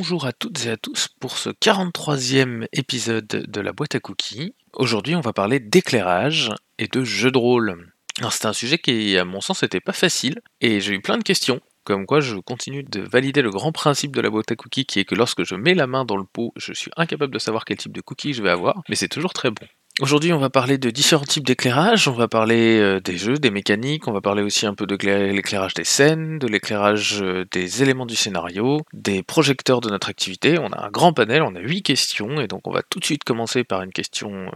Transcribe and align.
bonjour 0.00 0.24
à 0.24 0.32
toutes 0.32 0.64
et 0.64 0.70
à 0.70 0.78
tous 0.78 1.08
pour 1.20 1.36
ce 1.36 1.50
43e 1.50 2.66
épisode 2.72 3.26
de 3.26 3.60
la 3.60 3.74
boîte 3.74 3.96
à 3.96 4.00
cookies. 4.00 4.54
Aujourd'hui, 4.72 5.14
on 5.14 5.20
va 5.20 5.34
parler 5.34 5.60
d'éclairage 5.60 6.48
et 6.78 6.88
de 6.88 7.04
jeux 7.04 7.30
de 7.30 7.36
rôle. 7.36 7.92
C'est 8.30 8.46
un 8.46 8.54
sujet 8.54 8.78
qui, 8.78 9.18
à 9.18 9.26
mon 9.26 9.42
sens, 9.42 9.62
n'était 9.62 9.78
pas 9.78 9.92
facile 9.92 10.40
et 10.62 10.80
j'ai 10.80 10.94
eu 10.94 11.02
plein 11.02 11.18
de 11.18 11.22
questions. 11.22 11.60
Comme 11.84 12.06
quoi, 12.06 12.20
je 12.20 12.36
continue 12.36 12.82
de 12.82 13.02
valider 13.02 13.42
le 13.42 13.50
grand 13.50 13.72
principe 13.72 14.16
de 14.16 14.22
la 14.22 14.30
boîte 14.30 14.50
à 14.50 14.56
cookies 14.56 14.86
qui 14.86 15.00
est 15.00 15.04
que 15.04 15.14
lorsque 15.14 15.44
je 15.44 15.54
mets 15.54 15.74
la 15.74 15.86
main 15.86 16.06
dans 16.06 16.16
le 16.16 16.24
pot, 16.24 16.54
je 16.56 16.72
suis 16.72 16.90
incapable 16.96 17.34
de 17.34 17.38
savoir 17.38 17.66
quel 17.66 17.76
type 17.76 17.92
de 17.92 18.00
cookie 18.00 18.32
je 18.32 18.42
vais 18.42 18.48
avoir, 18.48 18.82
mais 18.88 18.96
c'est 18.96 19.08
toujours 19.08 19.34
très 19.34 19.50
bon. 19.50 19.66
Aujourd'hui, 20.00 20.32
on 20.32 20.38
va 20.38 20.48
parler 20.48 20.78
de 20.78 20.88
différents 20.88 21.26
types 21.26 21.44
d'éclairage, 21.44 22.08
on 22.08 22.14
va 22.14 22.26
parler 22.26 22.78
euh, 22.78 23.00
des 23.00 23.18
jeux, 23.18 23.34
des 23.34 23.50
mécaniques, 23.50 24.08
on 24.08 24.12
va 24.12 24.22
parler 24.22 24.42
aussi 24.42 24.64
un 24.64 24.72
peu 24.72 24.86
de 24.86 24.96
l'éclairage 24.96 25.74
des 25.74 25.84
scènes, 25.84 26.38
de 26.38 26.46
l'éclairage 26.46 27.20
euh, 27.20 27.44
des 27.52 27.82
éléments 27.82 28.06
du 28.06 28.16
scénario, 28.16 28.80
des 28.94 29.22
projecteurs 29.22 29.82
de 29.82 29.90
notre 29.90 30.08
activité. 30.08 30.58
On 30.58 30.68
a 30.68 30.86
un 30.86 30.90
grand 30.90 31.12
panel, 31.12 31.42
on 31.42 31.54
a 31.54 31.60
huit 31.60 31.82
questions, 31.82 32.40
et 32.40 32.46
donc 32.46 32.66
on 32.66 32.72
va 32.72 32.82
tout 32.82 32.98
de 32.98 33.04
suite 33.04 33.24
commencer 33.24 33.62
par 33.62 33.82
une 33.82 33.92
question 33.92 34.30
euh, 34.32 34.50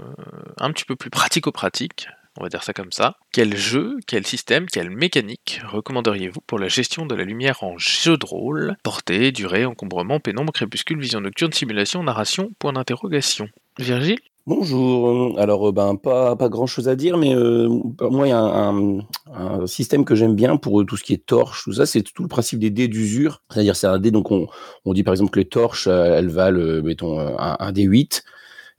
un 0.56 0.72
petit 0.72 0.86
peu 0.86 0.96
plus 0.96 1.10
pratico-pratique. 1.10 2.08
On 2.40 2.42
va 2.42 2.48
dire 2.48 2.62
ça 2.62 2.72
comme 2.72 2.90
ça. 2.90 3.18
Quel 3.30 3.54
jeu, 3.54 3.98
quel 4.06 4.26
système, 4.26 4.64
quelle 4.64 4.88
mécanique 4.88 5.60
recommanderiez-vous 5.68 6.40
pour 6.46 6.58
la 6.58 6.68
gestion 6.68 7.04
de 7.04 7.14
la 7.14 7.24
lumière 7.24 7.62
en 7.62 7.76
jeu 7.76 8.16
de 8.16 8.24
rôle? 8.24 8.76
Portée, 8.82 9.30
durée, 9.30 9.66
encombrement, 9.66 10.20
pénombre, 10.20 10.54
crépuscule, 10.54 10.98
vision 10.98 11.20
nocturne, 11.20 11.52
simulation, 11.52 12.02
narration, 12.02 12.50
point 12.58 12.72
d'interrogation. 12.72 13.50
Virgile? 13.78 14.20
Bonjour. 14.46 15.38
Alors, 15.38 15.70
euh, 15.70 15.72
ben, 15.72 15.96
pas, 15.96 16.36
pas 16.36 16.50
grand 16.50 16.66
chose 16.66 16.86
à 16.86 16.96
dire, 16.96 17.16
mais 17.16 17.34
euh, 17.34 17.66
moi, 18.00 18.26
il 18.26 18.30
y 18.30 18.32
a 18.32 18.38
un, 18.42 19.66
système 19.66 20.04
que 20.04 20.14
j'aime 20.14 20.34
bien 20.34 20.58
pour 20.58 20.82
euh, 20.82 20.84
tout 20.84 20.98
ce 20.98 21.02
qui 21.02 21.14
est 21.14 21.24
torche, 21.24 21.64
tout 21.64 21.72
ça, 21.72 21.86
c'est 21.86 22.02
tout 22.02 22.22
le 22.22 22.28
principe 22.28 22.58
des 22.58 22.68
dés 22.68 22.86
d'usure. 22.86 23.42
C'est-à-dire, 23.50 23.74
c'est 23.74 23.86
un 23.86 23.98
dé, 23.98 24.10
donc 24.10 24.30
on, 24.30 24.46
on, 24.84 24.92
dit 24.92 25.02
par 25.02 25.14
exemple 25.14 25.30
que 25.30 25.38
les 25.38 25.46
torches, 25.48 25.86
elles 25.86 26.28
valent, 26.28 26.82
mettons, 26.82 27.18
un, 27.18 27.56
un 27.58 27.72
dé 27.72 27.84
8. 27.84 28.22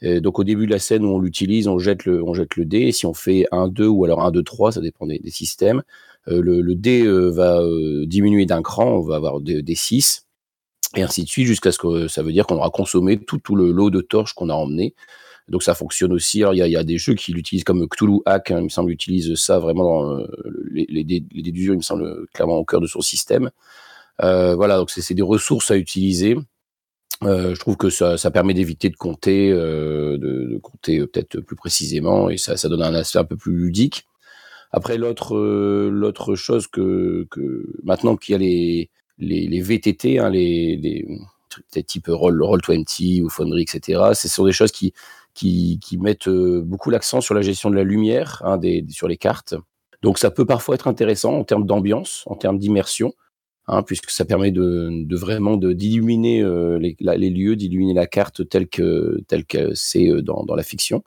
Et 0.01 0.21
donc, 0.21 0.37
au 0.37 0.43
début 0.43 0.67
de 0.67 0.71
la 0.71 0.77
scène 0.77 1.03
où 1.03 1.09
on 1.09 1.19
l'utilise, 1.19 1.67
on 1.67 1.79
jette 1.79 2.05
le, 2.05 2.23
on 2.23 2.33
dé. 2.57 2.91
Si 2.91 3.07
on 3.07 3.15
fait 3.15 3.47
un 3.51 3.67
2 3.67 3.87
ou 3.87 4.05
alors 4.05 4.21
un 4.23 4.29
2, 4.31 4.43
3, 4.43 4.73
ça 4.73 4.81
dépend 4.81 5.07
des, 5.07 5.19
systèmes, 5.31 5.81
le, 6.27 6.61
le, 6.61 6.75
dé 6.75 7.07
va 7.07 7.59
diminuer 8.05 8.45
d'un 8.45 8.61
cran, 8.61 8.85
on 8.85 9.01
va 9.01 9.15
avoir 9.15 9.41
des, 9.41 9.63
des 9.63 9.75
6. 9.75 10.27
Et 10.95 11.01
ainsi 11.01 11.23
de 11.23 11.29
suite, 11.29 11.47
jusqu'à 11.47 11.71
ce 11.71 11.79
que 11.79 12.07
ça 12.07 12.21
veut 12.21 12.31
dire 12.31 12.45
qu'on 12.45 12.57
aura 12.57 12.69
consommé 12.69 13.17
tout, 13.17 13.39
tout 13.39 13.55
le 13.55 13.71
lot 13.71 13.89
de 13.89 14.01
torches 14.01 14.33
qu'on 14.33 14.49
a 14.49 14.53
emmené. 14.53 14.93
Donc 15.49 15.61
ça 15.61 15.75
fonctionne 15.75 16.11
aussi. 16.11 16.39
il 16.39 16.57
y 16.57 16.75
a, 16.75 16.83
des 16.83 16.97
jeux 16.97 17.13
qui 17.13 17.31
l'utilisent 17.31 17.63
comme 17.63 17.87
Cthulhu 17.87 18.19
Hack, 18.25 18.51
hein, 18.51 18.59
il 18.59 18.63
me 18.63 18.69
semble, 18.69 18.91
utilise 18.91 19.35
ça 19.35 19.59
vraiment 19.59 19.83
dans 19.83 20.19
euh, 20.19 20.27
les, 20.71 21.03
dés, 21.03 21.23
il 21.33 21.71
me 21.73 21.81
semble, 21.81 22.27
clairement 22.33 22.57
au 22.57 22.65
cœur 22.65 22.81
de 22.81 22.87
son 22.87 23.01
système. 23.01 23.51
Euh, 24.23 24.55
voilà, 24.55 24.77
donc 24.77 24.89
c'est 24.89 25.13
des 25.13 25.21
ressources 25.21 25.69
à 25.69 25.77
utiliser. 25.77 26.35
Euh, 27.23 27.53
je 27.53 27.59
trouve 27.59 27.77
que 27.77 27.89
ça, 27.89 28.17
permet 28.31 28.53
d'éviter 28.55 28.89
de 28.89 28.95
compter, 28.95 29.51
de, 29.51 30.59
compter 30.63 31.05
peut-être 31.05 31.39
plus 31.41 31.55
précisément, 31.55 32.29
et 32.29 32.37
ça, 32.37 32.55
donne 32.67 32.81
un 32.81 32.95
aspect 32.95 33.19
un 33.19 33.23
peu 33.23 33.37
plus 33.37 33.55
ludique. 33.55 34.05
Après, 34.71 34.97
l'autre 34.97 36.35
chose 36.35 36.67
que, 36.67 37.27
maintenant 37.83 38.17
qu'il 38.17 38.33
y 38.33 38.35
a 38.35 38.89
les, 39.19 39.61
VTT, 39.61 40.17
hein, 40.17 40.31
les, 40.31 40.75
les 40.77 41.83
type 41.83 42.07
Roll, 42.07 42.41
Roll20 42.41 43.21
ou 43.21 43.29
Foundry, 43.29 43.61
etc., 43.61 44.01
ce 44.13 44.27
sont 44.27 44.45
des 44.45 44.51
choses 44.51 44.71
qui, 44.71 44.93
qui, 45.35 45.79
mettent 45.99 46.27
euh, 46.27 46.61
beaucoup 46.65 46.89
l'accent 46.89 47.21
sur 47.21 47.35
la 47.35 47.41
gestion 47.41 47.69
de 47.69 47.75
la 47.75 47.83
lumière 47.83 48.41
hein, 48.45 48.57
des, 48.57 48.83
sur 48.89 49.07
les 49.07 49.17
cartes. 49.17 49.53
Donc 50.01 50.17
ça 50.17 50.31
peut 50.31 50.45
parfois 50.45 50.75
être 50.75 50.87
intéressant 50.87 51.33
en 51.35 51.43
termes 51.43 51.65
d'ambiance, 51.65 52.23
en 52.25 52.35
termes 52.35 52.57
d'immersion, 52.57 53.13
hein, 53.67 53.83
puisque 53.83 54.09
ça 54.09 54.25
permet 54.25 54.51
de, 54.51 55.05
vraiment 55.15 55.57
d'illuminer 55.57 56.41
euh, 56.41 56.79
les, 56.79 56.95
les, 56.99 57.29
lieux, 57.29 57.55
d'illuminer 57.55 57.93
la 57.93 58.07
carte 58.07 58.47
telle 58.47 58.67
que 58.67 59.19
telle 59.27 59.45
que 59.45 59.73
c'est 59.73 60.09
euh, 60.09 60.21
dans, 60.21 60.43
dans, 60.43 60.55
la 60.55 60.63
fiction. 60.63 61.03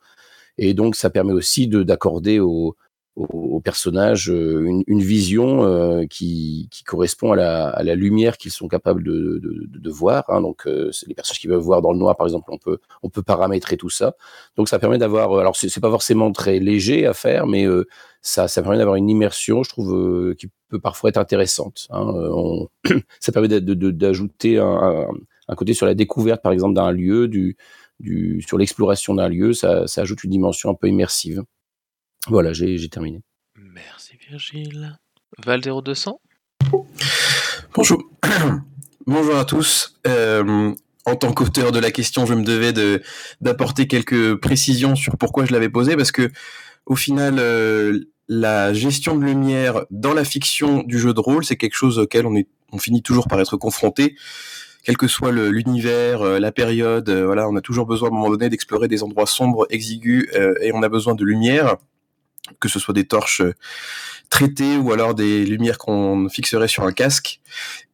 Et 0.59 0.75
donc 0.75 0.95
ça 0.95 1.11
permet 1.11 1.33
aussi 1.33 1.69
d'accorder 1.69 2.39
aux, 2.39 2.77
aux 3.19 3.61
personnages 3.61 4.31
euh, 4.31 4.83
une, 4.87 5.03
vision 5.03 5.65
euh, 5.65 6.07
qui, 6.07 6.71
correspond 6.87 7.33
à 7.33 7.83
la, 7.83 7.95
lumière 7.95 8.37
qu'ils 8.39 8.53
sont 8.53 8.69
capables 8.69 9.03
de, 9.03 9.91
voir. 9.91 10.25
Hein. 10.29 10.41
Donc, 10.41 10.67
euh, 10.67 10.93
c'est 10.93 11.09
les 11.09 11.15
personnages 11.15 11.41
qui 11.41 11.49
peuvent 11.49 11.61
voir 11.61 11.83
dans 11.83 11.93
le 11.93 11.99
noir, 11.99 12.17
par 12.17 12.27
exemple, 12.27 12.51
on 12.53 12.59
peut, 12.59 12.79
on 13.03 13.11
peut 13.11 13.23
paramétrer 13.23 13.77
tout 13.77 13.91
ça. 13.91 14.15
Donc, 14.57 14.69
ça 14.69 14.79
permet 14.79 14.99
d'avoir. 14.99 15.37
Alors, 15.39 15.57
c'est 15.57 15.81
pas 15.81 15.91
forcément 15.91 16.31
très 16.33 16.61
léger 16.61 17.07
à 17.07 17.15
faire, 17.15 17.47
mais 17.47 17.67
ça, 18.23 18.47
ça 18.47 18.63
permet 18.63 18.79
d'avoir 18.79 18.97
une 18.97 19.11
immersion, 19.11 19.63
je 19.63 19.71
trouve, 19.71 20.35
qui 20.37 20.49
peut 20.69 20.81
parfois 20.81 21.11
être 21.11 21.17
intéressante. 21.17 21.89
Hein. 21.91 22.67
Ça 23.21 23.33
permet 23.33 23.49
d'ajouter 23.49 24.59
un, 24.59 25.09
un, 25.49 25.55
côté 25.55 25.75
sur 25.75 25.87
la 25.87 25.95
découverte, 25.95 26.43
par 26.43 26.53
exemple, 26.53 26.75
d'un 26.75 26.93
lieu, 26.93 27.27
du, 27.27 27.57
sur 28.47 28.59
l'exploration 28.59 29.15
d'un 29.15 29.29
lieu. 29.29 29.53
Ça 29.53 29.85
ajoute 29.97 30.23
une 30.25 30.31
dimension 30.31 30.71
un 30.71 30.75
peu 30.75 30.89
immersive. 30.89 31.43
Voilà, 32.29 32.53
j'ai 32.53 32.89
terminé. 32.91 33.21
Merci 33.57 34.13
Virgile. 34.29 34.99
Valdero 35.39 35.81
200 35.81 36.21
Bonjour. 37.75 38.03
Bonjour 39.07 39.37
à 39.37 39.47
tous. 39.47 39.99
Euh, 40.07 40.75
en 41.07 41.17
tant 41.17 41.33
qu'auteur 41.33 41.73
de 41.73 41.79
la 41.79 41.91
question, 41.91 42.27
je 42.27 42.35
me 42.35 42.43
devais 42.43 42.75
d'apporter 43.41 43.87
quelques 43.87 44.35
précisions 44.35 44.95
sur 44.95 45.17
pourquoi 45.17 45.47
je 45.47 45.53
l'avais 45.53 45.71
posée, 45.71 45.97
parce 45.97 46.13
que 46.13 46.31
au 46.85 46.97
final, 46.97 47.37
euh, 47.39 47.99
la 48.29 48.75
gestion 48.75 49.17
de 49.17 49.25
lumière 49.25 49.87
dans 49.91 50.13
la 50.13 50.25
fiction 50.25 50.83
du 50.83 50.99
jeu 50.99 51.15
de 51.15 51.21
rôle, 51.21 51.47
c'est 51.47 51.57
quelque 51.57 51.77
chose 51.77 51.99
auquel 51.99 52.27
on, 52.27 52.37
est, 52.37 52.49
on 52.73 52.79
finit 52.79 53.03
toujours 53.03 53.27
par 53.27 53.41
être 53.41 53.57
confronté 53.57 54.17
quel 54.85 54.97
que 54.97 55.09
soit 55.09 55.33
l'univers, 55.33 56.23
euh, 56.23 56.39
la 56.39 56.53
période, 56.53 57.11
voilà, 57.11 57.49
on 57.49 57.57
a 57.57 57.61
toujours 57.61 57.87
besoin 57.87 58.09
à 58.09 58.13
un 58.13 58.15
moment 58.15 58.31
donné 58.31 58.49
d'explorer 58.49 58.89
des 58.89 59.03
endroits 59.03 59.27
sombres, 59.27 59.67
exigus, 59.71 60.29
et 60.63 60.73
on 60.73 60.83
a 60.83 60.89
besoin 60.89 61.15
de 61.15 61.25
lumière 61.25 61.77
que 62.61 62.69
ce 62.69 62.79
soit 62.79 62.95
des 62.95 63.07
torches 63.07 63.41
euh, 63.41 63.55
traitées 64.31 64.77
ou 64.77 64.93
alors 64.93 65.15
des 65.15 65.45
lumières 65.45 65.79
qu'on 65.79 66.29
fixerait 66.29 66.69
sur 66.69 66.85
un 66.85 66.93
casque. 66.93 67.41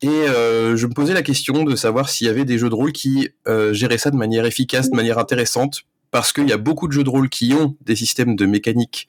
Et 0.03 0.09
euh, 0.09 0.77
je 0.77 0.87
me 0.87 0.93
posais 0.93 1.15
la 1.15 1.23
question 1.23 1.65
de 1.65 1.77
savoir 1.77 2.09
s'il 2.09 2.27
y 2.27 2.31
avait 2.31 2.45
des 2.45 2.59
jeux 2.59 2.69
de 2.69 2.75
rôle 2.75 2.93
qui 2.93 3.31
euh, 3.47 3.73
géraient 3.73 3.99
ça 3.99 4.11
de 4.11 4.17
manière 4.17 4.45
efficace, 4.45 4.91
de 4.91 4.97
manière 4.97 5.19
intéressante, 5.19 5.83
parce 6.11 6.33
qu'il 6.33 6.49
y 6.49 6.53
a 6.53 6.57
beaucoup 6.57 6.89
de 6.89 6.93
jeux 6.93 7.05
de 7.05 7.11
rôle 7.11 7.29
qui 7.29 7.55
ont 7.55 7.77
des 7.83 7.97
systèmes 7.97 8.37
de 8.37 8.47
mécanique, 8.47 9.09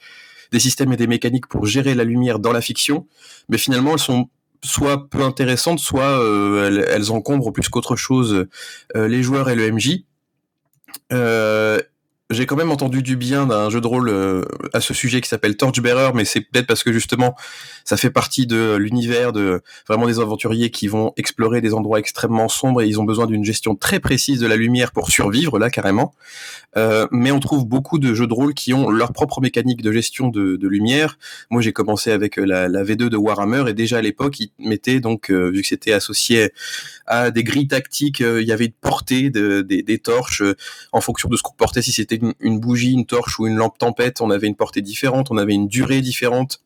des 0.51 0.59
systèmes 0.59 0.93
et 0.93 0.97
des 0.97 1.07
mécaniques 1.07 1.47
pour 1.47 1.65
gérer 1.65 1.95
la 1.95 2.03
lumière 2.03 2.39
dans 2.39 2.51
la 2.51 2.61
fiction, 2.61 3.07
mais 3.49 3.57
finalement 3.57 3.93
elles 3.93 3.99
sont 3.99 4.29
soit 4.63 5.09
peu 5.09 5.21
intéressantes, 5.21 5.79
soit 5.79 6.19
elles, 6.89 7.11
encombrent 7.11 7.51
plus 7.51 7.69
qu'autre 7.69 7.95
chose 7.95 8.47
les 8.95 9.21
joueurs 9.21 9.49
et 9.49 9.55
le 9.55 9.71
MJ. 9.71 10.05
J'ai 12.31 12.47
quand 12.47 12.55
même 12.55 12.71
entendu 12.71 13.03
du 13.03 13.17
bien 13.17 13.45
d'un 13.45 13.69
jeu 13.69 13.81
de 13.81 13.85
rôle 13.85 14.09
euh, 14.09 14.43
à 14.73 14.81
ce 14.81 14.95
sujet 14.95 15.21
qui 15.21 15.29
s'appelle 15.29 15.55
Torchbearer, 15.57 16.09
mais 16.15 16.25
c'est 16.25 16.41
peut-être 16.41 16.65
parce 16.65 16.81
que 16.81 16.91
justement 16.91 17.35
ça 17.83 17.97
fait 17.97 18.09
partie 18.09 18.47
de 18.47 18.73
l'univers 18.77 19.31
de 19.31 19.61
vraiment 19.87 20.07
des 20.07 20.19
aventuriers 20.19 20.71
qui 20.71 20.87
vont 20.87 21.13
explorer 21.17 21.61
des 21.61 21.75
endroits 21.75 21.99
extrêmement 21.99 22.47
sombres 22.47 22.81
et 22.81 22.87
ils 22.87 22.99
ont 22.99 23.03
besoin 23.03 23.27
d'une 23.27 23.43
gestion 23.45 23.75
très 23.75 23.99
précise 23.99 24.39
de 24.39 24.47
la 24.47 24.55
lumière 24.55 24.91
pour 24.91 25.11
survivre 25.11 25.59
là 25.59 25.69
carrément. 25.69 26.15
Euh, 26.77 27.05
mais 27.11 27.29
on 27.29 27.39
trouve 27.39 27.67
beaucoup 27.67 27.99
de 27.99 28.15
jeux 28.15 28.25
de 28.25 28.33
rôle 28.33 28.55
qui 28.55 28.73
ont 28.73 28.89
leur 28.89 29.13
propre 29.13 29.39
mécanique 29.39 29.83
de 29.83 29.91
gestion 29.91 30.29
de, 30.29 30.55
de 30.55 30.67
lumière. 30.67 31.19
Moi 31.51 31.61
j'ai 31.61 31.73
commencé 31.73 32.11
avec 32.11 32.39
euh, 32.39 32.43
la, 32.43 32.67
la, 32.67 32.83
V2 32.83 33.07
de 33.07 33.17
Warhammer 33.17 33.65
et 33.67 33.75
déjà 33.75 33.99
à 33.99 34.01
l'époque 34.01 34.39
ils 34.39 34.49
mettaient 34.57 34.99
donc 34.99 35.29
vu 35.29 35.61
que 35.61 35.67
c'était 35.67 35.93
associé 35.93 36.49
à 37.05 37.29
des 37.29 37.43
grilles 37.43 37.67
tactiques, 37.67 38.21
il 38.21 38.47
y 38.47 38.51
avait 38.51 38.65
une 38.65 38.71
portée 38.71 39.29
de, 39.29 39.61
des, 39.61 39.83
des 39.83 39.99
torches 39.99 40.41
en 40.91 41.01
fonction 41.01 41.29
de 41.29 41.37
ce 41.37 41.43
qu'on 41.43 41.53
portait 41.53 41.83
si 41.83 41.91
c'était 41.91 42.14
une, 42.39 42.59
bougie, 42.59 42.93
une 42.93 43.05
torche 43.05 43.39
ou 43.39 43.47
une 43.47 43.55
lampe 43.55 43.77
tempête, 43.77 44.21
on 44.21 44.29
avait 44.29 44.47
une 44.47 44.55
portée 44.55 44.81
différente, 44.81 45.31
on 45.31 45.37
avait 45.37 45.53
une 45.53 45.67
durée 45.67 46.01
différente. 46.01 46.61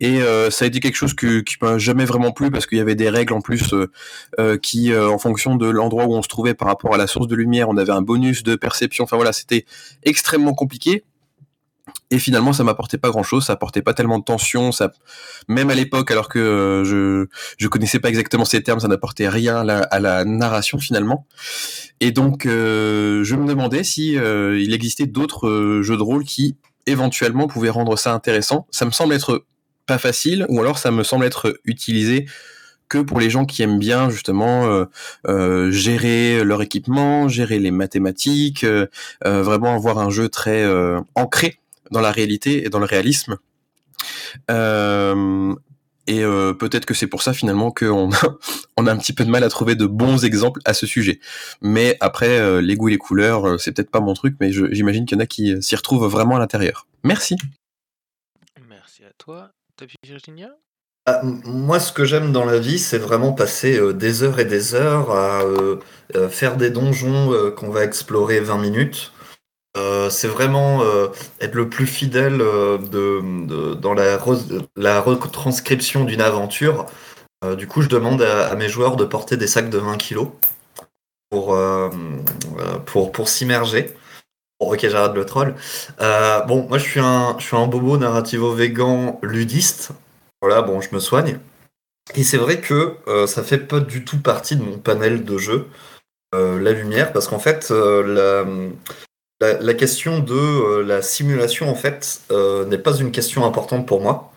Et 0.00 0.22
euh, 0.22 0.50
ça 0.50 0.64
a 0.64 0.68
été 0.68 0.80
quelque 0.80 0.96
chose 0.96 1.12
que, 1.12 1.40
qui 1.40 1.56
m'a 1.60 1.76
jamais 1.76 2.06
vraiment 2.06 2.32
plu 2.32 2.50
parce 2.50 2.66
qu'il 2.66 2.78
y 2.78 2.80
avait 2.80 2.94
des 2.94 3.10
règles 3.10 3.34
en 3.34 3.42
plus 3.42 3.74
euh, 3.74 3.90
euh, 4.38 4.56
qui, 4.56 4.96
en 4.96 5.18
fonction 5.18 5.56
de 5.56 5.68
l'endroit 5.68 6.06
où 6.06 6.14
on 6.14 6.22
se 6.22 6.28
trouvait 6.28 6.54
par 6.54 6.68
rapport 6.68 6.94
à 6.94 6.96
la 6.96 7.06
source 7.06 7.28
de 7.28 7.36
lumière, 7.36 7.68
on 7.68 7.76
avait 7.76 7.92
un 7.92 8.00
bonus 8.00 8.42
de 8.42 8.56
perception. 8.56 9.04
Enfin 9.04 9.16
voilà, 9.16 9.32
c'était 9.32 9.66
extrêmement 10.02 10.54
compliqué. 10.54 11.04
Et 12.12 12.18
finalement, 12.18 12.52
ça 12.52 12.64
m'apportait 12.64 12.98
pas 12.98 13.10
grand-chose, 13.10 13.46
ça 13.46 13.52
apportait 13.52 13.82
pas 13.82 13.94
tellement 13.94 14.18
de 14.18 14.24
tension, 14.24 14.72
ça, 14.72 14.90
même 15.46 15.70
à 15.70 15.74
l'époque, 15.74 16.10
alors 16.10 16.28
que 16.28 16.40
euh, 16.40 16.84
je 16.84 17.26
je 17.56 17.68
connaissais 17.68 18.00
pas 18.00 18.08
exactement 18.08 18.44
ces 18.44 18.62
termes, 18.62 18.80
ça 18.80 18.88
n'apportait 18.88 19.28
rien 19.28 19.68
à 19.68 20.00
la, 20.00 20.24
narration 20.24 20.78
finalement. 20.78 21.26
Et 22.00 22.10
donc, 22.10 22.46
euh, 22.46 23.22
je 23.22 23.36
me 23.36 23.46
demandais 23.46 23.84
si 23.84 24.18
euh, 24.18 24.58
il 24.60 24.74
existait 24.74 25.06
d'autres 25.06 25.80
jeux 25.82 25.96
de 25.96 26.02
rôle 26.02 26.24
qui 26.24 26.56
éventuellement 26.86 27.46
pouvaient 27.46 27.70
rendre 27.70 27.96
ça 27.96 28.12
intéressant. 28.12 28.66
Ça 28.72 28.86
me 28.86 28.90
semble 28.90 29.14
être 29.14 29.44
pas 29.86 29.98
facile, 29.98 30.46
ou 30.48 30.60
alors 30.60 30.78
ça 30.78 30.90
me 30.90 31.04
semble 31.04 31.24
être 31.24 31.60
utilisé 31.64 32.26
que 32.88 32.98
pour 32.98 33.20
les 33.20 33.30
gens 33.30 33.44
qui 33.44 33.62
aiment 33.62 33.78
bien 33.78 34.10
justement 34.10 34.84
gérer 35.70 36.42
leur 36.42 36.60
équipement, 36.60 37.28
gérer 37.28 37.60
les 37.60 37.70
mathématiques, 37.70 38.66
vraiment 39.24 39.76
avoir 39.76 39.98
un 39.98 40.10
jeu 40.10 40.28
très 40.28 40.66
ancré 41.14 41.60
dans 41.90 42.00
la 42.00 42.12
réalité 42.12 42.64
et 42.64 42.70
dans 42.70 42.78
le 42.78 42.86
réalisme. 42.86 43.38
Euh, 44.50 45.54
Et 46.06 46.24
euh, 46.24 46.54
peut-être 46.54 46.86
que 46.86 46.94
c'est 46.94 47.06
pour 47.06 47.22
ça 47.22 47.32
finalement 47.32 47.70
qu'on 47.70 48.12
a, 48.12 48.38
on 48.76 48.86
a 48.86 48.92
un 48.92 48.96
petit 48.96 49.12
peu 49.12 49.24
de 49.24 49.30
mal 49.30 49.44
à 49.44 49.48
trouver 49.48 49.74
de 49.74 49.86
bons 49.86 50.24
exemples 50.24 50.60
à 50.64 50.74
ce 50.74 50.86
sujet. 50.86 51.20
Mais 51.60 51.96
après, 52.00 52.38
euh, 52.40 52.60
les 52.60 52.76
goûts 52.76 52.88
et 52.88 52.92
les 52.92 52.98
couleurs, 52.98 53.60
c'est 53.60 53.72
peut-être 53.72 53.90
pas 53.90 54.00
mon 54.00 54.14
truc, 54.14 54.36
mais 54.40 54.50
j'imagine 54.52 55.06
qu'il 55.06 55.16
y 55.16 55.20
en 55.20 55.22
a 55.22 55.26
qui 55.26 55.62
s'y 55.62 55.76
retrouvent 55.76 56.06
vraiment 56.06 56.36
à 56.36 56.38
l'intérieur. 56.38 56.86
Merci. 57.04 57.36
Merci 58.68 59.04
à 59.04 59.12
toi. 59.18 59.50
T'as 59.76 59.86
vu 59.86 59.94
Virginia 60.04 60.50
ah, 61.06 61.22
moi, 61.24 61.80
ce 61.80 61.92
que 61.92 62.04
j'aime 62.04 62.30
dans 62.30 62.44
la 62.44 62.58
vie, 62.58 62.78
c'est 62.78 62.98
vraiment 62.98 63.32
passer 63.32 63.80
des 63.94 64.22
heures 64.22 64.38
et 64.38 64.44
des 64.44 64.74
heures 64.74 65.10
à 65.10 65.40
faire 66.28 66.58
des 66.58 66.68
donjons 66.68 67.32
qu'on 67.56 67.70
va 67.70 67.84
explorer 67.84 68.38
20 68.38 68.58
minutes. 68.58 69.10
C'est 70.10 70.28
vraiment 70.28 70.82
être 71.40 71.54
le 71.54 71.68
plus 71.68 71.86
fidèle 71.86 72.38
de, 72.38 73.74
dans 73.74 73.94
la, 73.94 74.18
la 74.76 75.00
retranscription 75.00 76.04
d'une 76.04 76.20
aventure. 76.20 76.86
du 77.56 77.66
coup, 77.66 77.82
je 77.82 77.88
demande 77.88 78.22
à, 78.22 78.54
mes 78.56 78.68
joueurs 78.68 78.96
de 78.96 79.04
porter 79.04 79.36
des 79.36 79.46
sacs 79.46 79.70
de 79.70 79.78
20 79.78 79.96
kilos 79.96 80.28
pour, 81.30 81.56
pour, 82.86 83.12
pour 83.12 83.28
s'immerger. 83.28 83.94
Ok, 84.58 84.86
j'arrête 84.88 85.14
le 85.14 85.24
troll. 85.24 85.54
bon, 85.98 86.66
moi, 86.68 86.78
je 86.78 86.84
suis 86.84 87.00
un, 87.00 87.36
je 87.38 87.44
suis 87.44 87.56
un 87.56 87.66
bobo 87.66 87.96
narrativo-végan 87.96 89.20
ludiste. 89.22 89.92
Voilà, 90.42 90.62
bon, 90.62 90.80
je 90.80 90.94
me 90.94 91.00
soigne. 91.00 91.38
Et 92.14 92.24
c'est 92.24 92.38
vrai 92.38 92.60
que 92.60 92.96
euh, 93.08 93.26
ça 93.26 93.42
fait 93.42 93.58
pas 93.58 93.80
du 93.80 94.04
tout 94.04 94.20
partie 94.20 94.56
de 94.56 94.62
mon 94.62 94.78
panel 94.78 95.24
de 95.24 95.38
jeu, 95.38 95.68
euh, 96.34 96.60
la 96.60 96.72
lumière, 96.72 97.12
parce 97.12 97.28
qu'en 97.28 97.38
fait, 97.38 97.68
euh, 97.70 98.70
la, 99.40 99.74
question 99.74 100.20
de 100.20 100.80
la 100.80 101.02
simulation, 101.02 101.70
en 101.70 101.74
fait, 101.74 102.20
n'est 102.30 102.78
pas 102.78 102.96
une 102.96 103.10
question 103.10 103.44
importante 103.44 103.86
pour 103.86 104.00
moi. 104.00 104.32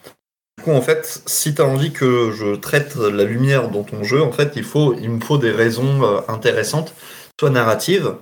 Du 0.57 0.63
coup, 0.65 0.71
en 0.71 0.81
fait, 0.81 1.21
si 1.25 1.55
tu 1.55 1.61
as 1.61 1.65
envie 1.65 1.91
que 1.91 2.31
je 2.31 2.55
traite 2.55 2.95
la 2.95 3.23
lumière 3.23 3.69
dans 3.69 3.83
ton 3.83 4.03
jeu, 4.03 4.21
en 4.21 4.31
fait, 4.31 4.53
il, 4.55 4.63
faut, 4.63 4.93
il 4.93 5.09
me 5.09 5.19
faut 5.19 5.37
des 5.37 5.51
raisons 5.51 6.03
intéressantes, 6.27 6.93
soit 7.39 7.49
narratives, 7.49 8.15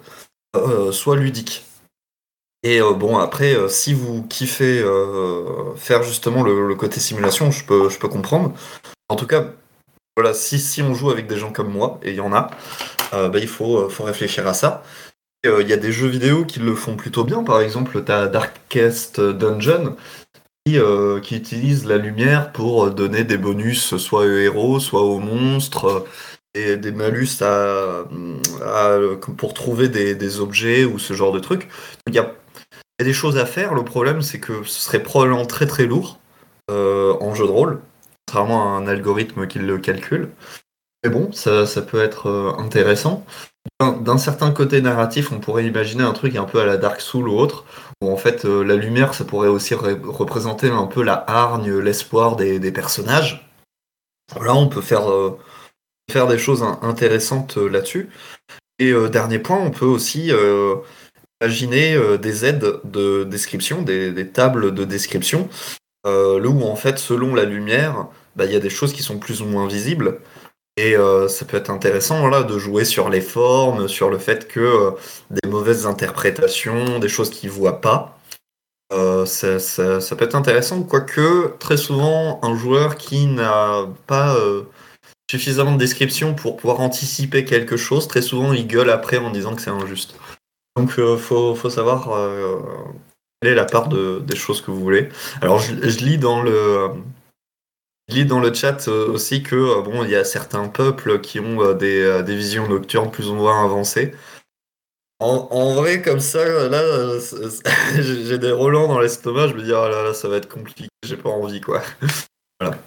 soit 0.91 1.17
ludiques. 1.17 1.65
Et 2.63 2.79
euh, 2.79 2.93
bon, 2.93 3.17
après, 3.17 3.55
euh, 3.55 3.67
si 3.67 3.93
vous 3.93 4.23
kiffez 4.23 4.79
euh, 4.79 5.75
faire 5.75 6.03
justement 6.03 6.43
le, 6.43 6.75
côté 6.75 6.99
simulation, 6.99 7.51
je 7.51 7.65
peux, 7.65 7.89
je 7.89 7.97
peux 7.97 8.07
comprendre. 8.07 8.53
En 9.09 9.15
tout 9.15 9.25
cas, 9.25 9.45
voilà, 10.15 10.33
si, 10.33 10.59
si 10.59 10.81
on 10.81 10.93
joue 10.93 11.09
avec 11.09 11.27
des 11.27 11.37
gens 11.37 11.51
comme 11.51 11.71
moi, 11.71 11.99
et 12.03 12.11
il 12.11 12.15
y 12.15 12.21
en 12.21 12.33
a, 12.33 12.51
bah, 13.11 13.39
il 13.39 13.47
faut, 13.47 13.89
faut 13.89 14.03
réfléchir 14.03 14.47
à 14.47 14.53
ça. 14.53 14.83
Il 15.43 15.67
y 15.67 15.73
a 15.73 15.77
des 15.77 15.91
jeux 15.91 16.07
vidéo 16.07 16.45
qui 16.45 16.59
le 16.59 16.75
font 16.75 16.95
plutôt 16.95 17.23
bien. 17.23 17.43
Par 17.43 17.61
exemple, 17.61 18.03
tu 18.03 18.11
as 18.11 18.27
Darkest 18.27 19.19
Dungeon 19.19 19.95
qui, 20.65 20.77
qui, 21.23 21.35
utilise 21.35 21.85
la 21.85 21.97
lumière 21.97 22.51
pour 22.51 22.91
donner 22.91 23.23
des 23.23 23.37
bonus 23.37 23.97
soit 23.97 24.21
aux 24.21 24.37
héros, 24.37 24.79
soit 24.79 25.01
aux 25.01 25.17
monstres, 25.17 26.05
et 26.53 26.77
des 26.77 26.91
malus 26.91 27.39
pour 29.37 29.53
trouver 29.53 29.89
des, 29.89 30.39
objets 30.39 30.85
ou 30.85 30.99
ce 30.99 31.13
genre 31.13 31.31
de 31.31 31.39
trucs. 31.39 31.69
Il 32.07 32.15
y 32.15 32.19
a 32.19 32.33
des 32.99 33.13
choses 33.13 33.37
à 33.37 33.45
faire. 33.45 33.73
Le 33.73 33.83
problème, 33.83 34.21
c'est 34.21 34.39
que 34.39 34.63
ce 34.63 34.81
serait 34.81 35.03
probablement 35.03 35.45
très 35.45 35.65
très 35.65 35.85
lourd 35.85 36.19
euh, 36.69 37.13
en 37.19 37.33
jeu 37.35 37.45
de 37.45 37.51
rôle, 37.51 37.81
contrairement 38.25 38.75
à 38.75 38.77
un 38.77 38.87
algorithme 38.87 39.47
qui 39.47 39.59
le 39.59 39.77
calcule. 39.77 40.29
Mais 41.03 41.09
bon, 41.09 41.31
ça, 41.31 41.65
peut 41.81 42.01
être 42.01 42.27
euh, 42.27 42.53
intéressant. 42.57 43.25
D'un 44.01 44.17
certain 44.17 44.51
côté 44.51 44.81
narratif, 44.81 45.31
on 45.31 45.39
pourrait 45.39 45.65
imaginer 45.65 46.03
un 46.03 46.13
truc 46.13 46.35
un 46.35 46.43
peu 46.43 46.59
à 46.59 46.65
la 46.65 46.77
Dark 46.77 47.01
Soul 47.01 47.27
ou 47.27 47.37
autre, 47.37 47.65
où 48.01 48.11
en 48.11 48.17
fait 48.17 48.45
euh, 48.45 48.63
la 48.63 48.75
lumière, 48.75 49.13
ça 49.13 49.25
pourrait 49.25 49.47
aussi 49.47 49.73
représenter 49.73 50.69
un 50.69 50.85
peu 50.85 51.03
la 51.03 51.23
hargne, 51.27 51.77
l'espoir 51.77 52.35
des, 52.35 52.71
personnages. 52.71 53.49
Là, 54.39 54.55
on 54.55 54.67
peut 54.67 54.81
faire, 54.81 55.03
faire 56.11 56.27
des 56.27 56.37
choses 56.37 56.63
intéressantes 56.81 57.57
là-dessus. 57.57 58.09
Et 58.79 58.93
dernier 59.09 59.39
point, 59.39 59.59
on 59.59 59.71
peut 59.71 59.85
aussi 59.85 60.31
Imaginez 61.41 61.95
euh, 61.95 62.17
des 62.17 62.45
aides 62.45 62.79
de 62.83 63.23
description, 63.23 63.81
des, 63.81 64.27
tables 64.27 64.75
de 64.75 64.85
description, 64.85 65.49
euh, 66.05 66.39
là 66.39 66.47
où 66.49 66.63
en 66.63 66.75
fait, 66.75 66.99
selon 66.99 67.33
la 67.33 67.45
lumière, 67.45 68.07
bah, 68.35 68.45
il 68.45 68.51
y 68.51 68.55
a 68.55 68.59
des 68.59 68.69
choses 68.69 68.93
qui 68.93 69.01
sont 69.01 69.17
plus 69.17 69.41
ou 69.41 69.45
moins 69.45 69.67
visibles. 69.67 70.19
Et 70.77 70.95
euh, 70.95 71.27
ça 71.27 71.45
peut 71.45 71.57
être 71.57 71.69
intéressant 71.69 72.29
de 72.43 72.57
jouer 72.57 72.85
sur 72.85 73.09
les 73.09 73.21
formes, 73.21 73.87
sur 73.87 74.09
le 74.09 74.17
fait 74.17 74.47
que 74.47 74.93
des 75.29 75.47
mauvaises 75.49 75.85
interprétations, 75.85 76.99
des 76.99 77.09
choses 77.09 77.29
qu'ils 77.29 77.49
ne 77.49 77.55
voient 77.55 77.81
pas, 77.81 78.17
ça, 79.25 79.59
ça, 79.59 80.15
peut 80.15 80.25
être 80.25 80.35
intéressant. 80.35 80.83
Quoique, 80.83 81.55
très 81.59 81.77
souvent, 81.77 82.39
un 82.43 82.55
joueur 82.55 82.97
qui 82.97 83.25
n'a 83.25 83.85
pas 84.07 84.35
suffisamment 85.31 85.71
de 85.71 85.77
description 85.77 86.33
pour 86.33 86.57
pouvoir 86.57 86.81
anticiper 86.81 87.45
quelque 87.45 87.77
chose, 87.77 88.07
très 88.07 88.21
souvent, 88.21 88.51
il 88.51 88.67
gueule 88.67 88.89
après 88.89 89.17
en 89.17 89.31
disant 89.31 89.55
que 89.55 89.61
c'est 89.61 89.69
injuste. 89.69 90.15
Donc 90.75 90.91
il 90.97 91.03
euh, 91.03 91.17
faut, 91.17 91.69
savoir 91.69 92.11
euh, 92.11 92.59
quelle 93.41 93.51
est 93.51 93.55
la 93.55 93.65
part 93.65 93.87
de, 93.87 94.19
des 94.19 94.35
choses 94.35 94.61
que 94.61 94.71
vous 94.71 94.79
voulez. 94.81 95.07
Alors 95.41 95.59
je, 95.59 95.73
lis 96.03 96.17
dans 96.17 96.41
le 96.41 96.89
lis 98.09 98.25
dans 98.25 98.39
le 98.39 98.53
chat 98.53 98.87
euh, 98.87 99.07
aussi 99.07 99.43
que 99.43 99.81
bon 99.81 100.03
il 100.03 100.09
y 100.09 100.15
a 100.15 100.23
certains 100.23 100.67
peuples 100.67 101.21
qui 101.21 101.39
ont 101.39 101.73
des, 101.73 102.23
des, 102.23 102.35
visions 102.35 102.67
nocturnes 102.67 103.11
plus 103.11 103.29
ou 103.29 103.35
moins 103.35 103.63
avancées. 103.63 104.13
En, 105.19 105.47
en 105.51 105.75
vrai 105.75 106.01
comme 106.01 106.19
ça 106.19 106.43
là 106.69 106.81
j'ai 108.01 108.37
des 108.37 108.51
relents 108.51 108.87
dans 108.87 108.99
l'estomac, 108.99 109.49
je 109.49 109.53
me 109.53 109.63
dis 109.63 109.71
oh 109.71 109.87
là 109.87 110.03
là 110.03 110.13
ça 110.13 110.27
va 110.27 110.37
être 110.37 110.49
compliqué, 110.49 110.87
j'ai 111.05 111.17
pas 111.17 111.29
envie 111.29 111.61
quoi. 111.61 111.81
voilà. 112.59 112.77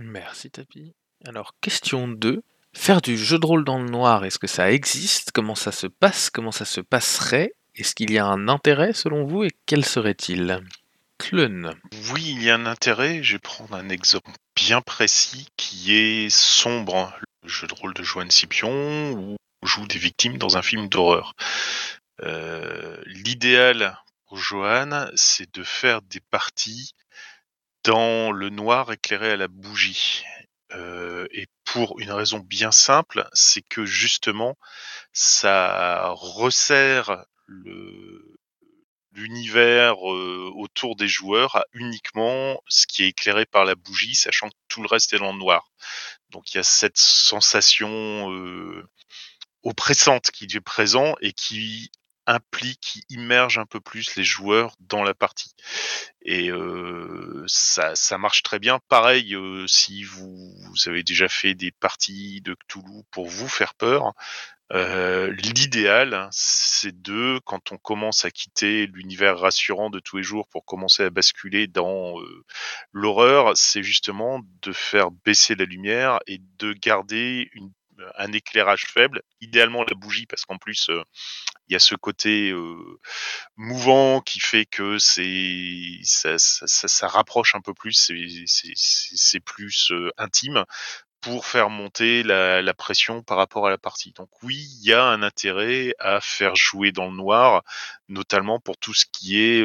Merci 0.00 0.50
Tapi. 0.50 0.94
Alors 1.26 1.52
question 1.60 2.08
2. 2.08 2.42
Faire 2.74 3.02
du 3.02 3.18
jeu 3.18 3.38
de 3.38 3.46
rôle 3.46 3.64
dans 3.64 3.78
le 3.78 3.88
noir, 3.88 4.24
est-ce 4.24 4.38
que 4.38 4.46
ça 4.46 4.72
existe? 4.72 5.30
Comment 5.32 5.54
ça 5.54 5.72
se 5.72 5.86
passe? 5.86 6.30
Comment 6.30 6.52
ça 6.52 6.64
se 6.64 6.80
passerait? 6.80 7.52
Est-ce 7.74 7.94
qu'il 7.94 8.10
y 8.12 8.18
a 8.18 8.26
un 8.26 8.48
intérêt 8.48 8.92
selon 8.92 9.24
vous 9.24 9.44
et 9.44 9.50
quel 9.66 9.84
serait-il? 9.84 10.60
Oui, 12.10 12.22
il 12.24 12.42
y 12.42 12.50
a 12.50 12.54
un 12.54 12.66
intérêt. 12.66 13.22
Je 13.22 13.34
vais 13.34 13.38
prendre 13.38 13.74
un 13.74 13.88
exemple 13.88 14.30
bien 14.56 14.80
précis 14.80 15.48
qui 15.56 15.94
est 15.94 16.30
Sombre, 16.30 17.14
le 17.42 17.48
jeu 17.48 17.66
de 17.66 17.74
rôle 17.74 17.94
de 17.94 18.02
Joanne 18.02 18.30
Scipion, 18.30 19.12
où 19.12 19.36
on 19.62 19.66
joue 19.66 19.86
des 19.86 19.98
victimes 19.98 20.38
dans 20.38 20.56
un 20.56 20.62
film 20.62 20.88
d'horreur. 20.88 21.34
Euh, 22.22 22.96
l'idéal 23.06 23.98
pour 24.26 24.38
Joanne, 24.38 25.10
c'est 25.14 25.52
de 25.54 25.62
faire 25.62 26.02
des 26.02 26.20
parties 26.20 26.94
dans 27.84 28.32
le 28.32 28.50
noir 28.50 28.92
éclairé 28.92 29.32
à 29.32 29.36
la 29.36 29.48
bougie. 29.48 30.24
Euh, 30.74 31.26
et 31.32 31.46
pour 31.64 31.98
une 32.00 32.12
raison 32.12 32.38
bien 32.38 32.72
simple, 32.72 33.28
c'est 33.32 33.62
que 33.62 33.84
justement, 33.84 34.56
ça 35.12 36.10
resserre 36.14 37.26
l'univers 39.12 39.96
euh, 40.10 40.50
autour 40.54 40.96
des 40.96 41.08
joueurs 41.08 41.56
à 41.56 41.64
uniquement 41.72 42.62
ce 42.68 42.86
qui 42.86 43.04
est 43.04 43.08
éclairé 43.08 43.46
par 43.46 43.64
la 43.64 43.74
bougie, 43.74 44.14
sachant 44.14 44.48
que 44.48 44.54
tout 44.68 44.82
le 44.82 44.88
reste 44.88 45.12
est 45.12 45.18
dans 45.18 45.32
le 45.32 45.38
noir. 45.38 45.70
Donc 46.30 46.52
il 46.52 46.56
y 46.56 46.60
a 46.60 46.64
cette 46.64 46.98
sensation 46.98 48.32
euh, 48.32 48.88
oppressante 49.62 50.30
qui 50.30 50.44
est 50.44 50.60
présente 50.60 51.16
et 51.20 51.32
qui 51.32 51.90
implique, 52.26 52.80
qui 52.80 53.04
immerge 53.08 53.58
un 53.58 53.66
peu 53.66 53.80
plus 53.80 54.16
les 54.16 54.24
joueurs 54.24 54.74
dans 54.80 55.02
la 55.02 55.14
partie. 55.14 55.54
Et 56.22 56.50
ça, 57.46 57.94
ça 57.94 58.18
marche 58.18 58.42
très 58.42 58.58
bien. 58.58 58.78
Pareil, 58.88 59.36
si 59.66 60.04
vous, 60.04 60.54
avez 60.86 61.02
déjà 61.02 61.28
fait 61.28 61.54
des 61.54 61.72
parties 61.72 62.40
de 62.42 62.54
Cthulhu 62.54 63.02
pour 63.10 63.28
vous 63.28 63.48
faire 63.48 63.74
peur, 63.74 64.12
l'idéal, 64.70 66.28
c'est 66.30 67.02
de, 67.02 67.40
quand 67.44 67.72
on 67.72 67.76
commence 67.76 68.24
à 68.24 68.30
quitter 68.30 68.86
l'univers 68.86 69.38
rassurant 69.38 69.90
de 69.90 70.00
tous 70.00 70.18
les 70.18 70.22
jours 70.22 70.48
pour 70.48 70.64
commencer 70.64 71.02
à 71.04 71.10
basculer 71.10 71.66
dans 71.66 72.14
l'horreur, 72.92 73.52
c'est 73.56 73.82
justement 73.82 74.40
de 74.62 74.72
faire 74.72 75.10
baisser 75.10 75.54
la 75.54 75.64
lumière 75.64 76.20
et 76.26 76.40
de 76.58 76.72
garder 76.72 77.50
une 77.52 77.72
un 78.16 78.32
éclairage 78.32 78.86
faible, 78.86 79.22
idéalement 79.40 79.84
la 79.84 79.94
bougie 79.94 80.26
parce 80.26 80.44
qu'en 80.44 80.58
plus 80.58 80.88
euh, 80.90 81.02
il 81.68 81.72
y 81.72 81.76
a 81.76 81.78
ce 81.78 81.94
côté 81.94 82.50
euh, 82.50 83.00
mouvant 83.56 84.20
qui 84.20 84.40
fait 84.40 84.66
que 84.66 84.98
c'est 84.98 86.00
ça, 86.02 86.36
ça, 86.38 87.08
rapproche 87.08 87.54
un 87.54 87.60
peu 87.60 87.74
plus, 87.74 88.10
c'est 88.46 89.40
plus 89.40 89.90
euh, 89.92 90.10
intime 90.18 90.64
pour 91.20 91.46
faire 91.46 91.70
monter 91.70 92.24
la, 92.24 92.62
la, 92.62 92.74
pression 92.74 93.22
par 93.22 93.36
rapport 93.38 93.66
à 93.66 93.70
la 93.70 93.78
partie. 93.78 94.12
Donc 94.12 94.28
oui, 94.42 94.56
il 94.80 94.88
y 94.88 94.92
a 94.92 95.04
un 95.04 95.22
intérêt 95.22 95.94
à 96.00 96.20
faire 96.20 96.56
jouer 96.56 96.90
dans 96.90 97.06
le 97.06 97.16
noir, 97.16 97.62
notamment 98.08 98.58
pour 98.58 98.76
tout 98.76 98.92
ce 98.92 99.06
qui 99.06 99.40
est 99.40 99.62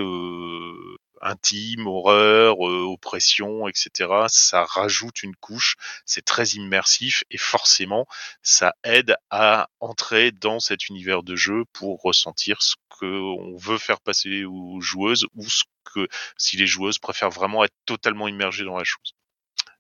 intime, 1.22 1.88
horreur, 1.88 2.68
euh, 2.68 2.84
oppression, 2.84 3.68
etc. 3.68 4.26
Ça 4.28 4.66
rajoute 4.66 5.24
une 5.24 5.36
couche, 5.36 5.76
c'est 6.06 6.24
très 6.24 6.46
immersif 6.50 7.24
et 7.30 7.38
forcément 7.38 8.08
ça 8.42 8.74
aide 8.84 9.16
à 9.30 9.70
entrer 9.80 10.32
dans 10.32 10.60
cet 10.60 10.90
univers 10.90 11.24
de 11.24 11.36
jeu 11.36 11.66
pour 11.74 12.02
ressentir 12.02 12.62
ce 12.62 12.76
qu'on 12.90 13.56
veut 13.58 13.78
faire 13.78 14.02
passer 14.02 14.46
aux 14.46 14.82
joueuses 14.82 15.26
ou 15.36 15.44
ce 15.48 15.64
que 15.84 16.08
si 16.38 16.58
les 16.58 16.68
joueuses 16.68 17.00
préfèrent 17.00 17.30
vraiment 17.30 17.64
être 17.64 17.76
totalement 17.86 18.28
immergées 18.28 18.66
dans 18.66 18.78
la 18.78 18.84
chose. 18.84 19.14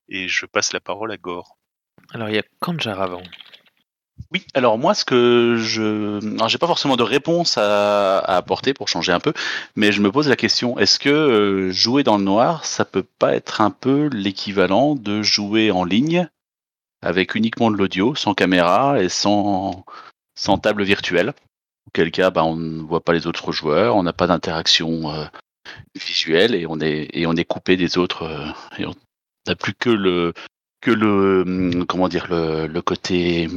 Et 0.10 0.28
je 0.28 0.46
passe 0.46 0.74
la 0.74 0.80
parole 0.80 1.12
à 1.12 1.18
Gore. 1.18 1.58
Alors, 2.14 2.30
il 2.30 2.36
y 2.36 2.40
a 2.40 2.44
Kanjar 2.60 3.02
avant. 3.02 3.24
Oui, 4.32 4.46
alors 4.54 4.78
moi, 4.78 4.94
ce 4.94 5.06
que 5.06 5.56
je. 5.58 6.20
Alors, 6.36 6.50
j'ai 6.50 6.58
pas 6.58 6.68
forcément 6.68 6.98
de 6.98 7.04
réponse 7.04 7.58
à, 7.58 8.20
apporter 8.20 8.74
pour 8.74 8.90
changer 8.90 9.12
un 9.12 9.20
peu, 9.20 9.34
mais 9.76 9.92
je 9.92 10.02
me 10.02 10.12
pose 10.12 10.28
la 10.28 10.36
question 10.36 10.78
est-ce 10.78 11.00
que 11.00 11.10
euh, 11.10 11.72
jouer 11.72 12.04
dans 12.04 12.18
le 12.18 12.24
noir, 12.24 12.66
ça 12.66 12.84
peut 12.84 13.06
pas 13.20 13.36
être 13.36 13.62
un 13.62 13.72
peu 13.72 14.10
l'équivalent 14.12 14.96
de 14.96 15.22
jouer 15.22 15.72
en 15.72 15.86
ligne 15.86 16.28
avec 17.02 17.36
uniquement 17.36 17.72
de 17.72 17.78
l'audio, 17.78 18.16
sans 18.16 18.34
caméra 18.34 19.02
et 19.02 19.10
sans, 19.10 19.86
table 20.62 20.84
virtuelle? 20.84 21.34
Auquel 21.88 22.12
cas, 22.12 22.30
bah, 22.30 22.44
on 22.44 22.58
ne 22.58 22.82
voit 22.82 23.04
pas 23.04 23.14
les 23.14 23.28
autres 23.28 23.54
joueurs, 23.54 23.96
on 23.96 24.04
n'a 24.04 24.14
pas 24.14 24.28
d'interaction 24.28 25.10
euh, 25.14 25.26
visuelle 25.96 26.54
et 26.54 26.66
on 26.68 26.82
est, 26.82 27.08
et 27.14 27.26
on 27.28 27.34
est 27.34 27.46
coupé 27.46 27.78
des 27.78 27.98
autres. 27.98 28.24
euh, 28.24 28.52
et 28.78 28.86
on 28.86 28.94
n'a 29.48 29.56
plus 29.56 29.74
que 29.74 29.90
le, 29.90 30.34
que 30.82 30.92
le, 30.92 31.44
hum, 31.46 31.86
comment 31.86 32.08
dire, 32.08 32.28
le, 32.30 32.68
le 32.68 32.82
côté, 32.82 33.50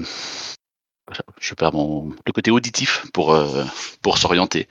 je 1.41 1.55
perds 1.55 1.73
mon, 1.73 2.11
le 2.27 2.33
côté 2.33 2.51
auditif 2.51 3.07
pour, 3.13 3.35
euh, 3.35 3.65
pour 4.03 4.19
s'orienter. 4.19 4.69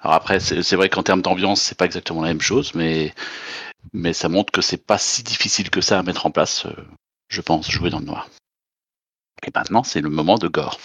Alors 0.00 0.14
après, 0.14 0.40
c'est 0.40 0.62
c'est 0.62 0.76
vrai 0.76 0.88
qu'en 0.88 1.02
termes 1.02 1.22
d'ambiance, 1.22 1.62
c'est 1.62 1.76
pas 1.76 1.86
exactement 1.86 2.22
la 2.22 2.28
même 2.28 2.40
chose, 2.40 2.74
mais, 2.74 3.14
mais 3.92 4.12
ça 4.12 4.28
montre 4.28 4.52
que 4.52 4.62
c'est 4.62 4.84
pas 4.84 4.98
si 4.98 5.22
difficile 5.22 5.70
que 5.70 5.80
ça 5.80 5.98
à 5.98 6.02
mettre 6.02 6.26
en 6.26 6.30
place, 6.30 6.66
euh, 6.66 6.72
je 7.28 7.40
pense, 7.40 7.70
jouer 7.70 7.90
dans 7.90 8.00
le 8.00 8.06
noir. 8.06 8.28
Et 9.46 9.50
maintenant, 9.54 9.82
c'est 9.82 10.00
le 10.00 10.10
moment 10.10 10.36
de 10.36 10.48
gore. 10.48 10.78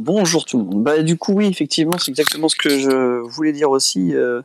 Bonjour 0.00 0.44
tout 0.44 0.58
le 0.58 0.64
monde. 0.64 0.84
Bah, 0.84 1.02
du 1.02 1.16
coup, 1.16 1.32
oui, 1.32 1.46
effectivement, 1.46 1.96
c'est 1.98 2.10
exactement 2.10 2.48
ce 2.48 2.56
que 2.56 2.68
je 2.68 3.20
voulais 3.22 3.52
dire 3.52 3.70
aussi, 3.70 4.14
euh, 4.14 4.42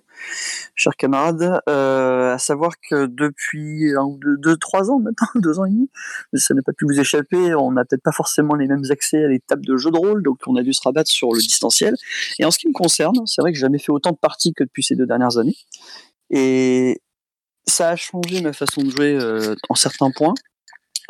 chers 0.76 0.96
camarades. 0.96 1.62
Euh, 1.68 2.34
à 2.34 2.38
savoir 2.38 2.74
que 2.90 3.08
depuis 3.08 3.94
un 3.98 4.08
deux, 4.08 4.38
deux, 4.38 4.56
trois 4.56 4.90
ans 4.90 5.00
maintenant, 5.00 5.28
deux 5.36 5.60
ans 5.60 5.66
et 5.66 5.72
demi, 5.72 5.90
ça 6.34 6.54
n'a 6.54 6.62
pas 6.62 6.72
pu 6.72 6.86
vous 6.86 7.00
échapper. 7.00 7.56
On 7.56 7.72
n'a 7.72 7.84
peut-être 7.84 8.04
pas 8.04 8.14
forcément 8.14 8.56
les 8.56 8.68
mêmes 8.68 8.86
accès 8.90 9.26
à 9.26 9.28
les 9.28 9.40
tables 9.40 9.66
de 9.66 9.76
jeux 9.76 9.92
de 9.92 9.98
rôle, 9.98 10.24
donc 10.24 10.40
on 10.48 10.56
a 10.56 10.64
dû 10.64 10.74
se 10.74 10.82
rabattre 10.82 11.10
sur 11.10 11.34
le 11.34 11.40
distanciel. 11.40 11.96
Et 12.40 12.46
en 12.46 12.52
ce 12.52 12.58
qui 12.58 12.68
me 12.68 12.74
concerne, 12.74 13.26
c'est 13.26 13.42
vrai 13.42 13.52
que 13.52 13.58
j'ai 13.58 13.62
jamais 13.62 13.80
fait 13.80 13.92
autant 13.92 14.12
de 14.12 14.18
parties 14.18 14.54
que 14.54 14.64
depuis 14.64 14.84
ces 14.84 14.96
deux 14.96 15.06
dernières 15.06 15.38
années. 15.38 15.58
Et 16.30 17.02
ça 17.68 17.90
a 17.90 17.96
changé 17.96 18.42
ma 18.42 18.54
façon 18.54 18.82
de 18.82 18.90
jouer 18.90 19.14
euh, 19.14 19.56
en 19.70 19.76
certains 19.76 20.12
points. 20.12 20.34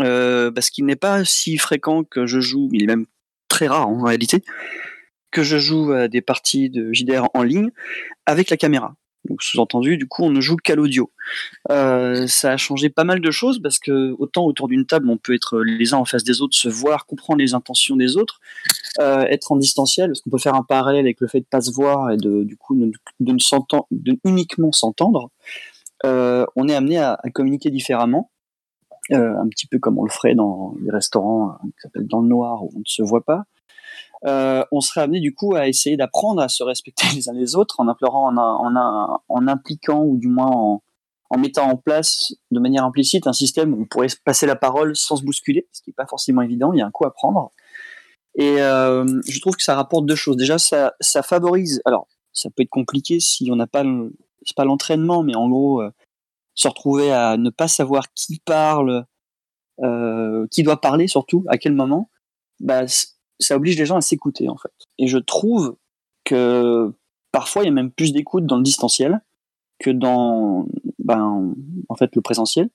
Euh, 0.01 0.51
parce 0.51 0.70
qu'il 0.70 0.86
n'est 0.86 0.96
pas 0.96 1.25
si 1.25 1.58
fréquent 1.58 2.03
que 2.03 2.25
je 2.25 2.39
joue, 2.39 2.70
il 2.72 2.84
est 2.84 2.88
même 2.88 3.05
très 3.48 3.67
rare 3.67 3.89
en 3.89 4.03
réalité, 4.03 4.43
que 5.31 5.43
je 5.43 5.58
joue 5.58 5.91
à 5.91 6.08
des 6.08 6.22
parties 6.22 6.70
de 6.70 6.91
JDR 6.93 7.27
en 7.34 7.43
ligne 7.43 7.72
avec 8.25 8.50
la 8.50 8.58
caméra. 8.58 8.96
Donc 9.29 9.43
sous-entendu, 9.43 9.98
du 9.98 10.08
coup, 10.08 10.24
on 10.24 10.31
ne 10.31 10.41
joue 10.41 10.55
qu'à 10.55 10.74
l'audio. 10.74 11.12
Euh, 11.70 12.25
ça 12.25 12.53
a 12.53 12.58
changé 12.58 12.89
pas 12.89 13.03
mal 13.03 13.22
de 13.22 13.29
choses 13.31 13.62
parce 13.62 13.77
que 13.77 14.15
autant 14.17 14.46
autour 14.46 14.67
d'une 14.67 14.88
table, 14.88 15.10
on 15.10 15.17
peut 15.17 15.36
être 15.36 15.62
les 15.62 15.93
uns 15.93 15.98
en 15.98 16.05
face 16.05 16.24
des 16.24 16.41
autres, 16.41 16.58
se 16.58 16.70
voir, 16.70 17.05
comprendre 17.05 17.39
les 17.39 17.53
intentions 17.53 17.96
des 17.96 18.17
autres, 18.17 18.39
euh, 19.00 19.22
être 19.22 19.51
en 19.51 19.58
distanciel, 19.58 20.10
parce 20.10 20.22
qu'on 20.22 20.31
peut 20.31 20.39
faire 20.39 20.55
un 20.55 20.63
parallèle 20.63 21.05
avec 21.05 21.22
le 21.22 21.27
fait 21.27 21.41
de 21.41 21.46
pas 21.46 21.62
se 21.62 21.72
voir 21.72 22.12
et 22.12 22.17
de 22.17 22.43
du 22.43 22.58
coup 22.58 22.75
de, 22.75 22.91
ne 23.20 23.39
s'entendre, 23.39 23.88
uniquement 24.25 24.72
s'entendre. 24.72 25.29
On 26.03 26.67
est 26.67 26.74
amené 26.74 26.98
à 26.98 27.20
communiquer 27.31 27.70
différemment 27.70 28.30
euh, 29.10 29.36
un 29.36 29.48
petit 29.48 29.65
peu 29.65 29.79
comme 29.79 29.98
on 29.98 30.03
le 30.03 30.12
ferait 30.12 30.36
dans 30.36 30.75
les 30.79 30.91
restaurants 30.91 31.50
euh, 31.50 31.67
qui 31.70 31.81
s'appellent 31.81 32.08
dans 32.08 32.22
le 32.22 32.27
noir 32.27 32.63
où 32.63 32.72
on 32.75 32.79
ne 32.79 32.86
se 32.86 33.01
voit 33.01 33.24
pas. 33.24 33.43
Euh, 34.25 34.63
on 34.72 34.79
serait 34.79 35.01
amené 35.01 35.20
du 35.20 35.34
coup 35.34 35.55
à 35.55 35.67
essayer 35.67 35.98
d'apprendre 35.98 36.39
à 36.41 36.48
se 36.48 36.63
respecter 36.63 37.08
les 37.15 37.27
uns 37.27 37.34
les 37.34 37.55
autres 37.55 37.79
en 37.79 37.88
implorant, 37.88 38.31
en, 38.38 39.20
en, 39.27 39.48
impliquant 39.48 40.03
ou 40.03 40.17
du 40.17 40.27
moins 40.27 40.51
en, 41.31 41.38
mettant 41.38 41.67
en 41.67 41.77
place 41.77 42.34
de 42.51 42.60
manière 42.60 42.86
implicite 42.86 43.25
un 43.25 43.34
système 43.34 43.74
où 43.74 43.81
on 43.81 43.86
pourrait 43.86 44.08
passer 44.24 44.46
la 44.46 44.55
parole 44.55 44.96
sans 44.96 45.15
se 45.15 45.24
bousculer, 45.24 45.67
ce 45.72 45.81
qui 45.81 45.89
n'est 45.89 45.96
pas 45.96 46.05
forcément 46.05 46.43
évident. 46.43 46.72
Il 46.72 46.79
y 46.79 46.81
a 46.81 46.86
un 46.86 46.91
coup 46.91 47.05
à 47.05 47.13
prendre. 47.13 47.51
Et 48.36 48.58
je 48.58 49.39
trouve 49.41 49.55
que 49.55 49.63
ça 49.63 49.75
rapporte 49.75 50.05
deux 50.05 50.15
choses. 50.15 50.38
Déjà, 50.38 50.58
ça, 50.58 50.93
ça 51.00 51.24
favorise. 51.24 51.81
Alors, 51.86 52.08
ça 52.34 52.50
peut 52.50 52.63
être 52.63 52.70
compliqué 52.70 53.20
si 53.20 53.50
on 53.50 53.55
n'a 53.55 53.67
pas, 53.67 53.84
l'entraînement, 54.63 55.24
mais 55.24 55.36
en 55.36 55.50
gros, 55.50 55.81
se 56.53 56.67
retrouver 56.67 57.12
à 57.12 57.38
ne 57.38 57.50
pas 57.50 57.67
savoir 57.67 58.12
qui 58.13 58.41
parle, 58.46 59.05
euh, 59.81 60.46
qui 60.51 60.63
doit 60.63 60.81
parler 60.81 61.08
surtout, 61.08 61.46
à 61.48 61.58
quel 61.58 61.74
moment, 61.74 62.10
bah, 62.60 62.84
ça 63.39 63.55
oblige 63.55 63.77
les 63.77 63.86
gens 63.86 63.98
à 63.98 64.01
s'écouter 64.01 64.50
en 64.50 64.58
fait. 64.58 64.74
Et 64.98 65.08
je 65.08 65.17
trouve 65.17 65.75
que 66.24 66.93
parfois 67.31 67.63
il 67.63 67.65
y 67.65 67.70
a 67.70 67.74
même 67.74 67.91
plus 67.91 68.13
d'écoute 68.13 68.46
dans 68.46 68.58
le 68.58 68.63
distanciel 68.63 69.22
que 69.79 69.89
dans 69.89 70.67
ben, 71.00 71.53
en 71.89 71.96
fait 71.96 72.15
le 72.15 72.22
présentiel. 72.22 72.70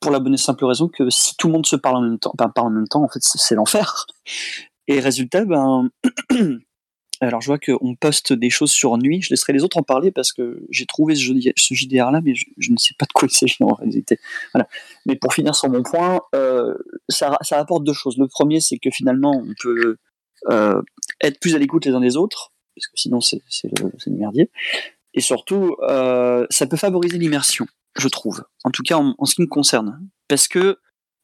Pour 0.00 0.12
la 0.12 0.20
bonne 0.20 0.34
et 0.34 0.38
simple 0.38 0.64
raison 0.64 0.86
que 0.86 1.10
si 1.10 1.34
tout 1.36 1.48
le 1.48 1.54
monde 1.54 1.66
se 1.66 1.74
parle 1.74 1.96
en 1.96 2.02
même 2.02 2.18
temps, 2.20 2.32
ben, 2.38 2.48
parle 2.48 2.68
en 2.68 2.70
même 2.70 2.88
temps, 2.88 3.02
en 3.02 3.08
fait 3.08 3.20
c'est 3.22 3.56
l'enfer. 3.56 4.06
Et 4.86 5.00
résultat, 5.00 5.44
ben 5.44 5.90
alors 7.20 7.40
je 7.40 7.46
vois 7.46 7.58
qu'on 7.58 7.94
poste 7.96 8.32
des 8.32 8.50
choses 8.50 8.70
sur 8.70 8.96
nuit, 8.96 9.22
je 9.22 9.30
laisserai 9.30 9.52
les 9.52 9.64
autres 9.64 9.76
en 9.76 9.82
parler 9.82 10.10
parce 10.10 10.32
que 10.32 10.64
j'ai 10.70 10.86
trouvé 10.86 11.14
ce, 11.14 11.32
ce 11.56 11.74
JDR 11.74 12.10
là, 12.10 12.20
mais 12.22 12.34
je, 12.34 12.72
ne 12.72 12.76
sais 12.76 12.94
pas 12.96 13.06
de 13.06 13.12
quoi 13.12 13.28
il 13.30 13.34
s'agit 13.34 13.56
en 13.60 13.74
réalité. 13.74 14.18
Voilà. 14.54 14.68
Mais 15.06 15.16
pour 15.16 15.34
finir 15.34 15.54
sur 15.54 15.68
mon 15.68 15.82
point, 15.82 16.20
euh, 16.34 16.74
ça, 17.08 17.36
ça, 17.42 17.58
apporte 17.58 17.84
deux 17.84 17.92
choses. 17.92 18.16
Le 18.18 18.28
premier, 18.28 18.60
c'est 18.60 18.78
que 18.78 18.90
finalement 18.90 19.32
on 19.32 19.52
peut 19.60 19.96
euh, 20.48 20.80
être 21.20 21.40
plus 21.40 21.54
à 21.54 21.58
l'écoute 21.58 21.86
les 21.86 21.92
uns 21.92 22.00
des 22.00 22.16
autres, 22.16 22.52
parce 22.76 22.86
que 22.86 22.92
sinon 22.96 23.20
c'est 23.20 23.40
le, 23.64 24.12
merdier. 24.12 24.50
Et 25.14 25.20
surtout, 25.20 25.76
euh, 25.82 26.46
ça 26.50 26.66
peut 26.66 26.76
favoriser 26.76 27.18
l'immersion, 27.18 27.66
je 27.98 28.08
trouve. 28.08 28.44
En 28.62 28.70
tout 28.70 28.82
cas 28.82 28.96
en, 28.96 29.24
ce 29.24 29.34
qui 29.34 29.42
me 29.42 29.48
concerne. 29.48 30.08
Parce 30.28 30.46
que 30.46 30.78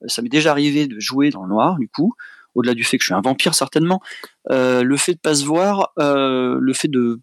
ça 0.07 0.23
m'est 0.23 0.29
déjà 0.29 0.51
arrivé 0.51 0.87
de 0.89 0.99
jouer 0.99 1.31
dans 1.31 1.45
le 1.45 1.49
noir, 1.49 1.79
du 1.79 1.89
coup, 1.89 2.15
au-delà 2.55 2.75
du 2.75 2.85
fait 2.85 2.99
que 2.99 3.03
je 3.03 3.09
suis 3.09 3.15
un 3.15 3.21
vampire 3.21 3.55
certainement, 3.55 4.01
euh, 4.51 4.83
le 4.83 4.97
fait 4.97 5.15
de 5.15 5.19
pas 5.19 5.35
se 5.35 5.45
voir, 5.45 5.93
euh, 5.99 6.59
le 6.61 6.73
fait 6.73 6.89
de, 6.89 7.21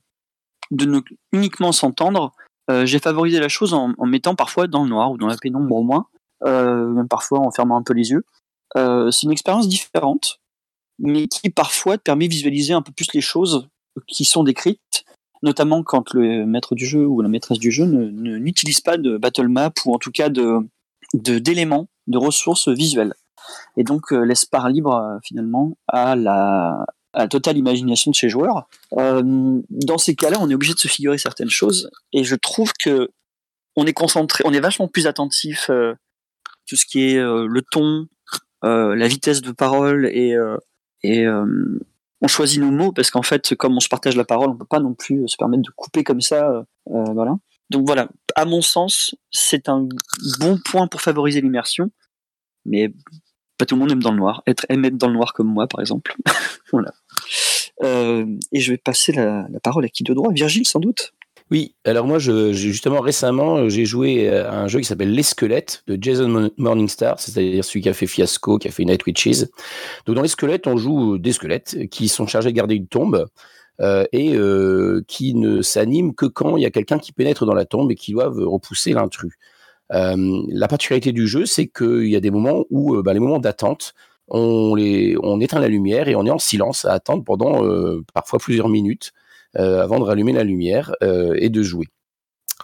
ne 0.72 1.00
uniquement 1.32 1.72
s'entendre, 1.72 2.34
euh, 2.70 2.86
j'ai 2.86 3.00
favorisé 3.00 3.40
la 3.40 3.50
chose 3.50 3.74
en, 3.74 3.94
mettant 4.06 4.36
parfois 4.36 4.68
dans 4.68 4.84
le 4.84 4.90
noir 4.90 5.12
ou 5.12 5.18
dans 5.18 5.28
la 5.28 5.38
pénombre 5.38 5.76
au 5.76 5.84
moins, 5.84 6.08
même 6.46 7.08
parfois 7.08 7.40
en 7.40 7.52
fermant 7.52 7.78
un 7.78 7.84
peu 7.84 7.94
les 7.94 8.12
yeux. 8.12 8.24
C'est 8.76 9.24
une 9.24 9.32
expérience 9.32 9.68
différente, 9.68 10.40
mais 11.00 11.28
qui 11.28 11.50
parfois 11.50 11.98
permet 11.98 12.28
de 12.28 12.34
visualiser 12.34 12.74
un 12.74 12.82
peu 12.82 12.92
plus 12.92 13.14
les 13.14 13.22
choses 13.22 13.68
qui 14.08 14.24
sont 14.24 14.44
décrites, 14.44 15.04
notamment 15.44 15.84
quand 15.84 16.14
le 16.14 16.46
maître 16.46 16.76
du 16.76 16.86
jeu 16.86 17.06
ou 17.06 17.22
la 17.22 17.28
maîtresse 17.28 17.60
du 17.60 17.72
jeu 17.72 17.86
n'utilise 17.86 18.80
pas 18.80 18.98
de 18.98 19.18
battle 19.18 19.50
map 19.50 19.74
ou 19.86 19.94
en 19.94 19.98
tout 19.98 20.12
cas 20.12 20.30
de 20.30 20.60
d'éléments, 21.14 21.90
de 22.08 22.18
ressources 22.18 22.70
visuelles 22.70 23.14
et 23.78 23.84
donc 23.84 24.12
euh, 24.12 24.24
laisse 24.24 24.46
part 24.46 24.70
libre 24.70 24.96
euh, 24.96 25.18
finalement 25.24 25.78
à 25.88 26.16
la, 26.16 26.86
totale 27.30 27.58
imagination 27.58 28.12
de 28.12 28.16
ses 28.16 28.30
joueurs. 28.30 28.70
Euh, 28.98 29.22
dans 29.70 29.98
ces 29.98 30.16
cas-là, 30.16 30.38
on 30.40 30.50
est 30.50 30.56
obligé 30.56 30.74
de 30.74 30.80
se 30.80 30.88
figurer 30.88 31.18
certaines 31.18 31.50
choses, 31.50 31.90
et 32.14 32.24
je 32.24 32.36
trouve 32.36 32.72
que 32.80 33.10
on 33.76 33.86
est 33.86 33.94
concentré, 33.94 34.44
on 34.46 34.54
est 34.54 34.60
vachement 34.62 34.88
plus 34.88 35.08
attentif 35.08 35.70
euh, 35.70 35.94
tout 36.68 36.76
ce 36.76 36.86
qui 36.86 37.04
est 37.04 37.20
le 37.20 37.62
ton, 37.72 38.08
la 38.64 39.08
vitesse 39.08 39.42
de 39.42 39.52
parole 39.52 40.06
et 40.06 40.36
et 41.04 41.26
on 41.28 42.28
choisit 42.28 42.62
nos 42.62 42.72
mots 42.72 42.94
parce 42.94 43.10
qu'en 43.10 43.24
fait, 43.24 43.56
comme 43.56 43.76
on 43.76 43.80
se 43.82 43.90
partage 43.90 44.16
la 44.16 44.24
parole, 44.24 44.52
on 44.52 44.56
peut 44.56 44.66
pas 44.66 44.80
non 44.80 44.94
plus 44.94 45.28
se 45.28 45.36
permettre 45.36 45.64
de 45.64 45.72
couper 45.76 46.04
comme 46.04 46.22
ça, 46.22 46.64
voilà. 46.86 47.36
Donc 47.72 47.86
voilà, 47.88 48.10
à 48.36 48.44
mon 48.44 48.62
sens, 48.62 49.16
c'est 49.32 49.70
un 49.70 49.88
bon 50.40 50.60
point 50.64 50.88
pour 50.88 51.00
favoriser 51.00 51.40
l'immersion, 51.40 51.90
mais 52.66 52.94
pas 53.62 53.68
tout 53.68 53.76
le 53.76 53.82
monde 53.82 53.92
aime 53.92 54.02
dans 54.02 54.10
le 54.10 54.18
noir. 54.18 54.42
Être 54.48 54.66
aime 54.70 54.84
être 54.86 54.98
dans 54.98 55.06
le 55.06 55.14
noir 55.14 55.34
comme 55.34 55.46
moi, 55.46 55.68
par 55.68 55.82
exemple. 55.82 56.16
voilà. 56.72 56.92
Euh, 57.84 58.26
et 58.52 58.60
je 58.60 58.72
vais 58.72 58.78
passer 58.78 59.12
la, 59.12 59.46
parole 59.62 59.86
à 59.86 59.88
qui 59.88 60.04
de 60.04 60.16
droit? 60.16 60.32
Virgile, 60.34 60.66
sans 60.66 60.80
doute 60.80 61.14
Oui, 61.52 61.76
alors 61.86 62.08
moi, 62.08 62.18
justement, 62.18 63.02
récemment, 63.02 63.70
j'ai 63.70 63.86
joué 63.86 64.30
à 64.30 64.62
un 64.62 64.68
jeu 64.68 64.80
qui 64.80 64.86
s'appelle 64.86 65.14
Les 65.14 65.22
Squelettes 65.22 65.84
de 65.86 65.96
Jason 66.02 66.50
Morningstar, 66.58 67.20
c'est-à-dire 67.20 67.64
celui 67.64 67.82
qui 67.82 67.90
a 67.90 67.94
fait 67.94 68.08
Fiasco, 68.08 68.58
qui 68.58 68.68
a 68.68 68.72
fait 68.72 68.84
Night 68.84 69.06
Witches. 69.06 69.46
Donc 70.08 70.16
dans 70.16 70.24
Les 70.24 70.28
Squelettes, 70.28 70.66
on 70.66 70.78
joue 70.78 71.20
des 71.20 71.32
squelettes 71.32 71.88
qui 71.92 72.08
sont 72.08 72.26
chargés 72.26 72.50
de 72.50 72.56
garder 72.56 72.74
une 72.74 72.88
tombe. 72.88 73.28
Euh, 73.80 74.06
et 74.12 74.36
euh, 74.36 75.02
qui 75.08 75.34
ne 75.34 75.64
s'animent 75.64 76.14
que 76.14 76.28
quand 76.28 76.56
il 76.56 76.62
y 76.62 76.68
a 76.68 76.70
quelqu'un 76.70 77.00
qui 77.00 77.14
pénètre 77.14 77.48
dans 77.48 77.56
la 77.56 77.66
tombe 77.66 77.90
et 77.92 77.96
qui 77.96 78.12
doivent 78.12 78.38
repousser 78.38 78.94
l'intrus. 78.94 79.34
Euh, 79.94 80.44
la 80.50 80.68
particularité 80.68 81.12
du 81.12 81.28
jeu, 81.28 81.46
c'est 81.46 81.68
qu'il 81.68 82.08
y 82.08 82.16
a 82.16 82.20
des 82.20 82.32
moments 82.32 82.66
où, 82.70 82.96
euh, 82.96 83.04
bah, 83.04 83.14
les 83.14 83.20
moments 83.20 83.40
d'attente, 83.40 83.94
on, 84.28 84.78
éteint 85.42 85.60
la 85.60 85.68
lumière 85.68 86.08
et 86.08 86.16
on 86.16 86.26
est 86.26 86.32
en 86.32 86.40
silence 86.40 86.86
à 86.86 86.94
attendre 86.94 87.24
pendant 87.24 87.66
euh, 87.66 88.02
parfois 88.14 88.40
plusieurs 88.40 88.70
minutes 88.70 89.12
avant 89.54 90.00
de 90.00 90.06
rallumer 90.06 90.32
la 90.32 90.46
lumière 90.46 90.96
et 91.02 91.50
de 91.50 91.62
jouer. 91.62 91.88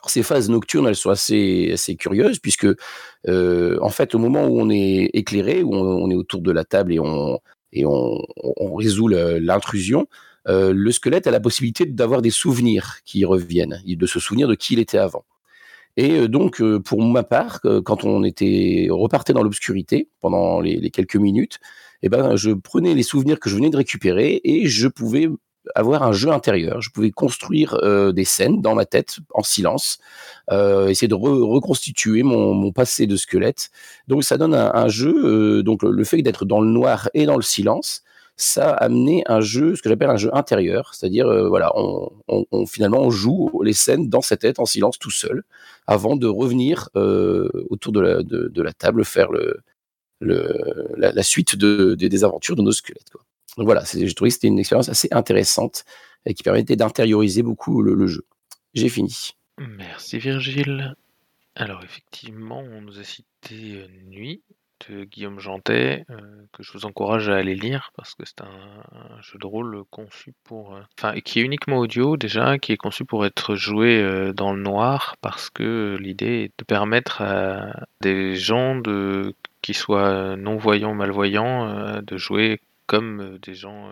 Ces 0.05 0.24
phases 0.24 0.50
nocturnes, 0.50 0.88
elles 0.88 0.96
sont 0.96 1.10
assez, 1.10 1.72
assez 1.74 1.98
curieuses 1.98 2.39
puisque, 2.39 2.67
en 3.27 3.89
fait, 3.89 4.15
au 4.15 4.19
moment 4.19 4.46
où 4.46 4.62
on 4.62 4.69
est 4.69 5.10
éclairé, 5.13 5.63
où 5.63 5.75
on, 5.75 6.05
on 6.05 6.10
est 6.10 6.15
autour 6.15 6.39
de 6.39 6.51
la 6.53 6.63
table 6.63 6.93
et 6.93 7.00
on, 7.01 7.41
et 7.74 7.86
on, 7.86 8.22
on 8.38 8.75
résout 8.75 9.10
l'intrusion, 9.10 10.07
euh, 10.48 10.74
le 10.74 10.91
squelette 10.91 11.27
a 11.27 11.31
la 11.31 11.39
possibilité 11.39 11.86
d'avoir 11.86 12.22
des 12.22 12.29
souvenirs 12.29 13.00
qui 13.05 13.25
reviennent, 13.25 13.81
de 13.86 14.05
se 14.05 14.19
souvenir 14.19 14.48
de 14.48 14.55
qui 14.55 14.74
il 14.74 14.79
était 14.79 14.98
avant. 14.98 15.25
Et 15.98 16.27
donc, 16.27 16.62
pour 16.84 17.01
ma 17.04 17.24
part, 17.24 17.60
quand 17.84 18.04
on 18.06 18.24
était 18.24 18.88
repartait 18.89 19.34
dans 19.34 19.44
l'obscurité 19.44 20.10
pendant 20.22 20.62
les, 20.62 20.92
quelques 20.92 21.16
minutes, 21.16 21.60
eh 22.04 22.10
ben, 22.10 22.36
je 22.36 22.51
prenais 22.51 22.94
les 22.94 23.04
souvenirs 23.04 23.39
que 23.39 23.50
je 23.50 23.56
venais 23.56 23.72
de 23.72 23.77
récupérer 23.77 24.39
et 24.44 24.68
je 24.68 24.88
pouvais 24.88 25.27
avoir 25.75 26.04
un 26.04 26.12
jeu 26.12 26.30
intérieur. 26.30 26.82
Je 26.82 26.89
pouvais 26.89 27.12
construire 27.12 27.77
euh, 27.84 28.12
des 28.12 28.25
scènes 28.25 28.62
dans 28.62 28.75
ma 28.75 28.86
tête 28.86 29.18
en 29.34 29.44
silence, 29.44 30.00
euh, 30.51 30.88
essayer 30.88 31.08
de 31.08 31.16
reconstituer 31.16 32.24
mon, 32.24 32.72
passé 32.72 33.08
de 33.08 33.16
squelette. 33.16 33.70
Donc 34.08 34.24
ça 34.24 34.38
donne 34.38 34.54
un, 34.54 34.88
jeu. 34.88 35.13
Euh, 35.60 35.63
donc 35.63 35.84
le, 35.84 36.04
fait 36.04 36.22
d'être 36.22 36.46
dans 36.46 36.62
le 36.62 36.70
noir 36.70 37.10
et 37.13 37.25
dans 37.25 37.36
le 37.36 37.42
silence, 37.42 38.04
ça 38.38 38.70
a 38.70 38.86
amené 38.86 39.24
un 39.25 39.41
jeu, 39.41 39.75
ce 39.75 39.82
que 39.82 39.89
j'appelle 39.89 40.12
un 40.12 40.17
jeu 40.17 40.34
intérieur, 40.36 40.94
c'est-à-dire 40.94 41.27
euh, 41.27 41.50
voilà, 41.50 41.72
on, 41.75 42.65
finalement 42.67 43.01
on 43.01 43.10
joue 43.10 43.62
les 43.63 43.74
scènes 43.74 44.10
dans 44.10 44.22
sa 44.22 44.38
tête 44.38 44.60
en 44.60 44.65
silence 44.65 45.00
tout 45.00 45.12
seul, 45.12 45.44
avant 45.88 46.15
de 46.15 46.27
revenir 46.27 46.89
euh, 46.96 47.50
autour 47.72 47.91
de 47.94 48.00
la, 48.62 48.74
table 48.74 49.03
faire 49.03 49.29
la, 50.22 51.24
suite 51.24 51.56
de, 51.56 51.96
de, 51.96 52.08
des 52.08 52.24
aventures 52.24 52.56
de 52.56 52.62
nos 52.62 52.72
squelettes. 52.72 53.12
Donc 53.58 53.65
voilà, 53.65 53.84
j'ai 53.91 54.13
trouvé 54.13 54.29
que 54.29 54.36
c'était 54.36 54.48
une 54.48 54.60
expérience 54.60 54.89
assez 54.89 55.08
intéressante 55.12 55.84
et 56.27 56.36
qui 56.36 56.44
permettait 56.44 56.75
d'intérioriser 56.75 57.41
beaucoup 57.41 57.82
le, 57.82 57.96
le 57.96 58.06
jeu. 58.06 58.25
J'ai 58.75 58.89
fini. 58.89 59.32
Merci 59.58 60.20
Virgile. 60.20 60.96
Alors 61.56 61.84
effectivement, 61.84 62.60
on 62.60 62.82
nous 62.82 63.00
a 63.00 63.03
cité 63.03 63.88
Nuit 64.06 64.44
de 64.89 65.03
Guillaume 65.05 65.39
Jantet, 65.39 66.05
euh, 66.10 66.46
que 66.53 66.63
je 66.63 66.72
vous 66.74 66.86
encourage 66.86 67.29
à 67.29 67.36
aller 67.36 67.55
lire 67.55 67.91
parce 67.96 68.15
que 68.15 68.25
c'est 68.25 68.41
un, 68.41 69.22
jeu 69.22 69.39
de 69.39 69.46
rôle 69.46 69.84
conçu 69.89 70.34
pour, 70.43 70.75
euh, 70.75 70.81
enfin, 70.98 71.19
qui 71.22 71.39
est 71.39 71.43
uniquement 71.43 71.77
audio 71.77 72.17
déjà, 72.17 72.57
qui 72.57 72.72
est 72.72 72.77
conçu 72.77 73.05
pour 73.05 73.25
être 73.25 73.55
joué 73.55 74.01
euh, 74.01 74.34
dans 74.34 74.53
le 74.53 74.62
noir 74.62 75.15
parce 75.22 75.50
que 75.50 75.98
l'idée 76.00 76.43
est 76.43 76.60
de 76.60 76.63
permettre 76.63 77.22
à 77.22 77.88
des 78.01 78.36
gens 78.36 78.75
de 78.75 79.34
qui 79.62 79.74
soient 79.74 80.36
non 80.38 80.55
voyants, 80.55 80.93
malvoyants, 80.93 82.01
de 82.01 82.17
jouer 82.17 82.62
comme 82.86 83.38
des 83.39 83.53
gens 83.53 83.91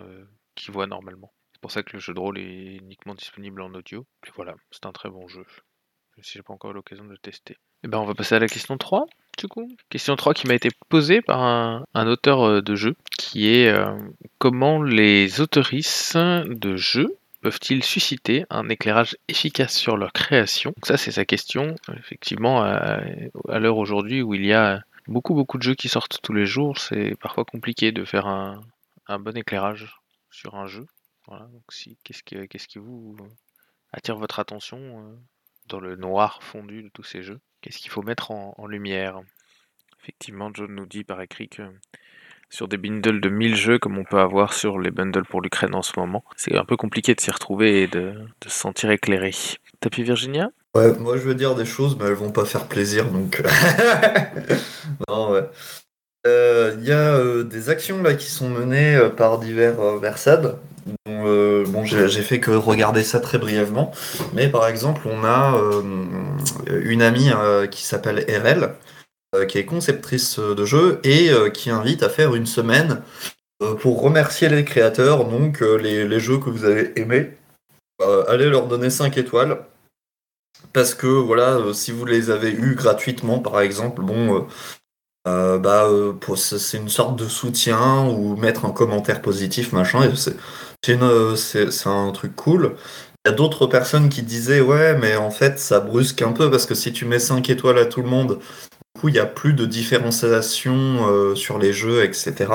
qui 0.54 0.70
voient 0.70 0.86
normalement. 0.86 1.32
C'est 1.52 1.60
pour 1.60 1.70
ça 1.70 1.82
que 1.82 1.92
le 1.92 1.98
jeu 1.98 2.14
de 2.14 2.20
rôle 2.20 2.38
est 2.38 2.76
uniquement 2.76 3.14
disponible 3.14 3.60
en 3.60 3.74
audio. 3.74 4.06
Et 4.26 4.30
voilà, 4.34 4.54
c'est 4.70 4.86
un 4.86 4.92
très 4.92 5.10
bon 5.10 5.28
jeu. 5.28 5.44
Si 6.22 6.34
j'ai 6.34 6.42
pas 6.42 6.54
encore 6.54 6.72
l'occasion 6.72 7.04
de 7.04 7.10
le 7.10 7.18
tester. 7.18 7.58
Et 7.82 7.88
ben 7.88 7.98
on 7.98 8.04
va 8.04 8.14
passer 8.14 8.34
à 8.34 8.38
la 8.38 8.48
question 8.48 8.78
3, 8.78 9.06
Question 9.90 10.16
3 10.16 10.34
qui 10.34 10.46
m'a 10.46 10.54
été 10.54 10.70
posée 10.88 11.20
par 11.20 11.42
un, 11.42 12.06
auteur 12.06 12.62
de 12.62 12.74
jeu, 12.74 12.96
qui 13.18 13.48
est 13.48 13.68
euh, 13.68 13.94
comment 14.38 14.82
les 14.82 15.40
autoristes 15.40 16.16
de 16.16 16.76
jeux 16.76 17.16
peuvent-ils 17.42 17.84
susciter 17.84 18.44
un 18.50 18.68
éclairage 18.68 19.16
efficace 19.28 19.76
sur 19.76 19.96
leur 19.96 20.12
création? 20.12 20.74
Ça 20.82 20.96
c'est 20.96 21.12
sa 21.12 21.24
question. 21.24 21.74
Effectivement, 21.98 22.62
à, 22.62 23.00
l'heure 23.58 23.78
aujourd'hui 23.78 24.22
où 24.22 24.34
il 24.34 24.44
y 24.44 24.52
a 24.52 24.80
beaucoup 25.06 25.34
beaucoup 25.34 25.58
de 25.58 25.62
jeux 25.62 25.74
qui 25.74 25.88
sortent 25.88 26.18
tous 26.22 26.32
les 26.32 26.46
jours, 26.46 26.78
c'est 26.78 27.14
parfois 27.20 27.44
compliqué 27.44 27.92
de 27.92 28.04
faire 28.04 28.26
un, 28.26 28.60
un 29.06 29.18
bon 29.18 29.36
éclairage 29.36 29.96
sur 30.30 30.54
un 30.54 30.66
jeu. 30.66 30.86
Voilà, 31.28 31.46
donc 31.46 31.62
si, 31.70 31.98
qu'est-ce 32.04 32.22
qui, 32.22 32.36
qu'est-ce 32.48 32.68
qui 32.68 32.78
vous 32.78 33.16
attire 33.92 34.16
votre 34.16 34.38
attention 34.38 34.78
euh, 34.78 35.16
dans 35.68 35.80
le 35.80 35.96
noir 35.96 36.42
fondu 36.42 36.82
de 36.82 36.88
tous 36.88 37.02
ces 37.02 37.22
jeux? 37.22 37.40
Qu'est-ce 37.60 37.78
qu'il 37.78 37.90
faut 37.90 38.02
mettre 38.02 38.30
en, 38.30 38.54
en, 38.58 38.66
lumière? 38.66 39.20
Effectivement, 40.00 40.50
John 40.54 40.74
nous 40.74 40.86
dit 40.86 41.04
par 41.04 41.20
écrit 41.20 41.48
que 41.48 41.62
sur 42.48 42.68
des 42.68 42.76
bundles 42.76 43.20
de 43.20 43.28
1000 43.28 43.56
jeux 43.56 43.78
comme 43.78 43.98
on 43.98 44.04
peut 44.04 44.20
avoir 44.20 44.52
sur 44.52 44.78
les 44.78 44.90
bundles 44.90 45.24
pour 45.24 45.40
l'Ukraine 45.40 45.74
en 45.74 45.82
ce 45.82 45.98
moment, 45.98 46.24
c'est 46.36 46.56
un 46.56 46.64
peu 46.64 46.76
compliqué 46.76 47.14
de 47.14 47.20
s'y 47.20 47.30
retrouver 47.30 47.82
et 47.82 47.86
de, 47.88 48.12
de 48.40 48.48
se 48.48 48.58
sentir 48.58 48.90
éclairé. 48.90 49.32
Tapis 49.80 50.04
Virginia? 50.04 50.50
Ouais, 50.74 50.96
moi 50.98 51.16
je 51.16 51.22
veux 51.22 51.34
dire 51.34 51.54
des 51.54 51.64
choses, 51.64 51.96
mais 51.98 52.06
elles 52.06 52.14
vont 52.14 52.32
pas 52.32 52.44
faire 52.44 52.68
plaisir, 52.68 53.10
donc... 53.10 53.42
non, 55.08 55.32
ouais. 55.32 55.48
Il 56.26 56.32
euh, 56.32 56.74
y 56.82 56.90
a 56.90 57.14
euh, 57.14 57.44
des 57.44 57.70
actions 57.70 58.02
là 58.02 58.14
qui 58.14 58.28
sont 58.28 58.48
menées 58.48 58.96
euh, 58.96 59.10
par 59.10 59.38
divers 59.38 59.76
bon 61.06 61.84
j'ai 61.84 62.08
fait 62.08 62.40
que 62.40 62.50
regarder 62.50 63.04
ça 63.04 63.20
très 63.20 63.38
brièvement, 63.38 63.92
mais 64.32 64.48
par 64.48 64.66
exemple, 64.66 65.02
on 65.06 65.24
a 65.24 65.60
une 66.68 67.02
amie 67.02 67.30
qui 67.70 67.84
s'appelle 67.84 68.24
RL, 68.28 68.74
qui 69.46 69.58
est 69.58 69.64
conceptrice 69.64 70.38
de 70.38 70.64
jeux 70.64 71.00
et 71.04 71.30
qui 71.52 71.70
invite 71.70 72.02
à 72.02 72.08
faire 72.08 72.34
une 72.34 72.46
semaine 72.46 73.02
pour 73.80 74.00
remercier 74.00 74.48
les 74.48 74.64
créateurs, 74.64 75.24
donc 75.24 75.60
les, 75.60 76.06
les, 76.06 76.20
jeux 76.20 76.38
que 76.38 76.50
vous 76.50 76.64
avez 76.64 76.92
aimés. 76.98 77.32
allez 78.28 78.48
leur 78.48 78.66
donner 78.66 78.90
5 78.90 79.16
étoiles. 79.18 79.58
Parce 80.72 80.94
que 80.94 81.06
voilà, 81.06 81.58
si 81.72 81.90
vous 81.90 82.04
les 82.04 82.30
avez 82.30 82.52
eus 82.52 82.74
gratuitement, 82.76 83.40
par 83.40 83.60
exemple, 83.60 84.02
bon, 84.02 84.46
euh, 85.26 85.58
bah, 85.58 85.86
euh, 85.86 86.12
c'est 86.36 86.76
une 86.78 86.88
sorte 86.88 87.18
de 87.18 87.26
soutien 87.26 88.06
ou 88.06 88.36
mettre 88.36 88.64
un 88.64 88.70
commentaire 88.70 89.22
positif, 89.22 89.72
machin. 89.72 90.10
C'est 90.14 91.86
un 91.86 92.10
truc 92.12 92.36
cool. 92.36 92.76
Il 93.24 93.30
y 93.30 93.32
a 93.32 93.34
d'autres 93.34 93.66
personnes 93.66 94.08
qui 94.08 94.22
disaient 94.22 94.60
ouais, 94.60 94.96
mais 94.96 95.16
en 95.16 95.32
fait, 95.32 95.58
ça 95.58 95.80
brusque 95.80 96.22
un 96.22 96.32
peu 96.32 96.48
parce 96.48 96.64
que 96.64 96.76
si 96.76 96.92
tu 96.92 97.06
mets 97.06 97.18
5 97.18 97.50
étoiles 97.50 97.78
à 97.78 97.86
tout 97.86 98.02
le 98.02 98.08
monde, 98.08 98.38
du 98.96 99.00
coup, 99.00 99.08
il 99.08 99.14
n'y 99.14 99.18
a 99.18 99.26
plus 99.26 99.52
de 99.52 99.66
différenciation 99.66 101.08
euh, 101.08 101.34
sur 101.34 101.58
les 101.58 101.72
jeux, 101.72 102.04
etc. 102.04 102.46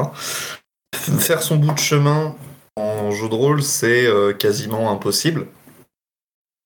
Faire 0.96 1.44
son 1.44 1.58
bout 1.58 1.74
de 1.74 1.80
chemin 1.80 2.36
en 2.78 3.12
jeu 3.12 3.28
de 3.28 3.36
rôle, 3.36 3.62
c'est 3.62 4.08
euh, 4.08 4.34
quasiment 4.34 4.92
impossible. 4.92 5.48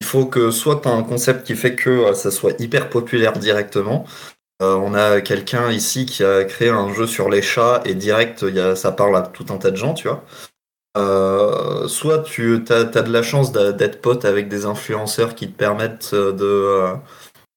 Il 0.02 0.08
faut 0.08 0.28
que 0.28 0.52
soit 0.52 0.82
tu 0.82 0.88
as 0.88 0.92
un 0.92 1.04
concept 1.04 1.46
qui 1.46 1.56
fait 1.56 1.76
que 1.76 1.90
euh, 1.90 2.14
ça 2.14 2.32
soit 2.32 2.54
hyper 2.62 2.90
populaire 2.90 3.34
directement, 3.34 4.06
euh, 4.62 4.76
on 4.76 4.94
a 4.94 5.22
quelqu'un 5.22 5.72
ici 5.72 6.06
qui 6.06 6.24
a 6.24 6.44
créé 6.46 6.70
un 6.70 6.94
jeu 6.94 7.08
sur 7.08 7.30
les 7.30 7.42
chats 7.42 7.82
et 7.86 7.94
direct, 7.94 8.46
ça 8.76 8.92
parle 8.92 9.16
à 9.18 9.22
tout 9.22 9.46
un 9.50 9.58
tas 9.58 9.72
de 9.72 9.76
gens, 9.76 9.94
tu 9.94 10.08
vois. 10.08 10.24
Euh, 10.98 11.88
soit 11.90 12.20
tu 12.20 12.64
as, 12.70 12.84
de 12.86 13.12
la 13.12 13.22
chance 13.22 13.52
d'être 13.52 14.02
pote 14.02 14.24
avec 14.24 14.48
des 14.48 14.66
influenceurs 14.66 15.36
qui 15.36 15.48
te 15.52 15.58
permettent 15.58 16.16
de, 16.16 16.94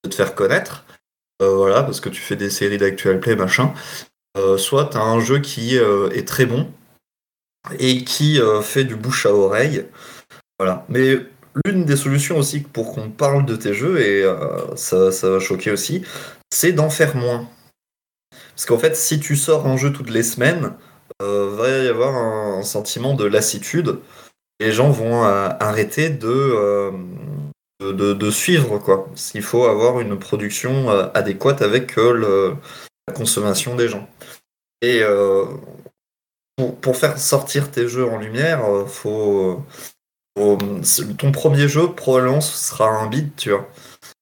de 0.04 0.08
te 0.10 0.14
faire 0.14 0.34
connaître, 0.34 0.84
euh, 1.42 1.54
voilà, 1.54 1.82
parce 1.82 2.00
que 2.00 2.08
tu 2.08 2.20
fais 2.20 2.36
des 2.36 2.50
séries 2.50 2.78
d'actual 2.78 3.20
play, 3.20 3.36
machin. 3.36 3.72
Euh, 4.36 4.58
soit 4.58 4.86
tu 4.86 4.96
as 4.96 5.02
un 5.02 5.20
jeu 5.20 5.38
qui 5.40 5.78
euh, 5.78 6.10
est 6.10 6.26
très 6.26 6.46
bon 6.46 6.70
et 7.78 8.04
qui 8.04 8.40
fait 8.62 8.84
du 8.84 8.96
bouche 8.96 9.26
à 9.26 9.34
oreille. 9.34 9.84
Voilà. 10.58 10.86
Mais 10.88 11.18
l'une 11.64 11.84
des 11.84 11.96
solutions 11.96 12.38
aussi 12.38 12.60
pour 12.60 12.94
qu'on 12.94 13.10
parle 13.10 13.44
de 13.44 13.56
tes 13.56 13.74
jeux, 13.74 14.00
et 14.00 14.24
ça 14.76 15.10
va 15.22 15.40
choquer 15.40 15.70
aussi, 15.72 16.02
c'est 16.50 16.72
d'en 16.72 16.90
faire 16.90 17.16
moins. 17.16 17.48
Parce 18.54 18.66
qu'en 18.66 18.78
fait, 18.78 18.96
si 18.96 19.20
tu 19.20 19.36
sors 19.36 19.66
un 19.66 19.76
jeu 19.76 19.92
toutes 19.92 20.10
les 20.10 20.22
semaines, 20.22 20.74
euh, 21.22 21.54
va 21.56 21.68
y 21.68 21.88
avoir 21.88 22.14
un, 22.14 22.62
sentiment 22.62 23.14
de 23.14 23.24
lassitude. 23.24 24.00
Les 24.60 24.72
gens 24.72 24.90
vont 24.90 25.24
euh, 25.24 25.48
arrêter 25.60 26.10
de, 26.10 26.28
euh, 26.28 26.90
de, 27.80 28.12
de, 28.12 28.30
suivre, 28.30 28.78
quoi. 28.78 29.08
Il 29.34 29.42
faut 29.42 29.64
avoir 29.64 30.00
une 30.00 30.18
production 30.18 30.90
euh, 30.90 31.08
adéquate 31.14 31.62
avec 31.62 31.96
la 31.96 33.14
consommation 33.14 33.76
des 33.76 33.88
gens. 33.88 34.08
Et 34.82 35.02
pour, 36.56 36.76
pour, 36.80 36.96
faire 36.96 37.18
sortir 37.18 37.70
tes 37.70 37.88
jeux 37.88 38.06
en 38.06 38.18
lumière, 38.18 38.62
faut, 38.86 39.64
faut, 40.36 40.58
ton 41.16 41.32
premier 41.32 41.68
jeu 41.68 41.92
probablement 41.94 42.40
sera 42.40 42.88
un 42.88 43.06
bid, 43.08 43.34
tu 43.36 43.50
vois. 43.50 43.68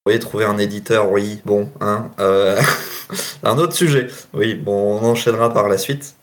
Oui, 0.07 0.21
trouver 0.21 0.45
un 0.45 0.57
éditeur, 0.57 1.11
oui, 1.11 1.41
bon, 1.45 1.69
hein, 1.81 2.11
euh, 2.21 2.61
un 3.43 3.59
autre 3.59 3.73
sujet. 3.73 4.07
Oui, 4.35 4.55
bon, 4.55 5.01
on 5.01 5.05
enchaînera 5.05 5.53
par 5.53 5.69
la 5.69 5.79
suite 5.79 6.15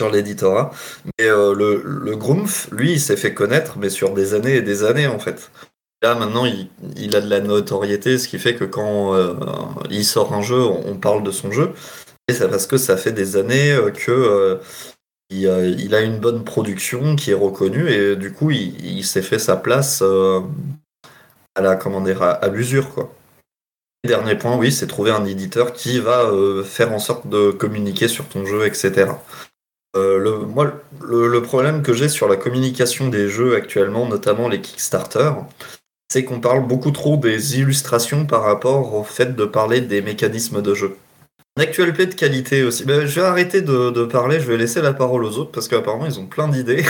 sur 0.00 0.08
l'éditorat. 0.08 0.70
Mais 1.18 1.26
euh, 1.26 1.52
le, 1.54 1.82
le 1.84 2.16
Grumpf, 2.16 2.68
lui, 2.70 2.92
il 2.92 3.00
s'est 3.00 3.16
fait 3.16 3.34
connaître, 3.34 3.76
mais 3.78 3.90
sur 3.90 4.14
des 4.14 4.34
années 4.34 4.56
et 4.56 4.62
des 4.62 4.84
années, 4.84 5.08
en 5.08 5.18
fait. 5.18 5.50
Là, 6.02 6.14
maintenant, 6.14 6.46
il, 6.46 6.68
il 6.96 7.16
a 7.16 7.20
de 7.20 7.28
la 7.28 7.40
notoriété, 7.40 8.18
ce 8.18 8.28
qui 8.28 8.38
fait 8.38 8.54
que 8.54 8.64
quand 8.64 9.14
euh, 9.14 9.34
il 9.90 10.04
sort 10.04 10.32
un 10.32 10.42
jeu, 10.42 10.60
on 10.62 10.96
parle 10.96 11.24
de 11.24 11.32
son 11.32 11.50
jeu. 11.50 11.72
Et 12.28 12.34
c'est 12.34 12.48
parce 12.48 12.68
que 12.68 12.76
ça 12.76 12.96
fait 12.96 13.12
des 13.12 13.36
années 13.36 13.76
que 13.94 14.12
euh, 14.12 14.56
il, 15.30 15.42
il, 15.78 15.94
a 15.94 16.02
une 16.02 16.20
bonne 16.20 16.44
production 16.44 17.16
qui 17.16 17.32
est 17.32 17.34
reconnue, 17.34 17.90
et 17.90 18.16
du 18.16 18.32
coup, 18.32 18.52
il, 18.52 18.84
il 18.84 19.04
s'est 19.04 19.22
fait 19.22 19.40
sa 19.40 19.56
place 19.56 20.02
à 21.54 21.60
la 21.60 21.76
comment 21.76 22.04
à, 22.04 22.48
l'usure 22.48 22.94
quoi. 22.94 23.14
Dernier 24.04 24.34
point, 24.34 24.56
oui, 24.56 24.72
c'est 24.72 24.88
trouver 24.88 25.12
un 25.12 25.24
éditeur 25.24 25.72
qui 25.72 26.00
va 26.00 26.24
euh, 26.24 26.64
faire 26.64 26.92
en 26.92 26.98
sorte 26.98 27.28
de 27.28 27.52
communiquer 27.52 28.08
sur 28.08 28.28
ton 28.28 28.44
jeu, 28.44 28.66
etc. 28.66 29.12
Euh, 29.94 30.18
le, 30.18 30.38
moi, 30.38 30.72
le, 31.02 31.40
problème 31.42 31.82
que 31.82 31.92
j'ai 31.92 32.08
sur 32.08 32.28
la 32.28 32.36
communication 32.36 33.08
des 33.08 33.28
jeux 33.28 33.54
actuellement, 33.54 34.08
notamment 34.08 34.48
les 34.48 34.60
Kickstarter, 34.60 35.30
c'est 36.10 36.24
qu'on 36.24 36.40
parle 36.40 36.66
beaucoup 36.66 36.90
trop 36.90 37.16
des 37.16 37.60
illustrations 37.60 38.26
par 38.26 38.42
rapport 38.42 38.94
au 38.94 39.04
fait 39.04 39.36
de 39.36 39.44
parler 39.44 39.80
des 39.82 40.02
mécanismes 40.02 40.62
de 40.62 40.74
jeu. 40.74 40.96
Un 41.56 41.62
actuel 41.62 41.92
play 41.92 42.06
de 42.06 42.14
qualité 42.14 42.62
aussi. 42.62 42.84
Ben, 42.84 43.06
je 43.06 43.20
vais 43.20 43.26
arrêter 43.26 43.60
de, 43.60 44.04
parler, 44.06 44.40
je 44.40 44.46
vais 44.46 44.56
laisser 44.56 44.80
la 44.80 44.94
parole 44.94 45.24
aux 45.24 45.36
autres 45.38 45.52
parce 45.52 45.68
qu'apparemment 45.68 46.06
ils 46.06 46.18
ont 46.18 46.26
plein 46.26 46.48
d'idées. 46.48 46.84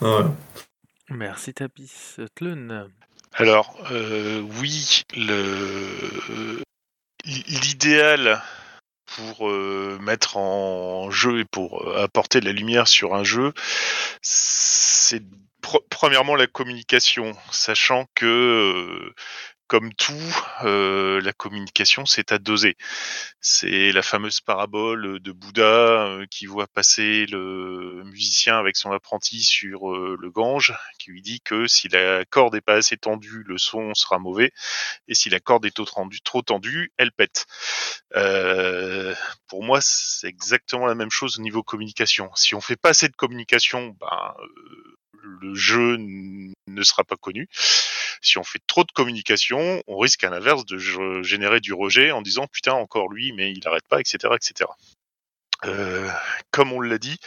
Merci 1.10 1.52
Tapis. 1.54 2.16
Tlun. 2.34 2.88
Alors, 3.34 3.76
euh, 3.90 4.40
oui, 4.60 5.04
le 5.16 6.62
l'idéal 7.24 8.42
pour 9.06 9.48
euh, 9.48 9.98
mettre 10.00 10.36
en 10.36 11.10
jeu 11.10 11.40
et 11.40 11.44
pour 11.44 11.86
euh, 11.88 12.02
apporter 12.02 12.40
de 12.40 12.46
la 12.46 12.52
lumière 12.52 12.88
sur 12.88 13.14
un 13.14 13.24
jeu, 13.24 13.52
c'est 14.22 15.22
pr- 15.62 15.82
premièrement 15.90 16.34
la 16.34 16.46
communication, 16.46 17.36
sachant 17.50 18.06
que 18.14 18.26
euh, 18.26 19.14
comme 19.72 19.94
tout, 19.94 20.36
euh, 20.64 21.22
la 21.22 21.32
communication, 21.32 22.04
c'est 22.04 22.30
à 22.30 22.38
doser. 22.38 22.76
C'est 23.40 23.90
la 23.92 24.02
fameuse 24.02 24.42
parabole 24.42 25.18
de 25.18 25.32
Bouddha 25.32 26.08
euh, 26.08 26.26
qui 26.30 26.44
voit 26.44 26.66
passer 26.66 27.24
le 27.24 28.02
musicien 28.04 28.58
avec 28.58 28.76
son 28.76 28.92
apprenti 28.92 29.42
sur 29.42 29.90
euh, 29.90 30.18
le 30.20 30.30
Gange, 30.30 30.74
qui 30.98 31.10
lui 31.10 31.22
dit 31.22 31.40
que 31.40 31.66
si 31.66 31.88
la 31.88 32.26
corde 32.26 32.54
est 32.54 32.60
pas 32.60 32.74
assez 32.74 32.98
tendue, 32.98 33.44
le 33.46 33.56
son 33.56 33.94
sera 33.94 34.18
mauvais, 34.18 34.52
et 35.08 35.14
si 35.14 35.30
la 35.30 35.40
corde 35.40 35.64
est 35.64 35.74
trop 36.22 36.42
tendue, 36.42 36.92
elle 36.98 37.10
pète. 37.10 37.46
Pour 39.46 39.64
moi, 39.64 39.78
c'est 39.80 40.28
exactement 40.28 40.84
la 40.84 40.94
même 40.94 41.10
chose 41.10 41.38
au 41.38 41.42
niveau 41.42 41.62
communication. 41.62 42.30
Si 42.34 42.54
on 42.54 42.60
fait 42.60 42.76
pas 42.76 42.90
assez 42.90 43.08
de 43.08 43.16
communication, 43.16 43.96
ben, 43.98 44.34
le 45.22 45.54
jeu 45.54 45.96
ne 45.98 46.82
sera 46.82 47.04
pas 47.04 47.16
connu. 47.16 47.48
Si 48.20 48.38
on 48.38 48.44
fait 48.44 48.60
trop 48.66 48.84
de 48.84 48.92
communication, 48.92 49.82
on 49.86 49.98
risque 49.98 50.24
à 50.24 50.30
l'inverse 50.30 50.64
de 50.64 50.78
générer 51.22 51.60
du 51.60 51.72
rejet 51.72 52.10
en 52.12 52.22
disant 52.22 52.46
putain 52.46 52.72
encore 52.72 53.08
lui, 53.08 53.32
mais 53.32 53.52
il 53.52 53.66
arrête 53.66 53.86
pas, 53.88 54.00
etc., 54.00 54.34
etc. 54.34 54.70
Euh, 55.64 56.10
comme 56.50 56.72
on 56.72 56.80
l'a 56.80 56.98
dit, 56.98 57.18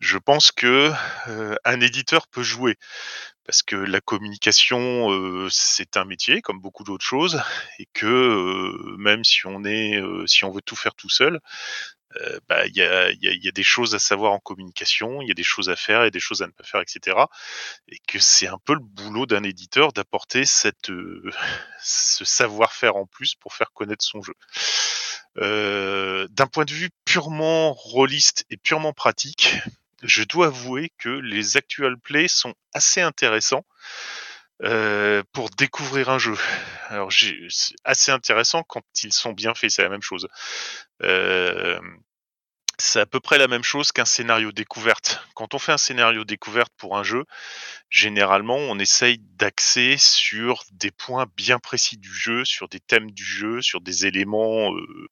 je 0.00 0.16
pense 0.18 0.50
que 0.50 0.90
euh, 1.28 1.56
un 1.64 1.80
éditeur 1.80 2.26
peut 2.28 2.42
jouer 2.42 2.76
parce 3.44 3.62
que 3.62 3.76
la 3.76 4.00
communication 4.00 5.12
euh, 5.12 5.48
c'est 5.50 5.96
un 5.96 6.04
métier 6.04 6.40
comme 6.40 6.60
beaucoup 6.60 6.84
d'autres 6.84 7.04
choses 7.04 7.40
et 7.78 7.86
que 7.92 8.96
même 8.96 9.24
si 9.24 9.46
on 9.46 9.64
est 9.64 10.00
si 10.26 10.44
on 10.44 10.50
veut 10.50 10.62
tout 10.62 10.76
faire 10.76 10.94
tout 10.94 11.10
seul, 11.10 11.40
euh, 12.22 12.40
bah, 12.48 12.66
il 12.66 12.76
y, 12.76 12.82
a, 12.82 13.50
des 13.52 13.62
choses 13.62 13.94
à 13.94 13.98
savoir 13.98 14.32
en 14.32 14.38
communication, 14.38 15.20
il 15.22 15.28
y 15.28 15.30
a 15.30 15.34
des 15.34 15.42
choses 15.42 15.68
à 15.68 15.76
faire 15.76 16.04
et 16.04 16.10
des 16.10 16.20
choses 16.20 16.42
à 16.42 16.46
ne 16.46 16.52
pas 16.52 16.64
faire, 16.64 16.80
etc. 16.80 17.16
Et 17.88 17.98
que 18.06 18.18
c'est 18.18 18.46
un 18.46 18.58
peu 18.64 18.74
le 18.74 18.80
boulot 18.80 19.26
d'un 19.26 19.42
éditeur 19.42 19.92
d'apporter 19.92 20.44
cette 20.44 20.90
euh, 20.90 21.30
ce 21.82 22.24
savoir-faire 22.24 22.96
en 22.96 23.06
plus 23.06 23.34
pour 23.34 23.54
faire 23.54 23.72
connaître 23.72 24.04
son 24.04 24.22
jeu. 24.22 24.34
Euh, 25.38 26.26
D'un 26.30 26.46
point 26.46 26.64
de 26.64 26.72
vue 26.72 26.90
purement 27.04 27.72
rôliste 27.72 28.44
et 28.50 28.56
purement 28.56 28.92
pratique, 28.92 29.54
je 30.02 30.22
dois 30.22 30.46
avouer 30.46 30.92
que 30.98 31.08
les 31.08 31.56
actual 31.56 31.98
plays 31.98 32.28
sont 32.28 32.54
assez 32.72 33.00
intéressants 33.00 33.64
pour 35.32 35.50
découvrir 35.50 36.08
un 36.08 36.18
jeu. 36.18 36.34
Alors, 36.88 37.12
c'est 37.12 37.76
assez 37.84 38.10
intéressant 38.10 38.62
quand 38.62 38.82
ils 39.02 39.12
sont 39.12 39.32
bien 39.32 39.54
faits, 39.54 39.70
c'est 39.70 39.82
la 39.82 39.90
même 39.90 40.00
chose. 40.00 40.28
C'est 42.78 43.00
à 43.00 43.06
peu 43.06 43.20
près 43.20 43.38
la 43.38 43.48
même 43.48 43.62
chose 43.62 43.90
qu'un 43.90 44.04
scénario 44.04 44.52
découverte. 44.52 45.26
Quand 45.34 45.54
on 45.54 45.58
fait 45.58 45.72
un 45.72 45.78
scénario 45.78 46.24
découverte 46.24 46.72
pour 46.76 46.98
un 46.98 47.02
jeu, 47.02 47.24
généralement, 47.88 48.56
on 48.56 48.78
essaye 48.78 49.18
d'axer 49.18 49.96
sur 49.98 50.62
des 50.72 50.90
points 50.90 51.26
bien 51.36 51.58
précis 51.58 51.96
du 51.96 52.12
jeu, 52.12 52.44
sur 52.44 52.68
des 52.68 52.80
thèmes 52.80 53.10
du 53.10 53.24
jeu, 53.24 53.62
sur 53.62 53.80
des 53.80 54.06
éléments 54.06 54.74
euh, 54.74 55.08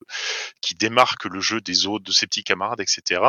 qui 0.61 0.74
démarquent 0.74 1.24
le 1.24 1.40
jeu 1.40 1.61
des 1.61 1.87
autres, 1.87 2.05
de 2.05 2.12
ses 2.12 2.27
petits 2.27 2.44
camarades, 2.44 2.81
etc. 2.81 3.22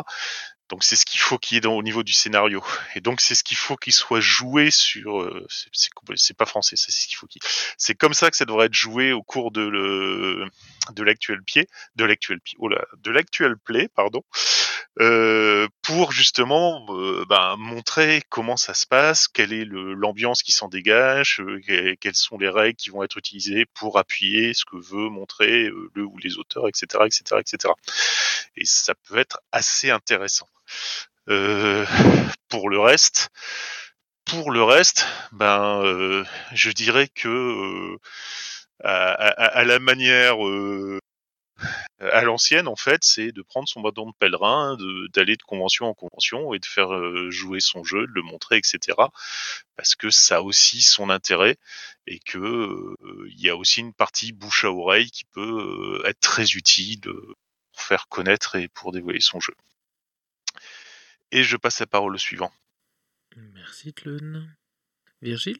Donc 0.69 0.83
c'est 0.83 0.95
ce 0.95 1.05
qu'il 1.05 1.19
faut 1.19 1.37
qu'il 1.37 1.55
y 1.55 1.57
ait 1.57 1.61
dans, 1.61 1.73
au 1.75 1.83
niveau 1.83 2.03
du 2.03 2.13
scénario. 2.13 2.63
Et 2.95 3.01
donc 3.01 3.21
c'est 3.21 3.35
ce 3.35 3.43
qu'il 3.43 3.57
faut 3.57 3.75
qu'il 3.75 3.93
soit 3.93 4.19
joué 4.19 4.71
sur. 4.71 5.21
euh, 5.21 5.45
c'est- 5.49 6.33
pas 6.37 6.45
français, 6.45 6.75
ça, 6.75 6.85
c'est 6.89 7.03
ce 7.03 7.07
qu'il 7.07 7.17
faut 7.17 7.27
qu'il. 7.27 7.41
C'est 7.77 7.95
comme 7.95 8.13
ça 8.13 8.29
que 8.31 8.37
ça 8.37 8.45
devrait 8.45 8.65
être 8.67 8.73
joué 8.73 9.11
au 9.13 9.23
cours 9.23 9.51
de 9.51 9.61
le 9.61 10.45
de 10.93 11.03
l'actuel 11.03 11.41
pied, 11.43 11.67
de 11.95 12.05
l'actuel 12.05 12.39
pied, 12.41 12.55
oh 12.59 12.67
là, 12.67 12.83
de 12.97 13.11
l'actuel 13.11 13.57
play, 13.57 13.87
pardon, 13.95 14.23
euh, 15.01 15.67
pour 15.81 16.11
justement 16.11 16.85
euh, 16.89 17.25
ben, 17.29 17.55
montrer 17.57 18.21
comment 18.29 18.57
ça 18.57 18.73
se 18.73 18.87
passe, 18.87 19.27
quelle 19.27 19.53
est 19.53 19.65
l'ambiance 19.65 20.41
qui 20.43 20.51
s'en 20.51 20.67
dégage, 20.69 21.39
euh, 21.41 21.59
que- 21.67 21.95
quelles 21.95 22.15
sont 22.15 22.37
les 22.37 22.49
règles 22.49 22.75
qui 22.77 22.89
vont 22.89 23.03
être 23.03 23.17
utilisées 23.17 23.65
pour 23.73 23.97
appuyer 23.97 24.53
ce 24.53 24.65
que 24.65 24.77
veut 24.77 25.09
montrer 25.09 25.65
euh, 25.67 25.89
le 25.95 26.03
ou 26.05 26.17
les 26.19 26.37
auteurs, 26.37 26.67
etc., 26.67 27.05
etc., 27.05 27.41
etc. 27.41 27.73
Et 28.57 28.65
ça 28.65 28.93
peut 28.95 29.17
être 29.17 29.39
assez 29.51 29.89
intéressant. 29.91 30.47
Euh, 31.29 31.85
pour 32.49 32.69
le 32.69 32.79
reste, 32.79 33.29
pour 34.25 34.51
le 34.51 34.63
reste, 34.63 35.05
ben, 35.31 35.81
euh, 35.83 36.23
je 36.53 36.71
dirais 36.71 37.07
que 37.07 37.27
euh, 37.27 37.97
à, 38.83 39.63
la 39.63 39.79
manière 39.79 40.37
à 41.99 42.21
l'ancienne, 42.23 42.67
en 42.67 42.75
fait, 42.75 43.03
c'est 43.03 43.31
de 43.31 43.41
prendre 43.41 43.67
son 43.67 43.81
bâton 43.81 44.07
de 44.07 44.13
pèlerin, 44.19 44.75
de- 44.77 45.07
d'aller 45.13 45.37
de, 45.37 45.43
convention 45.43 45.85
en 45.87 45.93
convention 45.93 46.53
et 46.53 46.59
de 46.59 46.65
faire 46.65 46.89
jouer 47.31 47.59
son 47.61 47.83
jeu, 47.83 48.01
de 48.07 48.11
le 48.13 48.21
montrer, 48.21 48.57
etc. 48.57 48.97
Parce 49.77 49.95
que 49.95 50.09
ça 50.09 50.37
a 50.37 50.41
aussi 50.41 50.81
son 50.81 51.09
intérêt 51.09 51.57
et 52.07 52.19
que 52.19 52.95
il 53.29 53.39
y 53.41 53.49
a 53.49 53.55
aussi 53.55 53.79
une 53.81 53.93
partie 53.93 54.33
bouche 54.33 54.65
à 54.65 54.71
oreille 54.71 55.09
qui 55.11 55.25
peut 55.25 56.01
être 56.05 56.19
très 56.19 56.45
utile 56.51 56.99
pour 57.01 57.81
faire 57.81 58.07
connaître 58.09 58.55
et 58.55 58.67
pour 58.67 58.91
dévoiler 58.91 59.21
son 59.21 59.39
jeu. 59.39 59.53
Et 61.35 61.43
je 61.43 61.57
passe 61.57 61.81
la 61.81 61.85
parole 61.85 62.15
au 62.15 62.17
suivant. 62.17 62.49
Merci 63.53 63.91
Tlun. 63.91 64.47
Virgile? 65.21 65.57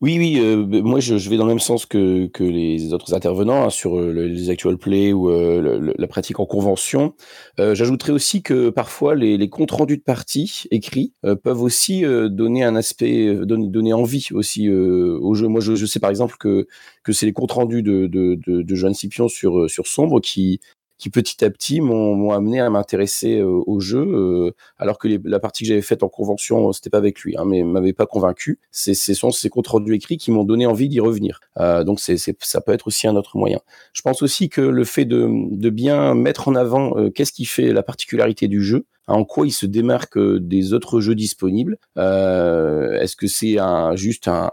Oui, 0.00 0.18
oui, 0.18 0.40
euh, 0.40 0.66
moi 0.82 0.98
je, 0.98 1.16
je 1.16 1.30
vais 1.30 1.36
dans 1.36 1.44
le 1.44 1.50
même 1.50 1.60
sens 1.60 1.86
que, 1.86 2.26
que 2.26 2.42
les 2.42 2.92
autres 2.92 3.14
intervenants 3.14 3.62
hein, 3.62 3.70
sur 3.70 4.00
euh, 4.00 4.12
le- 4.12 4.26
les 4.26 4.50
actual 4.50 4.76
play 4.76 5.12
ou 5.12 5.30
euh, 5.30 5.60
le- 5.62 5.78
le- 5.78 5.94
la 5.96 6.06
pratique 6.08 6.40
en 6.40 6.44
convention. 6.44 7.14
Euh, 7.60 7.76
J'ajouterais 7.76 8.10
aussi 8.10 8.42
que 8.42 8.70
parfois 8.70 9.14
les, 9.14 9.36
les 9.38 9.48
comptes 9.48 9.70
rendus 9.70 9.98
de 9.98 10.02
partie 10.02 10.64
écrits 10.72 11.12
euh, 11.24 11.36
peuvent 11.36 11.62
aussi 11.62 12.04
euh, 12.04 12.28
donner 12.28 12.64
un 12.64 12.74
aspect, 12.74 13.32
donner, 13.46 13.68
donner 13.68 13.92
envie 13.92 14.26
aussi 14.32 14.66
euh, 14.66 15.20
au 15.20 15.34
jeu. 15.34 15.46
Moi 15.46 15.60
je, 15.60 15.76
je 15.76 15.86
sais 15.86 16.00
par 16.00 16.10
exemple 16.10 16.34
que, 16.36 16.66
que 17.04 17.12
c'est 17.12 17.26
les 17.26 17.32
comptes 17.32 17.52
rendus 17.52 17.84
de, 17.84 18.08
de, 18.08 18.40
de, 18.44 18.62
de 18.62 18.74
Joanne 18.74 18.94
Scipion 18.94 19.28
sur, 19.28 19.70
sur 19.70 19.86
Sombre 19.86 20.20
qui, 20.20 20.58
qui 21.02 21.10
petit 21.10 21.44
à 21.44 21.50
petit 21.50 21.80
m'ont 21.80 22.30
amené 22.30 22.60
à 22.60 22.70
m'intéresser 22.70 23.40
euh, 23.40 23.60
au 23.66 23.80
jeu, 23.80 23.98
euh, 23.98 24.54
alors 24.78 24.98
que 24.98 25.08
la 25.24 25.40
partie 25.40 25.64
que 25.64 25.68
j'avais 25.68 25.82
faite 25.82 26.04
en 26.04 26.08
convention, 26.08 26.68
euh, 26.68 26.72
c'était 26.72 26.90
pas 26.90 26.98
avec 26.98 27.18
lui, 27.22 27.36
hein, 27.36 27.42
mais 27.44 27.64
m'avait 27.64 27.92
pas 27.92 28.06
convaincu. 28.06 28.60
C'est 28.70 28.94
ce 28.94 29.12
sont 29.12 29.32
ces 29.32 29.48
comptes 29.48 29.66
rendus 29.66 29.96
écrits 29.96 30.16
qui 30.16 30.30
m'ont 30.30 30.44
donné 30.44 30.64
envie 30.64 30.88
d'y 30.88 31.00
revenir. 31.00 31.40
Donc 31.58 31.98
c'est 31.98 32.16
ça 32.16 32.60
peut 32.60 32.72
être 32.72 32.86
aussi 32.86 33.08
un 33.08 33.16
autre 33.16 33.36
moyen. 33.36 33.58
Je 33.92 34.02
pense 34.02 34.22
aussi 34.22 34.48
que 34.48 34.60
le 34.60 34.84
fait 34.84 35.04
de, 35.04 35.70
bien 35.70 36.14
mettre 36.14 36.46
en 36.46 36.54
avant 36.54 37.10
qu'est-ce 37.10 37.32
qui 37.32 37.46
fait 37.46 37.72
la 37.72 37.82
particularité 37.82 38.46
du 38.46 38.62
jeu, 38.62 38.84
hein, 39.08 39.14
en 39.14 39.24
quoi 39.24 39.44
il 39.44 39.50
se 39.50 39.66
démarque 39.66 40.18
des 40.18 40.72
autres 40.72 41.00
jeux 41.00 41.16
disponibles. 41.16 41.78
Est-ce 41.96 43.16
que 43.16 43.26
c'est 43.26 43.56
juste 43.96 44.28
un, 44.28 44.50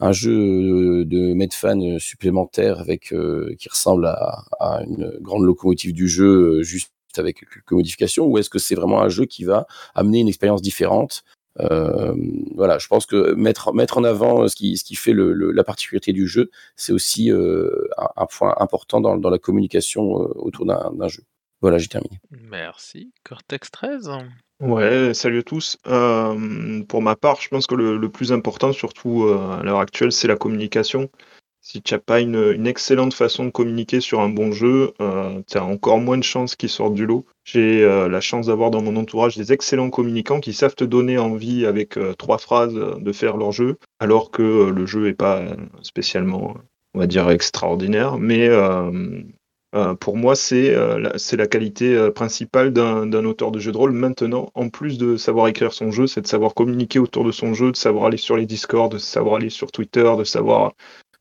un 0.00 0.12
jeu 0.12 0.32
euh, 0.32 1.04
de 1.04 1.34
Medfan 1.34 1.98
supplémentaire 1.98 2.80
avec 2.80 3.12
euh, 3.12 3.54
qui 3.58 3.68
ressemble 3.68 4.06
à, 4.06 4.44
une 4.86 5.16
grande 5.20 5.44
locomotive 5.44 5.92
du 5.92 6.08
jeu, 6.08 6.58
euh, 6.58 6.62
juste 6.62 6.92
avec 7.16 7.40
quelques 7.40 7.72
modifications, 7.72 8.26
ou 8.26 8.38
est-ce 8.38 8.50
que 8.50 8.58
c'est 8.58 8.74
vraiment 8.74 9.00
un 9.00 9.08
jeu 9.08 9.24
qui 9.24 9.44
va 9.44 9.66
amener 9.94 10.20
une 10.20 10.28
expérience 10.28 10.62
différente? 10.62 11.24
Euh, 11.60 12.14
voilà, 12.54 12.78
je 12.78 12.86
pense 12.86 13.06
que 13.06 13.32
mettre 13.34 13.72
mettre 13.72 13.98
en 13.98 14.04
avant 14.04 14.46
ce 14.48 14.54
qui 14.56 14.76
ce 14.76 14.84
qui 14.84 14.94
fait 14.94 15.12
le, 15.12 15.32
la 15.32 15.64
particularité 15.64 16.12
du 16.12 16.26
jeu, 16.26 16.50
c'est 16.76 16.92
aussi 16.92 17.30
euh, 17.32 17.88
un, 18.16 18.26
point 18.26 18.54
important 18.58 19.00
dans, 19.00 19.16
dans 19.16 19.30
la 19.30 19.38
communication 19.38 20.22
euh, 20.22 20.32
autour 20.36 20.66
d'un 20.66 21.08
jeu. 21.08 21.22
Voilà, 21.60 21.78
j'ai 21.78 21.88
terminé. 21.88 22.18
Merci. 22.30 23.12
Cortex 23.24 23.70
13 23.70 24.10
Ouais, 24.60 25.12
salut 25.12 25.40
à 25.40 25.42
tous. 25.42 25.76
Euh, 25.86 26.82
pour 26.84 27.02
ma 27.02 27.16
part, 27.16 27.40
je 27.40 27.48
pense 27.48 27.66
que 27.66 27.74
le, 27.74 27.98
le 27.98 28.08
plus 28.08 28.32
important, 28.32 28.72
surtout 28.72 29.24
euh, 29.24 29.58
à 29.58 29.62
l'heure 29.62 29.80
actuelle, 29.80 30.12
c'est 30.12 30.28
la 30.28 30.36
communication. 30.36 31.10
Si 31.68 31.82
tu 31.82 31.94
n'as 31.94 31.98
pas 31.98 32.20
une, 32.20 32.52
une 32.54 32.68
excellente 32.68 33.12
façon 33.12 33.44
de 33.44 33.50
communiquer 33.50 34.00
sur 34.00 34.20
un 34.20 34.28
bon 34.28 34.52
jeu, 34.52 34.92
euh, 35.00 35.42
tu 35.50 35.58
as 35.58 35.64
encore 35.64 35.98
moins 35.98 36.16
de 36.16 36.22
chances 36.22 36.54
qu'ils 36.54 36.68
sortent 36.68 36.94
du 36.94 37.06
lot. 37.06 37.26
J'ai 37.42 37.82
euh, 37.82 38.08
la 38.08 38.20
chance 38.20 38.46
d'avoir 38.46 38.70
dans 38.70 38.82
mon 38.82 38.94
entourage 38.94 39.36
des 39.36 39.52
excellents 39.52 39.90
communicants 39.90 40.38
qui 40.38 40.52
savent 40.52 40.76
te 40.76 40.84
donner 40.84 41.18
envie 41.18 41.66
avec 41.66 41.96
euh, 41.96 42.14
trois 42.14 42.38
phrases 42.38 42.72
de 42.72 43.12
faire 43.12 43.36
leur 43.36 43.50
jeu, 43.50 43.78
alors 43.98 44.30
que 44.30 44.42
euh, 44.42 44.70
le 44.70 44.86
jeu 44.86 45.06
n'est 45.06 45.14
pas 45.14 45.42
spécialement, 45.82 46.54
on 46.94 47.00
va 47.00 47.08
dire, 47.08 47.28
extraordinaire. 47.30 48.16
Mais 48.16 48.48
euh, 49.76 49.94
pour 49.94 50.16
moi, 50.16 50.34
c'est 50.34 50.74
euh, 50.74 50.98
la, 50.98 51.46
qualité 51.46 51.94
euh, 51.94 52.10
principale 52.10 52.72
d'un 52.72 53.24
auteur 53.24 53.50
de 53.50 53.58
jeu 53.58 53.72
de 53.72 53.76
rôle. 53.76 53.92
Maintenant, 53.92 54.50
en 54.54 54.70
plus 54.70 54.96
de 54.96 55.16
savoir 55.18 55.48
écrire 55.48 55.74
son 55.74 55.90
jeu, 55.90 56.06
c'est 56.06 56.22
de 56.22 56.26
savoir 56.26 56.54
communiquer 56.54 56.98
autour 56.98 57.24
de 57.24 57.30
son 57.30 57.52
jeu, 57.52 57.72
de 57.72 57.76
savoir 57.76 58.06
aller 58.06 58.16
sur 58.16 58.36
les 58.36 58.46
Discord, 58.46 58.90
de 58.90 58.98
savoir 58.98 59.36
aller 59.36 59.50
sur 59.50 59.70
Twitter, 59.70 60.10
de 60.16 60.24
savoir 60.24 60.72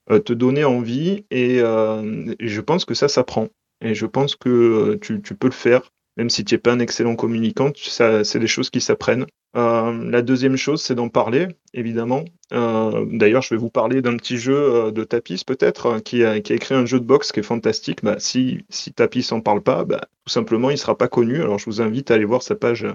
te 0.08 0.34
donner 0.34 0.64
envie. 0.64 1.26
Et, 1.32 1.58
je 1.60 2.62
pense 2.62 2.86
que 2.86 2.94
ça 2.94 3.08
s'apprend. 3.08 3.50
Et 3.82 3.94
je 3.94 4.06
pense 4.06 4.36
que 4.36 4.96
tu 5.02 5.20
peux 5.20 5.48
le 5.48 5.54
faire. 5.54 5.92
Même 6.18 6.30
si 6.30 6.46
tu 6.46 6.54
n'es 6.54 6.60
pas 6.60 6.72
un 6.72 6.80
excellent 6.80 7.16
communicant, 7.16 7.72
c'est 7.76 8.40
des 8.40 8.48
choses 8.48 8.70
qui 8.70 8.82
s'apprennent. 8.82 9.26
Euh, 9.56 10.10
la 10.10 10.22
deuxième 10.22 10.58
chose, 10.58 10.82
c'est 10.82 10.96
d'en 10.96 11.10
parler, 11.10 11.48
évidemment. 11.74 12.26
Euh, 12.54 13.06
d'ailleurs, 13.10 13.42
je 13.42 13.54
vais 13.54 13.60
vous 13.60 13.70
parler 13.70 14.02
d'un 14.02 14.18
petit 14.18 14.38
jeu 14.38 14.56
euh, 14.56 14.92
de 14.92 15.04
Tapis, 15.04 15.44
peut-être, 15.46 16.00
qui 16.00 16.26
a, 16.26 16.36
écrit 16.36 16.76
un 16.76 16.86
jeu 16.86 17.00
de 17.00 17.06
boxe 17.06 17.32
qui 17.32 17.40
est 17.40 17.44
fantastique. 17.44 18.04
Bah, 18.04 18.16
si, 18.20 18.66
si 18.70 18.92
Tapis 18.92 19.28
n'en 19.32 19.40
parle 19.40 19.62
pas, 19.62 19.86
bah, 19.86 20.02
tout 20.26 20.32
simplement, 20.32 20.70
il 20.70 20.74
ne 20.74 20.80
sera 20.80 20.98
pas 20.98 21.08
connu. 21.08 21.42
Alors, 21.42 21.58
je 21.58 21.66
vous 21.66 21.82
invite 21.82 22.12
à 22.12 22.16
aller 22.16 22.26
voir 22.26 22.44
sa 22.44 22.56
page. 22.56 22.86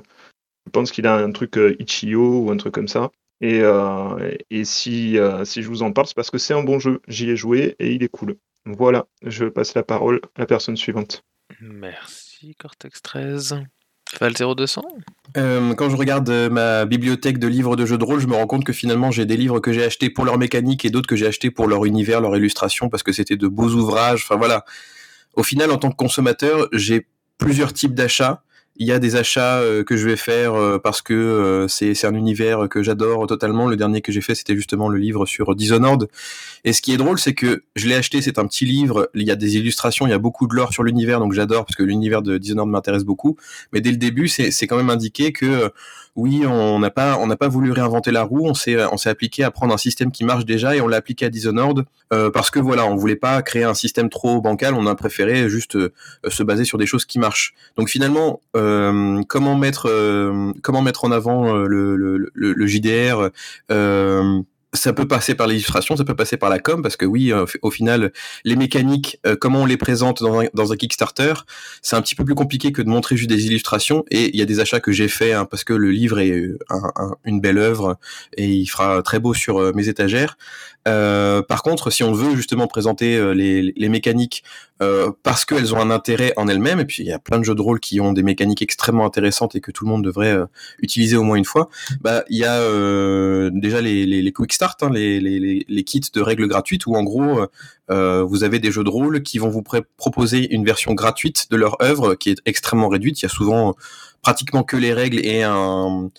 Je 0.66 0.70
pense 0.70 0.90
qu'il 0.90 1.06
a 1.06 1.16
un 1.16 1.33
truc 1.33 1.59
Ichio 1.78 2.40
ou 2.40 2.50
un 2.50 2.56
truc 2.59 2.74
comme 2.74 2.88
ça. 2.88 3.11
Et, 3.40 3.62
si 4.64 5.14
je 5.14 5.66
vous 5.66 5.83
en 5.83 5.92
parle, 5.92 6.09
c'est 6.09 6.16
parce 6.16 6.30
que 6.30 6.38
c'est 6.38 6.54
un 6.54 6.62
bon 6.62 6.78
jeu. 6.78 7.00
J'y 7.09 7.30
ai 7.30 7.37
joué 7.37 7.76
et 7.78 7.92
il 7.92 8.02
est 8.02 8.09
cool. 8.09 8.37
Voilà, 8.66 9.06
je 9.24 9.46
passe 9.46 9.74
la 9.74 9.83
parole 9.83 10.20
à 10.37 10.40
la 10.40 10.46
personne 10.46 10.76
suivante. 10.76 11.24
Merci, 11.61 12.19
Cortex 12.59 13.03
13. 13.03 13.62
Val 14.18 14.33
0200 14.33 14.83
euh, 15.37 15.74
Quand 15.74 15.90
je 15.90 15.96
regarde 15.96 16.29
euh, 16.31 16.50
ma 16.50 16.85
bibliothèque 16.85 17.38
de 17.38 17.46
livres 17.46 17.76
de 17.76 17.87
jeux 17.87 17.98
de 17.98 18.05
rôle, 18.05 18.18
je 18.18 18.26
me 18.26 18.35
rends 18.35 18.46
compte 18.46 18.64
que 18.64 18.72
finalement 18.72 19.11
j'ai 19.11 19.26
des 19.26 19.37
livres 19.37 19.61
que 19.61 19.72
j'ai 19.72 19.85
achetés 19.85 20.11
pour 20.11 20.24
leur 20.24 20.38
mécanique 20.38 20.85
et 20.85 20.90
d'autres 20.90 21.07
que 21.07 21.16
j'ai 21.16 21.26
achetés 21.26 21.50
pour 21.50 21.68
leur 21.68 21.85
univers, 21.85 22.20
leur 22.20 22.37
illustration, 22.37 22.88
parce 22.88 23.03
que 23.03 23.12
c'était 23.12 23.37
de 23.37 23.46
beaux 23.46 23.70
ouvrages. 23.70 24.22
Enfin 24.24 24.37
voilà. 24.37 24.64
Au 25.35 25.42
final, 25.42 25.70
en 25.70 25.76
tant 25.76 25.90
que 25.90 25.96
consommateur, 25.96 26.68
j'ai 26.72 27.07
plusieurs 27.38 27.72
types 27.72 27.94
d'achats 27.94 28.42
il 28.80 28.86
y 28.86 28.92
a 28.92 28.98
des 28.98 29.14
achats 29.14 29.58
euh, 29.58 29.84
que 29.84 29.98
je 29.98 30.08
vais 30.08 30.16
faire 30.16 30.54
euh, 30.54 30.78
parce 30.78 31.02
que 31.02 31.12
euh, 31.12 31.68
c'est 31.68 32.06
un 32.06 32.14
univers 32.14 32.66
que 32.70 32.82
j'adore 32.82 33.26
totalement. 33.26 33.68
Le 33.68 33.76
dernier 33.76 34.00
que 34.00 34.10
j'ai 34.10 34.22
fait, 34.22 34.34
c'était 34.34 34.56
justement 34.56 34.88
le 34.88 34.98
livre 34.98 35.26
sur 35.26 35.54
Dishonored. 35.54 36.08
Et 36.64 36.72
ce 36.72 36.80
qui 36.80 36.94
est 36.94 36.96
drôle, 36.96 37.18
c'est 37.18 37.34
que 37.34 37.62
je 37.76 37.88
l'ai 37.88 37.94
acheté, 37.94 38.22
c'est 38.22 38.38
un 38.38 38.46
petit 38.46 38.64
livre, 38.64 39.10
il 39.14 39.24
y 39.24 39.30
a 39.30 39.36
des 39.36 39.58
illustrations, 39.58 40.06
il 40.06 40.10
y 40.10 40.14
a 40.14 40.18
beaucoup 40.18 40.46
de 40.46 40.54
lore 40.54 40.72
sur 40.72 40.82
l'univers, 40.82 41.20
donc 41.20 41.34
j'adore 41.34 41.66
parce 41.66 41.76
que 41.76 41.82
l'univers 41.82 42.22
de 42.22 42.38
Dishonored 42.38 42.70
m'intéresse 42.70 43.04
beaucoup. 43.04 43.36
Mais 43.72 43.82
dès 43.82 43.90
le 43.90 43.98
début, 43.98 44.28
c'est 44.28 44.66
quand 44.66 44.76
même 44.78 44.90
indiqué 44.90 45.32
que 45.32 45.70
oui, 46.16 46.44
on 46.46 46.79
n'a 46.79 46.90
pas, 46.90 47.16
on 47.18 47.27
n'a 47.27 47.37
pas 47.37 47.49
voulu 47.49 47.70
réinventer 47.73 48.11
la 48.11 48.23
roue. 48.23 48.46
On 48.46 48.55
s'est, 48.55 48.85
on 48.87 48.96
s'est 48.96 49.11
appliqué 49.11 49.44
à 49.44 49.51
prendre 49.51 49.73
un 49.73 49.79
système 49.79 50.11
qui 50.11 50.25
marche 50.25 50.44
déjà 50.44 50.75
et 50.75 50.81
on 50.81 50.88
l'a 50.88 50.96
appliqué 50.96 51.27
à 51.27 51.31
Dishonored 51.31 51.85
euh, 52.12 52.31
parce 52.31 52.51
que 52.51 52.59
voilà, 52.59 52.85
on 52.87 52.96
voulait 52.96 53.16
pas 53.16 53.40
créer 53.42 53.64
un 53.64 53.75
système 53.75 54.11
trop 54.11 54.40
bancal. 54.40 54.75
On 54.75 54.87
a 54.87 54.94
préféré 54.94 55.49
juste 55.49 55.77
euh, 55.77 55.92
se 56.29 56.42
baser 56.42 56.64
sur 56.64 56.79
des 56.79 56.87
choses 56.87 57.05
qui 57.05 57.18
marchent. 57.18 57.55
Donc 57.77 57.88
finalement, 57.88 58.40
euh, 58.57 59.23
comment 59.29 59.57
mettre, 59.57 59.88
comment 60.62 60.83
mettre 60.83 61.05
en 61.05 61.12
avant 61.12 61.53
le, 61.53 61.96
le, 61.96 62.16
le, 62.16 62.31
le 62.35 62.66
JDR 62.66 63.31
ça 64.72 64.92
peut 64.92 65.09
passer 65.09 65.35
par 65.35 65.46
l'illustration, 65.46 65.96
ça 65.96 66.04
peut 66.04 66.14
passer 66.14 66.37
par 66.37 66.48
la 66.48 66.59
com, 66.59 66.83
parce 66.83 66.96
que 66.96 67.04
oui, 67.04 67.33
euh, 67.33 67.44
au 67.62 67.70
final, 67.70 68.12
les 68.44 68.56
mécaniques, 68.56 69.18
euh, 69.26 69.37
comment 69.38 69.62
on 69.62 69.66
les 69.66 69.76
présente 69.76 70.22
dans 70.22 70.40
un, 70.40 70.44
dans 70.54 70.72
un 70.72 70.76
Kickstarter, 70.76 71.35
c'est 71.83 71.96
un 71.96 72.02
petit 72.02 72.14
peu 72.14 72.24
plus 72.24 72.37
compliqué 72.37 72.70
que 72.70 72.80
de 72.83 72.88
montrer 72.88 73.16
juste 73.16 73.30
des 73.30 73.46
illustrations. 73.46 74.04
Et 74.11 74.30
il 74.30 74.37
y 74.37 74.42
a 74.42 74.46
des 74.46 74.61
achats 74.61 74.80
que 74.80 74.92
j'ai 74.92 75.09
faits 75.09 75.35
hein, 75.35 75.44
parce 75.44 75.64
que 75.64 75.72
le 75.72 75.90
livre 75.90 76.20
est 76.20 76.30
euh, 76.30 76.59
une 77.24 77.40
belle 77.40 77.59
œuvre 77.59 77.98
et 78.37 78.48
il 78.48 78.66
fera 78.66 79.02
très 79.02 79.18
beau 79.18 79.35
sur 79.35 79.74
mes 79.74 79.88
étagères. 79.88 80.37
Euh, 80.88 81.42
par 81.42 81.62
contre, 81.62 81.90
si 81.90 82.02
on 82.02 82.12
veut 82.12 82.34
justement 82.34 82.66
présenter 82.66 83.16
euh, 83.16 83.32
les, 83.32 83.88
mécaniques 83.88 84.42
euh, 84.80 85.10
parce 85.22 85.44
qu'elles 85.44 85.74
ont 85.74 85.80
un 85.80 85.90
intérêt 85.90 86.32
en 86.36 86.48
elles-mêmes, 86.48 86.80
et 86.80 86.84
puis 86.86 87.02
il 87.02 87.06
y 87.06 87.12
a 87.12 87.18
plein 87.18 87.38
de 87.38 87.44
jeux 87.44 87.54
de 87.54 87.60
rôle 87.60 87.80
qui 87.80 88.00
ont 88.00 88.12
des 88.12 88.22
mécaniques 88.22 88.62
extrêmement 88.62 89.04
intéressantes 89.04 89.54
et 89.54 89.60
que 89.60 89.70
tout 89.70 89.84
le 89.84 89.90
monde 89.90 90.04
devrait 90.04 90.32
euh, 90.32 90.46
utiliser 90.80 91.16
au 91.16 91.22
moins 91.22 91.36
une 91.36 91.44
fois, 91.44 91.68
bah 92.00 92.24
il 92.30 92.38
y 92.38 92.44
a 92.44 92.60
déjà 93.50 93.80
les, 93.80 94.32
quick 94.32 94.52
start, 94.52 94.82
hein, 94.82 94.90
les, 94.90 95.20
les, 95.20 95.84
kits 95.84 96.00
de 96.12 96.20
règles 96.20 96.46
gratuites 96.46 96.86
où 96.86 96.94
en 96.94 97.02
gros 97.02 97.46
vous 97.88 98.44
avez 98.44 98.58
des 98.58 98.70
jeux 98.70 98.84
de 98.84 98.88
rôle 98.88 99.22
qui 99.22 99.38
vont 99.38 99.48
vous 99.48 99.62
proposer 99.96 100.54
une 100.54 100.64
version 100.64 100.94
gratuite 100.94 101.48
de 101.50 101.56
leur 101.56 101.82
œuvre 101.82 102.14
qui 102.14 102.30
est 102.30 102.40
extrêmement 102.46 102.88
réduite. 102.88 103.20
Il 103.20 103.24
y 103.24 103.26
a 103.26 103.30
souvent 103.30 103.74
pratiquement 104.22 104.62
que 104.62 104.76
les 104.76 104.92
règles 104.92 105.24
et 105.24 105.42
un, 105.42 106.10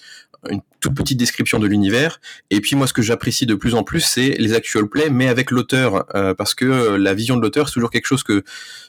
toute 0.81 0.95
petite 0.95 1.17
description 1.17 1.59
de 1.59 1.67
l'univers. 1.67 2.19
Et 2.49 2.59
puis 2.59 2.75
moi, 2.75 2.87
ce 2.87 2.93
que 2.93 3.01
j'apprécie 3.01 3.45
de 3.45 3.55
plus 3.55 3.75
en 3.75 3.83
plus, 3.83 4.01
c'est 4.01 4.31
les 4.31 4.53
actual 4.53 4.87
play, 4.87 5.09
mais 5.09 5.29
avec 5.29 5.51
l'auteur, 5.51 6.05
euh, 6.15 6.33
parce 6.33 6.55
que 6.55 6.65
euh, 6.65 6.97
la 6.97 7.13
vision 7.13 7.37
de 7.37 7.41
l'auteur, 7.41 7.69
c'est 7.69 7.75
toujours 7.75 7.91
quelque 7.91 8.07
chose 8.07 8.23
que 8.23 8.43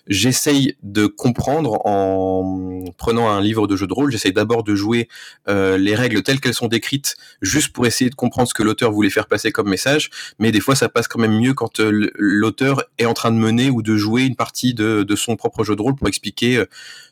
j'essaye 0.08 0.76
de 0.82 1.06
comprendre 1.06 1.86
en 1.86 2.84
prenant 2.96 3.28
un 3.28 3.40
livre 3.40 3.66
de 3.68 3.76
jeu 3.76 3.86
de 3.86 3.92
rôle. 3.92 4.10
J'essaye 4.10 4.32
d'abord 4.32 4.64
de 4.64 4.74
jouer 4.74 5.08
euh, 5.48 5.76
les 5.76 5.94
règles 5.94 6.22
telles 6.22 6.40
qu'elles 6.40 6.54
sont 6.54 6.66
décrites, 6.66 7.16
juste 7.42 7.72
pour 7.72 7.86
essayer 7.86 8.10
de 8.10 8.14
comprendre 8.14 8.48
ce 8.48 8.54
que 8.54 8.62
l'auteur 8.62 8.90
voulait 8.90 9.10
faire 9.10 9.26
passer 9.26 9.52
comme 9.52 9.68
message. 9.68 10.10
Mais 10.38 10.50
des 10.50 10.60
fois, 10.60 10.74
ça 10.74 10.88
passe 10.88 11.06
quand 11.06 11.20
même 11.20 11.38
mieux 11.38 11.54
quand 11.54 11.78
l'auteur 11.78 12.82
est 12.98 13.06
en 13.06 13.14
train 13.14 13.30
de 13.30 13.36
mener 13.36 13.70
ou 13.70 13.82
de 13.82 13.96
jouer 13.96 14.22
une 14.22 14.36
partie 14.36 14.74
de, 14.74 15.02
de 15.02 15.16
son 15.16 15.36
propre 15.36 15.62
jeu 15.62 15.76
de 15.76 15.82
rôle 15.82 15.94
pour 15.94 16.08
expliquer 16.08 16.64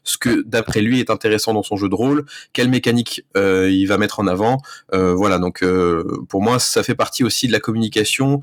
ce 0.05 0.19
que 0.19 0.43
d'après 0.47 0.81
lui 0.81 1.01
est 1.01 1.11
intéressant 1.11 1.55
dans 1.55 1.63
son 1.63 1.77
jeu 1.77 1.89
de 1.89 1.95
rôle, 1.95 2.25
quelle 2.53 2.69
mécanique 2.69 3.25
euh, 3.37 3.71
il 3.71 3.87
va 3.87 3.99
mettre 3.99 4.21
en 4.21 4.27
avant. 4.27 4.61
Euh, 4.93 5.15
voilà, 5.15 5.39
donc 5.39 5.63
euh, 5.63 6.05
pour 6.29 6.43
moi, 6.43 6.59
ça 6.59 6.83
fait 6.83 6.95
partie 6.95 7.25
aussi 7.25 7.47
de 7.47 7.53
la 7.53 7.61
communication 7.61 8.41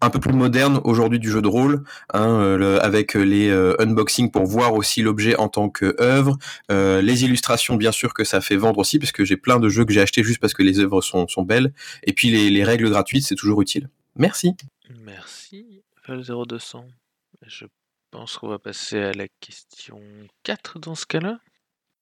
un 0.00 0.10
peu 0.10 0.18
plus 0.18 0.32
moderne 0.32 0.80
aujourd'hui 0.82 1.20
du 1.20 1.30
jeu 1.30 1.40
de 1.40 1.46
rôle, 1.46 1.84
hein, 2.12 2.58
avec 2.80 3.14
les 3.14 3.52
unboxings 3.78 4.32
pour 4.32 4.44
voir 4.46 4.74
aussi 4.74 5.00
l'objet 5.00 5.36
en 5.36 5.46
tant 5.46 5.68
qu'œuvre, 5.68 6.38
les 6.68 7.24
illustrations 7.24 7.76
bien 7.76 7.92
sûr 7.92 8.12
que 8.12 8.24
ça 8.24 8.40
fait 8.40 8.56
vendre 8.56 8.80
aussi, 8.80 8.98
parce 8.98 9.12
que 9.12 9.24
j'ai 9.24 9.36
plein 9.36 9.60
de 9.60 9.68
jeux 9.68 9.84
que 9.84 9.92
j'ai 9.92 10.00
achetés 10.00 10.24
juste 10.24 10.40
parce 10.40 10.54
que 10.54 10.64
les 10.64 10.80
œuvres 10.80 11.02
sont, 11.02 11.42
belles, 11.44 11.72
et 12.02 12.12
puis 12.14 12.30
les, 12.30 12.50
les 12.50 12.64
règles 12.64 12.90
gratuites, 12.90 13.24
c'est 13.24 13.36
toujours 13.36 13.62
utile. 13.62 13.88
Merci. 14.16 14.56
Merci, 15.04 15.82
Val 16.08 16.24
0200. 16.24 16.84
Je 17.46 17.66
pense 18.10 18.38
qu'on 18.38 18.48
va 18.48 18.58
passer 18.58 18.98
à 18.98 19.12
la 19.12 19.26
question 19.40 20.00
4 20.42 20.78
dans 20.78 20.94
ce 20.94 21.06
cas-là. 21.06 21.38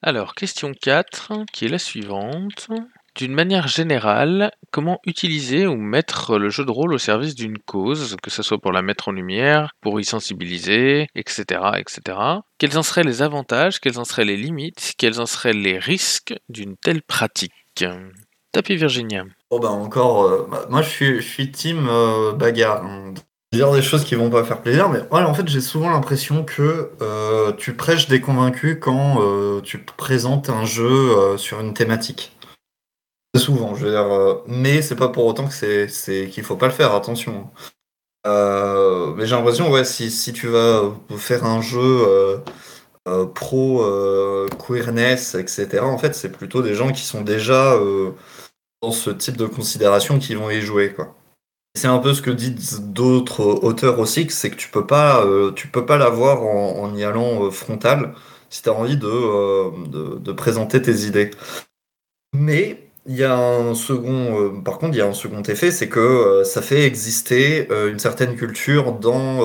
Alors, 0.03 0.35
question 0.35 0.73
4, 0.73 1.45
qui 1.53 1.67
est 1.67 1.69
la 1.69 1.79
suivante. 1.79 2.69
D'une 3.21 3.35
manière 3.35 3.69
générale, 3.69 4.51
comment 4.71 4.99
utiliser 5.05 5.67
ou 5.67 5.77
mettre 5.77 6.39
le 6.39 6.49
jeu 6.49 6.65
de 6.65 6.71
rôle 6.71 6.95
au 6.95 6.97
service 6.97 7.35
d'une 7.35 7.59
cause, 7.59 8.17
que 8.23 8.31
ce 8.31 8.43
soit 8.43 8.57
pour 8.57 8.73
la 8.73 8.81
mettre 8.81 9.09
en 9.09 9.13
lumière, 9.13 9.73
pour 9.83 10.01
y 10.01 10.07
sensibiliser, 10.07 11.07
etc., 11.15 11.61
etc. 11.77 12.19
Quels 12.57 12.79
en 12.79 12.83
seraient 12.83 13.03
les 13.03 13.21
avantages, 13.21 13.79
quelles 13.79 13.99
en 13.99 14.07
seraient 14.07 14.25
les 14.25 14.39
limites, 14.39 14.95
quels 14.97 15.21
en 15.21 15.27
seraient 15.27 15.53
les 15.53 15.79
risques 15.79 16.35
d'une 16.49 16.79
telle 16.79 17.03
pratique? 17.03 17.53
Tapis 18.53 18.77
Virginia. 18.77 19.25
Oh 19.51 19.61
bah 19.61 19.69
encore, 19.69 20.23
euh, 20.23 20.49
bah, 20.51 20.65
moi 20.71 20.81
je 20.81 20.89
suis, 20.89 21.17
je 21.17 21.29
suis 21.29 21.53
team 21.53 21.89
euh, 21.91 22.33
bagarre. 22.33 22.83
Dire 23.53 23.71
des 23.73 23.83
choses 23.83 24.05
qui 24.05 24.15
vont 24.15 24.31
pas 24.31 24.45
faire 24.45 24.63
plaisir, 24.63 24.89
mais 24.89 25.01
en 25.11 25.35
fait, 25.35 25.47
j'ai 25.47 25.61
souvent 25.61 25.91
l'impression 25.91 26.43
que 26.43 26.93
euh, 27.03 27.53
tu 27.59 27.75
prêches 27.75 28.09
des 28.09 28.23
convaincus 28.23 28.79
quand 28.81 29.21
euh, 29.21 29.61
tu 29.61 29.79
présentes 29.79 30.49
un 30.49 30.65
jeu 30.65 31.37
sur 31.37 31.61
une 31.61 31.75
thématique. 31.75 32.33
Souvent, 33.37 33.75
je 33.75 33.87
veux 33.87 33.93
dire, 33.93 34.43
mais 34.47 34.83
c'est 34.83 34.97
pas 34.97 35.09
pour 35.09 35.25
autant 35.25 35.47
que 35.47 35.55
c'est, 35.55 36.29
qu'il 36.31 36.43
faut 36.43 36.57
pas 36.57 36.67
le 36.67 36.73
faire, 36.73 36.95
attention. 36.95 37.49
mais 38.25 39.27
j'ai 39.27 39.37
l'impression, 39.37 39.71
ouais, 39.71 39.85
si, 39.85 40.11
si 40.11 40.33
tu 40.33 40.49
vas 40.49 40.93
faire 41.17 41.45
un 41.45 41.63
jeu 41.63 42.43
pro 43.35 43.85
queerness, 44.67 45.37
etc., 45.37 45.81
en 45.81 45.99
fait, 45.99 46.15
c'est 46.15 46.33
plutôt 46.33 46.63
des 46.63 46.75
gens 46.75 46.91
qui 46.93 47.03
sont 47.03 47.23
déjà 47.23 47.79
dans 48.83 48.93
ce 48.93 49.11
type 49.11 49.37
de 49.37 49.47
considération 49.47 50.19
qui 50.19 50.35
vont 50.35 50.51
y 50.51 50.61
jouer, 50.61 50.93
quoi. 50.93 51.15
C'est 51.77 51.87
un 51.87 51.99
peu 51.99 52.15
ce 52.15 52.23
que 52.23 52.31
disent 52.31 52.81
d'autres 52.81 53.45
auteurs 53.45 54.01
aussi, 54.01 54.29
c'est 54.31 54.51
que 54.51 54.57
tu 54.57 54.69
peux 54.69 54.87
pas, 54.87 55.25
euh, 55.25 55.53
tu 55.53 55.69
peux 55.69 55.87
pas 55.87 55.99
l'avoir 55.99 56.43
en, 56.43 56.95
y 56.97 57.05
allant 57.05 57.45
euh, 57.45 57.51
frontal 57.51 58.15
si 58.49 58.63
tu 58.63 58.69
as 58.69 58.73
envie 58.73 58.99
euh, 59.05 59.71
de, 59.87 60.19
de, 60.19 60.33
présenter 60.33 60.83
tes 60.83 61.07
idées. 61.07 61.31
Mais 62.35 62.90
il 63.07 63.17
y 63.17 63.25
a 63.25 63.37
un 63.37 63.75
second, 63.75 64.61
par 64.63 64.79
contre, 64.79 64.95
il 64.95 64.99
y 64.99 65.01
a 65.01 65.07
un 65.07 65.15
second 65.15 65.43
effet, 65.43 65.71
c'est 65.71 65.89
que 65.89 66.43
ça 66.45 66.63
fait 66.63 66.85
exister 66.85 67.69
une 67.71 67.99
certaine 67.99 68.37
culture 68.37 68.93
dans, 68.93 69.39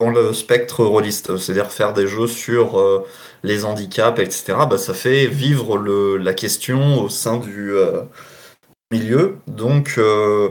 dans 0.00 0.10
le 0.10 0.32
spectre 0.32 0.84
rôliste, 0.84 1.36
c'est-à-dire 1.36 1.70
faire 1.72 1.92
des 1.92 2.06
jeux 2.06 2.28
sur 2.28 3.04
les 3.42 3.64
handicaps, 3.64 4.20
etc. 4.20 4.54
Bah, 4.70 4.78
ça 4.78 4.94
fait 4.94 5.26
vivre 5.26 5.76
la 6.18 6.34
question 6.34 7.02
au 7.02 7.08
sein 7.08 7.38
du 7.38 7.74
milieu. 8.92 9.38
Donc, 9.48 9.94
euh, 9.98 10.50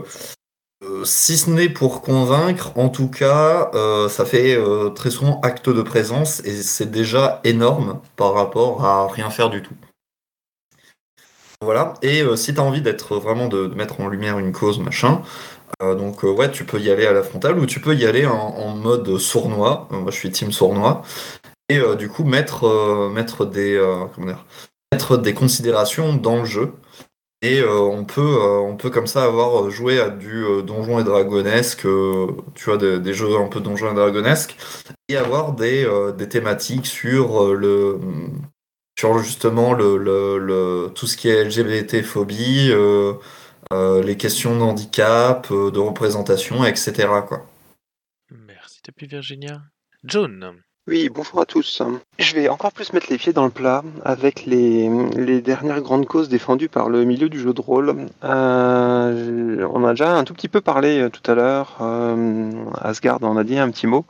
euh, 0.84 1.04
si 1.04 1.38
ce 1.38 1.48
n'est 1.48 1.68
pour 1.68 2.02
convaincre, 2.02 2.72
en 2.76 2.88
tout 2.88 3.08
cas, 3.08 3.70
euh, 3.74 4.08
ça 4.08 4.26
fait 4.26 4.58
très 4.94 5.10
souvent 5.10 5.40
acte 5.42 5.70
de 5.70 5.82
présence 5.82 6.40
et 6.40 6.62
c'est 6.62 6.90
déjà 6.90 7.40
énorme 7.44 8.00
par 8.16 8.34
rapport 8.34 8.84
à 8.84 9.08
rien 9.08 9.30
faire 9.30 9.48
du 9.48 9.62
tout. 9.62 9.74
Voilà. 11.62 11.94
Et 12.02 12.22
si 12.36 12.54
tu 12.54 12.60
as 12.60 12.62
envie 12.62 12.82
d'être 12.82 13.16
vraiment 13.16 13.48
de, 13.48 13.68
mettre 13.68 14.00
en 14.00 14.08
lumière 14.08 14.38
une 14.38 14.52
cause, 14.52 14.78
machin, 14.78 15.22
donc 15.80 16.22
ouais, 16.22 16.50
tu 16.50 16.64
peux 16.64 16.78
y 16.80 16.90
aller 16.90 17.06
à 17.06 17.12
la 17.12 17.22
frontale 17.22 17.58
ou 17.58 17.66
tu 17.66 17.80
peux 17.80 17.94
y 17.94 18.04
aller 18.04 18.26
en, 18.26 18.74
mode 18.74 19.16
sournois. 19.18 19.88
moi, 19.90 20.10
je 20.10 20.16
suis 20.16 20.30
team 20.30 20.52
sournois. 20.52 21.02
Et 21.68 21.80
du 21.96 22.08
coup, 22.08 22.24
mettre, 22.24 23.10
mettre, 23.12 23.46
des, 23.46 23.80
comment 24.14 24.26
dire, 24.26 24.44
mettre 24.92 25.16
des 25.16 25.34
considérations 25.34 26.14
dans 26.14 26.40
le 26.40 26.44
jeu. 26.44 26.72
Et 27.42 27.58
euh, 27.60 27.80
on, 27.80 28.04
peut, 28.04 28.20
euh, 28.20 28.60
on 28.60 28.76
peut 28.76 28.88
comme 28.88 29.08
ça 29.08 29.24
avoir 29.24 29.68
joué 29.68 30.00
à 30.00 30.10
du 30.10 30.44
euh, 30.44 30.62
donjon 30.62 31.00
et 31.00 31.04
dragonesque, 31.04 31.80
tu 32.54 32.64
vois, 32.64 32.76
des, 32.78 33.12
jeux 33.12 33.36
un 33.36 33.48
peu 33.48 33.58
donjon 33.58 33.90
et 33.90 33.94
dragonesque, 33.94 34.56
y 35.08 35.16
avoir 35.16 35.52
des, 35.52 35.84
euh, 35.84 36.12
des 36.12 36.28
thématiques 36.28 36.86
sur 36.86 37.42
euh, 37.42 37.54
le 37.54 37.98
sur 38.98 39.18
justement 39.18 39.72
le, 39.72 39.96
le, 39.96 40.38
le- 40.38 40.90
tout 40.94 41.06
ce 41.06 41.16
qui 41.16 41.28
est 41.28 41.44
LGBT-phobie, 41.44 42.70
euh, 42.70 43.14
euh, 43.72 44.02
les 44.02 44.16
questions 44.16 44.56
de 44.56 44.62
handicap, 44.62 45.48
euh, 45.50 45.70
de 45.70 45.78
représentation, 45.78 46.64
etc. 46.64 47.08
Quoi. 47.26 47.46
Merci 48.30 48.80
depuis 48.84 49.06
Virginia? 49.06 49.62
John. 50.04 50.62
Oui, 50.88 51.08
bonjour 51.14 51.40
à 51.40 51.46
tous. 51.46 51.80
Je 52.18 52.34
vais 52.34 52.48
encore 52.48 52.72
plus 52.72 52.92
mettre 52.92 53.06
les 53.08 53.16
pieds 53.16 53.32
dans 53.32 53.44
le 53.44 53.52
plat 53.52 53.84
avec 54.04 54.46
les, 54.46 54.90
les 55.14 55.40
dernières 55.40 55.80
grandes 55.80 56.06
causes 56.06 56.28
défendues 56.28 56.68
par 56.68 56.88
le 56.88 57.04
milieu 57.04 57.28
du 57.28 57.38
jeu 57.38 57.52
de 57.52 57.60
rôle. 57.60 58.08
Euh, 58.24 59.68
on 59.72 59.84
a 59.84 59.90
déjà 59.90 60.16
un 60.16 60.24
tout 60.24 60.34
petit 60.34 60.48
peu 60.48 60.60
parlé 60.60 60.98
euh, 60.98 61.08
tout 61.08 61.30
à 61.30 61.36
l'heure, 61.36 61.78
euh, 61.82 62.50
Asgard 62.80 63.22
en 63.22 63.36
a 63.36 63.44
dit 63.44 63.60
un 63.60 63.70
petit 63.70 63.86
mot. 63.86 64.04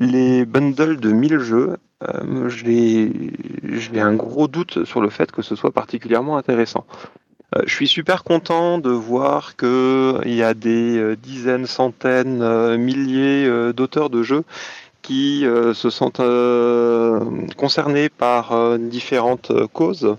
Les 0.00 0.46
bundles 0.46 0.98
de 0.98 1.12
1000 1.12 1.40
jeux, 1.40 1.76
euh, 2.08 2.48
j'ai 2.48 4.00
un 4.00 4.14
gros 4.14 4.48
doute 4.48 4.86
sur 4.86 5.02
le 5.02 5.10
fait 5.10 5.30
que 5.30 5.42
ce 5.42 5.54
soit 5.54 5.72
particulièrement 5.72 6.38
intéressant. 6.38 6.86
Euh, 7.54 7.60
je 7.66 7.74
suis 7.74 7.86
super 7.86 8.24
content 8.24 8.78
de 8.78 8.90
voir 8.90 9.56
qu'il 9.56 10.34
y 10.34 10.42
a 10.42 10.54
des 10.54 11.16
dizaines, 11.16 11.66
centaines, 11.66 12.76
milliers 12.78 13.74
d'auteurs 13.74 14.08
de 14.08 14.22
jeux 14.22 14.44
qui 15.04 15.44
euh, 15.44 15.74
se 15.74 15.90
sentent 15.90 16.20
euh, 16.20 17.20
concernés 17.58 18.08
par 18.08 18.52
euh, 18.52 18.78
différentes 18.78 19.52
causes 19.74 20.16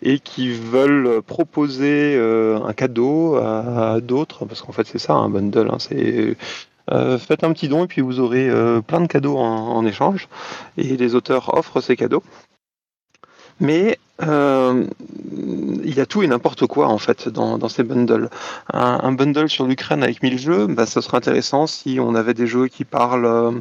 et 0.00 0.20
qui 0.20 0.52
veulent 0.52 1.22
proposer 1.22 2.16
un 2.18 2.72
cadeau 2.72 3.34
à, 3.34 4.00
d'autres, 4.00 4.44
parce 4.44 4.62
qu'en 4.62 4.70
fait 4.70 4.86
c'est 4.86 5.00
ça 5.00 5.14
un 5.14 5.28
bundle, 5.28 5.68
hein, 5.72 5.78
c'est 5.80 6.36
faites 7.18 7.44
un 7.44 7.52
petit 7.52 7.68
don 7.68 7.84
et 7.84 7.86
puis 7.88 8.00
vous 8.00 8.20
aurez 8.20 8.48
plein 8.86 9.00
de 9.00 9.08
cadeaux 9.08 9.36
en, 9.36 9.84
échange, 9.84 10.28
et 10.76 10.96
les 10.96 11.16
auteurs 11.16 11.52
offrent 11.58 11.80
ces 11.80 11.96
cadeaux. 11.96 12.22
Mais 13.58 13.98
il 14.22 15.94
y 15.94 16.00
a 16.00 16.06
tout 16.06 16.22
et 16.22 16.28
n'importe 16.28 16.66
quoi 16.68 16.86
en 16.86 16.98
fait 16.98 17.28
dans, 17.28 17.68
ces 17.68 17.82
bundles. 17.82 18.30
Un, 18.72 19.00
un 19.02 19.12
bundle 19.12 19.48
sur 19.48 19.66
l'Ukraine 19.66 20.04
avec 20.04 20.22
1000 20.22 20.38
jeux, 20.38 20.66
bah, 20.68 20.86
ça 20.86 21.02
serait 21.02 21.16
intéressant 21.16 21.66
si 21.66 21.98
on 22.00 22.14
avait 22.14 22.34
des 22.34 22.46
jeux 22.46 22.68
qui 22.68 22.84
parlent 22.84 23.60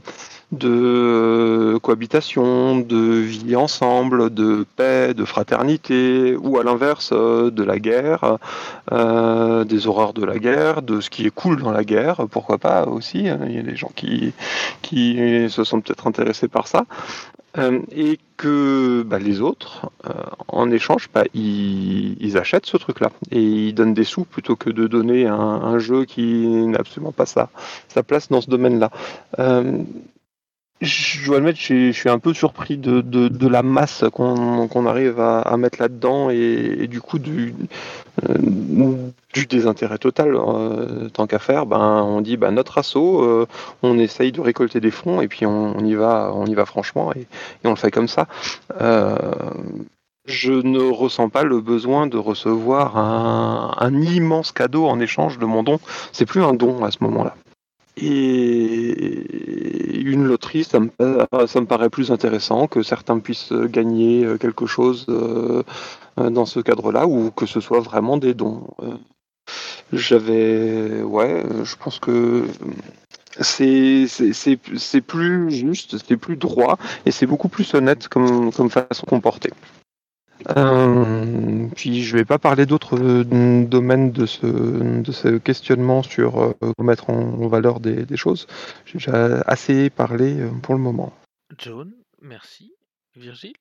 de 0.52 1.78
cohabitation, 1.82 2.80
de 2.80 3.20
vie 3.20 3.56
ensemble, 3.56 4.34
de 4.34 4.66
paix, 4.76 5.14
de 5.14 5.26
fraternité, 5.26 6.36
ou 6.36 6.58
à 6.58 6.64
l'inverse 6.64 7.12
euh, 7.14 7.52
de 7.52 7.64
la 7.64 7.80
guerre, 7.80 8.38
euh, 8.92 9.64
des 9.64 9.88
horreurs 9.88 10.14
de 10.14 10.26
la 10.26 10.40
guerre, 10.40 10.82
de 10.82 11.02
ce 11.02 11.10
qui 11.10 11.26
est 11.26 11.34
cool 11.34 11.62
dans 11.62 11.72
la 11.72 11.84
guerre, 11.84 12.28
pourquoi 12.32 12.58
pas 12.58 12.86
aussi. 12.88 13.28
hein. 13.28 13.40
Il 13.48 13.56
y 13.56 13.60
a 13.60 13.64
des 13.64 13.76
gens 13.76 13.92
qui, 13.96 14.34
qui 14.82 15.18
se 15.50 15.64
sont 15.64 15.82
peut-être 15.82 16.08
intéressés 16.08 16.48
par 16.48 16.68
ça. 16.68 16.86
Euh, 17.58 17.80
et 17.92 18.20
que 18.36 19.04
bah, 19.04 19.18
les 19.18 19.42
autres, 19.42 19.90
euh, 20.06 20.12
en 20.48 20.70
échange, 20.70 21.10
bah, 21.12 21.24
ils, 21.34 22.38
achètent 22.38 22.68
ce 22.68 22.78
truc-là 22.78 23.10
et 23.32 23.42
ils 23.42 23.74
donnent 23.74 23.96
des 23.96 24.04
sous 24.04 24.26
plutôt 24.26 24.56
que 24.56 24.70
de 24.70 24.86
donner 24.86 25.26
un, 25.26 25.80
jeu 25.80 26.06
qui 26.06 26.46
n'a 26.68 26.80
absolument 26.80 27.12
pas 27.12 27.26
sa, 27.26 27.50
place 28.06 28.30
dans 28.30 28.42
ce 28.42 28.50
domaine-là. 28.50 28.92
Euh, 29.40 29.82
je 30.82 31.26
dois 31.26 31.38
admettre, 31.38 31.60
je 31.60 31.92
je 31.92 31.92
suis 31.92 32.10
un 32.10 32.20
peu 32.20 32.34
surpris 32.34 32.78
de, 32.78 33.48
la 33.48 33.64
masse 33.64 34.04
qu'on 34.12 34.86
arrive 34.86 35.20
à, 35.20 35.58
mettre 35.58 35.82
là-dedans 35.82 36.30
et, 36.30 36.88
du 36.88 37.02
coup 37.02 37.20
du, 37.20 37.56
euh, 38.30 38.38
désintérêt 39.50 39.98
total. 39.98 40.36
Euh, 40.36 41.10
tant 41.10 41.28
qu'à 41.28 41.40
faire, 41.40 41.66
ben, 41.66 42.04
on 42.04 42.22
dit 42.22 42.38
ben, 42.38 42.52
notre 42.52 42.78
assaut, 42.78 43.24
euh, 43.24 43.48
on 43.84 43.98
essaye 44.00 44.32
de 44.32 44.42
récolter 44.42 44.80
des 44.80 44.92
fonds 44.92 45.22
et 45.22 45.28
puis 45.28 45.46
on, 45.46 45.78
y 45.80 45.96
va, 45.96 46.32
on 46.34 46.46
y 46.46 46.54
va 46.54 46.66
franchement 46.66 47.12
et, 47.14 47.22
et 47.22 47.66
on 47.66 47.72
le 47.72 47.76
fait 47.76 47.92
comme 47.92 48.08
ça. 48.08 48.28
Euh, 48.82 49.18
je 50.26 50.52
ne 50.52 50.80
ressens 50.80 51.30
pas 51.30 51.44
le 51.44 51.62
besoin 51.62 52.06
de 52.08 52.18
recevoir 52.18 52.98
un, 52.98 53.74
un 53.78 54.02
immense 54.02 54.52
cadeau 54.52 54.86
en 54.86 55.00
échange 55.00 55.40
de 55.40 55.46
mon 55.46 55.64
don. 55.64 55.80
C'est 56.12 56.26
plus 56.26 56.44
un 56.44 56.54
don 56.54 56.84
à 56.84 56.92
ce 56.92 56.98
moment-là. 57.02 57.36
Et 58.00 59.26
une 60.02 60.26
loterie, 60.26 60.64
ça 60.64 60.80
me, 60.80 60.90
ça 61.48 61.62
me 61.62 61.66
paraît 61.66 61.90
plus 61.90 62.12
intéressant 62.12 62.68
que 62.68 62.84
certains 62.84 63.20
puissent 63.20 63.54
gagner 63.54 64.24
euh, 64.24 64.38
quelque 64.38 64.66
chose 64.68 65.06
euh, 65.10 65.64
euh, 66.20 66.30
dans 66.30 66.46
ce 66.46 66.60
cadre-là 66.60 67.08
ou 67.08 67.32
que 67.32 67.46
ce 67.46 67.60
soit 67.60 67.80
vraiment 67.80 68.18
des 68.18 68.34
dons. 68.34 68.68
Euh, 68.84 68.96
J'avais, 69.94 71.02
ouais, 71.02 71.44
euh, 71.46 71.64
je 71.64 71.76
pense 71.76 72.00
que 72.00 72.46
c'est 73.40 74.08
plus 75.02 75.52
juste, 75.52 75.98
c'est 76.06 76.18
plus 76.18 76.36
droit 76.36 76.78
et 77.06 77.12
c'est 77.12 77.26
beaucoup 77.26 77.50
plus 77.50 77.74
honnête 77.74 78.08
comme, 78.10 78.52
comme 78.52 78.70
façon 78.70 79.06
de 79.06 79.10
comporter. 79.10 79.52
Euh, 80.56 81.68
puis 81.76 82.04
je 82.04 82.16
vais 82.16 82.26
pas 82.26 82.40
parler 82.40 82.66
d'autres 82.66 82.98
euh, 83.00 83.24
domaines 83.66 84.12
de 84.12 84.26
ce, 84.26 84.46
de 85.02 85.12
ce 85.12 85.38
questionnement 85.38 86.04
sur 86.04 86.40
euh, 86.42 86.54
mettre 86.80 87.10
en 87.10 87.48
valeur 87.48 87.80
des, 87.80 88.06
des 88.06 88.18
choses. 88.18 88.48
J'ai 88.86 88.94
déjà 89.00 89.42
assez 89.48 89.90
parlé 89.90 90.36
pour 90.62 90.74
le 90.76 90.80
moment. 90.82 91.14
John, 91.58 91.92
merci. 92.22 92.72
Virgile? 93.16 93.54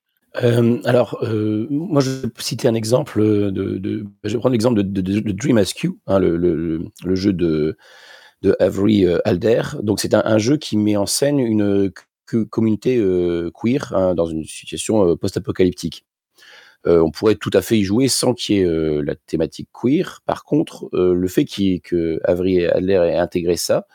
Euh, 0.43 0.81
alors, 0.85 1.19
euh, 1.23 1.67
moi, 1.71 2.03
je 2.03 2.11
vais 2.11 2.29
citer 2.39 2.69
un 2.69 2.75
exemple 2.75 3.23
de. 3.23 3.79
de- 3.79 4.05
je 4.25 4.33
vais 4.35 4.39
prendre 4.39 4.53
l'exemple 4.53 4.83
de, 4.83 4.83
de- 4.83 5.21
de 5.21 5.33
Dream 5.33 5.57
Askew, 5.59 5.99
hein, 6.07 6.19
le, 6.19 6.37
le- 6.37 6.85
le 7.05 7.15
jeu 7.15 7.33
de, 7.33 7.77
de 8.43 8.55
Avery 8.61 9.07
Alder. 9.25 9.63
Donc, 9.83 9.99
c'est 9.99 10.13
un, 10.15 10.23
un 10.25 10.39
jeu 10.39 10.59
qui 10.59 10.77
met 10.77 10.97
en 10.97 11.07
scène 11.07 11.39
une 11.39 11.91
co- 12.27 12.45
communauté 12.47 12.99
euh, 12.99 13.51
queer 13.55 13.95
hein, 13.95 14.15
dans 14.15 14.27
une 14.27 14.45
situation 14.45 15.09
euh, 15.09 15.17
post-apocalyptique. 15.17 16.05
Euh, 16.87 17.01
on 17.01 17.11
pourrait 17.11 17.35
tout 17.35 17.51
à 17.53 17.63
fait 17.63 17.79
y 17.79 17.85
jouer 17.85 18.09
sans 18.09 18.33
qu'il 18.33 18.57
y 18.57 18.61
ait 18.61 18.65
euh, 18.65 19.03
la 19.03 19.15
thématique 19.15 19.69
queer. 19.73 20.23
Par 20.25 20.45
contre, 20.45 20.89
euh, 20.95 21.15
le 21.15 21.29
fait 21.29 21.43
ait- 21.59 21.81
que 21.81 22.21
Adler 22.25 22.71
ait 22.91 23.17
intégré 23.17 23.57
ça, 23.57 23.87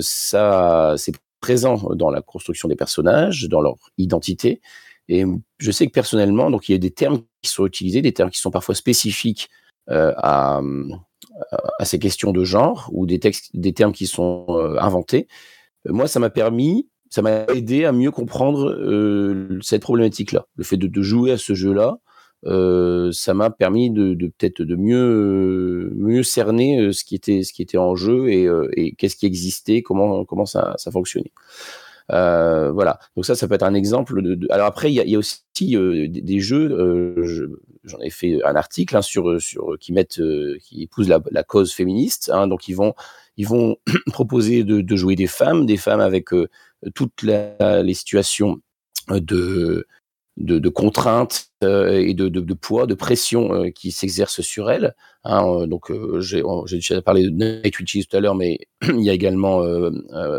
ça, 0.00 0.94
c'est 0.96 1.14
présent 1.40 1.94
dans 1.94 2.10
la 2.10 2.22
construction 2.22 2.68
des 2.68 2.76
personnages, 2.76 3.48
dans 3.48 3.60
leur 3.60 3.76
identité. 3.98 4.60
Et 5.08 5.24
je 5.58 5.70
sais 5.70 5.86
que 5.86 5.92
personnellement, 5.92 6.50
donc 6.50 6.68
il 6.68 6.72
y 6.72 6.74
a 6.74 6.78
des 6.78 6.90
termes 6.90 7.20
qui 7.42 7.50
sont 7.50 7.66
utilisés, 7.66 8.00
des 8.00 8.14
termes 8.14 8.30
qui 8.30 8.40
sont 8.40 8.50
parfois 8.50 8.74
spécifiques 8.74 9.50
à, 9.86 10.62
ces 11.84 11.98
questions 11.98 12.32
de 12.32 12.42
genre 12.42 12.88
ou 12.92 13.04
des 13.04 13.18
textes, 13.20 13.50
des 13.52 13.74
termes 13.74 13.92
qui 13.92 14.06
sont 14.06 14.46
inventés. 14.80 15.28
Moi, 15.86 16.08
ça 16.08 16.20
m'a 16.20 16.30
permis, 16.30 16.88
ça 17.14 17.22
m'a 17.22 17.44
aidé 17.54 17.84
à 17.84 17.92
mieux 17.92 18.10
comprendre 18.10 18.70
euh, 18.70 19.60
cette 19.62 19.82
problématique-là. 19.82 20.48
Le 20.56 20.64
fait 20.64 20.76
de, 20.76 21.02
jouer 21.02 21.30
à 21.30 21.38
ce 21.38 21.54
jeu-là, 21.54 21.98
euh, 22.44 23.12
ça 23.12 23.34
m'a 23.34 23.50
permis 23.50 23.92
de, 23.92 24.14
peut-être 24.36 24.62
de 24.62 24.74
mieux 24.74 24.96
euh, 24.96 25.92
mieux 25.94 26.24
cerner 26.24 26.92
ce 26.92 27.04
qui 27.04 27.14
était 27.14 27.78
en 27.78 27.94
jeu 27.94 28.30
et, 28.30 28.96
qu'est-ce 28.98 29.14
qui 29.14 29.26
existait, 29.26 29.80
comment 29.80 30.44
ça, 30.44 30.74
fonctionnait. 30.90 31.30
Voilà. 32.08 32.98
Donc 33.14 33.26
ça, 33.26 33.36
ça 33.36 33.46
peut 33.46 33.54
être 33.54 33.62
un 33.62 33.74
exemple. 33.74 34.20
De, 34.20 34.48
Alors 34.50 34.66
après, 34.66 34.92
il 34.92 34.96
y 35.08 35.14
a, 35.14 35.18
aussi 35.20 35.38
des, 35.56 36.40
jeux. 36.40 37.22
je- 37.22 37.44
J'en 37.84 38.00
ai 38.00 38.10
fait 38.10 38.42
un 38.44 38.56
article 38.56 38.96
hein, 38.96 39.02
sur 39.02 39.38
qui 39.78 39.92
mettent 39.92 40.20
qui 40.62 40.82
épousent 40.82 41.08
la, 41.08 41.20
la 41.30 41.44
cause 41.44 41.72
féministe. 41.72 42.28
hein. 42.34 42.48
donc 42.48 42.66
ils 42.66 42.74
vont 42.74 42.94
ils 43.36 43.46
vont 43.46 43.76
proposer 44.12 44.64
de, 44.64 44.96
jouer 44.96 45.16
des 45.16 45.26
femmes, 45.26 45.66
des 45.66 45.76
femmes 45.76 46.00
avec 46.00 46.32
euh, 46.32 46.48
toutes 46.94 47.22
les 47.22 47.94
situations 47.94 48.60
euh, 49.10 49.20
de 49.20 49.86
de, 50.36 50.68
contraintes 50.68 51.46
euh, 51.62 51.92
et 51.92 52.12
de, 52.12 52.28
de, 52.28 52.54
poids, 52.54 52.88
de 52.88 52.94
pression 52.94 53.70
qui 53.70 53.92
s'exercent 53.92 54.40
sur 54.40 54.68
elles. 54.68 54.96
Hein, 55.22 55.68
donc 55.68 55.92
j'ai 56.18 56.42
déjà 56.72 57.00
parlé 57.02 57.22
de 57.22 57.30
Night 57.30 57.78
Witches 57.78 58.08
tout 58.08 58.16
à 58.16 58.20
l'heure, 58.20 58.34
mais 58.34 58.58
il 58.82 59.02
y 59.02 59.10
a 59.10 59.12
également 59.12 59.60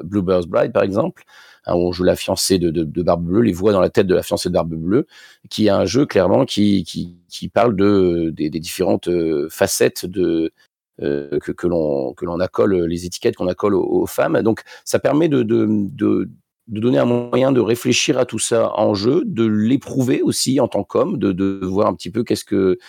Bluebird's 0.04 0.48
Bride 0.48 0.74
par 0.74 0.84
exemple, 0.84 1.24
hein, 1.66 1.76
où 1.76 1.88
on 1.88 1.94
joue 1.94 2.04
la 2.04 2.18
fiancée 2.18 2.60
de, 2.60 3.02
Barbe 3.04 3.24
Bleue, 3.24 3.40
les 3.40 3.54
voix 3.54 3.72
dans 3.72 3.80
la 3.80 3.90
tête 3.90 4.06
de 4.06 4.16
la 4.16 4.22
fiancée 4.22 4.50
de 4.50 4.54
Barbe 4.54 4.76
Bleue, 4.76 5.08
qui 5.50 5.68
est 5.68 5.70
un 5.70 5.86
jeu 5.86 6.06
clairement 6.06 6.44
qui, 6.44 6.84
qui, 6.84 7.16
qui 7.30 7.48
parle 7.48 7.78
de, 7.78 8.34
des, 8.36 8.50
différentes 8.50 9.10
facettes 9.50 10.06
de 10.06 10.52
que, 11.00 11.52
que 11.52 11.68
l'on 11.68 12.14
que 12.14 12.26
l'on 12.26 12.40
accole 12.40 12.86
les 12.86 13.06
étiquettes 13.06 13.36
qu'on 13.36 13.48
accole 13.48 13.76
aux, 13.76 13.84
aux 13.84 14.06
femmes. 14.08 14.42
Donc 14.42 14.62
ça 14.84 15.00
permet 15.00 15.28
de, 15.30 15.44
de, 15.44 15.68
de 15.70 16.30
de 16.68 16.80
donner 16.80 16.98
un 16.98 17.06
moyen 17.06 17.52
de 17.52 17.60
réfléchir 17.60 18.18
à 18.18 18.26
tout 18.26 18.40
ça 18.40 18.72
en 18.76 18.96
jeu, 18.96 19.22
de 19.26 19.46
l'éprouver 19.46 20.22
aussi 20.22 20.60
en 20.60 20.68
tant 20.68 20.84
qu'homme, 20.84 21.18
de, 21.18 21.32
de 21.32 21.60
voir 21.64 21.88
un 21.88 21.94
petit 21.94 22.10
peu 22.10 22.24
qu'est-ce 22.24 22.46
que 22.46 22.80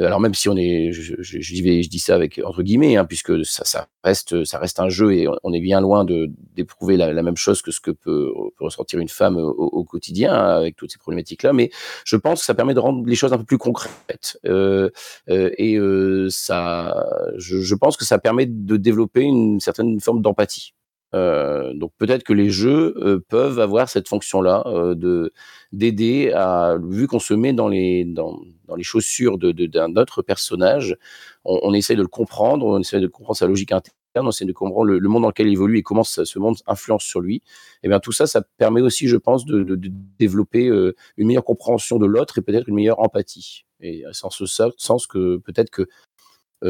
alors 0.00 0.20
même 0.20 0.34
si 0.34 0.48
on 0.48 0.56
est, 0.56 0.92
je, 0.92 1.88
dis, 1.88 1.98
ça 1.98 2.14
avec 2.14 2.40
entre 2.44 2.62
guillemets, 2.62 2.96
hein, 2.96 3.04
puisque 3.04 3.44
ça, 3.44 3.86
reste, 4.02 4.44
ça 4.44 4.58
reste 4.58 4.80
un 4.80 4.88
jeu 4.88 5.14
et 5.14 5.26
on 5.42 5.52
est 5.52 5.60
bien 5.60 5.80
loin 5.80 6.04
de 6.04 6.30
d'éprouver 6.54 6.96
la, 6.96 7.22
même 7.22 7.36
chose 7.36 7.62
que 7.62 7.70
ce 7.70 7.80
que 7.80 7.90
peut, 7.90 8.32
peut 8.56 8.64
ressentir 8.64 8.98
une 8.98 9.08
femme 9.08 9.36
au, 9.36 9.84
quotidien 9.84 10.32
hein, 10.32 10.56
avec 10.56 10.76
toutes 10.76 10.92
ces 10.92 10.98
problématiques-là. 10.98 11.52
Mais 11.52 11.70
je 12.04 12.16
pense 12.16 12.40
que 12.40 12.46
ça 12.46 12.54
permet 12.54 12.74
de 12.74 12.80
rendre 12.80 13.06
les 13.06 13.14
choses 13.14 13.32
un 13.32 13.38
peu 13.38 13.44
plus 13.44 13.58
concrètes 13.58 14.38
euh, 14.46 14.90
euh, 15.28 15.50
et 15.56 15.76
euh, 15.76 16.28
ça, 16.30 17.06
je 17.36 17.74
pense 17.74 17.96
que 17.96 18.04
ça 18.04 18.18
permet 18.18 18.46
de 18.46 18.76
développer 18.76 19.22
une 19.22 19.60
certaine 19.60 20.00
forme 20.00 20.22
d'empathie. 20.22 20.74
Euh, 21.14 21.72
donc 21.74 21.92
peut-être 21.98 22.22
que 22.22 22.32
les 22.32 22.50
jeux 22.50 22.94
euh, 22.98 23.18
peuvent 23.28 23.58
avoir 23.58 23.88
cette 23.88 24.08
fonction-là 24.08 24.62
euh, 24.66 24.94
de 24.94 25.32
d'aider 25.72 26.30
à, 26.32 26.76
vu 26.82 27.08
qu'on 27.08 27.18
se 27.18 27.34
met 27.34 27.52
dans 27.52 27.68
les 27.68 28.04
dans, 28.04 28.38
dans 28.66 28.76
les 28.76 28.84
chaussures 28.84 29.36
de, 29.38 29.50
d'un 29.66 29.96
autre 29.96 30.22
personnage, 30.22 30.96
on, 31.44 31.58
on 31.62 31.74
essaie 31.74 31.96
de 31.96 32.02
le 32.02 32.08
comprendre, 32.08 32.64
on 32.66 32.78
essaie 32.78 33.00
de 33.00 33.06
comprendre 33.08 33.36
sa 33.36 33.46
logique 33.48 33.72
interne, 33.72 33.90
on 34.16 34.28
essaie 34.30 34.44
de 34.44 34.52
comprendre 34.52 34.84
le, 34.86 34.98
le 35.00 35.08
monde 35.08 35.22
dans 35.22 35.28
lequel 35.28 35.48
il 35.48 35.52
évolue 35.54 35.78
et 35.78 35.82
comment 35.82 36.04
ça- 36.04 36.24
ce 36.24 36.38
monde 36.38 36.56
influence 36.66 37.02
sur 37.04 37.20
lui. 37.20 37.42
Et 37.82 37.88
bien 37.88 37.98
tout 38.00 38.12
ça, 38.12 38.26
ça 38.26 38.42
permet 38.58 38.80
aussi, 38.80 39.08
je 39.08 39.16
pense, 39.16 39.44
de, 39.44 39.62
de- 39.64 39.74
de 39.76 39.90
développer 40.18 40.68
euh, 40.68 40.94
une 41.16 41.26
meilleure 41.26 41.44
compréhension 41.44 41.98
de 41.98 42.06
l'autre 42.06 42.38
et 42.38 42.42
peut-être 42.42 42.68
une 42.68 42.74
meilleure 42.76 43.00
empathie. 43.00 43.64
Et 43.80 44.04
c'est 44.12 44.26
en 44.26 44.30
ce 44.30 44.44
sens 44.46 45.06
que 45.06 45.38
peut-être 45.38 45.70
que 45.70 45.86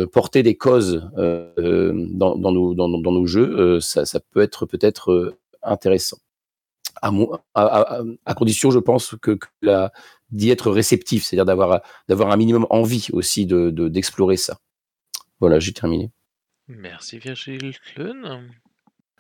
porter 0.07 0.43
des 0.43 0.57
causes 0.57 1.11
euh, 1.18 1.53
euh, 1.59 1.93
dans, 2.11 2.36
dans 2.36 2.53
nos, 2.53 2.74
dans, 2.74 2.88
nos- 2.88 3.01
dans 3.03 3.12
nos 3.12 3.26
jeux, 3.26 3.59
euh, 3.59 3.80
ça, 3.80 4.05
ça 4.07 4.20
peut 4.20 4.41
être 4.41 4.66
peut-être 4.66 5.11
euh, 5.12 5.36
intéressant. 5.62 6.18
À, 7.03 7.11
mo- 7.11 7.34
à, 7.55 7.62
à- 7.64 8.03
à 8.26 8.34
condition, 8.34 8.70
je 8.70 8.78
pense, 8.78 9.14
que, 9.20 9.38
d'y 10.30 10.51
être 10.51 10.70
réceptif, 10.70 11.24
c'est-à-dire 11.24 11.45
d'avoir, 11.47 11.80
d'avoir 12.09 12.30
un 12.30 12.36
minimum 12.36 12.66
envie 12.70 13.09
aussi 13.12 13.47
de, 13.47 13.70
de- 13.70 13.88
d'explorer 13.88 14.36
ça. 14.36 14.59
Voilà, 15.41 15.59
j'ai 15.59 15.72
terminé. 15.72 16.11
Merci 16.68 17.18
Virgile 17.18 17.74
Kleun. 17.95 18.49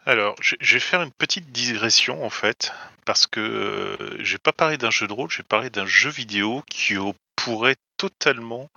Alors, 0.04 0.34
je 0.40 0.74
vais 0.74 0.80
faire 0.80 1.02
une 1.02 1.10
petite 1.12 1.50
digression 1.52 2.24
en 2.24 2.30
fait, 2.30 2.72
parce 3.04 3.26
que 3.26 3.40
euh, 3.40 4.16
je 4.22 4.32
vais 4.32 4.38
pas 4.38 4.52
parler 4.52 4.78
d'un 4.78 4.90
jeu 4.90 5.06
de 5.06 5.12
rôle, 5.12 5.30
je 5.30 5.38
vais 5.38 5.46
parler 5.48 5.68
d'un 5.70 5.86
jeu 5.86 6.10
vidéo 6.10 6.62
qui 6.70 6.94
pourrait 7.36 7.76
totalement 7.96 8.70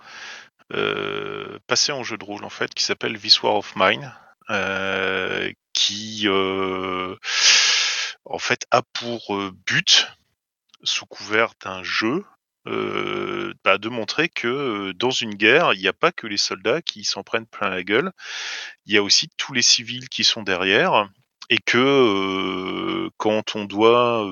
euh, 0.72 1.58
passer 1.66 1.92
en 1.92 2.02
jeu 2.02 2.16
de 2.16 2.24
rôle 2.24 2.44
en 2.44 2.50
fait, 2.50 2.74
qui 2.74 2.84
s'appelle 2.84 3.18
This 3.18 3.42
War 3.42 3.56
of 3.56 3.74
Mine, 3.76 4.12
euh, 4.50 5.50
qui 5.72 6.22
euh, 6.26 7.16
en 8.24 8.38
fait 8.38 8.66
a 8.70 8.82
pour 8.82 9.40
but, 9.66 10.08
sous 10.82 11.06
couvert 11.06 11.52
d'un 11.62 11.82
jeu, 11.82 12.24
euh, 12.66 13.52
bah, 13.62 13.78
de 13.78 13.88
montrer 13.88 14.28
que 14.28 14.92
dans 14.92 15.10
une 15.10 15.34
guerre, 15.34 15.74
il 15.74 15.80
n'y 15.80 15.88
a 15.88 15.92
pas 15.92 16.12
que 16.12 16.26
les 16.26 16.38
soldats 16.38 16.82
qui 16.82 17.04
s'en 17.04 17.22
prennent 17.22 17.46
plein 17.46 17.68
la 17.68 17.82
gueule, 17.82 18.12
il 18.86 18.94
y 18.94 18.98
a 18.98 19.02
aussi 19.02 19.28
tous 19.36 19.52
les 19.52 19.62
civils 19.62 20.08
qui 20.08 20.24
sont 20.24 20.42
derrière, 20.42 21.08
et 21.50 21.58
que 21.58 21.78
euh, 21.78 23.10
quand 23.18 23.54
on 23.54 23.66
doit 23.66 24.26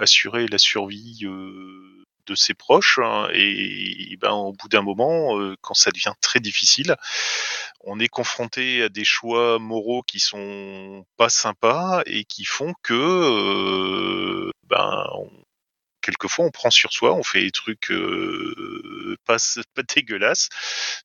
assurer 0.00 0.46
la 0.46 0.58
survie 0.58 1.26
de 2.26 2.34
ses 2.34 2.54
proches, 2.54 2.98
hein, 3.02 3.28
et, 3.34 4.16
ben, 4.20 4.32
au 4.32 4.52
bout 4.52 4.68
d'un 4.68 4.82
moment, 4.82 5.38
euh, 5.38 5.56
quand 5.60 5.74
ça 5.74 5.90
devient 5.90 6.12
très 6.20 6.40
difficile, 6.40 6.96
on 7.80 7.98
est 8.00 8.08
confronté 8.08 8.82
à 8.84 8.88
des 8.88 9.04
choix 9.04 9.58
moraux 9.58 10.02
qui 10.02 10.20
sont 10.20 11.04
pas 11.16 11.28
sympas 11.28 12.02
et 12.06 12.24
qui 12.24 12.44
font 12.44 12.74
que 12.82 12.92
euh, 12.94 14.50
ben, 14.64 15.04
quelquefois 16.00 16.44
on 16.46 16.50
prend 16.50 16.70
sur 16.70 16.92
soi, 16.92 17.12
on 17.14 17.22
fait 17.22 17.42
des 17.42 17.50
trucs 17.52 17.90
euh, 17.92 19.16
pas, 19.24 19.36
pas 19.74 19.82
dégueulasses, 19.94 20.48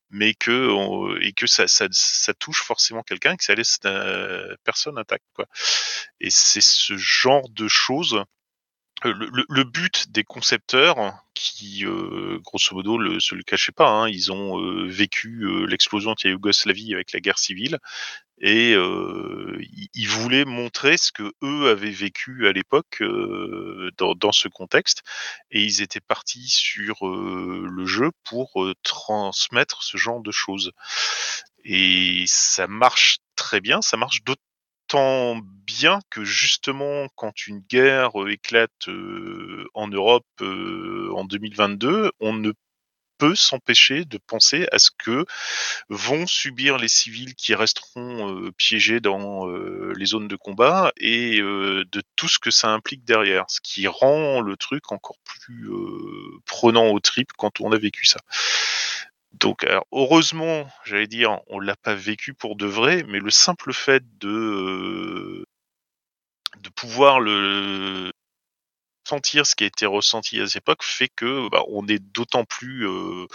mais 0.09 0.33
que 0.33 0.69
on- 0.69 1.15
et 1.17 1.33
que 1.33 1.47
ça, 1.47 1.67
ça, 1.67 1.87
touche 2.39 2.61
forcément 2.63 3.03
quelqu'un, 3.03 3.35
que 3.35 3.43
ça 3.43 3.55
laisse 3.55 3.79
personne 4.63 4.97
intact. 4.97 5.23
Quoi. 5.33 5.45
Et 6.19 6.29
c'est 6.29 6.61
ce 6.61 6.97
genre 6.97 7.49
de 7.49 7.67
choses. 7.67 8.23
Euh, 9.05 9.13
Le, 9.49 9.63
but 9.63 10.11
des 10.11 10.23
concepteurs, 10.23 11.13
qui 11.33 11.85
euh, 11.85 12.39
grosso 12.43 12.75
modo 12.75 13.19
se 13.19 13.35
le 13.35 13.43
cachaient 13.43 13.71
pas, 13.71 13.89
hein, 13.89 14.09
ils 14.09 14.31
ont 14.31 14.59
euh, 14.59 14.87
vécu 14.87 15.45
l'explosion 15.67 16.11
de 16.11 16.17
la 16.23 16.31
Yougoslavie 16.31 16.93
avec 16.93 17.11
la 17.11 17.19
guerre 17.19 17.37
civile, 17.37 17.79
et 18.39 18.73
ils 18.73 20.07
voulaient 20.07 20.45
montrer 20.45 20.97
ce 20.97 21.11
que 21.11 21.33
eux 21.43 21.69
avaient 21.69 21.89
vécu 21.89 22.47
à 22.47 22.51
l'époque 22.51 23.01
dans, 23.97 24.31
ce 24.31 24.47
contexte, 24.47 25.01
et 25.49 25.63
ils 25.63 25.81
étaient 25.81 25.99
partis 25.99 26.47
sur 26.47 26.97
le 27.07 27.85
jeu 27.87 28.11
pour 28.23 28.67
transmettre 28.83 29.81
ce 29.81 29.97
genre 29.97 30.21
de 30.21 30.31
choses. 30.31 30.71
Et 31.63 32.25
ça 32.27 32.67
marche 32.67 33.17
très 33.35 33.59
bien, 33.59 33.81
ça 33.81 33.97
marche 33.97 34.23
d'autant 34.87 35.39
bien 35.65 35.99
que 36.09 36.23
justement 36.23 37.07
quand 37.15 37.47
une 37.47 37.59
guerre 37.59 38.21
euh, 38.21 38.31
éclate 38.31 38.87
euh, 38.87 39.67
en 39.73 39.87
Europe 39.87 40.25
euh, 40.41 41.11
en 41.15 41.25
2022, 41.25 42.11
on 42.19 42.33
ne 42.33 42.51
peut 43.17 43.35
s'empêcher 43.35 44.05
de 44.05 44.19
penser 44.19 44.67
à 44.71 44.77
ce 44.79 44.91
que 44.95 45.25
vont 45.89 46.27
subir 46.27 46.77
les 46.77 46.87
civils 46.87 47.33
qui 47.33 47.55
resteront 47.55 48.51
piégés 48.57 48.99
dans 48.99 49.47
les 49.47 50.05
zones 50.05 50.27
de 50.27 50.35
combat 50.35 50.91
et 50.97 51.39
de 51.39 52.03
tout 52.15 52.27
ce 52.27 52.37
que 52.37 52.51
ça 52.51 52.67
implique 52.69 53.05
derrière, 53.05 53.45
ce 53.47 53.59
qui 53.59 53.87
rend 53.87 54.41
le 54.41 54.55
truc 54.55 54.91
encore 54.91 55.17
plus 55.23 55.67
prenant 56.45 56.89
au 56.89 56.99
trip 56.99 57.31
quand 57.35 57.59
on 57.59 57.71
a 57.71 57.77
vécu 57.79 58.05
ça. 58.05 58.19
Donc, 59.39 59.63
alors, 59.63 59.85
heureusement, 59.91 60.67
j'allais 60.83 61.07
dire, 61.07 61.39
on 61.47 61.59
l'a 61.59 61.75
pas 61.75 61.93
vécu 61.95 62.33
pour 62.33 62.55
de 62.55 62.65
vrai, 62.65 63.03
mais 63.07 63.19
le 63.19 63.29
simple 63.29 63.71
fait 63.73 64.03
de 64.19 64.29
euh, 64.29 65.45
de 66.63 66.69
pouvoir 66.69 67.19
le 67.19 68.11
sentir 69.07 69.45
ce 69.45 69.55
qui 69.55 69.63
a 69.63 69.67
été 69.67 69.85
ressenti 69.85 70.39
à 70.39 70.47
cette 70.47 70.57
époque 70.57 70.83
fait 70.83 71.07
que 71.09 71.49
bah, 71.49 71.63
on 71.69 71.87
est 71.87 71.99
d'autant 71.99 72.43
plus 72.45 72.87
euh, 72.87 73.25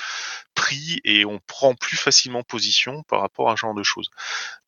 pris 0.54 1.00
et 1.04 1.24
on 1.24 1.38
prend 1.38 1.74
plus 1.74 1.96
facilement 1.96 2.42
position 2.42 3.02
par 3.04 3.20
rapport 3.20 3.50
à 3.50 3.56
ce 3.56 3.62
genre 3.62 3.74
de 3.74 3.82
choses. 3.82 4.10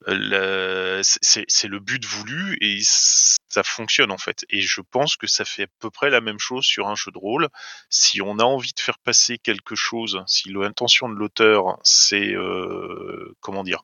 Euh, 0.08 1.02
c'est 1.02 1.68
le 1.68 1.78
but 1.78 2.04
voulu 2.04 2.56
et 2.60 2.78
ça 2.82 3.62
fonctionne 3.62 4.10
en 4.10 4.18
fait. 4.18 4.44
Et 4.50 4.62
je 4.62 4.80
pense 4.80 5.16
que 5.16 5.26
ça 5.26 5.44
fait 5.44 5.64
à 5.64 5.68
peu 5.78 5.90
près 5.90 6.10
la 6.10 6.20
même 6.20 6.38
chose 6.38 6.64
sur 6.64 6.88
un 6.88 6.94
jeu 6.94 7.10
de 7.12 7.18
rôle. 7.18 7.48
Si 7.90 8.22
on 8.22 8.38
a 8.38 8.44
envie 8.44 8.72
de 8.72 8.80
faire 8.80 8.98
passer 8.98 9.38
quelque 9.38 9.74
chose, 9.74 10.22
si 10.26 10.50
l'intention 10.50 11.08
de 11.08 11.14
l'auteur 11.14 11.78
c'est 11.82 12.34
euh, 12.34 13.36
comment 13.40 13.64
dire 13.64 13.82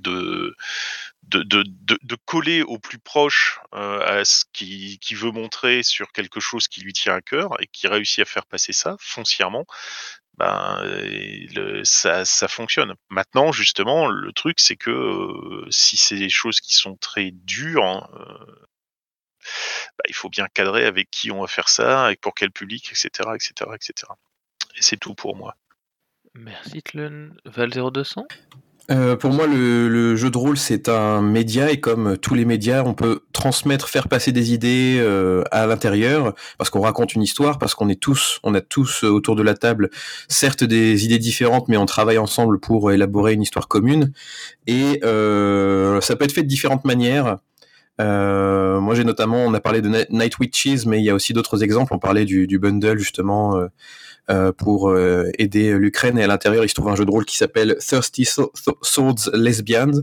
de 0.00 0.54
de, 1.22 1.42
de, 1.42 1.64
de, 2.02 2.16
coller 2.24 2.62
au 2.62 2.78
plus 2.78 2.98
proche 2.98 3.60
euh, 3.74 4.20
à 4.20 4.24
ce 4.24 4.44
qu'il 4.52 4.98
qui 4.98 5.14
veut 5.14 5.30
montrer 5.30 5.82
sur 5.84 6.10
quelque 6.12 6.40
chose 6.40 6.66
qui 6.66 6.80
lui 6.80 6.92
tient 6.92 7.14
à 7.14 7.20
cœur 7.20 7.60
et 7.62 7.68
qui 7.68 7.86
réussit 7.86 8.20
à 8.20 8.24
faire 8.24 8.46
passer 8.46 8.72
ça 8.72 8.96
foncièrement, 8.98 9.64
ben 10.38 10.80
euh, 10.82 11.46
le- 11.54 11.84
ça, 11.84 12.24
ça 12.24 12.48
fonctionne. 12.48 12.94
Maintenant, 13.10 13.52
justement, 13.52 14.08
le 14.08 14.32
truc 14.32 14.58
c'est 14.58 14.76
que 14.76 14.90
euh, 14.90 15.66
si 15.70 15.96
c'est 15.96 16.16
des 16.18 16.30
choses 16.30 16.60
qui 16.60 16.74
sont 16.74 16.96
très 16.96 17.30
dures, 17.30 17.84
hein, 17.84 18.08
bah, 19.98 20.04
il 20.08 20.14
faut 20.14 20.28
bien 20.28 20.46
cadrer 20.52 20.84
avec 20.84 21.10
qui 21.10 21.30
on 21.30 21.40
va 21.42 21.46
faire 21.46 21.68
ça, 21.68 22.10
pour 22.20 22.34
quel 22.34 22.50
public, 22.50 22.90
etc., 22.90 23.08
etc., 23.34 23.70
etc. 23.74 24.12
Et 24.76 24.82
c'est 24.82 24.96
tout 24.96 25.14
pour 25.14 25.36
moi. 25.36 25.56
Merci 26.34 26.82
Tlun. 26.82 27.30
Val 27.44 27.70
0200 27.70 28.26
Euh, 28.90 29.14
pour 29.14 29.30
moi, 29.30 29.46
le, 29.46 29.88
le 29.88 30.16
jeu 30.16 30.30
de 30.30 30.38
rôle, 30.38 30.56
c'est 30.56 30.88
un 30.88 31.22
média 31.22 31.70
et 31.70 31.78
comme 31.78 32.18
tous 32.18 32.34
les 32.34 32.44
médias, 32.44 32.82
on 32.84 32.92
peut 32.92 33.20
transmettre, 33.32 33.88
faire 33.88 34.08
passer 34.08 34.32
des 34.32 34.52
idées 34.52 34.98
euh, 34.98 35.44
à 35.52 35.66
l'intérieur 35.66 36.34
parce 36.58 36.70
qu'on 36.70 36.80
raconte 36.80 37.14
une 37.14 37.22
histoire, 37.22 37.58
parce 37.58 37.74
qu'on 37.74 37.88
est 37.88 38.00
tous, 38.00 38.40
on 38.42 38.52
a 38.54 38.60
tous 38.60 39.04
autour 39.04 39.36
de 39.36 39.42
la 39.42 39.54
table, 39.54 39.90
certes 40.28 40.64
des 40.64 41.04
idées 41.04 41.20
différentes, 41.20 41.68
mais 41.68 41.76
on 41.76 41.86
travaille 41.86 42.18
ensemble 42.18 42.58
pour 42.58 42.90
élaborer 42.90 43.34
une 43.34 43.42
histoire 43.42 43.68
commune. 43.68 44.12
Et 44.66 45.00
euh, 45.04 46.00
ça 46.00 46.16
peut 46.16 46.24
être 46.24 46.32
fait 46.32 46.42
de 46.42 46.48
différentes 46.48 46.84
manières. 46.84 47.38
Euh, 48.00 48.80
moi, 48.80 48.94
j'ai 48.94 49.04
notamment, 49.04 49.44
on 49.44 49.52
a 49.54 49.60
parlé 49.60 49.82
de 49.82 50.06
Night 50.10 50.38
Witches, 50.38 50.86
mais 50.86 50.98
il 50.98 51.04
y 51.04 51.10
a 51.10 51.14
aussi 51.14 51.32
d'autres 51.32 51.62
exemples. 51.62 51.92
On 51.94 51.98
parlait 51.98 52.24
du, 52.24 52.46
du 52.46 52.58
bundle 52.58 52.98
justement 52.98 53.56
euh, 53.56 53.66
pour 54.58 54.90
euh, 54.90 55.30
aider 55.38 55.72
l'Ukraine. 55.76 56.18
Et 56.18 56.22
à 56.22 56.26
l'intérieur, 56.26 56.64
il 56.64 56.68
se 56.68 56.74
trouve 56.74 56.88
un 56.88 56.96
jeu 56.96 57.04
de 57.04 57.10
rôle 57.10 57.24
qui 57.24 57.36
s'appelle 57.36 57.76
Thirsty 57.78 58.24
Swords 58.24 59.30
Lesbians, 59.34 60.02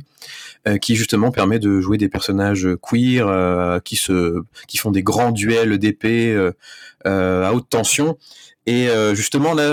euh, 0.68 0.78
qui 0.78 0.95
justement 0.95 1.32
permet 1.32 1.59
de 1.59 1.80
jouer 1.80 1.97
des 1.97 2.09
personnages 2.09 2.68
queer 2.82 3.28
euh, 3.28 3.80
qui 3.80 3.95
se, 3.95 4.41
qui 4.68 4.78
font 4.78 4.91
des 4.91 5.03
grands 5.03 5.32
duels 5.32 5.78
d'épée 5.78 6.34
euh, 6.34 6.51
euh, 7.05 7.45
à 7.45 7.53
haute 7.53 7.70
tension. 7.70 8.18
Et 8.65 8.89
euh, 8.89 9.15
justement 9.15 9.53
là. 9.53 9.63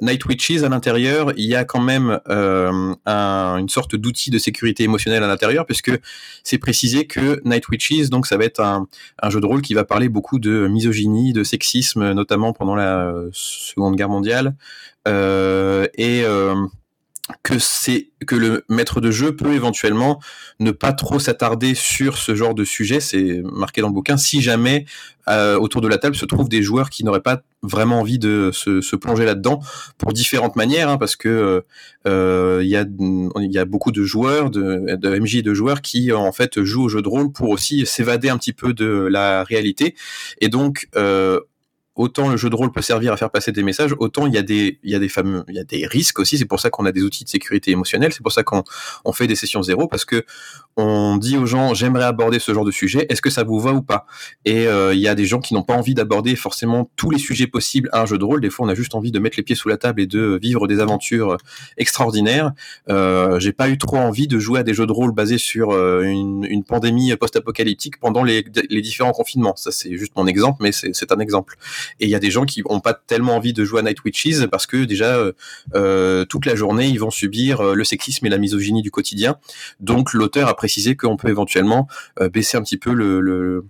Night 0.00 0.24
Witches 0.26 0.62
à 0.62 0.68
l'intérieur, 0.68 1.32
il 1.36 1.46
y 1.46 1.54
a 1.54 1.64
quand 1.64 1.80
même 1.80 2.20
euh, 2.28 2.94
un- 3.06 3.56
une 3.58 3.68
sorte 3.68 3.96
d'outil 3.96 4.30
de 4.30 4.38
sécurité 4.38 4.84
émotionnelle 4.84 5.22
à 5.22 5.26
l'intérieur, 5.26 5.64
puisque 5.64 5.92
c'est 6.42 6.58
précisé 6.58 7.06
que 7.06 7.40
Night 7.44 7.68
Witches, 7.68 8.10
donc 8.10 8.26
ça 8.26 8.36
va 8.36 8.44
être 8.44 8.60
un, 8.60 8.86
jeu 9.30 9.40
de 9.40 9.46
rôle 9.46 9.62
qui 9.62 9.74
va 9.74 9.84
parler 9.84 10.08
beaucoup 10.08 10.38
de 10.38 10.66
misogynie, 10.68 11.32
de 11.32 11.44
sexisme, 11.44 12.12
notamment 12.12 12.52
pendant 12.52 12.74
la 12.74 13.06
euh, 13.06 13.30
Seconde 13.32 13.96
Guerre 13.96 14.10
mondiale. 14.10 14.54
Euh, 15.08 15.86
et 15.96 16.24
que 17.42 17.58
c'est 17.58 18.10
que 18.26 18.34
le 18.36 18.64
maître 18.68 19.00
de 19.00 19.10
jeu 19.10 19.34
peut 19.34 19.54
éventuellement 19.54 20.20
ne 20.60 20.70
pas 20.70 20.92
trop 20.92 21.18
s'attarder 21.18 21.74
sur 21.74 22.18
ce 22.18 22.34
genre 22.34 22.54
de 22.54 22.64
sujet, 22.64 23.00
c'est 23.00 23.40
marqué 23.44 23.80
dans 23.80 23.88
le 23.88 23.94
bouquin, 23.94 24.18
si 24.18 24.42
jamais 24.42 24.84
euh, 25.28 25.56
autour 25.56 25.80
de 25.80 25.88
la 25.88 25.96
table 25.96 26.16
se 26.16 26.26
trouvent 26.26 26.50
des 26.50 26.62
joueurs 26.62 26.90
qui 26.90 27.02
n'auraient 27.02 27.22
pas 27.22 27.40
vraiment 27.62 28.00
envie 28.00 28.18
de 28.18 28.50
se, 28.52 28.96
plonger 28.96 29.24
là-dedans 29.24 29.60
pour 29.96 30.12
différentes 30.12 30.54
manières, 30.54 30.90
hein, 30.90 30.98
parce 30.98 31.16
que 31.16 31.64
euh, 32.06 32.58
a, 32.60 32.62
il 32.62 33.52
y 33.52 33.58
a 33.58 33.64
beaucoup 33.64 33.90
de 33.90 34.02
joueurs, 34.02 34.50
de, 34.50 35.18
MJ 35.18 35.42
de 35.42 35.54
joueurs 35.54 35.80
qui 35.80 36.12
en 36.12 36.32
fait 36.32 36.62
jouent 36.62 36.84
au 36.84 36.88
jeu 36.90 37.00
de 37.00 37.08
rôle 37.08 37.32
pour 37.32 37.48
aussi 37.48 37.86
s'évader 37.86 38.28
un 38.28 38.36
petit 38.36 38.52
peu 38.52 38.74
de 38.74 39.08
la 39.10 39.44
réalité, 39.44 39.94
et 40.42 40.48
donc 40.48 40.88
euh, 40.94 41.40
autant 41.96 42.28
le 42.28 42.36
jeu 42.36 42.50
de 42.50 42.56
rôle 42.56 42.72
peut 42.72 42.82
servir 42.82 43.12
à 43.12 43.16
faire 43.16 43.30
passer 43.30 43.52
des 43.52 43.62
messages, 43.62 43.94
autant 43.98 44.26
il 44.26 44.34
y 44.34 44.38
a 44.38 44.42
des, 44.42 44.78
il 44.82 44.94
il 44.94 45.54
y 45.54 45.58
a 45.58 45.64
des 45.64 45.86
risques 45.86 46.18
aussi. 46.18 46.38
C'est 46.38 46.44
pour 46.44 46.60
ça 46.60 46.70
qu'on 46.70 46.86
a 46.86 46.92
des 46.92 47.02
outils 47.02 47.24
de 47.24 47.28
sécurité 47.28 47.70
émotionnelle. 47.70 48.12
C'est 48.12 48.22
pour 48.22 48.32
ça 48.32 48.42
qu'on 48.42 48.64
on 49.04 49.12
fait 49.12 49.26
des 49.26 49.36
sessions 49.36 49.62
zéro 49.62 49.86
parce 49.86 50.04
que 50.04 50.24
on 50.76 51.16
dit 51.18 51.36
aux 51.36 51.46
gens, 51.46 51.72
j'aimerais 51.74 52.04
aborder 52.04 52.38
ce 52.38 52.52
genre 52.52 52.64
de 52.64 52.70
sujet. 52.70 53.06
Est-ce 53.08 53.22
que 53.22 53.30
ça 53.30 53.44
vous 53.44 53.60
va 53.60 53.72
ou 53.72 53.82
pas? 53.82 54.06
Et 54.44 54.66
euh, 54.66 54.92
il 54.92 55.00
y 55.00 55.06
a 55.06 55.14
des 55.14 55.24
gens 55.24 55.40
qui 55.40 55.54
n'ont 55.54 55.62
pas 55.62 55.74
envie 55.74 55.94
d'aborder 55.94 56.34
forcément 56.34 56.90
tous 56.96 57.10
les 57.10 57.18
sujets 57.18 57.46
possibles 57.46 57.88
à 57.92 58.02
un 58.02 58.06
jeu 58.06 58.18
de 58.18 58.24
rôle. 58.24 58.40
Des 58.40 58.50
fois, 58.50 58.66
on 58.66 58.68
a 58.68 58.74
juste 58.74 58.94
envie 58.94 59.12
de 59.12 59.18
mettre 59.20 59.36
les 59.36 59.44
pieds 59.44 59.54
sous 59.54 59.68
la 59.68 59.76
table 59.76 60.00
et 60.00 60.06
de 60.06 60.38
vivre 60.40 60.66
des 60.66 60.80
aventures 60.80 61.36
extraordinaires. 61.76 62.52
Euh, 62.88 63.38
J'ai 63.38 63.52
pas 63.52 63.68
eu 63.68 63.78
trop 63.78 63.98
envie 63.98 64.26
de 64.26 64.38
jouer 64.38 64.60
à 64.60 64.62
des 64.64 64.74
jeux 64.74 64.86
de 64.86 64.92
rôle 64.92 65.12
basés 65.12 65.38
sur 65.38 65.70
euh, 65.70 66.02
une, 66.02 66.44
une, 66.44 66.64
pandémie 66.64 67.14
post-apocalyptique 67.16 68.00
pendant 68.00 68.24
les, 68.24 68.44
les 68.68 68.80
différents 68.80 69.12
confinements. 69.12 69.54
Ça, 69.56 69.70
c'est 69.70 69.96
juste 69.96 70.14
mon 70.16 70.26
exemple, 70.26 70.58
mais 70.60 70.72
c'est 70.72 71.12
un 71.12 71.18
exemple. 71.18 71.56
Et 72.00 72.04
il 72.04 72.10
y 72.10 72.14
a 72.14 72.20
des 72.20 72.30
gens 72.30 72.44
qui 72.44 72.62
n'ont 72.68 72.80
pas 72.80 72.94
tellement 72.94 73.36
envie 73.36 73.52
de 73.52 73.64
jouer 73.64 73.80
à 73.80 73.82
Night 73.82 74.02
Witches 74.04 74.46
parce 74.50 74.66
que 74.66 74.84
déjà 74.84 75.16
euh, 75.16 75.32
euh, 75.74 76.24
toute 76.24 76.46
la 76.46 76.54
journée 76.54 76.88
ils 76.88 76.98
vont 76.98 77.10
subir 77.10 77.60
euh, 77.60 77.74
le 77.74 77.84
sexisme 77.84 78.26
et 78.26 78.30
la 78.30 78.38
misogynie 78.38 78.82
du 78.82 78.90
quotidien. 78.90 79.36
Donc 79.80 80.12
l'auteur 80.12 80.48
a 80.48 80.56
précisé 80.56 80.96
qu'on 80.96 81.16
peut 81.16 81.28
éventuellement 81.28 81.88
baisser 82.32 82.56
un 82.56 82.62
petit 82.62 82.76
peu 82.76 82.92
le, 82.92 83.64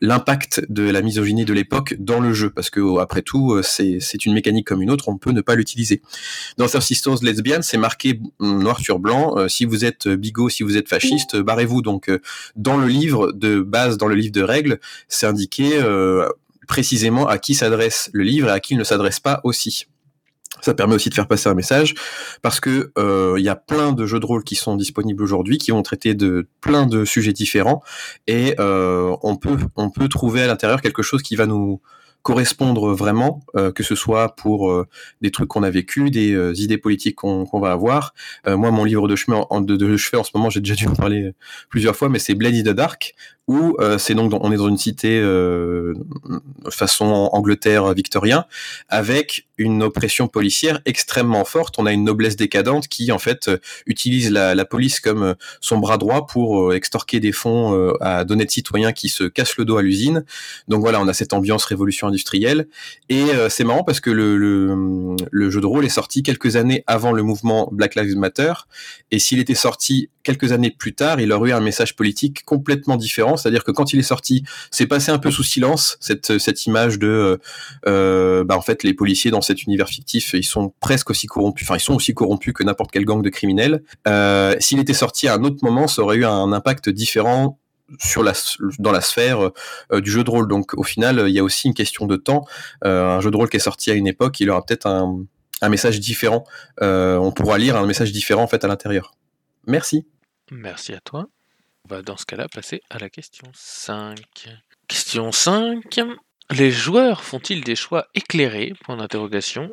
l'impact 0.00 0.64
de 0.68 0.90
la 0.90 1.02
misogynie 1.02 1.44
de 1.44 1.52
l'époque 1.52 1.96
dans 1.98 2.20
le 2.20 2.32
jeu, 2.32 2.50
parce 2.50 2.70
que 2.70 2.98
après 3.00 3.22
tout, 3.22 3.60
c'est 3.62 4.26
une 4.26 4.34
mécanique 4.34 4.66
comme 4.66 4.82
une 4.82 4.90
autre, 4.90 5.08
on 5.08 5.18
peut 5.18 5.30
ne 5.30 5.40
pas 5.40 5.54
l'utiliser. 5.54 6.02
Dans 6.58 6.66
Third 6.66 6.82
Sisters 6.82 7.22
Lesbian, 7.22 7.62
c'est 7.62 7.78
marqué 7.78 8.20
noir 8.40 8.80
sur 8.80 8.98
blanc, 8.98 9.48
si 9.48 9.64
vous 9.64 9.84
êtes 9.84 10.08
bigot, 10.08 10.48
si 10.48 10.62
vous 10.62 10.76
êtes 10.76 10.88
fasciste, 10.88 11.36
barrez-vous. 11.36 11.82
Donc 11.82 12.10
dans 12.56 12.76
le 12.76 12.86
livre 12.86 13.32
de 13.32 13.60
base, 13.60 13.96
dans 13.98 14.08
le 14.08 14.14
livre 14.14 14.32
de 14.32 14.42
règles, 14.42 14.80
c'est 15.08 15.26
indiqué 15.26 15.80
précisément 16.66 17.26
à 17.26 17.38
qui 17.38 17.54
s'adresse 17.54 18.10
le 18.12 18.24
livre 18.24 18.48
et 18.48 18.52
à 18.52 18.60
qui 18.60 18.74
il 18.74 18.78
ne 18.78 18.84
s'adresse 18.84 19.20
pas 19.20 19.40
aussi. 19.44 19.86
Ça 20.60 20.72
permet 20.72 20.94
aussi 20.94 21.10
de 21.10 21.14
faire 21.14 21.26
passer 21.26 21.48
un 21.48 21.54
message 21.54 21.94
parce 22.40 22.60
que 22.60 22.92
euh, 22.96 23.34
il 23.38 23.44
y 23.44 23.48
a 23.48 23.56
plein 23.56 23.92
de 23.92 24.06
jeux 24.06 24.20
de 24.20 24.26
rôle 24.26 24.44
qui 24.44 24.54
sont 24.54 24.76
disponibles 24.76 25.22
aujourd'hui, 25.22 25.58
qui 25.58 25.72
vont 25.72 25.82
traiter 25.82 26.14
de 26.14 26.48
plein 26.60 26.86
de 26.86 27.04
sujets 27.04 27.32
différents 27.32 27.82
et 28.26 28.54
euh, 28.60 29.14
on 29.22 29.36
peut 29.36 29.58
on 29.76 29.90
peut 29.90 30.08
trouver 30.08 30.42
à 30.42 30.46
l'intérieur 30.46 30.80
quelque 30.80 31.02
chose 31.02 31.22
qui 31.22 31.36
va 31.36 31.46
nous 31.46 31.80
correspondre 32.22 32.94
vraiment, 32.94 33.40
euh, 33.54 33.70
que 33.70 33.82
ce 33.82 33.94
soit 33.94 34.34
pour 34.36 34.74
des 35.20 35.30
trucs 35.30 35.48
qu'on 35.48 35.62
a 35.62 35.68
vécu, 35.68 36.10
des 36.10 36.34
idées 36.62 36.78
politiques 36.78 37.16
qu'on 37.16 37.60
va 37.60 37.72
avoir. 37.72 38.14
moi, 38.46 38.70
mon 38.70 38.84
livre 38.84 39.06
de 39.08 39.16
chemin 39.16 39.44
en, 39.50 39.60
de, 39.60 39.76
de 39.76 40.16
en 40.16 40.24
ce 40.24 40.30
moment, 40.34 40.48
j'ai 40.48 40.60
déjà 40.60 40.74
dû 40.74 40.86
en 40.86 40.94
parler 40.94 41.32
plusieurs 41.68 41.94
fois, 41.94 42.08
mais 42.08 42.18
c'est 42.18 42.34
Blade 42.34 42.54
in 42.54 42.62
the 42.62 42.74
Dark, 42.74 43.14
où 43.46 43.76
c'est 43.98 44.14
donc 44.14 44.32
on 44.40 44.52
est 44.52 44.56
dans 44.56 44.68
une 44.68 44.78
cité 44.78 45.22
façon 46.70 47.28
Angleterre 47.32 47.92
victorien, 47.92 48.46
avec 48.88 49.46
une 49.58 49.82
oppression 49.82 50.28
policière 50.28 50.80
extrêmement 50.86 51.44
forte. 51.44 51.78
On 51.78 51.86
a 51.86 51.92
une 51.92 52.04
noblesse 52.04 52.36
décadente 52.36 52.88
qui 52.88 53.12
en 53.12 53.18
fait 53.18 53.50
utilise 53.86 54.30
la, 54.30 54.54
la 54.54 54.64
police 54.64 54.98
comme 54.98 55.34
son 55.60 55.78
bras 55.78 55.98
droit 55.98 56.26
pour 56.26 56.72
extorquer 56.72 57.20
des 57.20 57.32
fonds 57.32 57.94
à 58.00 58.24
d'honnêtes 58.24 58.50
citoyens 58.50 58.92
qui 58.92 59.08
se 59.08 59.24
cassent 59.24 59.56
le 59.56 59.64
dos 59.64 59.76
à 59.76 59.82
l'usine. 59.82 60.24
Donc 60.68 60.80
voilà, 60.80 61.00
on 61.00 61.08
a 61.08 61.14
cette 61.14 61.32
ambiance 61.32 61.64
révolution 61.64 62.08
industrielle. 62.08 62.68
Et 63.08 63.22
euh, 63.22 63.48
c'est 63.48 63.64
marrant 63.64 63.84
parce 63.84 64.00
que 64.00 64.10
le, 64.10 64.36
le, 64.36 65.16
le, 65.30 65.50
jeu 65.50 65.60
de 65.60 65.66
rôle 65.66 65.84
est 65.84 65.90
sorti 65.90 66.22
quelques 66.22 66.56
années 66.56 66.84
avant 66.86 67.12
le 67.12 67.22
mouvement 67.22 67.68
Black 67.72 67.94
Lives 67.94 68.16
Matter. 68.16 68.52
Et 69.10 69.18
s'il 69.18 69.38
était 69.38 69.54
sorti 69.54 70.10
quelques 70.22 70.52
années 70.52 70.70
plus 70.70 70.94
tard, 70.94 71.20
il 71.20 71.32
aurait 71.32 71.50
eu 71.50 71.52
un 71.52 71.60
message 71.60 71.96
politique 71.96 72.44
complètement 72.44 72.96
différent. 72.96 73.33
C'est-à-dire 73.36 73.64
que 73.64 73.70
quand 73.70 73.92
il 73.92 73.98
est 73.98 74.04
sorti, 74.04 74.44
c'est 74.70 74.86
passé 74.86 75.10
un 75.10 75.18
peu 75.18 75.30
sous 75.30 75.42
silence 75.42 75.96
cette, 76.00 76.66
image 76.66 76.98
de, 76.98 77.06
euh, 77.06 77.36
euh 77.86 78.44
bah 78.44 78.56
en 78.56 78.60
fait, 78.60 78.82
les 78.82 78.94
policiers 78.94 79.30
dans 79.30 79.40
cet 79.40 79.62
univers 79.64 79.88
fictif, 79.88 80.34
ils 80.34 80.44
sont 80.44 80.72
presque 80.80 81.10
aussi 81.10 81.26
corrompus. 81.26 81.66
Enfin, 81.66 81.76
ils 81.76 81.82
sont 81.82 81.94
aussi 81.94 82.14
corrompus 82.14 82.52
que 82.52 82.62
n'importe 82.62 82.90
quel 82.90 83.04
gang 83.04 83.22
de 83.22 83.28
criminels. 83.28 83.82
Euh, 84.08 84.54
s'il 84.60 84.78
était 84.78 84.94
sorti 84.94 85.28
à 85.28 85.34
un 85.34 85.44
autre 85.44 85.58
moment, 85.62 85.86
ça 85.86 86.02
aurait 86.02 86.16
eu 86.16 86.24
un 86.24 86.52
impact 86.52 86.88
différent 86.88 87.58
sur 88.00 88.22
la, 88.22 88.32
dans 88.78 88.92
la 88.92 89.02
sphère 89.02 89.50
du 89.92 90.10
jeu 90.10 90.24
de 90.24 90.30
rôle. 90.30 90.48
Donc 90.48 90.74
au 90.74 90.82
final, 90.82 91.24
il 91.26 91.34
y 91.34 91.38
a 91.38 91.44
aussi 91.44 91.68
une 91.68 91.74
question 91.74 92.06
de 92.06 92.16
temps. 92.16 92.44
Un 92.82 93.20
jeu 93.20 93.30
de 93.30 93.36
rôle 93.36 93.48
qui 93.48 93.58
est 93.58 93.60
sorti 93.60 93.90
à 93.90 93.94
une 93.94 94.06
époque, 94.06 94.40
il 94.40 94.50
aura 94.50 94.64
peut-être 94.64 94.86
un, 94.86 95.24
message 95.68 96.00
différent. 96.00 96.44
On 96.80 97.32
pourra 97.32 97.58
lire 97.58 97.76
un 97.76 97.86
message 97.86 98.12
différent 98.12 98.42
en 98.42 98.48
fait 98.48 98.64
à 98.64 98.68
l'intérieur. 98.68 99.12
Merci. 99.66 100.06
Merci 100.50 100.92
à 100.92 101.00
toi. 101.00 101.28
On 101.86 101.94
va 101.94 102.02
dans 102.02 102.16
ce 102.16 102.24
cas-là 102.24 102.48
passer 102.48 102.82
à 102.88 102.98
la 102.98 103.10
question 103.10 103.46
5. 103.52 104.18
Question 104.88 105.32
5. 105.32 106.00
Les 106.50 106.70
joueurs 106.70 107.22
font-ils 107.22 107.62
des 107.62 107.76
choix 107.76 108.06
éclairés? 108.14 108.72
Point 108.84 108.96
d'interrogation. 108.96 109.70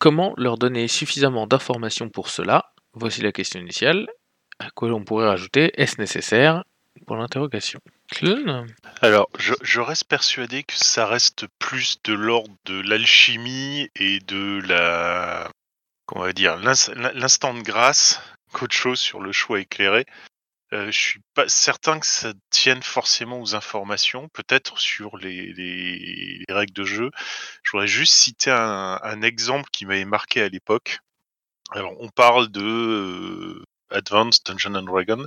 Comment 0.00 0.32
leur 0.38 0.56
donner 0.56 0.88
suffisamment 0.88 1.46
d'informations 1.46 2.08
pour 2.08 2.30
cela? 2.30 2.72
Voici 2.94 3.20
la 3.20 3.32
question 3.32 3.60
initiale. 3.60 4.08
À 4.58 4.70
quoi 4.70 4.88
on 4.92 5.04
pourrait 5.04 5.28
rajouter 5.28 5.72
Est-ce 5.78 6.00
nécessaire? 6.00 6.64
Pour 7.06 7.16
l'interrogation. 7.16 7.80
Alors, 9.02 9.28
je, 9.38 9.80
reste 9.80 10.04
persuadé 10.04 10.62
que 10.62 10.74
ça 10.76 11.06
reste 11.06 11.46
plus 11.58 11.96
de 12.04 12.14
l'ordre 12.14 12.54
de 12.64 12.80
l'alchimie 12.80 13.88
et 13.96 14.20
de 14.20 14.60
la. 14.66 15.50
Comment 16.06 16.22
va 16.22 16.32
dire 16.32 16.56
L'instant 16.56 17.54
de 17.54 17.62
grâce 17.62 18.20
qu'autre 18.52 18.74
chose 18.74 19.00
sur 19.00 19.20
le 19.20 19.32
choix 19.32 19.60
éclairé. 19.60 20.06
Euh, 20.72 20.86
je 20.90 20.98
suis 20.98 21.20
pas 21.34 21.48
certain 21.48 22.00
que 22.00 22.06
ça 22.06 22.32
tienne 22.50 22.82
forcément 22.82 23.40
aux 23.40 23.54
informations, 23.54 24.28
peut-être 24.30 24.78
sur 24.78 25.18
les, 25.18 25.52
les, 25.52 26.44
les, 26.48 26.54
règles 26.54 26.72
de 26.72 26.84
jeu. 26.84 27.10
Je 27.62 27.72
voudrais 27.72 27.86
juste 27.86 28.14
citer 28.14 28.50
un, 28.50 29.22
exemple 29.22 29.68
qui 29.70 29.84
m'avait 29.84 30.06
marqué 30.06 30.40
à 30.42 30.48
l'époque. 30.48 31.00
Alors, 31.72 31.94
on 32.00 32.08
parle 32.08 32.48
de 32.50 32.62
euh, 32.62 33.64
Advanced 33.90 34.44
Dungeon 34.46 34.82
Dragon, 34.82 35.26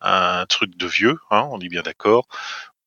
un 0.00 0.46
truc 0.46 0.76
de 0.76 0.86
vieux, 0.86 1.18
hein, 1.30 1.48
on 1.50 1.60
est 1.60 1.68
bien 1.68 1.82
d'accord, 1.82 2.26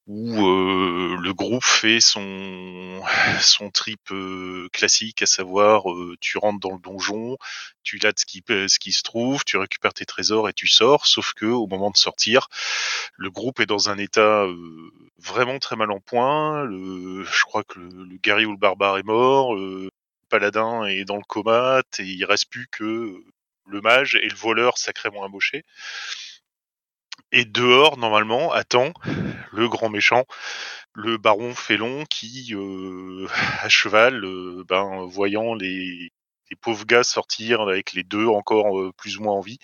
où 0.08 0.46
euh, 0.46 1.18
le 1.20 1.34
groupe 1.34 1.64
fait 1.64 2.00
son 2.00 3.02
son 3.42 3.72
trip 3.72 4.12
euh, 4.12 4.70
classique, 4.72 5.22
à 5.24 5.26
savoir 5.26 5.92
euh, 5.92 6.16
tu 6.20 6.38
rentres 6.38 6.60
dans 6.60 6.74
le 6.74 6.80
donjon, 6.80 7.38
tu 7.84 7.98
lattes 7.98 8.20
ce 8.20 8.26
qui 8.26 8.44
ce 8.48 8.80
qui 8.80 8.92
se 8.92 9.04
trouve, 9.04 9.44
tu 9.46 9.58
récupères 9.58 9.94
tes 9.94 10.06
trésors 10.06 10.50
et 10.50 10.54
tu 10.54 10.68
sors. 10.68 11.08
Sauf 11.08 11.34
que 11.34 11.46
au 11.46 11.68
moment 11.68 11.92
de 11.92 11.98
sortir, 11.98 12.48
le 13.18 13.30
groupe 13.32 13.60
est 13.60 13.66
dans 13.66 13.90
un 13.90 13.98
état 13.98 14.46
vraiment 15.18 15.60
très 15.60 15.76
mal 15.76 15.92
en 15.92 16.00
point. 16.00 16.64
Le, 16.66 17.24
je 17.24 17.44
crois 17.46 17.64
que 17.64 17.80
le, 17.80 18.06
le 18.06 18.18
guerrier 18.18 18.46
ou 18.46 18.52
le 18.52 18.58
barbare 18.58 18.98
est 18.98 19.04
mort, 19.04 19.56
le 19.56 19.90
paladin 20.30 20.86
est 20.86 21.06
dans 21.06 21.18
le 21.18 21.24
coma, 21.28 21.82
et 22.00 22.04
il 22.04 22.26
reste 22.26 22.50
plus 22.50 22.68
que 22.72 23.24
le 23.68 23.82
mage 23.82 24.16
et 24.16 24.30
le 24.30 24.36
voleur 24.36 24.78
sacrément 24.78 25.22
embauché. 25.22 25.64
Et 27.32 27.46
dehors, 27.46 27.98
normalement, 27.98 28.52
attend 28.52 28.94
le 29.52 29.68
grand 29.68 29.90
méchant, 29.90 30.26
le 30.94 31.18
baron 31.18 31.54
Félon, 31.54 32.06
qui, 32.10 32.54
euh, 32.54 33.28
à 33.62 33.70
cheval, 33.70 34.24
euh, 34.24 34.64
ben, 34.68 35.06
voyant 35.06 35.54
les, 35.54 36.12
pauvres 36.62 36.86
gars 36.86 37.04
sortir 37.04 37.60
avec 37.60 37.92
les 37.92 38.04
deux 38.04 38.28
encore 38.28 38.80
euh, 38.80 38.94
plus 38.96 39.18
ou 39.18 39.24
moins 39.24 39.34
en 39.34 39.42
vie, 39.42 39.60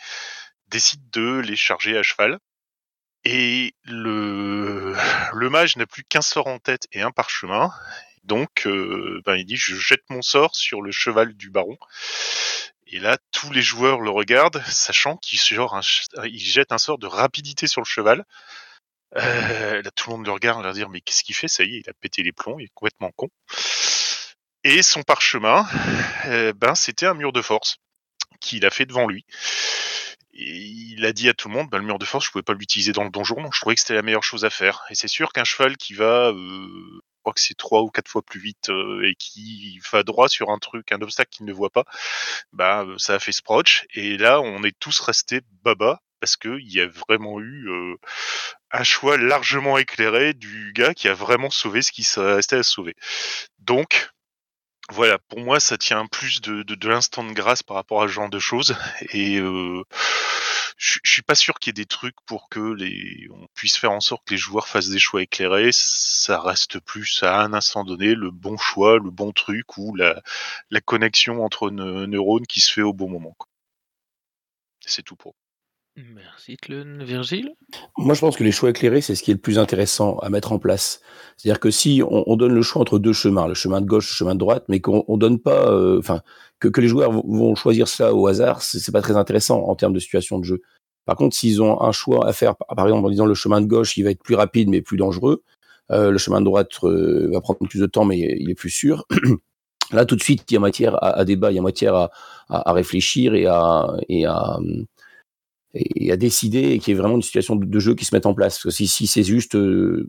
décide 0.68 1.10
de 1.12 1.40
les 1.40 1.56
charger 1.56 1.98
à 1.98 2.04
cheval. 2.04 2.40
Et 3.24 3.74
le, 3.86 4.94
le 5.34 5.50
mage 5.50 5.78
n'a 5.78 5.86
plus 5.86 6.04
qu'un 6.04 6.22
sort 6.22 6.48
en 6.48 6.60
tête 6.60 6.88
et 6.92 7.02
un 7.02 7.12
parchemin. 7.12 7.72
Donc, 8.24 8.68
ben, 9.26 9.36
il 9.36 9.46
dit, 9.46 9.56
je 9.56 9.76
jette 9.76 10.04
mon 10.10 10.22
sort 10.22 10.56
sur 10.56 10.82
le 10.82 10.92
cheval 10.92 11.34
du 11.34 11.50
baron. 11.50 11.78
Et 12.92 13.00
là, 13.00 13.18
tous 13.32 13.52
les 13.52 13.62
joueurs 13.62 14.02
le 14.02 14.10
regardent, 14.10 14.62
sachant 14.68 15.16
qu'il 15.16 15.40
il 16.26 16.40
jette 16.40 16.74
un 16.74 16.78
sort 16.78 16.98
de 16.98 17.08
rapidité 17.08 17.66
sur 17.66 17.82
le 17.82 17.86
cheval. 17.86 18.26
Euh, 19.16 19.82
là, 19.82 19.92
tout 19.92 20.10
le 20.10 20.18
monde 20.18 20.26
le 20.26 20.32
regarde, 20.34 20.62
leur 20.64 20.74
dire 20.74 20.90
mais 20.90 21.02
qu'est-ce 21.02 21.24
qu'il 21.24 21.36
fait? 21.36 21.48
Ça 21.48 21.64
y 21.64 21.76
est, 21.76 21.80
il 21.80 21.90
a 21.90 21.94
pété 21.94 22.22
les 22.22 22.34
plombs, 22.34 22.60
il 22.60 22.66
est 22.66 22.74
complètement 22.74 23.12
con. 23.16 23.30
Et 24.64 24.84
son 24.84 25.04
parchemin, 25.04 25.66
euh, 26.26 26.54
ben 26.54 26.76
c'était 26.76 27.08
un 27.08 27.14
mur 27.14 27.32
de 27.32 27.42
force 27.42 27.78
qu'il 28.42 28.66
a 28.66 28.70
fait 28.70 28.86
devant 28.86 29.08
lui. 29.08 29.26
Et 30.34 30.58
il 30.58 31.06
a 31.06 31.14
dit 31.14 31.30
à 31.30 31.34
tout 31.34 31.50
le 31.50 31.56
monde, 31.56 31.70
ben, 31.70 31.78
le 31.78 31.86
mur 31.86 32.00
de 32.00 32.06
force, 32.06 32.26
je 32.26 32.32
pouvais 32.32 32.44
pas 32.44 32.54
l'utiliser 32.54 32.94
dans 32.94 33.04
le 33.04 33.10
donjon, 33.10 33.42
donc 33.42 33.54
je 33.54 33.60
trouvais 33.60 33.76
que 33.76 33.82
c'était 33.82 33.96
la 33.96 34.02
meilleure 34.02 34.24
chose 34.24 34.46
à 34.46 34.50
faire. 34.50 34.84
Et 34.90 34.96
c'est 34.96 35.08
sûr 35.08 35.34
qu'un 35.34 35.44
cheval 35.44 35.78
qui 35.78 35.94
va 35.94 36.30
euh, 36.30 37.02
crois 37.22 37.34
que 37.34 37.42
c'est 37.42 37.58
trois 37.58 37.82
ou 37.82 37.90
quatre 37.90 38.10
fois 38.10 38.22
plus 38.22 38.40
vite 38.40 38.70
euh, 38.70 39.08
et 39.08 39.16
qui 39.16 39.80
va 39.92 40.04
droit 40.04 40.30
sur 40.30 40.50
un 40.50 40.60
truc, 40.60 40.92
un 40.92 41.02
obstacle 41.02 41.30
qu'il 41.32 41.46
ne 41.46 41.54
voit 41.54 41.70
pas, 41.70 41.86
bah 42.54 42.86
ça 42.98 43.16
a 43.16 43.20
fait 43.20 43.32
Sproch. 43.32 43.86
Et 43.94 44.18
là, 44.18 44.42
on 44.42 44.64
est 44.64 44.78
tous 44.80 45.00
restés 45.00 45.42
baba 45.64 46.02
parce 46.20 46.38
qu'il 46.38 46.72
y 46.72 46.80
a 46.80 46.88
vraiment 46.88 47.40
eu 47.40 47.70
euh, 47.70 47.96
un 48.72 48.84
choix 48.84 49.18
largement 49.18 49.78
éclairé 49.78 50.34
du 50.34 50.72
gars 50.74 50.94
qui 50.94 51.08
a 51.08 51.14
vraiment 51.14 51.50
sauvé 51.50 51.82
ce 51.82 51.92
qui 51.92 52.08
restait 52.16 52.58
à 52.58 52.64
sauver. 52.64 52.96
Donc, 53.60 54.12
voilà, 54.92 55.18
pour 55.30 55.40
moi, 55.40 55.60
ça 55.60 55.78
tient 55.78 56.06
plus 56.06 56.42
de, 56.42 56.64
de, 56.64 56.76
de 56.76 56.90
l'instant 56.90 57.24
de 57.24 57.34
grâce 57.34 57.64
par 57.64 57.76
rapport 57.76 58.04
à 58.04 58.08
ce 58.08 58.14
genre 58.14 58.30
de 58.30 58.40
choses. 58.40 58.76
Et 59.14 59.40
euh, 59.40 59.84
je, 61.12 61.16
suis 61.16 61.22
pas 61.24 61.36
sûr 61.36 61.60
qu'il 61.60 61.72
y 61.72 61.72
ait 61.72 61.84
des 61.84 61.86
trucs 61.86 62.16
pour 62.26 62.48
que 62.48 62.74
les, 62.74 63.28
on 63.32 63.46
puisse 63.54 63.76
faire 63.76 63.92
en 63.92 64.00
sorte 64.00 64.26
que 64.26 64.34
les 64.34 64.38
joueurs 64.38 64.68
fassent 64.70 64.90
des 64.90 65.00
choix 65.00 65.22
éclairés. 65.22 65.72
Ça 65.74 66.40
reste 66.40 66.80
plus 66.80 67.22
à 67.22 67.42
un 67.42 67.54
instant 67.54 67.84
donné 67.84 68.16
le 68.16 68.32
bon 68.32 68.58
choix, 68.58 68.98
le 68.98 69.12
bon 69.12 69.34
truc 69.34 69.78
ou 69.78 69.94
la, 69.94 70.22
la 70.70 70.80
connexion 70.80 71.44
entre 71.44 71.70
neurones 71.70 72.48
qui 72.48 72.62
se 72.62 72.72
fait 72.72 72.82
au 72.82 72.94
bon 72.94 73.10
moment. 73.10 73.36
C'est 74.86 75.04
tout 75.04 75.18
pour. 75.18 75.36
Merci 75.98 76.56
Tlun. 76.56 77.04
Virgile? 77.04 77.54
Moi, 77.98 78.16
je 78.16 78.22
pense 78.22 78.38
que 78.38 78.46
les 78.46 78.54
choix 78.54 78.70
éclairés, 78.70 79.02
c'est 79.02 79.14
ce 79.14 79.22
qui 79.22 79.32
est 79.32 79.34
le 79.34 79.42
plus 79.42 79.60
intéressant 79.60 80.18
à 80.20 80.30
mettre 80.30 80.54
en 80.54 80.60
place. 80.60 81.02
C'est-à-dire 81.36 81.60
que 81.60 81.72
si 81.72 82.02
on, 82.10 82.24
on, 82.26 82.38
donne 82.38 82.54
le 82.54 82.62
choix 82.62 82.82
entre 82.82 82.98
deux 82.98 83.12
chemins, 83.12 83.48
le 83.48 83.54
chemin 83.54 83.82
de 83.82 83.86
gauche, 83.86 84.10
le 84.10 84.16
chemin 84.16 84.34
de 84.34 84.40
droite, 84.40 84.64
mais 84.70 84.80
qu'on 84.80 85.04
on 85.10 85.18
donne 85.18 85.40
pas, 85.40 85.70
euh, 85.70 86.00
enfin, 86.00 86.22
que, 86.60 86.70
que, 86.70 86.80
les 86.80 86.88
joueurs 86.88 87.12
vont 87.12 87.56
choisir 87.56 87.90
ça 87.90 88.14
au 88.14 88.28
hasard, 88.28 88.62
c'est 88.62 88.92
pas 88.94 89.02
très 89.02 89.18
intéressant 89.18 89.60
en 89.64 89.76
termes 89.76 89.94
de 89.94 90.00
situation 90.00 90.40
de 90.40 90.46
jeu. 90.46 90.62
Par 91.06 91.16
contre, 91.16 91.36
s'ils 91.36 91.62
ont 91.62 91.82
un 91.82 91.92
choix 91.92 92.28
à 92.28 92.34
faire, 92.34 92.56
par 92.56 92.86
exemple 92.88 93.08
en 93.08 93.10
disant 93.10 93.26
le 93.26 93.34
chemin 93.34 93.62
de 93.62 93.66
gauche, 93.66 93.98
il 93.98 94.04
va 94.04 94.12
être 94.12 94.24
plus 94.24 94.36
rapide 94.36 94.70
mais 94.70 94.82
plus 94.82 94.98
dangereux, 94.98 95.44
euh, 95.92 96.12
le 96.12 96.18
chemin 96.18 96.40
de 96.40 96.46
droite 96.46 96.70
euh, 96.84 97.30
va 97.32 97.42
prendre 97.42 97.60
plus 97.68 97.80
de 97.80 97.86
temps 97.86 98.06
mais 98.06 98.20
il 98.20 98.50
est 98.50 98.56
plus 98.56 98.70
sûr. 98.70 99.06
Là, 99.92 100.06
tout 100.06 100.16
de 100.16 100.24
suite, 100.24 100.44
il 100.50 100.54
y 100.54 100.58
a 100.58 100.60
matière 100.62 101.04
à, 101.04 101.26
débat, 101.26 101.52
il 101.52 101.56
y 101.56 101.60
a 101.60 101.62
matière 101.62 102.10
à, 102.48 102.72
réfléchir 102.72 103.36
et 103.36 103.46
à, 103.46 103.88
décider 106.16 106.72
et 106.72 106.80
qu'il 106.80 106.94
y 106.94 106.98
vraiment 106.98 107.16
une 107.16 107.22
situation 107.22 107.58
de, 107.58 107.80
jeu 107.80 107.94
qui 107.94 108.06
se 108.06 108.16
mette 108.16 108.26
en 108.26 108.34
place. 108.34 108.70
Si, 108.70 108.88
c'est 108.88 109.24
juste 109.24 109.56
euh, 109.56 110.08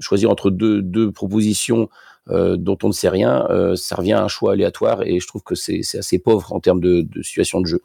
choisir 0.00 0.28
entre 0.28 0.50
deux, 0.50 1.10
propositions 1.12 1.88
dont 2.28 2.76
on 2.82 2.88
ne 2.88 2.92
sait 2.92 3.08
rien, 3.08 3.48
ça 3.74 3.96
revient 3.96 4.12
à 4.12 4.22
un 4.22 4.28
choix 4.28 4.52
aléatoire 4.52 5.02
et 5.02 5.18
je 5.18 5.26
trouve 5.26 5.42
que 5.42 5.54
c'est 5.54 5.80
assez 5.96 6.18
pauvre 6.18 6.52
en 6.52 6.60
termes 6.60 6.80
de 6.80 7.22
situation 7.22 7.62
de 7.62 7.66
jeu. 7.66 7.80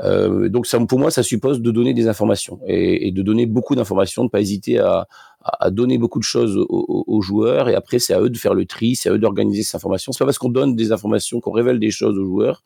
Euh, 0.00 0.48
donc 0.48 0.66
ça, 0.66 0.78
pour 0.86 0.98
moi, 0.98 1.10
ça 1.10 1.22
suppose 1.22 1.60
de 1.60 1.70
donner 1.70 1.94
des 1.94 2.08
informations 2.08 2.60
et, 2.66 3.12
de 3.12 3.22
donner 3.22 3.46
beaucoup 3.46 3.74
d'informations, 3.74 4.24
de 4.24 4.30
pas 4.30 4.40
hésiter 4.40 4.78
à, 4.78 5.08
à, 5.42 5.70
donner 5.70 5.98
beaucoup 5.98 6.18
de 6.18 6.24
choses 6.24 6.56
aux, 6.56 7.04
aux 7.06 7.22
joueurs 7.22 7.68
et 7.68 7.74
après 7.74 7.98
c'est 7.98 8.12
à 8.12 8.20
eux 8.20 8.28
de 8.28 8.36
faire 8.36 8.54
le 8.54 8.66
tri, 8.66 8.94
c'est 8.94 9.08
à 9.08 9.12
eux 9.12 9.18
d'organiser 9.18 9.62
ces 9.62 9.76
informations. 9.76 10.12
C'est 10.12 10.18
pas 10.18 10.26
parce 10.26 10.38
qu'on 10.38 10.50
donne 10.50 10.76
des 10.76 10.92
informations, 10.92 11.40
qu'on 11.40 11.52
révèle 11.52 11.78
des 11.78 11.90
choses 11.90 12.18
aux 12.18 12.24
joueurs 12.26 12.62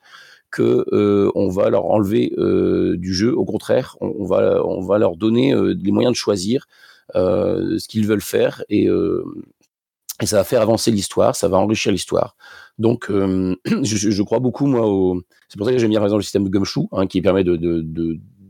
que 0.51 0.85
euh, 0.93 1.31
on 1.35 1.49
va 1.49 1.71
leur 1.71 1.87
enlever 1.87 2.33
euh, 2.39 2.97
du 2.97 3.15
jeu. 3.15 3.33
Au 3.37 3.45
contraire, 3.45 3.97
on, 4.01 4.13
on, 4.19 4.25
va 4.25 4.65
on 4.65 4.81
va 4.81 4.99
leur 4.99 5.17
donner 5.17 5.55
euh, 5.55 5.75
les 5.81 5.93
moyens 5.93 6.13
de 6.13 6.17
choisir 6.17 6.67
euh, 7.15 7.79
ce 7.79 7.89
qu'ils 7.89 8.07
veulent 8.07 8.21
faire 8.21 8.65
et, 8.69 8.89
euh, 8.89 9.25
et 10.21 10.27
ça 10.27 10.37
va 10.37 10.45
faire 10.45 10.61
avancer 10.63 10.91
l'histoire, 10.91 11.37
ça 11.37 11.49
va 11.49 11.59
enrichir 11.59 11.93
l'histoire. 11.93 12.37
Donc, 12.79 13.07
je, 13.11 13.57
je, 13.83 14.23
crois 14.23 14.39
beaucoup 14.39 14.67
moi 14.67 14.87
au. 14.87 15.21
C'est 15.49 15.59
pour 15.59 15.67
ça 15.67 15.73
que 15.73 15.79
j'aime 15.79 15.91
bien 15.91 15.99
par 15.99 16.07
exemple 16.07 16.21
le 16.21 16.25
système 16.25 16.45
de 16.45 16.51
Gumshoe 16.51 16.89
hein, 16.93 17.07
qui 17.07 17.21
permet 17.23 17.45
de 17.45 17.57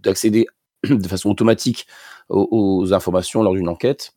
d'accéder 0.02 0.46
de, 0.88 1.08
façon 1.08 1.30
automatique 1.30 1.86
aux, 2.28 2.92
informations 2.92 3.42
lors 3.42 3.54
d'une 3.54 3.68
enquête. 3.68 4.12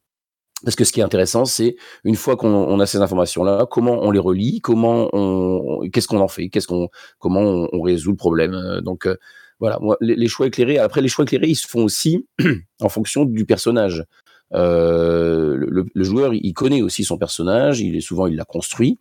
Parce 0.63 0.77
que 0.77 0.85
ce 0.85 0.93
qui 0.93 1.01
est 1.01 1.03
intéressant, 1.03 1.43
c'est 1.43 1.75
une 2.05 2.15
fois 2.15 2.37
qu'on 2.37 2.79
a 2.79 2.85
ces 2.85 2.99
informations-là, 2.99 3.67
comment 3.69 3.99
on 4.01 4.11
les 4.11 4.19
relie, 4.19 4.61
comment 4.61 5.09
on, 5.11 5.89
qu'est-ce 5.89 6.07
qu'on 6.07 6.21
en 6.21 6.29
fait, 6.29 6.47
qu'est-ce 6.47 6.67
qu'on, 6.67 6.87
comment 7.19 7.41
on, 7.41 7.81
résout 7.81 8.11
le 8.11 8.15
problème. 8.15 8.79
Donc 8.81 9.05
euh, 9.05 9.17
voilà, 9.59 9.77
les, 9.99 10.27
choix 10.29 10.47
éclairés. 10.47 10.77
Après, 10.77 11.01
les 11.01 11.09
choix 11.09 11.25
éclairés, 11.25 11.49
ils 11.49 11.55
se 11.55 11.67
font 11.67 11.83
aussi 11.83 12.27
en 12.81 12.87
fonction 12.87 13.25
du 13.25 13.45
personnage. 13.45 14.05
Euh, 14.53 15.55
le, 15.57 15.85
le, 15.93 16.03
joueur, 16.03 16.33
il 16.33 16.53
connaît 16.53 16.81
aussi 16.81 17.03
son 17.03 17.17
personnage. 17.17 17.81
Il 17.81 17.95
est 17.95 18.01
souvent, 18.01 18.27
il 18.27 18.35
l'a 18.35 18.45
construit. 18.45 18.99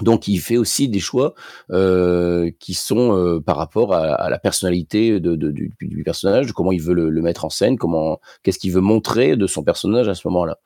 Donc, 0.00 0.26
il 0.26 0.38
fait 0.38 0.56
aussi 0.56 0.88
des 0.88 1.00
choix 1.00 1.34
euh, 1.70 2.50
qui 2.58 2.72
sont 2.72 3.14
euh, 3.14 3.40
par 3.40 3.56
rapport 3.58 3.92
à, 3.92 4.14
à, 4.14 4.30
la 4.30 4.38
personnalité 4.38 5.20
de, 5.20 5.36
de, 5.36 5.50
du, 5.50 5.70
du, 5.80 6.02
personnage, 6.02 6.46
de 6.46 6.52
comment 6.52 6.72
il 6.72 6.80
veut 6.80 6.94
le, 6.94 7.10
le 7.10 7.22
mettre 7.22 7.44
en 7.44 7.50
scène, 7.50 7.76
comment, 7.76 8.18
qu'est-ce 8.42 8.58
qu'il 8.58 8.72
veut 8.72 8.80
montrer 8.80 9.36
de 9.36 9.46
son 9.46 9.62
personnage 9.62 10.08
à 10.08 10.14
ce 10.14 10.26
moment-là. 10.28 10.58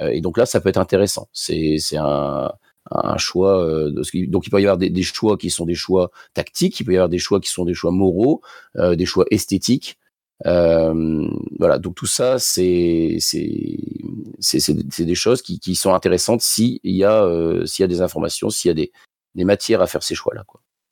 Euh, 0.00 0.10
et 0.10 0.20
donc 0.20 0.38
là, 0.38 0.46
ça 0.46 0.60
peut 0.60 0.68
être 0.68 0.78
intéressant. 0.78 1.28
C'est 1.32 1.76
un, 1.96 2.52
un 2.92 3.16
choix. 3.18 3.64
Euh, 3.64 3.90
donc 3.90 4.46
il 4.46 4.50
peut 4.50 4.60
y 4.60 4.64
avoir 4.64 4.78
des, 4.78 4.90
des, 4.90 5.02
choix 5.02 5.36
qui 5.36 5.50
sont 5.50 5.66
des 5.66 5.74
choix 5.74 6.12
tactiques, 6.32 6.78
il 6.78 6.84
peut 6.84 6.92
y 6.92 6.96
avoir 6.96 7.08
des 7.08 7.18
choix 7.18 7.40
qui 7.40 7.50
sont 7.50 7.64
des 7.64 7.74
choix 7.74 7.90
moraux, 7.90 8.42
des 8.76 9.06
choix 9.06 9.24
esthétiques. 9.32 9.98
Euh, 10.46 11.28
voilà, 11.58 11.78
donc 11.78 11.94
tout 11.94 12.06
ça, 12.06 12.38
c'est 12.38 13.18
c'est 13.20 15.04
des 15.04 15.14
choses 15.14 15.42
qui, 15.42 15.60
qui 15.60 15.74
sont 15.74 15.94
intéressantes 15.94 16.42
s'il 16.42 16.80
y 16.82 17.04
a 17.04 17.22
euh, 17.24 17.64
s'il 17.66 17.82
y 17.82 17.84
a 17.84 17.88
des 17.88 18.00
informations, 18.00 18.50
s'il 18.50 18.68
y 18.68 18.72
a 18.72 18.74
des, 18.74 18.92
des 19.34 19.44
matières 19.44 19.80
à 19.80 19.86
faire 19.86 20.02
ces 20.02 20.14
choix-là. 20.14 20.44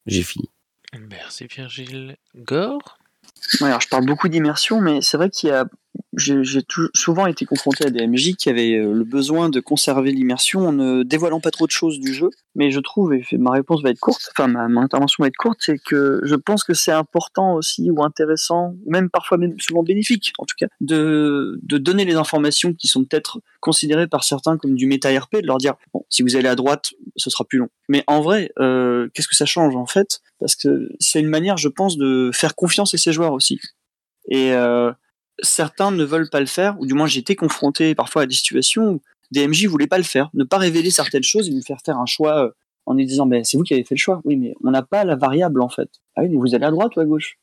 J'ai 0.07 0.23
fini. 0.23 0.51
Merci 1.09 1.47
Virgile. 1.47 2.17
Gore. 2.37 2.99
Ouais, 3.61 3.69
alors 3.69 3.81
je 3.81 3.89
parle 3.89 4.07
beaucoup 4.07 4.29
d'immersion, 4.29 4.81
mais 4.81 5.01
c'est 5.01 5.17
vrai 5.17 5.31
qu'il 5.31 5.49
y 5.49 5.53
a 5.53 5.67
j'ai 6.17 6.63
souvent 6.95 7.27
été 7.27 7.45
confronté 7.45 7.87
à 7.87 7.91
des 7.91 8.07
MJ 8.07 8.35
qui 8.37 8.49
avaient 8.49 8.75
euh, 8.75 8.93
le 8.93 9.05
besoin 9.05 9.49
de 9.49 9.61
conserver 9.61 10.13
l'immersion 10.13 10.69
en 10.69 10.73
ne 10.73 11.03
dévoilant 11.03 11.41
pas 11.41 11.51
trop 11.51 11.67
de 11.67 11.71
choses 11.71 12.01
du 12.01 12.13
jeu. 12.13 12.31
Mais 12.57 12.71
je 12.71 12.81
trouve, 12.81 13.15
et 13.15 13.25
ma 13.33 13.53
réponse 13.53 13.83
va 13.83 13.91
être 13.91 14.01
courte, 14.01 14.29
enfin 14.33 14.49
ma, 14.49 14.81
intervention 14.81 15.23
va 15.23 15.29
être 15.29 15.37
courte, 15.37 15.59
c'est 15.61 15.79
que 15.79 16.21
je 16.25 16.35
pense 16.35 16.65
que 16.65 16.75
c'est 16.75 16.93
important 16.93 17.55
aussi 17.55 17.91
ou 17.91 18.03
intéressant, 18.03 18.75
même 18.87 19.09
parfois 19.09 19.39
même 19.39 19.59
souvent 19.61 19.85
bénéfique 19.85 20.33
en 20.39 20.45
tout 20.45 20.57
cas, 20.59 20.67
de, 20.81 21.61
de 21.63 21.79
donner 21.79 22.05
les 22.05 22.15
informations 22.15 22.75
qui 22.75 22.89
sont 22.89 23.05
peut-être 23.05 23.41
considérées 23.61 24.09
par 24.09 24.25
certains 24.25 24.57
comme 24.57 24.75
du 24.75 24.87
méta-RP, 24.87 25.43
de 25.43 25.47
leur 25.47 25.59
dire, 25.59 25.75
bon, 25.95 26.05
si 26.09 26.23
vous 26.23 26.35
allez 26.35 26.49
à 26.49 26.57
droite, 26.57 26.91
ce 27.17 27.31
sera 27.31 27.45
plus 27.45 27.59
long. 27.59 27.69
Mais 27.89 28.03
en 28.09 28.21
vrai, 28.21 28.51
euh, 28.59 29.09
qu'est-ce 29.15 29.29
que 29.29 29.37
ça 29.37 29.47
change 29.47 29.77
en 29.77 29.87
fait? 29.87 30.21
Parce 30.41 30.57
que 30.57 30.89
c'est 30.99 31.21
une 31.21 31.29
manière, 31.29 31.57
je 31.57 31.69
pense, 31.69 31.97
de 31.97 32.31
faire 32.33 32.55
confiance 32.55 32.95
à 32.95 32.99
ses 32.99 33.13
joueurs 33.13 33.33
aussi. 33.33 33.61
Et 34.29 34.53
euh, 34.53 34.93
certains 35.43 35.91
ne 35.91 36.05
veulent 36.05 36.31
pas 36.31 36.41
le 36.41 36.47
faire, 36.47 36.79
ou 36.81 36.87
du 36.87 36.95
moins 36.95 37.07
j'ai 37.07 37.21
été 37.21 37.37
confronté 37.37 37.95
parfois 37.95 38.23
à 38.23 38.27
des 38.27 38.35
situations 38.35 38.95
où 38.95 39.03
des 39.31 39.47
MJ 39.47 39.67
voulaient 39.67 39.87
pas 39.87 39.99
le 39.99 40.05
faire, 40.05 40.31
ne 40.35 40.45
pas 40.45 40.59
révéler 40.59 40.91
certaines 40.91 41.23
choses 41.23 41.49
et 41.49 41.53
nous 41.53 41.63
faire 41.63 41.79
faire 41.85 41.99
un 41.99 42.07
choix 42.07 42.45
euh, 42.45 42.51
en 42.87 42.95
lui 42.95 43.07
disant 43.07 43.29
c'est 43.45 43.57
vous 43.57 43.63
qui 43.63 43.75
avez 43.75 43.85
fait 43.85 43.95
le 43.95 44.01
choix. 44.01 44.21
Oui, 44.25 44.37
mais 44.37 44.55
on 44.65 44.71
n'a 44.71 44.83
pas 44.83 45.05
la 45.05 45.17
variable 45.17 45.63
en 45.63 45.69
fait. 45.69 45.89
Ah 46.17 46.23
vous 46.27 46.55
allez 46.55 46.65
à 46.65 46.71
droite 46.71 46.97
ou 46.97 47.01
à 47.01 47.05
gauche? 47.05 47.39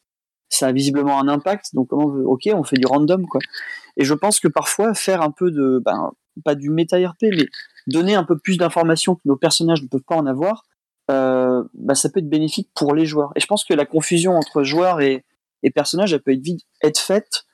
Ça 0.50 0.68
a 0.68 0.72
visiblement 0.72 1.20
un 1.20 1.28
impact, 1.28 1.74
donc 1.74 1.90
comment 1.90 2.08
veut... 2.08 2.26
ok, 2.26 2.50
on 2.54 2.64
fait 2.64 2.78
du 2.78 2.88
random 2.88 3.26
quoi. 3.28 3.42
Et 3.98 4.06
je 4.06 4.14
pense 4.14 4.40
que 4.40 4.48
parfois 4.48 4.94
faire 4.94 5.22
un 5.22 5.32
peu 5.32 5.52
de 5.52 5.82
ben 5.84 6.12
pas 6.44 6.56
du 6.56 6.70
méta 6.70 6.98
RP, 6.98 7.24
mais 7.24 7.48
donner 7.88 8.16
un 8.16 8.24
peu 8.24 8.38
plus 8.38 8.58
d'informations 8.58 9.16
que 9.16 9.22
nos 9.26 9.36
personnages 9.36 9.82
ne 9.82 9.88
peuvent 9.88 10.04
pas 10.08 10.16
en 10.16 10.26
avoir, 10.26 10.64
euh, 11.10 11.64
ben, 11.74 11.96
ça 11.96 12.10
peut 12.10 12.20
être 12.20 12.30
bénéfique 12.30 12.70
pour 12.76 12.94
les 12.94 13.06
joueurs. 13.06 13.32
Et 13.36 13.40
je 13.40 13.48
pense 13.48 13.64
que 13.64 13.74
la 13.74 13.86
confusion 13.86 14.36
entre 14.36 14.64
joueurs 14.64 15.02
et, 15.02 15.24
personnages, 15.76 16.14
elle 16.14 16.22
peut 16.22 16.32
être, 16.32 16.48
être 16.82 17.00
faite 17.00 17.46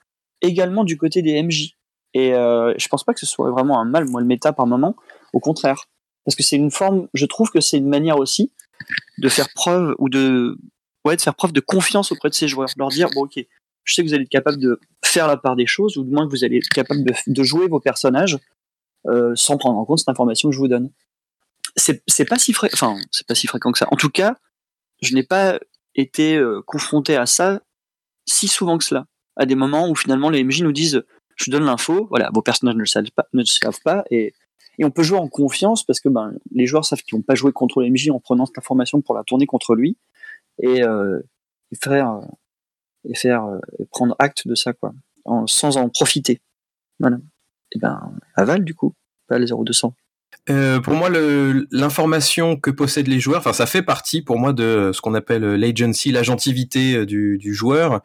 également 0.44 0.84
du 0.84 0.98
côté 0.98 1.24
des 1.24 1.42
MJ. 1.42 1.76
Et 2.14 2.34
euh, 2.34 2.74
je 2.78 2.88
pense 2.88 3.04
pas 3.04 3.14
que 3.14 3.20
ce 3.20 3.26
soit 3.26 3.50
vraiment 3.50 3.80
un 3.80 3.86
mal, 3.86 4.06
moi, 4.06 4.22
le 4.22 4.28
méta 4.28 4.54
par 4.54 4.68
moment. 4.68 4.96
Au 5.34 5.40
contraire. 5.40 5.86
Parce 6.26 6.36
que 6.36 6.44
c'est 6.44 6.56
une 6.56 6.72
forme, 6.72 7.08
je 7.14 7.26
trouve 7.26 7.50
que 7.50 7.60
c'est 7.60 7.78
une 7.78 7.90
manière 7.90 8.18
aussi 8.18 8.52
de 9.18 9.30
faire 9.30 9.48
preuve 9.56 9.96
ou 9.98 10.10
de, 10.10 10.58
ouais, 11.06 11.16
de 11.16 11.22
faire 11.22 11.36
preuve 11.36 11.52
de 11.52 11.60
confiance 11.60 12.12
auprès 12.12 12.30
de 12.30 12.34
ses 12.34 12.48
joueurs. 12.48 12.70
Leur 12.78 12.90
dire, 12.90 13.10
bon, 13.14 13.24
ok, 13.24 13.46
je 13.84 13.94
sais 13.94 14.04
que 14.04 14.08
vous 14.08 14.14
allez 14.14 14.24
être 14.24 14.30
capable 14.30 14.58
de 14.58 14.80
faire 15.04 15.28
la 15.28 15.38
part 15.38 15.56
des 15.56 15.66
choses, 15.66 15.98
ou 15.98 16.04
du 16.04 16.12
moins 16.12 16.26
que 16.26 16.32
vous 16.32 16.44
allez 16.44 16.58
être 16.58 16.70
capable 16.70 17.04
de, 17.04 17.44
jouer 17.44 17.68
vos 17.68 17.80
personnages 17.80 18.40
euh, 19.08 19.34
sans 19.36 19.58
prendre 19.58 19.78
en 19.78 19.86
compte 19.86 20.00
cette 20.00 20.10
information 20.10 20.50
que 20.50 20.56
je 20.56 20.60
vous 20.60 20.68
donne. 20.68 20.92
C'est 21.76 22.26
pas 22.26 22.38
si 22.38 22.54
enfin, 22.74 22.96
pas 23.28 23.36
si 23.36 23.48
fréquent 23.48 23.72
que 23.72 23.80
ça. 23.80 23.88
En 23.92 23.96
tout 23.96 24.10
cas, 24.10 24.38
je 25.02 25.14
n'ai 25.14 25.24
pas 25.24 25.60
été 25.96 26.38
euh, 26.38 26.62
confronté 26.66 27.18
à 27.18 27.26
ça 27.26 27.62
si 28.26 28.48
souvent 28.48 28.78
que 28.78 28.84
cela 28.84 29.08
à 29.36 29.46
des 29.46 29.56
moments 29.56 29.90
où 29.90 29.96
finalement 29.96 30.30
les 30.30 30.44
MJ 30.44 30.62
nous 30.64 30.72
disent 30.72 31.04
je 31.36 31.50
donne 31.50 31.66
l'info, 31.66 32.08
voilà, 32.10 32.30
vos 32.34 32.42
personnages 32.42 32.76
ne 32.76 32.82
le 32.82 32.86
savent 32.86 33.12
pas, 33.16 33.28
ne 33.34 33.40
le 33.40 33.46
savent 33.46 33.80
pas 33.84 34.04
et, 34.12 34.34
et 34.78 34.86
on 34.86 34.92
peut 34.92 35.04
jouer 35.04 35.18
en 35.18 35.28
confiance 35.28 35.84
parce 35.84 36.00
que 36.00 36.10
ben, 36.10 36.34
les 36.52 36.66
joueurs 36.66 36.86
savent 36.86 37.02
qu'ils 37.02 37.16
vont 37.16 37.22
pas 37.22 37.36
jouer 37.36 37.52
contre 37.52 37.82
les 37.82 37.90
MJ 37.90 38.10
en 38.10 38.20
prenant 38.20 38.46
cette 38.46 38.58
information 38.58 39.02
pour 39.02 39.16
la 39.16 39.24
tourner 39.24 39.46
contre 39.46 39.76
lui 39.76 39.98
et, 40.62 40.84
euh, 40.84 41.20
et 41.72 41.76
faire, 41.76 42.10
euh, 42.10 42.22
et 43.10 43.16
faire 43.16 43.46
euh, 43.46 43.60
et 43.80 43.86
prendre 43.86 44.16
acte 44.20 44.48
de 44.48 44.56
ça, 44.56 44.74
quoi, 44.74 44.94
sans 45.46 45.78
en 45.78 45.90
profiter. 45.90 46.42
Voilà. 47.00 47.18
Et 47.72 47.80
ben, 47.80 48.14
aval 48.36 48.64
du 48.64 48.74
coup, 48.74 48.94
pas 49.28 49.38
les 49.38 49.48
0200. 49.48 49.96
Euh, 50.50 50.80
pour 50.80 50.96
moi, 50.96 51.10
l'information 51.72 52.58
que 52.58 52.72
possèdent 52.72 53.08
les 53.08 53.20
joueurs, 53.20 53.40
enfin, 53.40 53.54
ça 53.54 53.66
fait 53.66 53.84
partie 53.84 54.22
pour 54.22 54.40
moi 54.40 54.52
de 54.52 54.92
ce 54.94 55.00
qu'on 55.00 55.14
appelle 55.14 55.44
l'agency, 55.44 56.12
l'agentivité 56.12 57.06
du 57.06 57.54
joueur. 57.54 58.02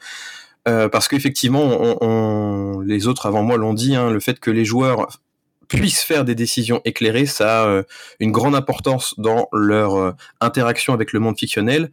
Euh, 0.67 0.89
parce 0.89 1.09
qu'effectivement, 1.09 2.81
les 2.83 3.07
autres 3.07 3.27
avant 3.27 3.43
moi 3.43 3.57
l'ont 3.57 3.75
dit, 3.75 3.95
hein, 3.95 4.11
le 4.11 4.21
fait 4.21 4.41
que 4.41 4.51
les 4.51 4.65
joueurs 4.65 5.21
puissent 5.69 6.03
faire 6.03 6.25
des 6.25 6.35
décisions 6.35 6.81
éclairées, 6.85 7.27
ça 7.27 7.65
a 7.65 7.83
une 8.21 8.33
grande 8.33 8.55
importance 8.55 9.15
dans 9.19 9.49
leur 9.53 10.15
interaction 10.41 10.95
avec 10.95 11.13
le 11.13 11.21
monde 11.21 11.39
fictionnel 11.39 11.91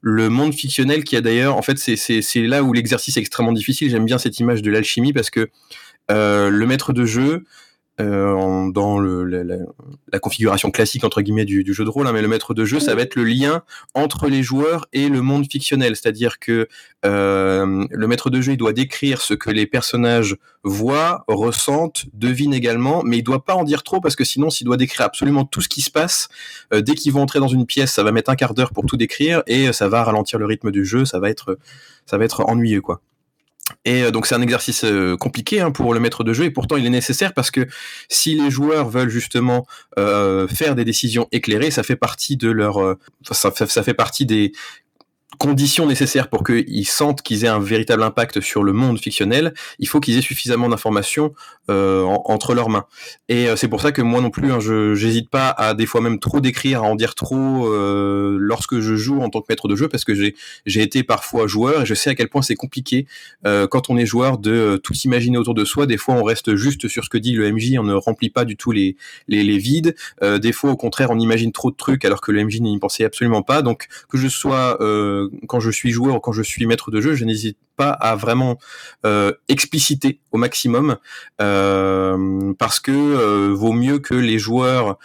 le 0.00 0.28
monde 0.28 0.54
fictionnel 0.54 1.02
qui 1.02 1.16
a 1.16 1.20
d'ailleurs, 1.20 1.56
en 1.56 1.62
fait, 1.62 1.76
c'est 1.76 2.40
là 2.42 2.62
où 2.62 2.72
l'exercice 2.72 3.16
est 3.16 3.20
extrêmement 3.20 3.52
difficile. 3.52 3.90
J'aime 3.90 4.04
bien 4.04 4.18
cette 4.18 4.38
image 4.38 4.62
de 4.62 4.70
l'alchimie 4.70 5.12
parce 5.12 5.28
que 5.28 5.50
le 6.08 6.64
maître 6.64 6.92
de 6.92 7.04
jeu, 7.04 7.44
euh, 8.00 8.70
dans 8.70 9.00
la, 9.00 10.18
configuration 10.20 10.70
classique 10.70 11.04
entre 11.04 11.20
guillemets 11.20 11.44
du, 11.44 11.64
jeu 11.72 11.84
de 11.84 11.90
rôle, 11.90 12.06
hein, 12.06 12.12
mais 12.12 12.22
le 12.22 12.28
maître 12.28 12.54
de 12.54 12.64
jeu, 12.64 12.78
ça 12.80 12.94
va 12.94 13.02
être 13.02 13.16
le 13.16 13.24
lien 13.24 13.62
entre 13.94 14.28
les 14.28 14.42
joueurs 14.42 14.86
et 14.92 15.08
le 15.08 15.20
monde 15.20 15.50
fictionnel, 15.50 15.96
c'est-à-dire 15.96 16.38
que 16.38 16.68
euh, 17.04 17.86
le 17.90 18.06
maître 18.06 18.30
de 18.30 18.40
jeu 18.40 18.52
il 18.52 18.56
doit 18.56 18.72
décrire 18.72 19.20
ce 19.20 19.34
que 19.34 19.50
les 19.50 19.66
personnages 19.66 20.36
voient, 20.62 21.24
ressentent, 21.28 22.06
devinent 22.12 22.54
également, 22.54 23.02
mais 23.04 23.18
il 23.18 23.22
doit 23.22 23.44
pas 23.44 23.54
en 23.54 23.64
dire 23.64 23.82
trop 23.82 24.00
parce 24.00 24.16
que 24.16 24.24
sinon, 24.24 24.50
s'il 24.50 24.66
doit 24.66 24.76
décrire 24.76 25.06
absolument 25.06 25.44
tout 25.44 25.60
ce 25.60 25.68
qui 25.68 25.80
se 25.80 25.90
passe, 25.90 26.28
euh, 26.72 26.80
dès 26.80 26.94
qu'ils 26.94 27.12
vont 27.12 27.22
entrer 27.22 27.40
dans 27.40 27.48
une 27.48 27.66
pièce, 27.66 27.92
ça 27.92 28.02
va 28.02 28.12
mettre 28.12 28.30
un 28.30 28.36
quart 28.36 28.54
d'heure 28.54 28.72
pour 28.72 28.86
tout 28.86 28.96
décrire 28.96 29.42
et 29.46 29.72
ça 29.72 29.88
va 29.88 30.04
ralentir 30.04 30.38
le 30.38 30.46
rythme 30.46 30.70
du 30.70 30.84
jeu, 30.84 31.04
ça 31.04 31.18
va 31.18 31.30
être 31.30 31.58
ça 32.06 32.16
va 32.16 32.24
être 32.24 32.48
ennuyeux 32.48 32.80
quoi. 32.80 33.00
Et 33.84 34.02
euh, 34.02 34.10
donc 34.10 34.26
c'est 34.26 34.34
un 34.34 34.42
exercice 34.42 34.84
euh, 34.84 35.16
compliqué 35.16 35.60
hein, 35.60 35.70
pour 35.70 35.94
le 35.94 36.00
maître 36.00 36.24
de 36.24 36.32
jeu. 36.32 36.44
Et 36.44 36.50
pourtant 36.50 36.76
il 36.76 36.86
est 36.86 36.90
nécessaire 36.90 37.32
parce 37.34 37.50
que 37.50 37.66
si 38.08 38.34
les 38.34 38.50
joueurs 38.50 38.88
veulent 38.88 39.08
justement 39.08 39.66
euh, 39.98 40.48
faire 40.48 40.74
des 40.74 40.84
décisions 40.84 41.28
éclairées, 41.32 41.70
ça 41.70 41.82
fait 41.82 41.96
partie 41.96 42.36
de 42.36 42.50
leur, 42.50 42.96
ça, 43.30 43.52
ça 43.54 43.82
fait 43.82 43.94
partie 43.94 44.26
des 44.26 44.52
conditions 45.38 45.86
nécessaires 45.86 46.28
pour 46.28 46.44
qu'ils 46.44 46.86
sentent 46.86 47.22
qu'ils 47.22 47.44
aient 47.44 47.48
un 47.48 47.60
véritable 47.60 48.02
impact 48.02 48.40
sur 48.40 48.62
le 48.62 48.72
monde 48.72 48.98
fictionnel, 48.98 49.54
il 49.78 49.88
faut 49.88 50.00
qu'ils 50.00 50.18
aient 50.18 50.22
suffisamment 50.22 50.68
d'informations 50.68 51.32
euh, 51.70 52.02
entre 52.02 52.54
leurs 52.54 52.70
mains. 52.70 52.86
Et 53.28 53.46
euh, 53.46 53.54
c'est 53.54 53.68
pour 53.68 53.82
ça 53.82 53.92
que 53.92 54.00
moi 54.00 54.22
non 54.22 54.30
plus, 54.30 54.50
hein, 54.50 54.58
je 54.58 54.94
j'hésite 54.94 55.28
pas 55.28 55.50
à 55.50 55.74
des 55.74 55.84
fois 55.84 56.00
même 56.00 56.18
trop 56.18 56.40
décrire, 56.40 56.82
à 56.82 56.86
en 56.86 56.96
dire 56.96 57.14
trop 57.14 57.66
euh, 57.66 58.38
lorsque 58.40 58.80
je 58.80 58.96
joue 58.96 59.20
en 59.20 59.28
tant 59.28 59.42
que 59.42 59.46
maître 59.50 59.68
de 59.68 59.76
jeu, 59.76 59.86
parce 59.86 60.04
que 60.04 60.14
j'ai 60.14 60.34
j'ai 60.64 60.80
été 60.80 61.02
parfois 61.02 61.46
joueur 61.46 61.82
et 61.82 61.86
je 61.86 61.92
sais 61.92 62.08
à 62.08 62.14
quel 62.14 62.28
point 62.28 62.40
c'est 62.40 62.54
compliqué 62.54 63.06
quand 63.44 63.90
on 63.90 63.96
est 63.96 64.06
joueur 64.06 64.38
de 64.38 64.80
tout 64.82 64.94
imaginer 65.04 65.38
autour 65.38 65.54
de 65.54 65.64
soi. 65.64 65.86
Des 65.86 65.96
fois, 65.98 66.14
on 66.14 66.22
reste 66.22 66.56
juste 66.56 66.88
sur 66.88 67.04
ce 67.04 67.10
que 67.10 67.18
dit 67.18 67.32
le 67.32 67.52
MJ, 67.52 67.76
on 67.78 67.84
ne 67.84 67.94
remplit 67.94 68.30
pas 68.30 68.44
du 68.44 68.56
tout 68.56 68.72
les 68.72 68.96
les, 69.28 69.44
les 69.44 69.58
vides. 69.58 69.94
des 70.22 70.52
fois, 70.52 70.70
au 70.70 70.76
contraire, 70.76 71.10
on 71.10 71.18
imagine 71.18 71.52
trop 71.52 71.70
de 71.70 71.76
trucs 71.76 72.04
alors 72.04 72.20
que 72.20 72.32
le 72.32 72.44
MJ 72.44 72.60
n'y 72.60 72.78
pensait 72.78 73.04
absolument 73.04 73.42
pas. 73.42 73.62
Donc 73.62 73.88
que 74.08 74.18
je 74.18 74.28
sois 74.28 74.78
quand 75.46 75.60
je 75.60 75.70
suis 75.70 75.90
joueur 75.90 76.16
ou 76.16 76.20
quand 76.20 76.32
je 76.32 76.42
suis 76.42 76.66
maître 76.66 76.90
de 76.90 77.00
jeu, 77.00 77.14
je 77.14 77.24
n'hésite 77.24 77.58
pas 77.76 77.90
à 77.90 78.16
vraiment 78.16 78.58
euh, 79.06 79.32
expliciter 79.48 80.20
au 80.32 80.38
maximum 80.38 80.96
euh, 81.40 82.52
parce 82.58 82.80
que 82.80 82.92
euh, 82.92 83.54
vaut 83.54 83.72
mieux 83.72 83.98
que 83.98 84.14
les 84.14 84.38
joueurs 84.38 84.98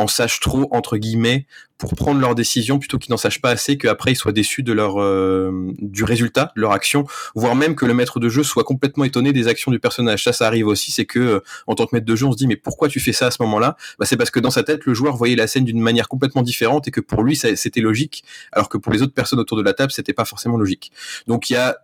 en 0.00 0.06
sachent 0.06 0.40
trop 0.40 0.66
entre 0.70 0.96
guillemets 0.96 1.46
pour 1.76 1.94
prendre 1.94 2.20
leurs 2.20 2.34
décisions 2.34 2.78
plutôt 2.78 2.98
qu'ils 2.98 3.10
n'en 3.10 3.18
sachent 3.18 3.40
pas 3.40 3.50
assez 3.50 3.76
qu'après 3.76 4.12
ils 4.12 4.16
soient 4.16 4.32
déçus 4.32 4.62
de 4.62 4.72
leur 4.72 5.00
euh, 5.00 5.72
du 5.78 6.04
résultat 6.04 6.52
de 6.56 6.60
leur 6.62 6.72
action. 6.72 7.04
Voire 7.34 7.54
même 7.54 7.74
que 7.74 7.84
le 7.84 7.92
maître 7.92 8.18
de 8.18 8.30
jeu 8.30 8.42
soit 8.42 8.64
complètement 8.64 9.04
étonné 9.04 9.34
des 9.34 9.46
actions 9.46 9.70
du 9.70 9.78
personnage. 9.78 10.24
Ça 10.24 10.32
ça 10.32 10.46
arrive 10.46 10.66
aussi 10.66 10.90
c'est 10.90 11.04
que 11.04 11.18
euh, 11.18 11.40
en 11.66 11.74
tant 11.74 11.84
que 11.84 11.94
maître 11.94 12.06
de 12.06 12.16
jeu 12.16 12.24
on 12.24 12.32
se 12.32 12.38
dit 12.38 12.46
mais 12.46 12.56
pourquoi 12.56 12.88
tu 12.88 12.98
fais 12.98 13.12
ça 13.12 13.26
à 13.26 13.30
ce 13.30 13.42
moment-là? 13.42 13.76
Bah, 13.98 14.06
c'est 14.06 14.16
parce 14.16 14.30
que 14.30 14.40
dans 14.40 14.50
sa 14.50 14.62
tête 14.62 14.86
le 14.86 14.94
joueur 14.94 15.16
voyait 15.16 15.36
la 15.36 15.46
scène 15.46 15.64
d'une 15.64 15.80
manière 15.80 16.08
complètement 16.08 16.42
différente 16.42 16.88
et 16.88 16.90
que 16.90 17.02
pour 17.02 17.22
lui 17.22 17.36
c'était 17.36 17.80
logique 17.80 18.24
alors 18.52 18.70
que 18.70 18.78
pour 18.78 18.92
les 18.92 19.02
autres 19.02 19.14
personnes 19.14 19.38
autour 19.38 19.58
de 19.58 19.62
la 19.62 19.74
table 19.74 19.92
c'était 19.92 20.14
pas 20.14 20.24
forcément 20.24 20.56
logique. 20.56 20.92
Donc 21.26 21.50
il 21.50 21.54
y 21.54 21.56
a 21.56 21.76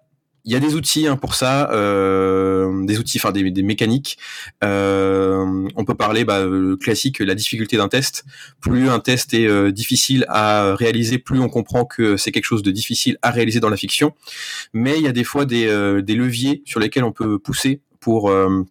il 0.47 0.53
y 0.53 0.57
a 0.57 0.61
des 0.61 0.75
outils 0.77 1.09
hein, 1.09 1.17
pour 1.17 1.35
ça, 1.35 1.71
euh, 1.73 2.85
des 2.87 2.99
outils, 2.99 3.19
enfin 3.19 3.33
des, 3.33 3.63
mécaniques. 3.63 4.17
Euh, 4.63 5.69
on 5.75 5.85
peut 5.85 5.97
parler 5.97 6.25
bah, 6.25 6.47
classique, 6.81 7.19
la 7.19 7.35
difficulté 7.35 7.77
d'un 7.77 7.89
test. 7.89 8.25
Plus 8.61 8.89
un 8.89 9.01
test 9.01 9.35
est 9.35 9.47
euh, 9.47 9.73
difficile 9.73 10.25
à 10.29 10.77
réaliser, 10.77 11.19
plus 11.19 11.41
on 11.41 11.49
comprend 11.49 11.85
que 11.85 12.17
c'est 12.17 12.31
quelque 12.31 12.45
chose 12.45 12.63
de 12.63 12.71
difficile 12.71 13.19
à 13.23 13.33
réaliser 13.33 13.59
dans 13.59 13.71
la 13.71 13.77
fiction. 13.77 14.15
Mais 14.73 14.97
il 14.99 15.03
y 15.03 15.09
a 15.09 15.13
des 15.13 15.25
fois 15.25 15.47
des, 15.47 15.67
euh, 15.67 16.01
des 16.01 16.15
leviers 16.15 16.63
sur 16.65 16.79
lesquels 16.79 17.05
on 17.05 17.13
peut 17.13 17.41
pousser 17.41 17.81
pour 17.99 18.31
euh, 18.31 18.63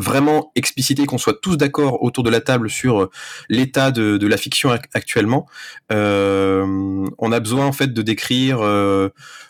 vraiment 0.00 0.50
expliciter 0.54 1.06
qu'on 1.06 1.18
soit 1.18 1.40
tous 1.40 1.56
d'accord 1.56 2.02
autour 2.02 2.24
de 2.24 2.30
la 2.30 2.40
table 2.40 2.70
sur 2.70 3.10
l'état 3.48 3.90
de, 3.90 4.26
la 4.26 4.36
fiction 4.36 4.70
actuellement. 4.94 5.46
Euh, 5.92 7.06
on 7.18 7.32
a 7.32 7.40
besoin 7.40 7.66
en 7.66 7.72
fait 7.72 7.92
de 7.92 8.02
décrire 8.02 8.60
euh, 8.60 9.08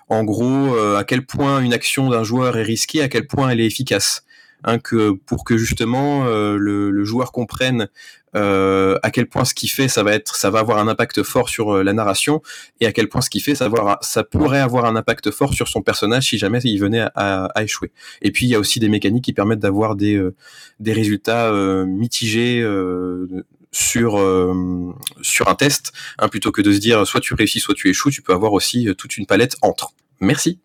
en 0.08 0.24
gros 0.24 0.74
euh, 0.74 0.96
à 0.96 1.04
quel 1.04 1.24
point 1.24 1.60
une 1.60 1.72
action 1.72 2.10
d'un 2.10 2.24
joueur 2.24 2.56
est 2.56 2.62
risquée, 2.62 3.02
à 3.02 3.08
quel 3.08 3.26
point 3.26 3.50
elle 3.50 3.60
est 3.60 3.66
efficace. 3.66 4.24
Hein, 4.62 4.78
que 4.78 5.12
pour 5.12 5.44
que 5.44 5.56
justement 5.56 6.26
euh, 6.26 6.58
le, 6.58 7.04
joueur 7.04 7.32
comprenne 7.32 7.88
euh, 8.36 8.96
à 9.02 9.10
quel 9.10 9.26
point 9.26 9.44
ce 9.44 9.54
qu'il 9.54 9.70
fait 9.70 9.88
ça 9.88 10.04
va 10.04 10.14
être 10.14 10.36
ça 10.36 10.50
va 10.50 10.60
avoir 10.60 10.78
un 10.78 10.86
impact 10.86 11.24
fort 11.24 11.48
sur 11.48 11.74
euh, 11.74 11.82
la 11.82 11.92
narration 11.92 12.42
et 12.78 12.86
à 12.86 12.92
quel 12.92 13.08
point 13.08 13.20
ce 13.20 13.28
qu'il 13.28 13.42
fait 13.42 13.56
ça, 13.56 13.64
avoir, 13.64 13.98
ça 14.02 14.22
pourrait 14.22 14.60
avoir 14.60 14.84
un 14.84 14.94
impact 14.94 15.32
fort 15.32 15.52
sur 15.52 15.66
son 15.66 15.82
personnage 15.82 16.28
si 16.28 16.38
jamais 16.38 16.60
il 16.62 16.78
venait 16.78 17.06
à, 17.16 17.46
à 17.46 17.62
échouer. 17.64 17.90
Et 18.22 18.30
puis 18.30 18.46
il 18.46 18.50
y 18.50 18.54
a 18.54 18.60
aussi 18.60 18.78
des 18.78 18.88
mécaniques 18.88 19.24
qui 19.24 19.32
permettent 19.32 19.58
d'avoir 19.58 19.96
des 19.96 20.14
euh, 20.14 20.34
des 20.78 20.92
résultats 20.92 21.52
mitigés 21.86 22.64
sur 23.72 24.12
sur 25.22 25.48
un 25.48 25.54
test 25.54 25.92
hein, 26.18 26.28
plutôt 26.28 26.52
que 26.52 26.62
de 26.62 26.72
se 26.72 26.78
dire 26.78 27.06
soit 27.06 27.20
tu 27.20 27.34
réussis 27.34 27.60
soit 27.60 27.74
tu 27.74 27.88
échoues 27.88 28.10
tu 28.10 28.22
peux 28.22 28.32
avoir 28.32 28.52
aussi 28.52 28.88
toute 28.96 29.16
une 29.16 29.26
palette 29.26 29.56
entre. 29.62 29.92
Merci 30.20 30.60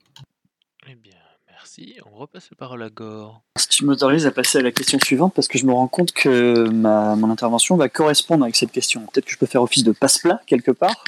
on 2.16 2.20
repasse 2.20 2.50
la 2.50 2.56
parole 2.56 2.82
à 2.82 2.90
Gore. 2.90 3.42
Si 3.58 3.68
tu 3.68 3.86
m'autorises 3.86 4.26
à 4.26 4.32
passer 4.32 4.60
à 4.60 4.62
la 4.62 4.72
question 4.72 4.98
suivante 5.04 5.34
parce 5.34 5.50
que 5.50 5.58
je 5.58 5.66
me 5.66 5.74
rends 5.74 5.90
compte 5.90 6.14
que 6.14 6.70
ma 6.70 7.16
mon 7.18 7.30
intervention 7.30 7.76
va 7.76 7.90
correspondre 7.90 8.44
avec 8.44 8.56
cette 8.56 8.72
question. 8.72 9.02
Peut-être 9.08 9.26
que 9.26 9.32
je 9.32 9.38
peux 9.38 9.46
faire 9.46 9.62
office 9.62 9.84
de 9.84 9.92
passe-plat 9.92 10.40
quelque 10.48 10.72
part. 10.72 11.04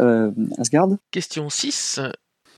Euh, 0.00 0.30
Asgard 0.58 0.88
question 1.10 1.50
6 1.50 2.00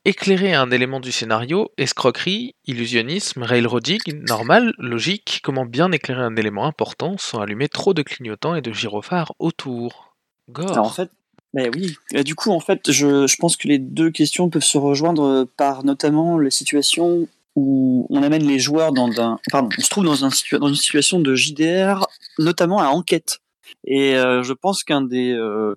Éclairer 0.05 0.53
un 0.53 0.71
élément 0.71 1.01
du 1.01 1.13
scénario, 1.13 1.71
escroquerie, 1.79 2.55
illusionnisme, 2.67 3.43
railroading, 3.43 4.01
normal, 4.29 4.75
logique, 4.77 5.41
comment 5.43 5.65
bien 5.65 5.91
éclairer 5.93 6.21
un 6.21 6.37
élément 6.37 6.67
important 6.67 7.17
sans 7.17 7.41
allumer 7.41 7.71
trop 7.71 7.95
de 7.95 8.03
clignotants 8.03 8.55
et 8.55 8.61
de 8.61 8.71
gyrophares 8.71 9.33
autour? 9.39 10.15
Gore. 10.51 10.73
Alors 10.73 10.87
en 10.89 10.91
fait, 10.91 11.11
mais 11.55 11.71
oui. 11.75 11.97
Et 12.13 12.23
du 12.23 12.35
coup, 12.35 12.51
en 12.51 12.61
fait, 12.61 12.93
je, 12.93 13.27
je, 13.27 13.37
pense 13.39 13.57
que 13.57 13.67
les 13.67 13.79
deux 13.79 14.11
questions 14.11 14.51
peuvent 14.51 14.63
se 14.63 14.77
rejoindre 14.77 15.49
par 15.57 15.85
notamment 15.85 16.39
les 16.39 16.51
situations 16.51 17.27
où 17.57 18.07
on 18.11 18.23
amène 18.23 18.47
les 18.47 18.59
joueurs 18.59 18.93
dans 18.93 19.21
un, 19.21 19.39
pardon, 19.51 19.69
on 19.79 19.81
se 19.81 19.89
trouve 19.89 20.05
dans, 20.05 20.25
un, 20.25 20.31
dans 20.59 20.69
une 20.69 20.75
situation 20.75 21.21
de 21.21 21.35
JDR, 21.35 22.07
notamment 22.39 22.81
à 22.81 22.87
enquête. 22.87 23.39
Et 23.85 24.17
euh, 24.17 24.43
je 24.43 24.53
pense 24.53 24.85
des 24.85 25.33
euh, 25.33 25.75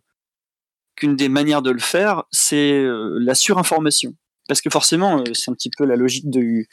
qu'une 0.96 1.16
des 1.16 1.30
manières 1.30 1.62
de 1.62 1.72
le 1.72 1.80
faire, 1.80 2.24
c'est 2.32 2.74
euh, 2.74 3.18
la 3.22 3.36
surinformation. 3.36 4.14
Parce 4.48 4.62
que 4.62 4.70
forcément, 4.70 5.20
euh, 5.20 5.34
c'est 5.34 5.52
un 5.52 5.54
petit 5.54 5.70
peu 5.70 5.86
la 5.86 5.96
logique 5.96 6.30
de 6.30 6.66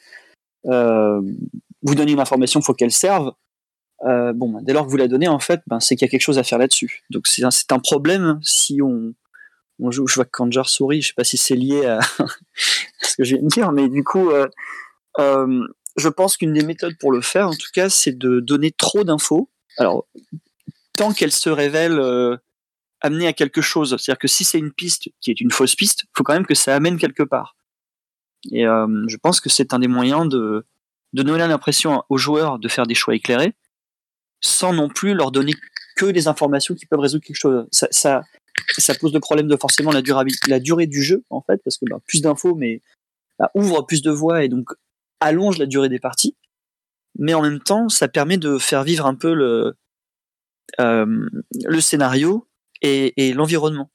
euh, 0.66 1.20
vous 1.82 1.94
donnez 1.94 2.12
une 2.12 2.20
information, 2.20 2.60
faut 2.62 2.74
qu'elle 2.74 2.92
serve. 2.92 3.32
Euh, 4.06 4.32
bon, 4.32 4.50
bah, 4.50 4.60
dès 4.62 4.72
lors 4.72 4.86
que 4.86 4.90
vous 4.90 4.96
la 4.96 5.08
donnez, 5.08 5.28
en 5.28 5.38
fait, 5.38 5.60
ben, 5.66 5.80
c'est 5.80 5.96
qu'il 5.96 6.06
y 6.06 6.08
a 6.08 6.10
quelque 6.10 6.22
chose 6.22 6.38
à 6.38 6.42
faire 6.42 6.58
là-dessus. 6.58 7.04
Donc 7.10 7.26
c'est 7.26 7.44
un, 7.44 7.50
un, 7.70 7.78
problème 7.78 8.38
si 8.42 8.80
on, 8.82 9.14
on 9.80 9.90
joue. 9.90 10.06
Je 10.06 10.14
vois 10.14 10.24
Kanjar 10.24 10.68
sourit, 10.68 11.02
je 11.02 11.08
sais 11.08 11.14
pas 11.14 11.24
si 11.24 11.36
c'est 11.36 11.56
lié 11.56 11.84
à 11.86 12.00
ce 13.02 13.16
que 13.16 13.24
je 13.24 13.36
viens 13.36 13.44
de 13.44 13.48
dire, 13.48 13.72
mais 13.72 13.88
du 13.88 14.02
coup, 14.02 14.30
euh, 14.30 14.48
euh, 15.18 15.66
je 15.96 16.08
pense 16.08 16.36
qu'une 16.36 16.52
des 16.52 16.64
méthodes 16.64 16.96
pour 16.98 17.12
le 17.12 17.20
faire, 17.20 17.48
en 17.48 17.54
tout 17.54 17.70
cas, 17.72 17.88
c'est 17.88 18.16
de 18.16 18.40
donner 18.40 18.72
trop 18.72 19.04
d'infos. 19.04 19.50
Alors, 19.78 20.06
tant 20.96 21.12
qu'elle 21.12 21.32
se 21.32 21.50
révèle 21.50 22.00
amener 23.04 23.26
à 23.26 23.32
quelque 23.34 23.60
chose. 23.60 23.90
C'est-à-dire 23.90 24.18
que 24.18 24.28
si 24.28 24.44
c'est 24.44 24.58
une 24.58 24.72
piste 24.72 25.10
qui 25.20 25.30
est 25.30 25.40
une 25.40 25.50
fausse 25.50 25.76
piste, 25.76 26.04
il 26.04 26.10
faut 26.16 26.24
quand 26.24 26.32
même 26.32 26.46
que 26.46 26.54
ça 26.54 26.74
amène 26.74 26.98
quelque 26.98 27.22
part. 27.22 27.54
Et 28.50 28.66
euh, 28.66 29.04
je 29.08 29.16
pense 29.18 29.40
que 29.40 29.50
c'est 29.50 29.74
un 29.74 29.78
des 29.78 29.88
moyens 29.88 30.28
de, 30.28 30.64
donner 31.12 31.46
l'impression 31.46 32.02
aux 32.08 32.18
joueurs 32.18 32.58
de 32.58 32.68
faire 32.68 32.86
des 32.86 32.94
choix 32.94 33.14
éclairés, 33.14 33.54
sans 34.40 34.72
non 34.72 34.88
plus 34.88 35.14
leur 35.14 35.30
donner 35.30 35.52
que 35.96 36.06
des 36.06 36.28
informations 36.28 36.74
qui 36.74 36.86
peuvent 36.86 36.98
résoudre 36.98 37.24
quelque 37.24 37.36
chose. 37.36 37.66
Ça, 37.70 38.22
pose 39.00 39.12
le 39.12 39.20
problème 39.20 39.48
de 39.48 39.56
forcément 39.56 39.92
la 39.92 40.60
durée 40.60 40.86
du 40.86 41.02
jeu, 41.02 41.22
en 41.30 41.42
fait, 41.42 41.60
parce 41.62 41.76
que 41.76 41.84
bah, 41.88 41.98
plus 42.06 42.22
d'infos, 42.22 42.54
mais 42.54 42.80
bah, 43.38 43.50
ouvre 43.54 43.82
plus 43.82 44.02
de 44.02 44.10
voies 44.10 44.44
et 44.44 44.48
donc 44.48 44.70
allonge 45.20 45.58
la 45.58 45.66
durée 45.66 45.88
des 45.88 45.98
parties. 45.98 46.36
Mais 47.18 47.34
en 47.34 47.42
même 47.42 47.60
temps, 47.60 47.88
ça 47.88 48.08
permet 48.08 48.38
de 48.38 48.58
faire 48.58 48.82
vivre 48.82 49.06
un 49.06 49.14
peu 49.14 49.34
le, 49.34 49.76
euh, 50.80 51.28
le 51.64 51.80
scénario 51.80 52.46
et, 52.82 53.12
et 53.16 53.32
l'environnement, 53.32 53.90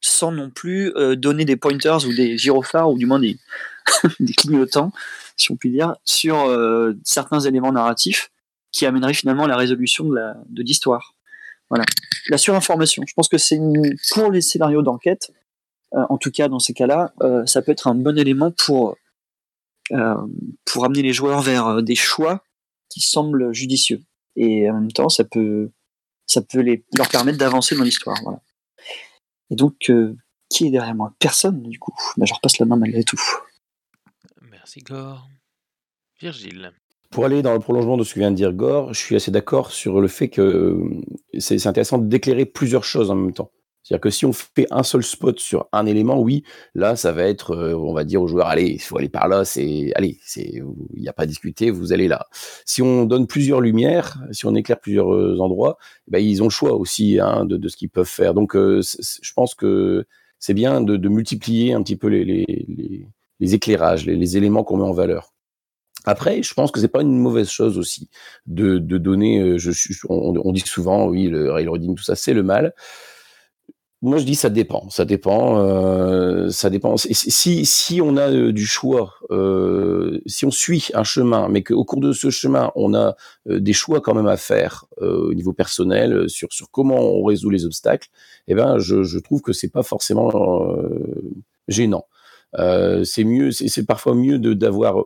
sans 0.00 0.32
non 0.32 0.50
plus 0.50 0.94
euh, 0.96 1.16
donner 1.16 1.44
des 1.44 1.56
pointers 1.56 2.06
ou 2.06 2.12
des 2.14 2.38
gyrophares 2.38 2.90
ou 2.90 2.96
du 2.96 3.06
moins 3.06 3.18
des, 3.18 3.38
des 4.20 4.32
clignotants, 4.32 4.92
si 5.36 5.50
on 5.50 5.56
peut 5.56 5.68
dire, 5.68 5.96
sur 6.04 6.46
euh, 6.46 6.94
certains 7.04 7.40
éléments 7.40 7.72
narratifs 7.72 8.30
qui 8.72 8.86
amèneraient 8.86 9.14
finalement 9.14 9.46
la 9.46 9.56
résolution 9.56 10.04
de 10.04 10.62
l'histoire. 10.62 11.14
Voilà, 11.70 11.84
la 12.28 12.38
surinformation. 12.38 13.02
Je 13.06 13.14
pense 13.14 13.28
que 13.28 13.38
c'est 13.38 13.58
pour 14.12 14.30
les 14.30 14.40
scénarios 14.42 14.82
d'enquête, 14.82 15.32
en 15.92 16.18
tout 16.18 16.30
cas 16.30 16.48
dans 16.48 16.58
ces 16.58 16.74
cas-là, 16.74 17.14
ça 17.46 17.62
peut 17.62 17.72
être 17.72 17.86
un 17.86 17.94
bon 17.94 18.18
élément 18.18 18.50
pour 18.50 18.98
pour 20.64 20.84
amener 20.84 21.02
les 21.02 21.12
joueurs 21.12 21.42
vers 21.42 21.82
des 21.82 21.94
choix 21.94 22.42
qui 22.88 23.00
semblent 23.00 23.52
judicieux. 23.52 24.02
et 24.36 24.70
en 24.70 24.74
même 24.74 24.92
temps, 24.92 25.08
ça 25.08 25.24
peut, 25.24 25.70
ça 26.26 26.42
peut 26.42 26.60
les, 26.60 26.84
leur 26.96 27.08
permettre 27.08 27.38
d'avancer 27.38 27.76
dans 27.76 27.84
l'histoire. 27.84 28.18
Voilà. 28.22 28.40
Et 29.50 29.56
donc, 29.56 29.90
euh, 29.90 30.16
qui 30.48 30.66
est 30.66 30.70
derrière 30.70 30.94
moi? 30.94 31.14
Personne, 31.18 31.62
du 31.62 31.78
coup. 31.78 31.94
Mais 32.16 32.26
je 32.26 32.34
repasse 32.34 32.58
la 32.58 32.66
main 32.66 32.76
malgré 32.76 33.04
tout. 33.04 33.20
Merci 34.50 34.80
Gore. 34.80 35.28
Virgile. 36.20 36.72
Pour 37.10 37.24
aller 37.24 37.42
dans 37.42 37.52
le 37.52 37.60
prolongement 37.60 37.96
de 37.96 38.04
ce 38.04 38.14
que 38.14 38.18
vient 38.18 38.30
de 38.30 38.36
dire 38.36 38.52
Gore, 38.52 38.92
je 38.92 38.98
suis 38.98 39.14
assez 39.14 39.30
d'accord 39.30 39.70
sur 39.70 40.00
le 40.00 40.08
fait 40.08 40.28
que 40.28 40.42
euh, 40.42 41.00
c'est 41.38 41.58
c'est 41.58 41.68
intéressant 41.68 41.98
d'éclairer 41.98 42.46
plusieurs 42.46 42.84
choses 42.84 43.10
en 43.10 43.14
même 43.14 43.32
temps. 43.32 43.50
C'est-à-dire 43.86 44.00
que 44.00 44.10
si 44.10 44.26
on 44.26 44.32
fait 44.32 44.66
un 44.72 44.82
seul 44.82 45.04
spot 45.04 45.38
sur 45.38 45.68
un 45.70 45.86
élément, 45.86 46.20
oui, 46.20 46.42
là, 46.74 46.96
ça 46.96 47.12
va 47.12 47.22
être, 47.22 47.52
euh, 47.52 47.72
on 47.74 47.94
va 47.94 48.02
dire 48.02 48.20
aux 48.20 48.26
joueurs, 48.26 48.48
allez, 48.48 48.66
il 48.66 48.80
faut 48.80 48.98
aller 48.98 49.08
par 49.08 49.28
là, 49.28 49.44
c'est, 49.44 49.92
allez, 49.94 50.18
c'est, 50.24 50.60
il 50.94 51.00
n'y 51.00 51.08
a 51.08 51.12
pas 51.12 51.22
à 51.22 51.26
discuter, 51.26 51.70
vous 51.70 51.92
allez 51.92 52.08
là. 52.08 52.26
Si 52.64 52.82
on 52.82 53.04
donne 53.04 53.28
plusieurs 53.28 53.60
lumières, 53.60 54.18
si 54.32 54.44
on 54.44 54.56
éclaire 54.56 54.80
plusieurs 54.80 55.14
euh, 55.14 55.38
endroits, 55.38 55.78
eh 56.08 56.10
ben, 56.10 56.18
ils 56.18 56.42
ont 56.42 56.46
le 56.46 56.50
choix 56.50 56.72
aussi 56.72 57.20
hein, 57.20 57.44
de, 57.44 57.56
de 57.56 57.68
ce 57.68 57.76
qu'ils 57.76 57.88
peuvent 57.88 58.08
faire. 58.08 58.34
Donc, 58.34 58.56
euh, 58.56 58.82
je 58.82 59.32
pense 59.34 59.54
que 59.54 60.04
c'est 60.40 60.54
bien 60.54 60.80
de, 60.80 60.96
de 60.96 61.08
multiplier 61.08 61.72
un 61.72 61.82
petit 61.84 61.96
peu 61.96 62.08
les, 62.08 62.24
les, 62.24 63.06
les, 63.38 63.54
éclairages, 63.54 64.04
les, 64.04 64.36
éléments 64.36 64.64
qu'on 64.64 64.78
met 64.78 64.82
en 64.82 64.92
valeur. 64.92 65.32
Après, 66.06 66.42
je 66.42 66.54
pense 66.54 66.72
que 66.72 66.80
c'est 66.80 66.88
pas 66.88 67.02
une 67.02 67.18
mauvaise 67.18 67.48
chose 67.48 67.78
aussi 67.78 68.10
de, 68.46 68.78
de 68.78 68.98
donner. 68.98 69.56
on, 70.08 70.34
on 70.44 70.52
dit 70.52 70.64
souvent, 70.66 71.06
oui, 71.06 71.28
le 71.28 71.52
railroading, 71.52 71.94
tout 71.94 72.02
ça, 72.02 72.16
c'est 72.16 72.34
le 72.34 72.42
mal. 72.42 72.74
Moi, 74.02 74.18
je 74.18 74.24
dis 74.24 74.34
ça 74.34 74.50
dépend. 74.50 74.88
Ça 74.90 75.04
dépend. 75.06 75.58
euh, 75.58 76.50
ça 76.50 76.68
dépend. 76.68 76.96
Si, 76.98 77.64
si, 77.64 78.00
on 78.02 78.16
a 78.16 78.30
euh, 78.30 78.52
du 78.52 78.66
choix, 78.66 79.14
euh, 79.30 80.20
si 80.26 80.44
on 80.44 80.50
suit 80.50 80.88
un 80.94 81.02
chemin, 81.02 81.48
mais 81.48 81.62
qu'au 81.62 81.84
cours 81.84 82.00
de 82.00 82.12
ce 82.12 82.28
chemin, 82.30 82.72
on 82.76 82.94
a 82.94 83.16
des 83.46 83.72
choix 83.72 84.00
quand 84.02 84.14
même 84.14 84.26
à 84.26 84.36
faire 84.36 84.84
au 85.00 85.32
niveau 85.34 85.52
personnel 85.52 86.28
sur 86.28 86.52
sur 86.52 86.70
comment 86.70 86.98
on 87.00 87.24
résout 87.24 87.50
les 87.50 87.64
obstacles, 87.64 88.08
eh 88.48 88.54
ben, 88.54 88.78
je, 88.78 89.18
trouve 89.18 89.40
que 89.40 89.52
c'est 89.52 89.70
pas 89.70 89.82
forcément 89.82 90.30
gênant. 91.68 92.06
C'est 93.04 93.24
mieux. 93.24 93.50
C'est 93.50 93.86
parfois 93.86 94.14
mieux 94.14 94.38
de 94.38 94.52
d'avoir 94.52 95.04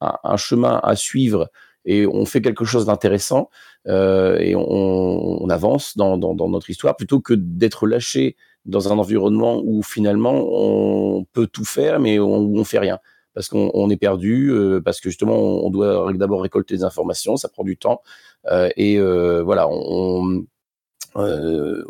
un 0.00 0.36
chemin 0.36 0.80
à 0.82 0.96
suivre 0.96 1.50
et 1.84 2.06
on 2.06 2.24
fait 2.24 2.40
quelque 2.40 2.64
chose 2.64 2.86
d'intéressant 2.86 3.50
euh, 3.88 4.38
et 4.38 4.54
on, 4.56 5.48
avance 5.48 5.96
dans, 5.96 6.16
notre 6.16 6.70
histoire 6.70 6.96
plutôt 6.96 7.20
que 7.20 7.34
d'être 7.34 7.86
lâché 7.86 8.36
dans 8.64 8.92
un 8.92 8.98
environnement 8.98 9.60
où 9.64 9.82
finalement 9.82 10.34
on 10.34 11.24
peut 11.32 11.46
tout 11.46 11.64
faire 11.64 12.00
mais 12.00 12.18
on, 12.18 12.54
on 12.54 12.64
fait 12.64 12.78
rien. 12.78 12.98
Parce 13.34 13.48
qu'on 13.48 13.70
on 13.74 13.88
est 13.90 13.96
perdu 13.96 14.50
euh, 14.50 14.80
parce 14.80 15.00
que 15.00 15.08
justement 15.08 15.36
on, 15.36 15.70
doit 15.70 16.12
d'abord 16.14 16.42
récolter 16.42 16.76
des 16.76 16.84
informations 16.84 17.36
ça 17.36 17.48
prend 17.48 17.64
du 17.64 17.76
temps 17.76 18.02
euh, 18.50 18.68
et 18.76 19.00
voilà 19.42 19.68
au 19.68 20.46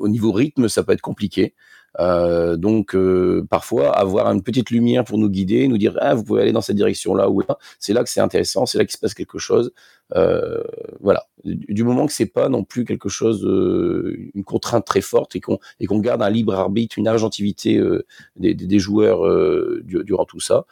niveau 0.09 0.32
rythme 0.32 0.68
ça 0.68 0.82
peut 0.82 0.93
être 0.93 1.01
compliqué 1.01 1.55
euh, 2.01 2.57
donc 2.57 2.95
euh, 2.95 3.47
parfois 3.51 3.90
avoir 3.90 4.26
une 4.32 4.43
petite 4.43 4.70
lumière 4.70 5.05
pour 5.05 5.18
nous 5.18 5.28
guider, 5.28 5.68
nous 5.68 5.78
dire 5.78 5.97
ah 6.01 6.14
vous 6.14 6.24
pouvez 6.24 6.43
aller 6.43 6.53
dans 6.53 6.62
cette 6.62 6.76
direction 6.76 7.14
là 7.14 7.28
ou 7.28 7.40
là, 7.40 7.59
c'est 7.78 7.93
là 7.93 8.03
que 8.03 8.09
c'est 8.11 8.20
intéressant, 8.20 8.66
c'est 8.66 8.78
là 8.78 8.84
qu'il 8.84 8.95
se 8.95 8.99
passe 8.99 9.14
quelque 9.14 9.38
chose. 9.38 9.72
Euh, 10.14 10.62
voilà, 11.01 11.26
du, 11.45 11.84
moment 11.84 12.07
que 12.07 12.12
c'est 12.12 12.26
pas 12.26 12.49
non 12.49 12.64
plus 12.64 12.84
quelque 12.84 13.09
chose, 13.09 13.45
euh, 13.47 14.30
une 14.34 14.45
contrainte 14.45 14.86
très 14.86 15.01
forte 15.01 15.36
et 15.36 15.40
qu'on 15.40 15.59
et 15.80 15.86
qu'on 15.86 15.99
garde 16.01 16.22
un 16.22 16.30
libre 16.30 16.55
arbitre, 16.55 16.99
une 16.99 17.09
agentivité 17.09 17.78
euh, 17.78 18.05
des, 18.36 18.55
des, 18.55 18.78
joueurs 18.78 19.26
euh, 19.26 19.80
du- 19.84 20.05
durant 20.05 20.24
tout 20.24 20.40
ça. 20.40 20.66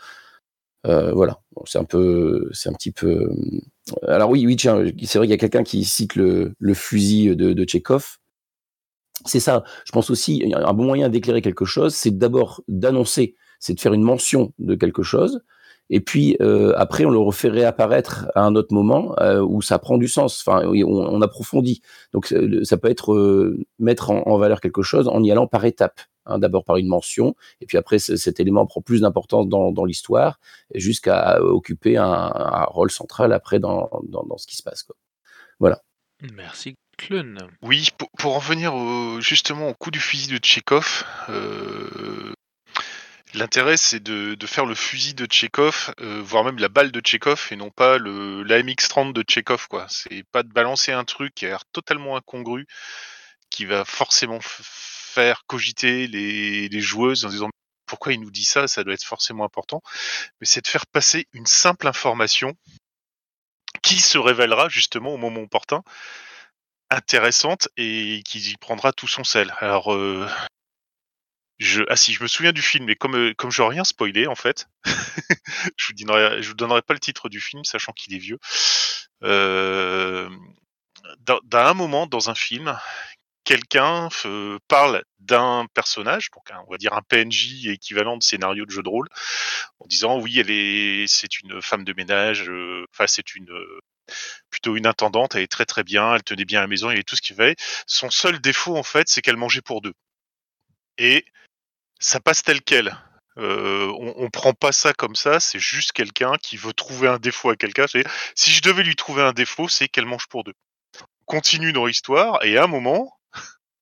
Euh, 0.87 1.13
voilà, 1.13 1.41
c'est 1.67 1.79
un 1.79 1.85
peu, 1.85 2.49
c'est 2.53 2.71
un 2.71 2.73
petit 2.73 2.93
peu. 2.93 3.31
Alors 4.07 4.31
oui, 4.31 4.47
oui, 4.47 4.57
tiens, 4.57 4.83
c'est 5.05 5.19
vrai 5.19 5.27
qu'il 5.27 5.33
y 5.33 5.35
a 5.35 5.39
quelqu'un 5.39 5.63
qui 5.65 5.85
cite 5.85 6.15
le, 6.17 6.55
le 6.59 6.75
fusil 6.75 7.37
de, 7.37 7.53
de 7.53 7.65
Tchekhov 7.65 8.20
c'est 9.27 9.41
ça. 9.41 9.65
Je 9.85 9.93
pense 9.93 10.11
aussi, 10.11 10.53
un 10.55 10.73
bon 10.73 10.85
moyen 10.85 11.09
d'éclairer 11.09 11.43
quelque 11.43 11.65
chose, 11.65 11.95
c'est 11.95 12.17
d'abord 12.17 12.63
d'annoncer, 12.69 13.37
c'est 13.59 13.75
de 13.75 13.81
faire 13.81 13.93
une 13.93 14.03
mention 14.03 14.53
de 14.59 14.75
quelque 14.75 15.03
chose, 15.03 15.43
et 15.91 16.01
puis 16.01 16.37
euh, 16.41 16.73
après 16.77 17.05
on 17.05 17.11
le 17.11 17.19
refait 17.19 17.49
réapparaître 17.49 18.29
à 18.37 18.43
un 18.43 18.55
autre 18.55 18.73
moment 18.73 19.15
euh, 19.19 19.41
où 19.41 19.61
ça 19.61 19.79
prend 19.79 19.99
du 19.99 20.09
sens. 20.09 20.43
Enfin, 20.47 20.65
on, 20.65 20.87
on 20.87 21.21
approfondit. 21.21 21.83
Donc 22.13 22.33
ça 22.63 22.77
peut 22.79 22.89
être 22.89 23.13
euh, 23.13 23.67
mettre 23.79 24.11
en, 24.11 24.39
valeur 24.39 24.61
quelque 24.61 24.83
chose 24.83 25.09
en 25.09 25.23
y 25.23 25.31
allant 25.33 25.49
par 25.49 25.65
étapes. 25.65 26.01
Hein, 26.27 26.39
d'abord 26.39 26.65
par 26.65 26.77
une 26.77 26.87
mention, 26.87 27.35
et 27.63 27.67
puis 27.67 27.79
après 27.79 27.99
cet 27.99 28.41
élément 28.41 28.67
prend 28.67 28.83
plus 28.83 29.01
d'importance 29.01 29.49
dans, 29.49 29.85
l'histoire, 29.87 30.39
jusqu'à 30.75 31.43
occuper 31.43 31.97
un, 31.97 32.65
rôle 32.69 32.91
central 32.91 33.33
après 33.33 33.59
dans, 33.59 33.89
ce 34.37 34.47
qui 34.47 34.57
se 34.57 34.63
passe. 34.63 34.87
Voilà. 35.59 35.81
Merci 36.37 36.77
Oui, 37.63 37.89
pour, 38.19 38.37
en 38.37 38.39
venir 38.39 38.75
justement 39.21 39.69
au 39.69 39.75
coup 39.75 39.91
du 39.91 40.01
fusil 40.01 40.29
de 40.29 40.39
Tchekhov, 40.39 41.05
euh, 41.29 42.33
l'intérêt 43.35 43.77
c'est 43.77 44.01
de, 44.01 44.37
faire 44.47 44.67
le 44.67 44.75
fusil 44.75 45.15
de 45.15 45.27
Tchekhov, 45.27 45.95
euh, 46.01 46.21
voire 46.23 46.45
même 46.45 46.59
la 46.59 46.69
balle 46.69 46.93
de 46.93 47.01
Tchekhov, 47.01 47.49
et 47.51 47.57
non 47.57 47.71
pas 47.71 47.99
le 47.99 48.43
l'AMX-30 48.43 49.13
de 49.13 49.23
Tchekhov. 49.23 49.67
C'est 49.89 50.25
pas 50.33 50.43
de 50.43 50.53
balancer 50.53 50.93
un 50.93 51.05
truc 51.05 51.35
qui 51.35 51.47
a 51.47 51.51
l'air 51.51 51.65
totalement 51.73 52.17
incongru, 52.17 52.67
qui 53.51 53.65
va 53.65 53.85
forcément 53.85 54.39
faire 54.43 55.45
cogiter 55.47 56.07
les 56.07 56.81
joueuses 56.81 57.25
en 57.25 57.29
disant 57.29 57.51
pourquoi 57.87 58.13
il 58.13 58.21
nous 58.21 58.31
dit 58.31 58.45
ça, 58.45 58.69
ça 58.69 58.85
doit 58.85 58.95
être 58.95 59.05
forcément 59.05 59.45
important. 59.45 59.83
Mais 60.41 60.47
c'est 60.47 60.63
de 60.63 60.69
faire 60.69 60.87
passer 60.87 61.27
une 61.33 61.47
simple 61.47 61.89
information 61.89 62.57
qui 63.83 64.01
se 64.01 64.19
révélera 64.19 64.69
justement 64.69 65.13
au 65.13 65.17
moment 65.17 65.41
opportun 65.41 65.83
intéressante 66.91 67.69
et 67.77 68.23
qui 68.25 68.39
y 68.51 68.57
prendra 68.57 68.93
tout 68.93 69.09
son 69.09 69.25
sel. 69.25 69.55
Alors, 69.59 69.93
euh, 69.95 70.29
je, 71.59 71.83
ah 71.89 71.97
si, 71.97 72.13
je 72.13 72.23
me 72.23 72.29
souviens 72.29 72.53
du 72.53 72.63
film, 72.63 72.87
mais 72.87 72.97
comme 72.97 73.17
euh, 73.17 73.35
comme 73.35 73.51
je 73.51 73.63
n'ai 73.63 73.69
rien 73.69 73.85
spoilé 73.85 74.27
en 74.27 74.35
fait, 74.35 74.67
je 75.77 75.93
vous 75.93 76.49
vous 76.49 76.55
donnerai 76.55 76.83
pas 76.83 76.95
le 76.95 77.01
titre 77.01 77.29
du 77.29 77.41
film, 77.41 77.65
sachant 77.65 77.93
qu'il 77.93 78.15
est 78.15 78.19
vieux. 78.19 78.39
Euh, 79.23 80.31
dans, 81.21 81.41
dans 81.45 81.59
un 81.59 81.75
moment 81.75 82.07
dans 82.07 82.31
un 82.31 82.35
film, 82.35 82.79
quelqu'un 83.45 84.09
parle 84.69 85.03
d'un 85.19 85.67
personnage, 85.75 86.31
donc 86.31 86.45
on 86.67 86.71
va 86.71 86.79
dire 86.79 86.93
un 86.95 87.03
PNJ 87.03 87.67
équivalent 87.67 88.17
de 88.17 88.23
scénario 88.23 88.65
de 88.67 88.71
jeu 88.71 88.83
de 88.83 88.89
rôle, 88.89 89.09
en 89.79 89.87
disant 89.87 90.19
oui, 90.21 90.39
elle 90.39 90.51
est, 90.51 91.07
c'est 91.09 91.41
une 91.41 91.61
femme 91.63 91.85
de 91.85 91.93
ménage, 91.93 92.49
euh, 92.49 92.87
enfin 92.93 93.07
c'est 93.07 93.35
une 93.35 93.51
plutôt 94.51 94.77
une 94.77 94.87
intendante, 94.87 95.35
elle 95.35 95.43
est 95.43 95.51
très 95.53 95.67
très 95.67 95.85
bien, 95.85 96.15
elle 96.15 96.23
tenait 96.23 96.45
bien 96.45 96.61
la 96.61 96.67
maison, 96.67 96.91
il 96.91 96.99
y 96.99 97.05
tout 97.05 97.17
ce 97.17 97.23
qu'il 97.23 97.37
fallait. 97.37 97.57
Son 97.87 98.11
seul 98.11 98.41
défaut 98.41 98.77
en 98.77 98.83
fait, 98.83 99.09
c'est 99.09 99.23
qu'elle 99.23 99.37
mangeait 99.37 99.63
pour 99.63 99.81
deux. 99.81 99.95
Et 100.99 101.25
ça 102.01 102.21
passe 102.21 102.43
tel 102.43 102.63
quel. 102.63 102.97
Euh, 103.39 103.87
on, 103.99 104.15
on 104.17 104.31
prend 104.31 104.53
pas 104.53 104.73
ça 104.73 104.93
comme 104.93 105.15
ça, 105.15 105.39
c'est 105.39 105.61
juste 105.61 105.93
quelqu'un 105.93 106.33
qui 106.43 106.57
veut 106.57 106.73
trouver 106.73 107.09
un 107.09 107.19
défaut 107.19 107.51
à 107.51 107.57
quelqu'un. 107.57 107.87
Si 108.35 108.51
je 108.51 108.63
devais 108.63 108.83
lui 108.83 108.97
trouver 108.97 109.23
un 109.23 109.33
défaut, 109.33 109.69
c'est 109.69 109.89
qu'elle 109.89 110.07
mange 110.07 110.27
pour 110.27 110.45
deux. 110.45 110.55
On 111.01 111.25
continue 111.27 111.73
dans 111.73 111.87
l'histoire 111.87 112.45
et 112.45 112.59
à 112.59 112.65
un 112.65 112.67
moment, 112.67 113.20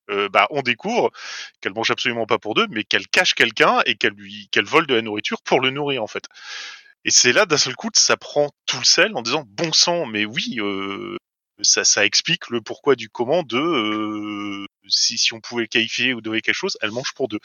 euh, 0.09 0.29
bah, 0.29 0.47
on 0.51 0.61
découvre 0.61 1.11
qu'elle 1.61 1.73
mange 1.73 1.91
absolument 1.91 2.25
pas 2.25 2.39
pour 2.39 2.55
deux, 2.55 2.67
mais 2.69 2.83
qu'elle 2.83 3.07
cache 3.07 3.33
quelqu'un 3.33 3.81
et 3.85 3.95
qu'elle 3.95 4.13
lui, 4.13 4.49
qu'elle 4.51 4.65
vole 4.65 4.87
de 4.87 4.95
la 4.95 5.01
nourriture 5.01 5.41
pour 5.41 5.61
le 5.61 5.69
nourrir 5.69 6.03
en 6.03 6.07
fait. 6.07 6.25
Et 7.05 7.11
c'est 7.11 7.31
là 7.33 7.45
d'un 7.45 7.57
seul 7.57 7.75
coup 7.75 7.89
ça 7.93 8.17
prend 8.17 8.51
tout 8.65 8.79
le 8.79 8.85
sel 8.85 9.15
en 9.15 9.21
disant 9.21 9.45
bon 9.47 9.71
sang, 9.73 10.05
mais 10.05 10.25
oui, 10.25 10.55
euh, 10.59 11.17
ça, 11.61 11.83
ça 11.83 12.05
explique 12.05 12.49
le 12.49 12.61
pourquoi 12.61 12.95
du 12.95 13.09
comment 13.09 13.43
de 13.43 13.57
euh, 13.57 14.65
si, 14.87 15.17
si 15.17 15.33
on 15.33 15.41
pouvait 15.41 15.67
qualifier 15.67 16.13
ou 16.13 16.21
donner 16.21 16.41
quelque 16.41 16.55
chose, 16.55 16.77
elle 16.81 16.91
mange 16.91 17.13
pour 17.13 17.27
deux. 17.27 17.39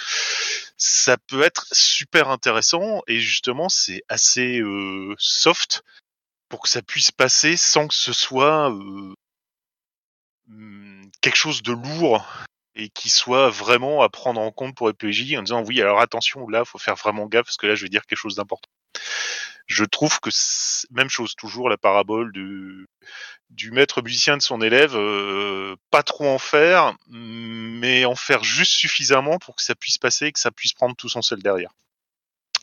Ça 0.76 1.16
peut 1.16 1.42
être 1.42 1.66
super 1.72 2.28
intéressant 2.28 3.02
et 3.06 3.20
justement 3.20 3.68
c'est 3.68 4.02
assez 4.08 4.60
euh, 4.60 5.14
soft 5.18 5.82
pour 6.48 6.62
que 6.62 6.68
ça 6.68 6.82
puisse 6.82 7.10
passer 7.10 7.56
sans 7.56 7.88
que 7.88 7.94
ce 7.94 8.12
soit 8.12 8.70
euh, 8.70 9.14
hum, 10.48 11.10
quelque 11.20 11.36
chose 11.36 11.62
de 11.62 11.72
lourd 11.72 12.26
et 12.76 12.88
qui 12.88 13.10
soit 13.10 13.50
vraiment 13.50 14.02
à 14.02 14.08
prendre 14.08 14.40
en 14.40 14.50
compte 14.50 14.76
pour 14.76 14.88
les 14.88 14.94
PJ 14.94 15.34
en 15.36 15.42
disant 15.42 15.62
oui 15.62 15.80
alors 15.80 16.00
attention 16.00 16.48
là 16.48 16.64
faut 16.64 16.78
faire 16.78 16.96
vraiment 16.96 17.26
gaffe 17.26 17.46
parce 17.46 17.56
que 17.56 17.66
là 17.66 17.74
je 17.74 17.82
vais 17.82 17.88
dire 17.88 18.06
quelque 18.06 18.18
chose 18.18 18.36
d'important. 18.36 18.70
Je 19.66 19.84
trouve 19.84 20.20
que 20.20 20.30
même 20.90 21.08
chose 21.08 21.34
toujours 21.36 21.70
la 21.70 21.78
parabole 21.78 22.32
du 22.32 22.86
du 23.50 23.70
maître 23.70 24.02
musicien 24.02 24.36
de 24.36 24.42
son 24.42 24.60
élève, 24.60 24.94
euh, 24.96 25.76
pas 25.90 26.02
trop 26.02 26.26
en 26.26 26.38
faire, 26.38 26.94
mais 27.08 28.04
en 28.04 28.16
faire 28.16 28.42
juste 28.42 28.72
suffisamment 28.72 29.38
pour 29.38 29.56
que 29.56 29.62
ça 29.62 29.74
puisse 29.74 29.98
passer 29.98 30.26
et 30.26 30.32
que 30.32 30.40
ça 30.40 30.50
puisse 30.50 30.72
prendre 30.72 30.96
tout 30.96 31.08
son 31.08 31.22
sel 31.22 31.42
derrière. 31.42 31.70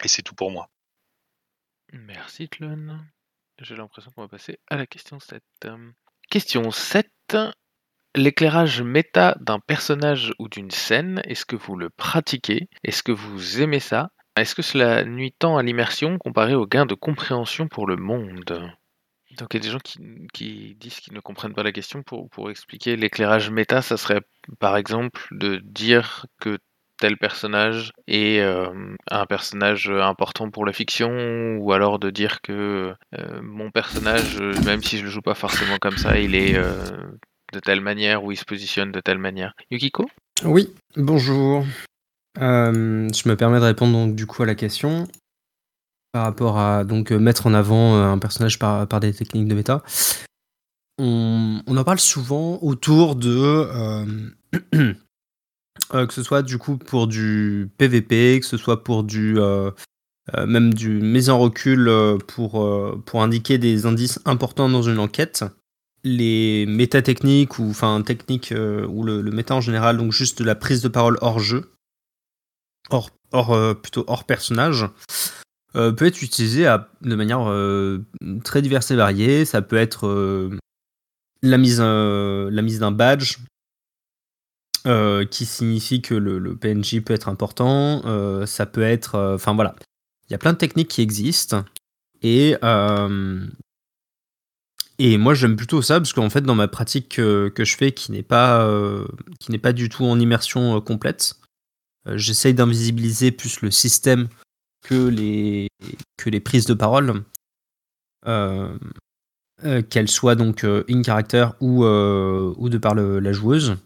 Et 0.04 0.08
c'est 0.08 0.22
tout 0.22 0.36
pour 0.36 0.52
moi. 0.52 0.70
Merci 1.94 2.50
Clun. 2.50 3.06
J'ai 3.60 3.76
l'impression 3.76 4.12
qu'on 4.12 4.22
va 4.22 4.28
passer 4.28 4.60
à 4.70 4.76
la 4.76 4.88
question 4.88 5.20
7. 5.20 5.44
Euh, 5.66 5.92
Question 6.30 6.72
7. 6.72 7.08
L'éclairage 8.14 8.82
méta 8.82 9.38
d'un 9.40 9.60
personnage 9.60 10.34
ou 10.38 10.50
d'une 10.50 10.72
scène, 10.72 11.22
est-ce 11.24 11.46
que 11.46 11.56
vous 11.56 11.78
le 11.78 11.90
pratiquez? 11.90 12.68
Est-ce 12.84 13.04
que 13.04 13.14
vous 13.14 13.62
aimez 13.62 13.80
ça? 13.80 14.10
Est-ce 14.36 14.54
que 14.54 14.62
cela 14.62 15.06
nuit 15.06 15.34
tant 15.38 15.58
à 15.58 15.64
l'immersion 15.64 16.18
comparé 16.18 16.54
au 16.54 16.66
gain 16.66 16.86
de 16.86 16.94
compréhension 16.94 17.70
pour 17.70 17.88
le 17.88 17.96
monde? 17.96 18.74
Donc 19.38 19.54
il 19.54 19.58
y 19.58 19.60
a 19.60 19.64
des 19.64 19.70
gens 19.70 19.80
qui, 19.80 20.76
disent 20.78 21.00
qu'ils 21.00 21.14
ne 21.14 21.22
comprennent 21.22 21.54
pas 21.54 21.64
la 21.64 21.72
question. 21.72 22.04
Pour, 22.04 22.50
expliquer 22.50 22.98
l'éclairage 22.98 23.50
méta, 23.50 23.82
ça 23.82 23.96
serait 23.96 24.22
par 24.60 24.76
exemple 24.76 25.22
de 25.32 25.62
dire 25.64 26.26
que 26.42 26.58
tel 26.98 27.18
personnage 27.18 27.94
est 28.08 28.42
euh, 28.42 28.96
un 29.10 29.26
personnage 29.26 29.90
important 29.90 30.52
pour 30.52 30.66
la 30.66 30.74
fiction, 30.74 31.58
ou 31.60 31.72
alors 31.72 31.98
de 31.98 32.10
dire 32.10 32.42
que 32.42 32.94
euh, 33.18 33.42
mon 33.42 33.72
personnage, 33.72 34.40
même 34.66 34.84
si 34.84 34.98
je 34.98 35.06
le 35.06 35.10
joue 35.10 35.22
pas 35.22 35.34
forcément 35.34 35.78
comme 35.78 35.98
ça, 35.98 36.20
il 36.20 36.36
est 36.36 36.56
euh, 36.58 36.86
de 37.52 37.60
telle 37.60 37.82
manière 37.82 38.24
ou 38.24 38.32
il 38.32 38.38
se 38.38 38.46
positionne 38.46 38.92
de 38.92 39.00
telle 39.00 39.18
manière. 39.18 39.54
Yukiko? 39.70 40.10
Oui, 40.44 40.74
bonjour. 40.96 41.66
Euh, 42.40 43.10
je 43.14 43.30
me 43.30 43.36
permets 43.36 43.60
de 43.60 43.66
répondre 43.66 43.92
donc 43.92 44.16
du 44.16 44.26
coup 44.26 44.42
à 44.42 44.46
la 44.46 44.56
question 44.56 45.06
par 46.14 46.24
rapport 46.24 46.58
à 46.58 46.86
donc 46.86 47.12
euh, 47.12 47.20
mettre 47.20 47.46
en 47.46 47.54
avant 47.54 47.96
euh, 47.96 48.06
un 48.06 48.18
personnage 48.20 48.58
par, 48.58 48.88
des 49.00 49.14
techniques 49.14 49.48
de 49.48 49.56
méta. 49.56 49.84
On, 50.98 51.62
en 51.68 51.84
parle 51.84 52.00
souvent 52.00 52.60
autour 52.62 53.16
de 53.16 53.68
que 55.92 56.14
ce 56.14 56.24
soit 56.24 56.44
du 56.44 56.58
coup 56.58 56.78
pour 56.78 57.08
du 57.08 57.70
PVP, 57.78 58.40
que 58.40 58.46
ce 58.46 58.58
soit 58.58 58.84
pour 58.84 59.04
du 59.04 59.40
même 60.46 60.74
du 60.74 60.90
mise 61.02 61.32
en 61.32 61.40
recul 61.40 61.90
pour 62.28 63.24
indiquer 63.24 63.58
des 63.58 63.88
indices 63.88 64.20
importants 64.26 64.70
dans 64.70 64.84
une 64.84 65.00
enquête. 65.00 65.44
Les 66.04 66.66
métatechniques 66.68 67.60
ou 67.60 67.70
enfin 67.70 68.02
techniques 68.02 68.52
euh, 68.52 68.88
ou 68.88 69.04
le, 69.04 69.22
méta 69.24 69.56
en 69.56 69.62
général, 69.62 69.98
donc 69.98 70.12
juste 70.12 70.42
la 70.42 70.56
prise 70.56 70.82
de 70.82 70.88
parole 70.88 71.18
hors 71.22 71.40
jeu, 71.40 71.72
hors, 72.90 73.12
hors 73.32 73.54
euh, 73.54 73.76
plutôt 73.76 74.04
hors 74.08 74.24
personnage, 74.24 74.88
euh, 75.76 75.92
peut 75.92 76.06
être 76.06 76.24
utilisé 76.24 76.64
de 77.02 77.16
manière 77.16 77.46
très 78.44 78.62
diverse 78.62 78.90
et 78.90 78.96
variée. 78.96 79.46
Ça 79.46 79.62
peut 79.62 79.78
être 79.78 80.50
la 81.44 81.58
mise, 81.58 81.78
d'un 81.78 82.92
badge 82.92 83.38
qui 85.30 85.46
signifie 85.46 86.02
que 86.02 86.16
le, 86.16 86.40
le 86.40 86.56
PNJ 86.56 87.02
peut 87.02 87.14
être 87.14 87.30
important. 87.30 88.02
Ça 88.48 88.66
peut 88.66 88.82
être, 88.82 89.36
enfin 89.36 89.54
voilà, 89.54 89.76
il 90.28 90.32
y 90.32 90.36
a 90.36 90.40
plein 90.40 90.54
de 90.54 90.58
techniques 90.58 90.88
qui 90.88 91.02
existent 91.02 91.64
et 92.24 92.56
et 95.04 95.18
moi 95.18 95.34
j'aime 95.34 95.56
plutôt 95.56 95.82
ça 95.82 96.00
parce 96.00 96.14
qu'en 96.14 96.30
fait 96.30 96.42
dans 96.42 96.54
ma 96.54 96.68
pratique 96.68 97.10
que, 97.16 97.52
je 97.58 97.76
fais 97.76 97.92
qui 97.92 98.12
n'est 98.12 98.22
pas 98.22 98.64
euh, 98.66 99.08
qui 99.40 99.52
n'est 99.52 99.58
pas 99.58 99.74
du 99.74 99.90
tout 99.90 100.06
en 100.06 100.20
immersion 100.20 100.78
euh, 100.78 100.80
complète, 100.80 101.38
euh, 102.08 102.18
j'essaye 102.18 102.54
d'invisibiliser 102.54 103.32
plus 103.32 103.62
le 103.62 103.72
système 103.72 104.28
que 104.84 105.08
les 105.08 105.70
que 106.18 106.30
les 106.30 106.40
prises 106.40 106.66
de 106.66 106.76
parole, 106.76 107.24
qu'elles 109.90 110.08
soient 110.08 110.36
donc 110.36 110.64
in 110.64 111.02
character 111.04 111.48
ou 111.62 111.84
ou 111.84 112.70
de 112.70 112.78
par 112.78 112.94
la 112.94 113.32
joueuse. 113.32 113.78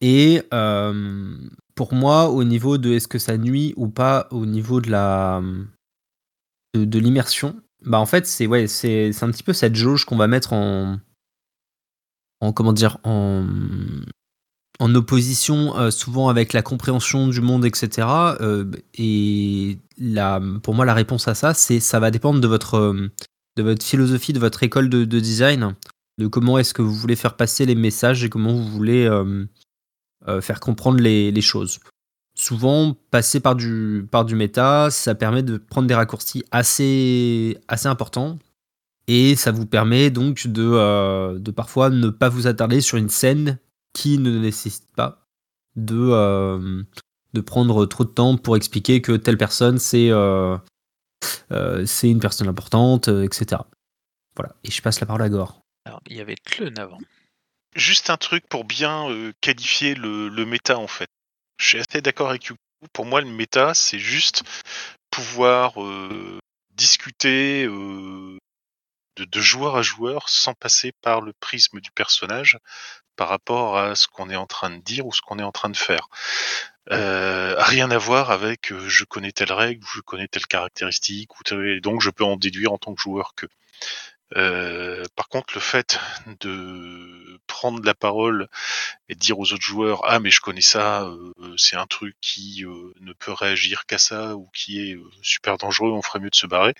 Et 0.00 0.42
pour 1.74 1.92
moi, 1.92 2.30
au 2.30 2.44
niveau 2.44 2.78
de 2.78 2.92
est-ce 2.92 3.08
que 3.08 3.18
ça 3.18 3.36
nuit 3.36 3.74
ou 3.76 3.88
pas 3.88 4.28
au 4.30 4.46
niveau 4.46 4.80
de 4.80 4.90
la 4.90 5.42
de, 6.74 6.84
de 6.84 6.98
l'immersion, 6.98 7.60
bah 7.86 7.98
en 7.98 8.06
fait 8.06 8.26
c'est 8.26 8.46
ouais 8.46 8.66
c'est 8.66 9.10
un 9.22 9.30
petit 9.30 9.42
peu 9.42 9.52
cette 9.52 9.74
jauge 9.74 10.04
qu'on 10.04 10.16
va 10.16 10.26
mettre 10.26 10.52
en 10.52 10.98
en 12.40 12.52
comment 12.52 12.72
dire 12.72 12.98
en 13.04 13.46
en 14.78 14.94
opposition 14.94 15.76
euh, 15.78 15.90
souvent 15.90 16.28
avec 16.28 16.52
la 16.52 16.62
compréhension 16.62 17.28
du 17.28 17.40
monde 17.40 17.64
etc. 17.64 18.06
euh, 18.40 18.70
et 18.94 19.78
la 19.96 20.40
pour 20.62 20.74
moi 20.74 20.84
la 20.84 20.94
réponse 20.94 21.28
à 21.28 21.34
ça 21.34 21.54
c'est 21.54 21.80
ça 21.80 22.00
va 22.00 22.10
dépendre 22.10 22.40
de 22.40 22.48
votre 22.48 22.94
de 23.56 23.62
votre 23.62 23.84
philosophie 23.84 24.32
de 24.32 24.38
votre 24.38 24.62
école 24.62 24.90
de, 24.90 25.04
de 25.04 25.20
design 25.20 25.74
de 26.18 26.26
comment 26.26 26.58
est-ce 26.58 26.74
que 26.74 26.82
vous 26.82 26.94
voulez 26.94 27.16
faire 27.16 27.36
passer 27.36 27.66
les 27.66 27.74
messages 27.74 28.24
et 28.24 28.28
comment 28.28 28.52
vous 28.52 28.68
voulez 28.68 29.08
euh, 30.28 30.40
faire 30.40 30.58
comprendre 30.58 30.98
les, 30.98 31.30
les 31.30 31.40
choses. 31.40 31.78
Souvent, 32.38 32.94
passer 33.10 33.40
par 33.40 33.56
du, 33.56 34.06
par 34.10 34.24
du 34.24 34.36
méta, 34.36 34.90
ça 34.90 35.14
permet 35.14 35.42
de 35.42 35.56
prendre 35.56 35.88
des 35.88 35.94
raccourcis 35.94 36.44
assez, 36.50 37.58
assez 37.66 37.88
importants. 37.88 38.38
Et 39.08 39.36
ça 39.36 39.52
vous 39.52 39.66
permet 39.66 40.10
donc 40.10 40.46
de, 40.46 40.62
euh, 40.62 41.38
de 41.38 41.50
parfois 41.50 41.90
ne 41.90 42.08
pas 42.10 42.28
vous 42.28 42.46
attarder 42.46 42.80
sur 42.80 42.98
une 42.98 43.08
scène 43.08 43.58
qui 43.92 44.18
ne 44.18 44.38
nécessite 44.38 44.86
pas 44.94 45.26
de, 45.76 45.96
euh, 45.96 46.82
de 47.32 47.40
prendre 47.40 47.86
trop 47.86 48.04
de 48.04 48.10
temps 48.10 48.36
pour 48.36 48.56
expliquer 48.56 49.00
que 49.00 49.12
telle 49.12 49.38
personne, 49.38 49.78
c'est 49.78 50.10
euh, 50.10 50.56
euh, 51.52 51.84
c'est 51.86 52.10
une 52.10 52.20
personne 52.20 52.48
importante, 52.48 53.08
etc. 53.08 53.62
Voilà. 54.36 54.54
Et 54.64 54.70
je 54.70 54.82
passe 54.82 55.00
la 55.00 55.06
parole 55.06 55.22
à 55.22 55.28
Gore. 55.28 55.60
Alors, 55.84 56.00
il 56.08 56.16
y 56.16 56.20
avait 56.20 56.36
Tlun 56.44 56.74
avant. 56.76 56.98
Juste 57.74 58.10
un 58.10 58.16
truc 58.16 58.46
pour 58.48 58.64
bien 58.64 59.08
euh, 59.10 59.32
qualifier 59.40 59.94
le, 59.94 60.28
le 60.28 60.46
méta 60.46 60.78
en 60.78 60.86
fait. 60.86 61.10
Je 61.58 61.66
suis 61.66 61.78
assez 61.78 62.00
d'accord 62.00 62.28
avec 62.30 62.44
Yuko. 62.46 62.60
Pour 62.92 63.06
moi, 63.06 63.20
le 63.20 63.26
méta, 63.28 63.74
c'est 63.74 63.98
juste 63.98 64.42
pouvoir 65.10 65.82
euh, 65.82 66.38
discuter 66.74 67.64
euh, 67.64 68.36
de, 69.16 69.24
de 69.24 69.40
joueur 69.40 69.76
à 69.76 69.82
joueur 69.82 70.28
sans 70.28 70.54
passer 70.54 70.92
par 71.02 71.20
le 71.22 71.32
prisme 71.40 71.80
du 71.80 71.90
personnage 71.90 72.58
par 73.16 73.28
rapport 73.28 73.78
à 73.78 73.94
ce 73.94 74.08
qu'on 74.08 74.28
est 74.28 74.36
en 74.36 74.46
train 74.46 74.70
de 74.70 74.82
dire 74.82 75.06
ou 75.06 75.12
ce 75.12 75.22
qu'on 75.22 75.38
est 75.38 75.42
en 75.42 75.52
train 75.52 75.70
de 75.70 75.76
faire. 75.76 76.08
Euh, 76.92 77.54
rien 77.58 77.90
à 77.90 77.98
voir 77.98 78.30
avec 78.30 78.70
euh, 78.72 78.88
je 78.88 79.04
connais 79.04 79.32
telle 79.32 79.52
règle 79.52 79.82
ou 79.84 79.88
je 79.88 80.00
connais 80.02 80.28
telle 80.28 80.46
caractéristique 80.46 81.40
ou 81.40 81.42
tel- 81.42 81.66
et 81.66 81.80
donc 81.80 82.02
je 82.02 82.10
peux 82.10 82.24
en 82.24 82.36
déduire 82.36 82.72
en 82.72 82.78
tant 82.78 82.94
que 82.94 83.00
joueur 83.00 83.34
que. 83.34 83.46
Euh, 84.34 85.04
par 85.14 85.28
contre, 85.28 85.54
le 85.54 85.60
fait 85.60 85.98
de 86.40 87.38
prendre 87.46 87.82
la 87.84 87.94
parole 87.94 88.48
et 89.08 89.14
dire 89.14 89.38
aux 89.38 89.52
autres 89.52 89.62
joueurs 89.62 90.00
ah 90.04 90.18
mais 90.18 90.30
je 90.30 90.40
connais 90.40 90.60
ça, 90.60 91.04
euh, 91.04 91.32
c'est 91.56 91.76
un 91.76 91.86
truc 91.86 92.16
qui 92.20 92.64
euh, 92.64 92.92
ne 93.00 93.12
peut 93.12 93.32
réagir 93.32 93.86
qu'à 93.86 93.98
ça 93.98 94.34
ou 94.36 94.48
qui 94.54 94.80
est 94.90 94.94
euh, 94.96 95.08
super 95.22 95.58
dangereux, 95.58 95.92
on 95.92 96.02
ferait 96.02 96.18
mieux 96.20 96.30
de 96.30 96.34
se 96.36 96.46
barrer. 96.48 96.74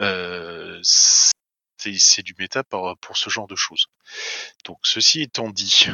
Euh, 0.00 0.78
c'est 0.82 2.22
du 2.22 2.34
méta 2.38 2.64
par- 2.64 2.96
pour 2.98 3.16
ce 3.16 3.30
genre 3.30 3.46
de 3.46 3.56
choses. 3.56 3.86
Donc 4.64 4.78
ceci 4.82 5.22
étant 5.22 5.50
dit, 5.50 5.88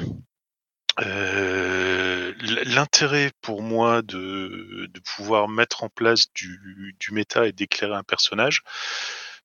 euh, 1.01 2.35
l'intérêt 2.67 3.31
pour 3.41 3.63
moi 3.63 4.03
de, 4.03 4.89
de 4.91 5.01
pouvoir 5.01 5.49
mettre 5.49 5.85
en 5.85 5.89
place 5.89 6.33
du, 6.33 6.95
du 6.99 7.13
méta 7.13 7.47
et 7.47 7.53
d'éclairer 7.53 7.95
un 7.95 8.03
personnage, 8.03 8.63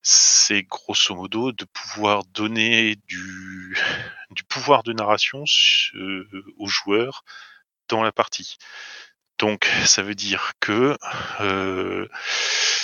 c'est 0.01 0.63
grosso 0.63 1.15
modo 1.15 1.51
de 1.51 1.65
pouvoir 1.65 2.23
donner 2.25 2.95
du, 3.07 3.77
pouvoir 4.49 4.83
de 4.83 4.93
narration 4.93 5.43
euh, 5.95 6.27
aux 6.57 6.67
joueurs 6.67 7.23
dans 7.89 8.03
la 8.03 8.11
partie. 8.11 8.57
Donc 9.39 9.65
ça 9.85 10.03
veut 10.03 10.15
dire 10.15 10.53
que 10.59 10.97
euh, 11.41 12.07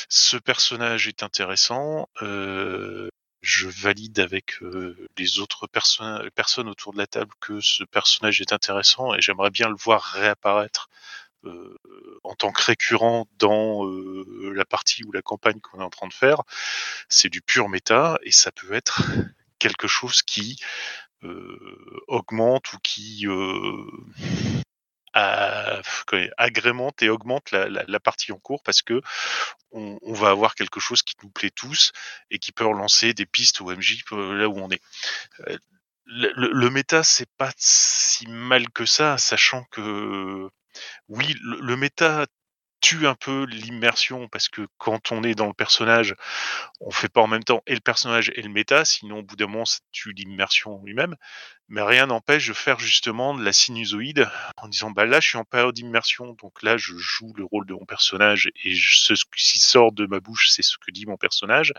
ce 0.09 0.37
personnage 0.37 1.07
est 1.07 1.23
intéressant, 1.23 2.09
euh, 2.21 3.09
je 3.41 3.67
valide 3.67 4.19
avec 4.19 4.59
les 5.17 5.39
autres 5.39 5.67
perso- 5.67 6.03
personnes 6.35 6.69
autour 6.69 6.93
de 6.93 6.97
la 6.99 7.07
table 7.07 7.33
que 7.41 7.59
ce 7.59 7.83
personnage 7.83 8.39
est 8.41 8.53
intéressant 8.53 9.13
et 9.13 9.21
j'aimerais 9.21 9.49
bien 9.49 9.67
le 9.69 9.75
voir 9.75 10.01
réapparaître 10.03 10.89
euh, 11.45 11.77
en 12.23 12.35
tant 12.35 12.51
que 12.51 12.63
récurrent 12.63 13.27
dans 13.37 13.85
euh, 13.85 14.53
la 14.55 14.63
partie 14.63 15.03
ou 15.03 15.11
la 15.11 15.21
campagne 15.21 15.59
qu'on 15.59 15.81
est 15.81 15.83
en 15.83 15.89
train 15.89 16.07
de 16.07 16.13
faire. 16.13 16.41
C'est 17.09 17.29
du 17.29 17.41
pur 17.41 17.67
méta 17.69 18.17
et 18.23 18.31
ça 18.31 18.51
peut 18.51 18.73
être 18.73 19.01
quelque 19.59 19.87
chose 19.87 20.21
qui 20.21 20.61
euh, 21.23 22.03
augmente 22.07 22.71
ou 22.73 22.77
qui 22.81 23.27
agrémente 26.37 27.03
et 27.03 27.09
augmente 27.09 27.51
la, 27.51 27.99
partie 27.99 28.31
en 28.31 28.39
cours 28.39 28.63
parce 28.63 28.81
que 28.81 29.01
on, 29.71 29.97
va 30.13 30.29
avoir 30.29 30.55
quelque 30.55 30.79
chose 30.79 31.03
qui 31.03 31.15
nous 31.23 31.29
plaît 31.29 31.51
tous 31.51 31.91
et 32.29 32.39
qui 32.39 32.51
peut 32.51 32.65
relancer 32.65 33.13
des 33.13 33.25
pistes 33.25 33.61
au 33.61 33.69
MJ 33.69 34.03
là 34.11 34.47
où 34.47 34.57
on 34.57 34.69
est. 34.69 34.81
Le, 36.05 36.31
le- 36.35 36.51
le 36.51 36.69
méta, 36.69 37.03
c'est 37.03 37.29
pas 37.37 37.51
si 37.57 38.27
mal 38.27 38.69
que 38.69 38.85
ça, 38.85 39.17
sachant 39.17 39.63
que 39.71 40.49
oui, 41.09 41.35
le, 41.41 41.75
méta 41.75 42.25
tue 42.81 43.07
un 43.07 43.15
peu 43.15 43.45
l'immersion 43.45 44.27
parce 44.27 44.49
que 44.49 44.67
quand 44.77 45.11
on 45.11 45.23
est 45.23 45.35
dans 45.35 45.47
le 45.47 45.53
personnage, 45.53 46.15
on 46.81 46.91
fait 46.91 47.09
pas 47.09 47.21
en 47.21 47.27
même 47.27 47.43
temps 47.43 47.63
et 47.65 47.75
le 47.75 47.81
personnage 47.81 48.31
et 48.35 48.41
le 48.41 48.49
méta, 48.49 48.85
sinon 48.85 49.19
au 49.19 49.23
bout 49.23 49.35
d'un 49.35 49.47
moment 49.47 49.65
ça 49.65 49.79
tue 49.91 50.11
l'immersion 50.13 50.81
lui-même. 50.83 51.15
Mais 51.69 51.81
rien 51.81 52.07
n'empêche 52.07 52.47
de 52.47 52.53
faire 52.53 52.79
justement 52.79 53.33
de 53.33 53.43
la 53.43 53.53
sinusoïde 53.53 54.29
en 54.57 54.67
disant 54.67 54.91
bah 54.91 55.05
là 55.05 55.19
je 55.19 55.29
suis 55.29 55.37
en 55.37 55.45
période 55.45 55.73
d'immersion, 55.73 56.33
donc 56.33 56.61
là 56.61 56.77
je 56.77 56.93
joue 56.97 57.33
le 57.35 57.45
rôle 57.45 57.65
de 57.65 57.73
mon 57.73 57.85
personnage 57.85 58.51
et 58.63 58.75
ce 58.75 59.13
qui 59.35 59.59
sort 59.59 59.91
de 59.91 60.05
ma 60.05 60.19
bouche 60.19 60.49
c'est 60.51 60.61
ce 60.61 60.77
que 60.77 60.91
dit 60.91 61.05
mon 61.05 61.17
personnage. 61.17 61.73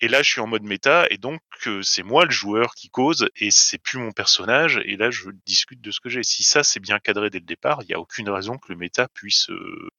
Et 0.00 0.08
là 0.08 0.22
je 0.22 0.30
suis 0.30 0.40
en 0.40 0.46
mode 0.46 0.62
méta 0.62 1.06
et 1.10 1.18
donc 1.18 1.42
euh, 1.66 1.82
c'est 1.82 2.02
moi 2.02 2.24
le 2.24 2.30
joueur 2.30 2.74
qui 2.74 2.88
cause 2.88 3.28
et 3.36 3.50
c'est 3.50 3.78
plus 3.78 3.98
mon 3.98 4.12
personnage 4.12 4.80
et 4.84 4.96
là 4.96 5.10
je 5.10 5.30
discute 5.46 5.80
de 5.80 5.90
ce 5.90 6.00
que 6.00 6.08
j'ai. 6.08 6.22
Si 6.22 6.42
ça 6.42 6.64
c'est 6.64 6.80
bien 6.80 6.98
cadré 6.98 7.30
dès 7.30 7.40
le 7.40 7.46
départ, 7.46 7.80
il 7.82 7.88
n'y 7.88 7.94
a 7.94 8.00
aucune 8.00 8.30
raison 8.30 8.56
que 8.58 8.72
le 8.72 8.78
méta 8.78 9.08
puisse 9.08 9.50
euh, 9.50 9.90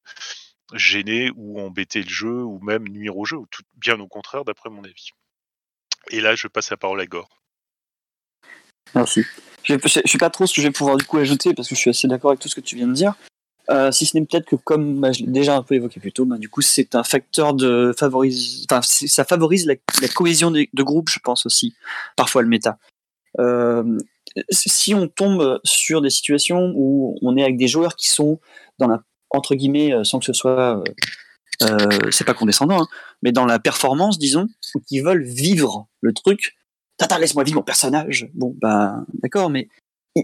gêner 0.73 1.31
ou 1.35 1.59
embêter 1.59 2.01
le 2.01 2.09
jeu 2.09 2.43
ou 2.43 2.59
même 2.59 2.87
nuire 2.87 3.17
au 3.17 3.25
jeu, 3.25 3.37
ou 3.37 3.45
tout, 3.47 3.63
bien 3.75 3.99
au 3.99 4.07
contraire 4.07 4.45
d'après 4.45 4.69
mon 4.69 4.83
avis. 4.83 5.09
Et 6.09 6.21
là, 6.21 6.35
je 6.35 6.47
passe 6.47 6.69
la 6.69 6.77
parole 6.77 7.01
à 7.01 7.05
Gore. 7.05 7.29
Merci. 8.95 9.23
Je 9.63 9.73
ne 9.73 9.79
sais 9.87 10.17
pas 10.17 10.29
trop 10.29 10.45
ce 10.45 10.53
que 10.53 10.61
je 10.61 10.67
vais 10.67 10.71
pouvoir 10.71 10.97
du 10.97 11.05
coup 11.05 11.17
ajouter 11.17 11.53
parce 11.53 11.67
que 11.67 11.75
je 11.75 11.79
suis 11.79 11.89
assez 11.89 12.07
d'accord 12.07 12.31
avec 12.31 12.39
tout 12.39 12.49
ce 12.49 12.55
que 12.55 12.61
tu 12.61 12.75
viens 12.75 12.87
de 12.87 12.93
dire. 12.93 13.15
Euh, 13.71 13.91
si 13.91 14.05
ce 14.05 14.15
n'est 14.15 14.25
peut-être 14.25 14.45
que 14.45 14.55
comme 14.55 14.99
bah, 14.99 15.11
je 15.11 15.23
l'ai 15.23 15.31
déjà 15.31 15.55
un 15.55 15.63
peu 15.63 15.73
évoqué 15.73 15.99
plus 15.99 16.11
tôt, 16.11 16.25
bah, 16.25 16.37
du 16.37 16.49
coup 16.49 16.61
c'est 16.61 16.93
un 16.93 17.03
facteur 17.03 17.55
de 17.55 17.93
favorise, 17.97 18.65
enfin 18.69 18.81
ça 18.83 19.25
favorise 19.25 19.65
la, 19.65 19.75
cohésion 20.13 20.51
de 20.51 20.83
groupe, 20.83 21.09
je 21.09 21.19
pense 21.19 21.47
aussi, 21.47 21.75
parfois 22.15 22.43
le 22.43 22.47
méta. 22.47 22.77
Euh, 23.39 23.97
si 24.51 24.93
on 24.93 25.07
tombe 25.07 25.59
sur 25.63 26.01
des 26.01 26.11
situations 26.11 26.73
où 26.75 27.17
on 27.23 27.35
est 27.37 27.43
avec 27.43 27.57
des 27.57 27.67
joueurs 27.67 27.95
qui 27.95 28.09
sont 28.09 28.39
dans 28.77 28.87
la 28.87 29.01
entre 29.31 29.55
guillemets 29.55 29.93
euh, 29.93 30.03
sans 30.03 30.19
que 30.19 30.25
ce 30.25 30.33
soit 30.33 30.83
c'est 32.11 32.25
pas 32.25 32.33
condescendant, 32.33 32.83
hein, 32.83 32.87
mais 33.23 33.31
dans 33.31 33.45
la 33.45 33.57
performance 33.57 34.19
disons, 34.19 34.47
qui 34.87 34.99
veulent 34.99 35.23
vivre 35.23 35.87
le 36.01 36.13
truc. 36.13 36.55
Tata, 36.97 37.19
laisse-moi 37.19 37.43
vivre 37.43 37.57
mon 37.57 37.63
personnage. 37.63 38.29
Bon 38.33 38.55
bah 38.61 39.03
d'accord, 39.21 39.49
mais 39.49 39.67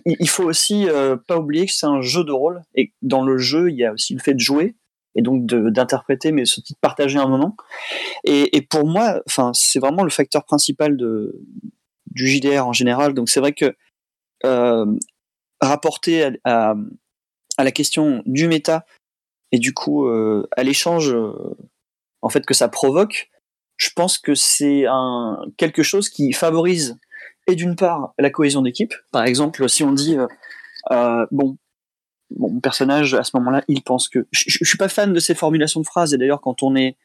il, 0.06 0.30
faut 0.30 0.44
aussi 0.44 0.88
euh, 0.88 1.18
pas 1.18 1.38
oublier 1.38 1.66
que 1.66 1.74
c'est 1.74 1.86
un 1.86 2.02
jeu 2.02 2.24
de 2.24 2.32
rôle. 2.32 2.62
Et 2.76 2.94
dans 3.02 3.24
le 3.24 3.38
jeu 3.38 3.70
il 3.70 3.78
y 3.78 3.86
a 3.86 3.94
aussi 3.94 4.14
le 4.14 4.22
fait 4.22 4.34
de 4.34 4.40
jouer 4.40 4.76
et 5.16 5.22
donc 5.22 5.46
d'interpréter 5.46 6.32
mais 6.32 6.44
aussi 6.44 6.62
de 6.62 6.76
partager 6.80 7.20
un 7.20 7.28
moment. 7.28 7.56
Et, 8.24 8.62
pour 8.70 8.88
moi 8.88 9.22
enfin 9.28 9.52
c'est 9.54 9.80
vraiment 9.80 10.04
le 10.04 10.10
facteur 10.10 10.46
principal 10.46 10.96
du 10.96 12.28
JDR 12.28 12.66
en 12.66 12.74
général. 12.74 13.14
Donc 13.14 13.30
c'est 13.30 13.42
vrai 13.42 13.54
que 13.54 13.76
euh, 14.46 14.86
rapporter 15.60 16.30
à, 16.46 16.76
la 17.60 17.72
question 17.72 18.24
du 18.26 18.48
méta 18.48 18.86
et 19.52 19.60
du 19.60 19.74
coup 19.74 20.08
euh, 20.08 20.48
à 20.56 20.64
l'échange 20.64 21.14
en 22.22 22.30
fait 22.30 22.46
que 22.46 22.54
ça 22.54 22.70
provoque 22.70 23.30
je 23.82 23.90
pense 23.96 24.20
que 24.20 24.36
c'est 24.36 24.86
quelque 25.58 25.82
chose 25.82 26.10
qui 26.10 26.34
favorise 26.34 27.00
et 27.48 27.56
d'une 27.56 27.76
part 27.76 28.14
la 28.20 28.30
cohésion 28.30 28.62
d'équipe. 28.62 28.94
Par 29.12 29.24
exemple, 29.24 29.68
si 29.68 29.84
on 29.84 29.92
dit 29.92 30.18
euh, 30.18 30.28
euh, 30.92 31.26
bon, 31.32 31.58
mon 32.38 32.60
personnage 32.60 33.16
à 33.16 33.24
ce 33.24 33.32
moment-là, 33.38 33.64
il 33.68 33.82
pense 33.82 34.08
que 34.08 34.28
je, 34.32 34.44
je 34.48 34.64
suis 34.64 34.78
pas 34.78 34.88
fan 34.88 35.12
de 35.14 35.20
ces 35.20 35.34
formulations 35.34 35.80
de 35.80 35.86
phrases 35.86 36.14
et 36.14 36.20
d'ailleurs 36.20 36.42
quand 36.42 36.62
on 36.62 36.76
est 36.76 36.96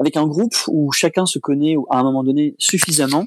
avec 0.00 0.16
un 0.16 0.26
groupe 0.26 0.56
où 0.66 0.90
chacun 0.90 1.26
se 1.26 1.38
connaît 1.38 1.76
à 1.90 2.00
un 2.00 2.02
moment 2.02 2.24
donné 2.24 2.56
suffisamment, 2.58 3.26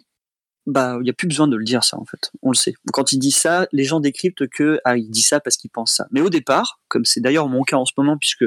bah 0.66 0.98
il 1.00 1.08
y 1.08 1.10
a 1.10 1.14
plus 1.14 1.28
besoin 1.28 1.48
de 1.48 1.56
le 1.56 1.64
dire 1.64 1.86
ça 1.86 1.98
en 1.98 2.04
fait, 2.04 2.32
on 2.42 2.52
le 2.52 2.58
sait. 2.58 2.74
Quand 2.92 3.14
il 3.14 3.20
dit 3.20 3.32
ça, 3.32 3.66
les 3.72 3.86
gens 3.86 4.02
décryptent 4.02 4.50
que 4.50 4.82
ah 4.84 4.98
il 4.98 5.10
dit 5.10 5.24
ça 5.24 5.40
parce 5.40 5.56
qu'il 5.56 5.70
pense 5.70 5.94
ça. 5.94 6.08
Mais 6.12 6.20
au 6.20 6.30
départ, 6.30 6.82
comme 6.90 7.06
c'est 7.06 7.22
d'ailleurs 7.22 7.48
mon 7.48 7.64
cas 7.64 7.78
en 7.78 7.86
ce 7.86 7.94
moment 7.96 8.18
puisque 8.18 8.46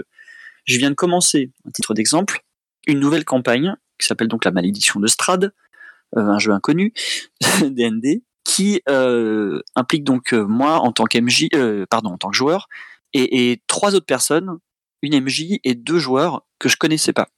je 0.67 0.77
viens 0.77 0.91
de 0.91 0.95
commencer, 0.95 1.53
à 1.67 1.71
titre 1.71 1.95
d'exemple, 1.95 2.45
une 2.87 3.01
nouvelle 3.01 3.25
campagne 3.25 3.75
qui 4.03 4.09
s'appelle 4.09 4.29
donc 4.29 4.45
la 4.45 4.51
malédiction 4.51 5.01
de 5.01 5.07
Strad, 5.07 5.53
euh, 6.17 6.21
un 6.21 6.39
jeu 6.39 6.53
inconnu, 6.53 6.93
DND, 7.61 8.23
qui 8.45 8.83
euh, 8.89 9.61
implique 9.77 10.05
donc 10.05 10.35
euh, 10.35 10.45
moi 10.47 10.81
en 10.81 10.93
tant 10.93 11.05
qu'MJ, 11.05 11.49
pardon, 11.89 12.11
en 12.11 12.19
tant 12.19 12.31
que 12.31 12.37
joueur, 12.37 12.69
et, 13.15 13.63
trois 13.67 13.95
autres 13.95 14.07
personnes, 14.07 14.59
une 15.03 15.21
MJ 15.21 15.59
et 15.65 15.75
deux 15.75 15.99
joueurs 15.99 16.47
que 16.59 16.69
je 16.69 16.77
connaissais 16.77 17.13
pas. 17.13 17.29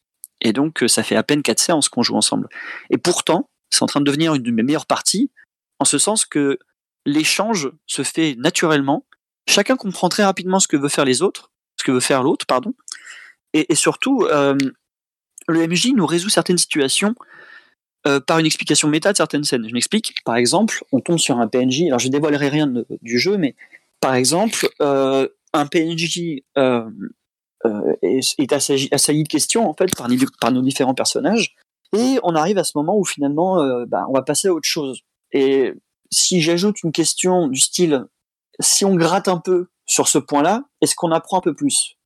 Et 0.41 0.53
donc 0.53 0.85
ça 0.87 1.03
fait 1.03 1.17
à 1.17 1.23
peine 1.23 1.43
quatre 1.43 1.59
séances 1.59 1.89
qu'on 1.89 2.03
joue 2.03 2.17
ensemble. 2.17 2.49
Et 2.91 2.99
pourtant, 2.99 3.49
c'est 3.71 3.83
en 3.83 3.87
train 3.87 4.01
de 4.01 4.05
devenir 4.05 4.35
une 4.35 4.43
de 4.43 4.51
mes 4.51 4.63
meilleures 4.63 4.87
parties, 4.87 5.31
en 5.81 5.85
ce 5.85 5.99
sens 5.99 6.25
que 6.25 6.59
l'échange 7.07 7.71
se 7.87 8.03
fait 8.03 8.37
naturellement. 8.39 9.05
Chacun 9.49 9.77
comprend 9.77 10.09
très 10.09 10.25
rapidement 10.25 10.61
ce 10.61 10.69
que 10.69 10.77
veut 10.77 10.89
faire 10.89 11.05
les 11.05 11.23
autres, 11.23 11.51
ce 11.77 11.85
que 11.85 11.93
veut 11.93 12.01
faire 12.01 12.23
l'autre, 12.23 12.47
pardon. 12.47 12.75
Et, 13.53 13.75
surtout, 13.75 14.27
le 15.49 15.67
MJ 15.67 15.93
nous 15.95 16.07
résout 16.07 16.29
certaines 16.29 16.59
situations 16.59 17.15
euh, 18.07 18.21
par 18.21 18.39
une 18.39 18.47
explication 18.47 18.89
méta 18.89 19.13
de 19.13 19.17
certaines 19.17 19.45
scènes. 19.45 19.67
Je 19.67 19.73
m'explique. 19.73 20.15
Par 20.25 20.37
exemple, 20.37 20.85
on 20.93 21.01
tombe 21.01 21.19
sur 21.19 21.39
un 21.39 21.49
PNJ. 21.49 21.85
Alors, 21.87 21.99
je 21.99 22.09
dévoilerai 22.09 22.49
rien 22.49 22.71
du 23.01 23.19
jeu, 23.19 23.39
mais 23.39 23.57
par 24.01 24.15
exemple, 24.15 24.69
euh, 24.83 25.27
un 25.55 25.67
PNJ 25.67 26.43
euh, 26.59 26.91
est, 28.03 28.39
est 28.39 28.53
assailli, 28.53 29.23
de 29.23 29.29
questions 29.29 29.69
en 29.69 29.73
fait 29.73 29.95
par, 29.97 30.53
nos 30.53 30.61
différents 30.61 30.95
personnages, 30.95 31.55
et 31.97 32.19
on 32.23 32.35
arrive 32.35 32.59
à 32.59 32.65
ce 32.65 32.73
moment 32.77 32.99
où 32.99 33.05
finalement, 33.07 33.85
bah, 33.87 34.05
on 34.11 34.13
va 34.13 34.23
passer 34.23 34.49
à 34.49 34.53
autre 34.53 34.69
chose. 34.69 35.01
Et 35.33 35.73
si 36.11 36.43
j'ajoute 36.43 36.83
une 36.83 36.93
question 36.93 37.49
du 37.49 37.61
style, 37.61 38.05
si 38.61 38.85
on 38.85 38.97
gratte 38.97 39.29
un 39.29 39.39
peu 39.39 39.69
sur 39.87 40.09
ce 40.09 40.19
point-là, 40.19 40.65
est-ce 40.83 40.95
qu'on 40.95 41.11
apprend 41.11 41.39
un 41.39 41.43
peu 41.43 41.55
plus? 41.55 41.97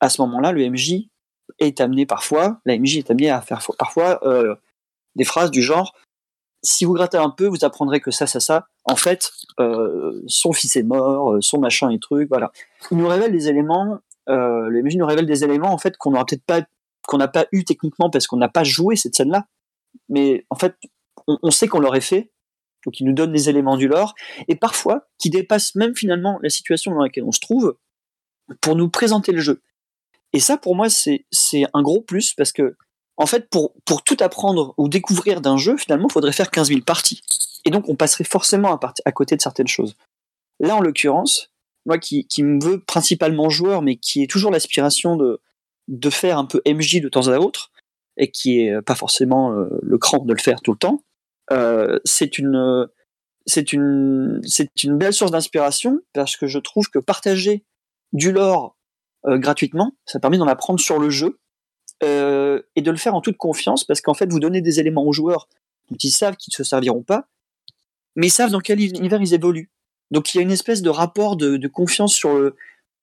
À 0.00 0.10
ce 0.10 0.20
moment-là, 0.22 0.52
le 0.52 0.68
MJ 0.68 1.09
est 1.58 1.80
amené 1.80 2.06
parfois, 2.06 2.60
la 2.64 2.78
MJ 2.78 2.98
est 2.98 3.10
amenée 3.10 3.30
à 3.30 3.40
faire 3.40 3.60
fo- 3.60 3.76
parfois 3.76 4.20
euh, 4.26 4.54
des 5.16 5.24
phrases 5.24 5.50
du 5.50 5.62
genre 5.62 5.94
si 6.62 6.84
vous 6.84 6.92
grattez 6.92 7.16
un 7.16 7.30
peu, 7.30 7.46
vous 7.46 7.64
apprendrez 7.64 8.00
que 8.00 8.10
ça, 8.10 8.26
ça, 8.26 8.38
ça. 8.38 8.66
En 8.84 8.94
fait, 8.94 9.32
euh, 9.60 10.20
son 10.26 10.52
fils 10.52 10.76
est 10.76 10.82
mort, 10.82 11.32
euh, 11.32 11.40
son 11.40 11.58
machin 11.58 11.88
et 11.88 11.98
truc, 11.98 12.28
voilà. 12.28 12.52
Il 12.90 12.98
nous 12.98 13.08
révèle 13.08 13.32
des 13.32 13.48
éléments, 13.48 13.98
euh, 14.28 14.68
le 14.68 14.82
MJ 14.82 14.96
nous 14.96 15.06
révèle 15.06 15.24
des 15.24 15.42
éléments 15.42 15.72
en 15.72 15.78
fait 15.78 15.96
qu'on 15.96 16.10
n'aura 16.10 16.26
peut-être 16.26 16.44
pas, 16.44 16.60
qu'on 17.08 17.16
n'a 17.16 17.28
pas 17.28 17.46
eu 17.52 17.64
techniquement 17.64 18.10
parce 18.10 18.26
qu'on 18.26 18.36
n'a 18.36 18.50
pas 18.50 18.62
joué 18.62 18.94
cette 18.96 19.14
scène-là. 19.14 19.46
Mais 20.10 20.44
en 20.50 20.54
fait, 20.54 20.74
on, 21.26 21.38
on 21.42 21.50
sait 21.50 21.66
qu'on 21.66 21.80
l'aurait 21.80 22.02
fait, 22.02 22.30
donc 22.84 23.00
il 23.00 23.06
nous 23.06 23.14
donne 23.14 23.32
des 23.32 23.48
éléments 23.48 23.78
du 23.78 23.88
lore 23.88 24.14
et 24.46 24.54
parfois 24.54 25.06
qui 25.18 25.30
dépassent 25.30 25.74
même 25.76 25.96
finalement 25.96 26.38
la 26.42 26.50
situation 26.50 26.92
dans 26.92 27.00
laquelle 27.02 27.24
on 27.24 27.32
se 27.32 27.40
trouve 27.40 27.74
pour 28.60 28.76
nous 28.76 28.90
présenter 28.90 29.32
le 29.32 29.40
jeu. 29.40 29.62
Et 30.32 30.40
ça, 30.40 30.56
pour 30.56 30.76
moi, 30.76 30.88
c'est 30.90 31.24
un 31.74 31.82
gros 31.82 32.00
plus 32.00 32.34
parce 32.34 32.52
que, 32.52 32.76
en 33.16 33.26
fait, 33.26 33.48
pour, 33.50 33.74
pour 33.84 34.02
tout 34.02 34.16
apprendre 34.20 34.74
ou 34.78 34.88
découvrir 34.88 35.40
d'un 35.40 35.56
jeu, 35.56 35.76
finalement, 35.76 36.08
il 36.08 36.12
faudrait 36.12 36.32
faire 36.32 36.50
15 36.50 36.68
000 36.68 36.80
parties. 36.82 37.20
Et 37.64 37.70
donc, 37.70 37.88
on 37.88 37.96
passerait 37.96 38.24
forcément 38.24 38.74
à, 38.74 38.94
à 39.04 39.12
côté 39.12 39.36
de 39.36 39.42
certaines 39.42 39.68
choses. 39.68 39.96
Là, 40.60 40.76
en 40.76 40.80
l'occurrence, 40.80 41.50
moi 41.86 41.98
qui, 41.98 42.26
qui 42.26 42.42
me 42.42 42.62
veux 42.62 42.80
principalement 42.80 43.50
joueur, 43.50 43.82
mais 43.82 43.96
qui 43.96 44.22
ai 44.22 44.26
toujours 44.26 44.50
l'aspiration 44.50 45.16
de, 45.16 45.40
de 45.88 46.10
faire 46.10 46.38
un 46.38 46.44
peu 46.44 46.62
MJ 46.66 47.00
de 47.00 47.08
temps 47.08 47.28
à 47.28 47.38
autre, 47.38 47.70
et 48.16 48.30
qui 48.30 48.60
est 48.60 48.82
pas 48.82 48.94
forcément 48.94 49.52
euh, 49.52 49.68
le 49.82 49.98
cran 49.98 50.18
de 50.24 50.32
le 50.32 50.40
faire 50.40 50.60
tout 50.60 50.72
le 50.72 50.78
temps, 50.78 51.02
euh, 51.50 51.98
c'est 52.04 52.38
une, 52.38 52.86
c'est 53.46 53.72
une, 53.72 54.40
c'est 54.44 54.84
une 54.84 54.96
belle 54.96 55.12
source 55.12 55.30
d'inspiration 55.30 55.98
parce 56.12 56.36
que 56.36 56.46
je 56.46 56.58
trouve 56.58 56.88
que 56.88 56.98
partager 56.98 57.64
du 58.12 58.32
lore 58.32 58.76
euh, 59.26 59.38
gratuitement, 59.38 59.94
ça 60.06 60.18
permet 60.18 60.38
d'en 60.38 60.46
apprendre 60.46 60.80
sur 60.80 60.98
le 60.98 61.10
jeu 61.10 61.38
euh, 62.02 62.62
et 62.76 62.82
de 62.82 62.90
le 62.90 62.96
faire 62.96 63.14
en 63.14 63.20
toute 63.20 63.36
confiance 63.36 63.84
parce 63.84 64.00
qu'en 64.00 64.14
fait, 64.14 64.30
vous 64.30 64.40
donnez 64.40 64.62
des 64.62 64.80
éléments 64.80 65.04
aux 65.04 65.12
joueurs 65.12 65.48
dont 65.90 65.96
ils 66.02 66.10
savent 66.10 66.36
qu'ils 66.36 66.52
ne 66.52 66.56
se 66.56 66.64
serviront 66.64 67.02
pas, 67.02 67.26
mais 68.16 68.28
ils 68.28 68.32
savent 68.32 68.50
dans 68.50 68.60
quel 68.60 68.80
univers 68.80 69.20
ils 69.20 69.34
évoluent. 69.34 69.70
Donc 70.10 70.32
il 70.32 70.38
y 70.38 70.40
a 70.40 70.42
une 70.42 70.50
espèce 70.50 70.82
de 70.82 70.90
rapport 70.90 71.36
de, 71.36 71.66
confiance 71.68 72.14
sur 72.14 72.34
le 72.34 72.56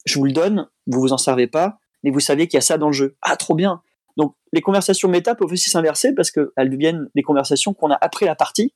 je 0.05 0.17
vous 0.17 0.25
le 0.25 0.31
donne, 0.31 0.69
vous 0.87 1.01
vous 1.01 1.13
en 1.13 1.17
servez 1.17 1.47
pas, 1.47 1.79
mais 2.03 2.11
vous 2.11 2.21
savez 2.21 2.47
qu'il 2.47 2.55
y 2.55 2.59
a 2.59 2.61
ça 2.61 2.77
dans 2.77 2.87
le 2.87 2.93
jeu. 2.93 3.17
Ah, 3.21 3.35
trop 3.35 3.55
bien 3.55 3.81
Donc 4.15 4.35
les 4.53 4.61
conversations 4.61 5.09
méta 5.09 5.35
peuvent 5.35 5.51
aussi 5.51 5.69
s'inverser 5.69 6.15
parce 6.15 6.31
qu'elles 6.31 6.69
deviennent 6.69 7.09
des 7.13 7.23
conversations 7.23 7.73
qu'on 7.73 7.91
a 7.91 7.97
après 7.99 8.25
la 8.25 8.35
partie. 8.35 8.73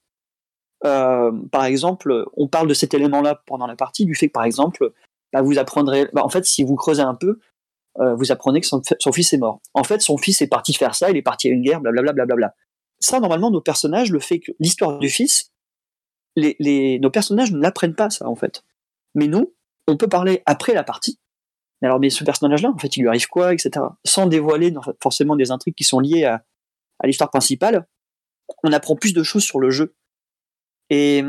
Euh, 0.84 1.32
par 1.52 1.66
exemple, 1.66 2.26
on 2.36 2.48
parle 2.48 2.68
de 2.68 2.74
cet 2.74 2.94
élément-là 2.94 3.42
pendant 3.46 3.68
la 3.68 3.76
partie, 3.76 4.06
du 4.06 4.16
fait 4.16 4.28
que 4.28 4.34
par 4.34 4.44
exemple, 4.44 4.94
bah, 5.34 5.42
vous 5.42 5.58
apprendrez, 5.60 6.10
bah, 6.14 6.24
en 6.24 6.30
fait, 6.30 6.46
si 6.46 6.64
vous 6.64 6.76
creusez 6.76 7.02
un 7.02 7.16
peu, 7.16 7.40
euh, 8.00 8.16
vous 8.16 8.32
apprenez 8.32 8.62
que 8.62 8.68
son, 8.68 8.82
fils 9.12 9.34
est 9.34 9.38
mort. 9.38 9.62
En 9.74 9.84
fait, 9.84 10.02
son 10.02 10.18
fils 10.18 10.42
est 10.42 10.48
parti 10.48 10.74
faire 10.74 10.96
ça, 10.96 11.10
il 11.10 11.18
est 11.18 11.22
parti 11.22 11.48
à 11.48 11.52
une 11.52 11.62
guerre, 11.62 11.82
blablabla. 11.82 12.14
blablabla. 12.14 12.56
Ça, 13.00 13.20
normalement, 13.20 13.52
nos 13.52 13.62
personnages, 13.62 14.12
le 14.12 14.20
fait 14.20 14.40
que 14.40 14.52
l'histoire 14.60 15.00
du 15.00 15.10
fils, 15.10 15.52
les, 16.36 16.56
les, 16.60 17.00
nos 17.00 17.10
personnages 17.10 17.52
ne 17.52 17.60
l'apprennent 17.60 17.96
pas, 17.96 18.10
ça, 18.10 18.28
en 18.28 18.36
fait. 18.36 18.64
Mais 19.16 19.28
nous, 19.28 19.54
on 19.88 19.98
peut 19.98 20.08
parler 20.08 20.44
après 20.46 20.74
la 20.74 20.84
partie. 20.84 21.20
Mais 21.82 21.88
alors, 21.88 22.00
mais 22.00 22.10
ce 22.10 22.24
personnage-là, 22.24 22.70
en 22.70 22.78
fait, 22.78 22.96
il 22.96 23.02
lui 23.02 23.08
arrive 23.08 23.28
quoi, 23.28 23.54
etc. 23.54 23.72
Sans 24.06 24.28
dévoiler 24.28 24.74
forcément 25.02 25.36
des 25.36 25.52
intrigues 25.52 25.76
qui 25.76 25.84
sont 25.84 26.00
liées 26.00 26.26
à, 26.26 26.46
à 27.00 27.08
l'histoire 27.08 27.30
principale, 27.30 27.88
on 28.64 28.72
apprend 28.72 28.96
plus 28.96 29.14
de 29.14 29.24
choses 29.24 29.44
sur 29.44 29.60
le 29.60 29.72
jeu. 29.72 29.96
Et 30.90 31.24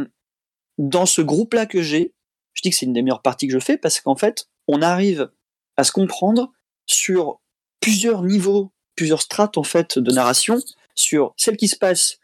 dans 0.78 1.06
ce 1.06 1.22
groupe-là 1.22 1.66
que 1.66 1.82
j'ai, 1.82 2.14
je 2.54 2.62
dis 2.62 2.70
que 2.70 2.76
c'est 2.76 2.86
une 2.86 2.92
des 2.92 3.02
meilleures 3.02 3.22
parties 3.22 3.46
que 3.46 3.52
je 3.52 3.58
fais 3.58 3.78
parce 3.78 4.00
qu'en 4.00 4.16
fait, 4.16 4.48
on 4.68 4.82
arrive 4.82 5.30
à 5.76 5.84
se 5.84 5.92
comprendre 5.92 6.52
sur 6.86 7.40
plusieurs 7.80 8.22
niveaux, 8.22 8.72
plusieurs 8.96 9.22
strates 9.22 9.58
en 9.58 9.62
fait 9.62 9.98
de 9.98 10.12
narration, 10.12 10.58
sur 10.94 11.34
celle 11.36 11.56
qui 11.56 11.68
se 11.68 11.76
passe, 11.76 12.18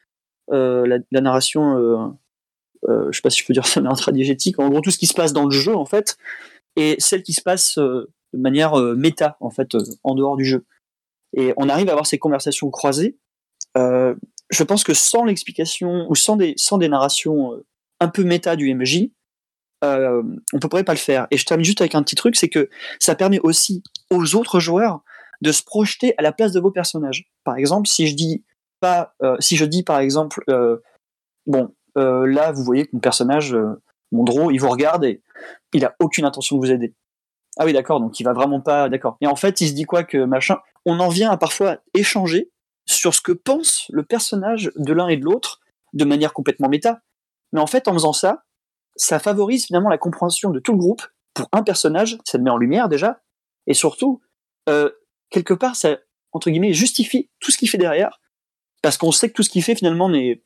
euh, 0.51 0.99
la, 1.11 1.21
narration, 1.21 1.79
euh, 1.79 2.09
euh, 2.89 3.09
je 3.11 3.17
sais 3.17 3.23
pas 3.23 3.31
si 3.31 3.41
je 3.41 3.47
peux 3.47 3.53
dire 3.53 3.67
ça, 3.67 3.81
intradigétique, 3.81 4.59
en 4.59 4.69
gros 4.69 4.81
tout 4.81 4.91
ce 4.91 4.99
qui 4.99 5.07
se 5.07 5.15
passe 5.15 5.33
dans 5.33 5.45
le 5.45 5.51
jeu 5.51 5.75
en 5.75 5.85
fait, 5.85 6.17
et 6.77 6.97
celle 6.99 7.23
qui 7.23 7.33
se 7.33 7.43
passe 7.43 7.79
euh, 7.79 8.11
de 8.33 8.39
manière 8.39 8.79
euh, 8.79 8.95
méta 8.95 9.37
en 9.41 9.51
fait 9.51 9.77
en 10.05 10.15
dehors 10.15 10.37
du 10.37 10.45
jeu. 10.45 10.65
Et 11.37 11.53
on 11.57 11.69
arrive 11.69 11.89
à 11.89 11.93
avoir 11.93 12.07
ces 12.07 12.19
conversations 12.19 12.71
croisées. 12.71 13.19
Je 13.77 14.65
pense 14.65 14.83
que 14.83 14.95
sans 14.95 15.25
l'explication 15.25 16.07
ou 16.09 16.15
sans 16.15 16.37
des, 16.37 16.55
sans 16.57 16.79
des 16.79 16.89
narrations 16.89 17.53
un 18.01 18.09
peu 18.09 18.25
méta 18.25 18.57
du 18.57 18.75
MJ, 18.75 19.11
euh, 19.85 20.23
on 20.53 20.57
ne 20.57 20.61
pourrait 20.61 20.85
pas 20.85 20.93
le 20.93 20.99
faire. 20.99 21.27
Et 21.31 21.37
je 21.37 21.45
termine 21.45 21.65
juste 21.65 21.81
avec 21.81 21.95
un 21.95 22.03
petit 22.03 22.15
truc, 22.15 22.37
c'est 22.37 22.49
que 22.49 22.69
ça 22.99 23.15
permet 23.15 23.41
aussi 23.41 23.83
aux 24.11 24.35
autres 24.35 24.61
joueurs 24.61 25.03
de 25.41 25.53
se 25.53 25.63
projeter 25.63 26.15
à 26.19 26.23
la 26.23 26.33
place 26.33 26.53
de 26.53 26.61
vos 26.61 26.71
personnages. 26.71 27.31
Par 27.45 27.57
exemple, 27.57 27.89
si 27.89 28.09
je 28.09 28.15
dis 28.15 28.45
pas, 28.81 29.15
euh, 29.23 29.37
si 29.41 29.57
je 29.57 29.65
dis 29.65 29.83
par 29.83 29.99
exemple, 30.01 30.43
euh, 30.51 30.79
bon, 31.47 31.75
euh, 31.97 32.27
là, 32.27 32.53
vous 32.53 32.65
voyez 32.65 32.87
que 32.87 32.91
mon 32.93 33.01
personnage, 33.01 33.57
mon 34.13 34.25
draw, 34.25 34.51
il 34.51 34.59
vous 34.59 34.69
regarde 34.69 35.05
et 35.05 35.23
il 35.73 35.85
a 35.85 35.95
aucune 36.01 36.25
intention 36.25 36.57
de 36.57 36.61
vous 36.61 36.73
aider. 36.73 36.95
Ah 37.59 37.65
oui, 37.65 37.73
d'accord, 37.73 38.01
donc 38.01 38.21
il 38.21 38.25
va 38.25 38.33
vraiment 38.33 38.61
pas, 38.61 38.89
d'accord. 38.89 39.17
Et 39.21 39.27
en 39.27 39.37
fait, 39.37 39.61
il 39.61 39.69
se 39.69 39.73
dit 39.73 39.85
quoi 39.85 40.05
que 40.05 40.19
machin 40.19 40.59
On 40.85 41.01
en 41.01 41.09
vient 41.09 41.31
à 41.31 41.37
parfois 41.37 41.79
échanger 41.95 42.51
sur 42.87 43.15
ce 43.15 43.21
que 43.21 43.33
pense 43.33 43.87
le 43.91 44.05
personnage 44.05 44.71
de 44.77 44.93
l'un 44.93 45.09
et 45.09 45.17
de 45.17 45.25
l'autre 45.25 45.61
de 45.93 46.05
manière 46.05 46.33
complètement 46.33 46.69
méta. 46.69 47.01
Mais 47.53 47.61
en 47.61 47.67
fait, 47.67 47.89
en 47.89 47.93
faisant 47.93 48.13
ça, 48.13 48.45
ça 48.99 49.19
favorise 49.19 49.67
finalement 49.67 49.89
la 49.89 49.99
compréhension 49.99 50.51
de 50.51 50.61
tout 50.61 50.73
le 50.73 50.79
groupe 50.79 51.03
pour 51.35 51.49
un 51.53 51.63
personnage, 51.63 52.19
ça 52.25 52.37
le 52.37 52.45
met 52.45 52.51
en 52.51 52.57
lumière 52.57 52.89
déjà, 52.89 53.21
et 53.67 53.75
surtout, 53.75 54.21
euh, 54.69 54.91
quelque 55.31 55.55
part, 55.55 55.77
ça, 55.77 55.99
entre 56.33 56.51
guillemets, 56.51 56.73
justifie 56.73 57.31
tout 57.39 57.51
ce 57.51 57.59
qu'il 57.59 57.71
fait 57.71 57.79
derrière, 57.79 58.21
parce 58.83 58.97
qu'on 58.97 59.13
sait 59.13 59.29
que 59.29 59.35
tout 59.35 59.43
ce 59.43 59.51
qu'il 59.51 59.63
fait 59.63 59.75
finalement 59.75 60.13
est, 60.13 60.43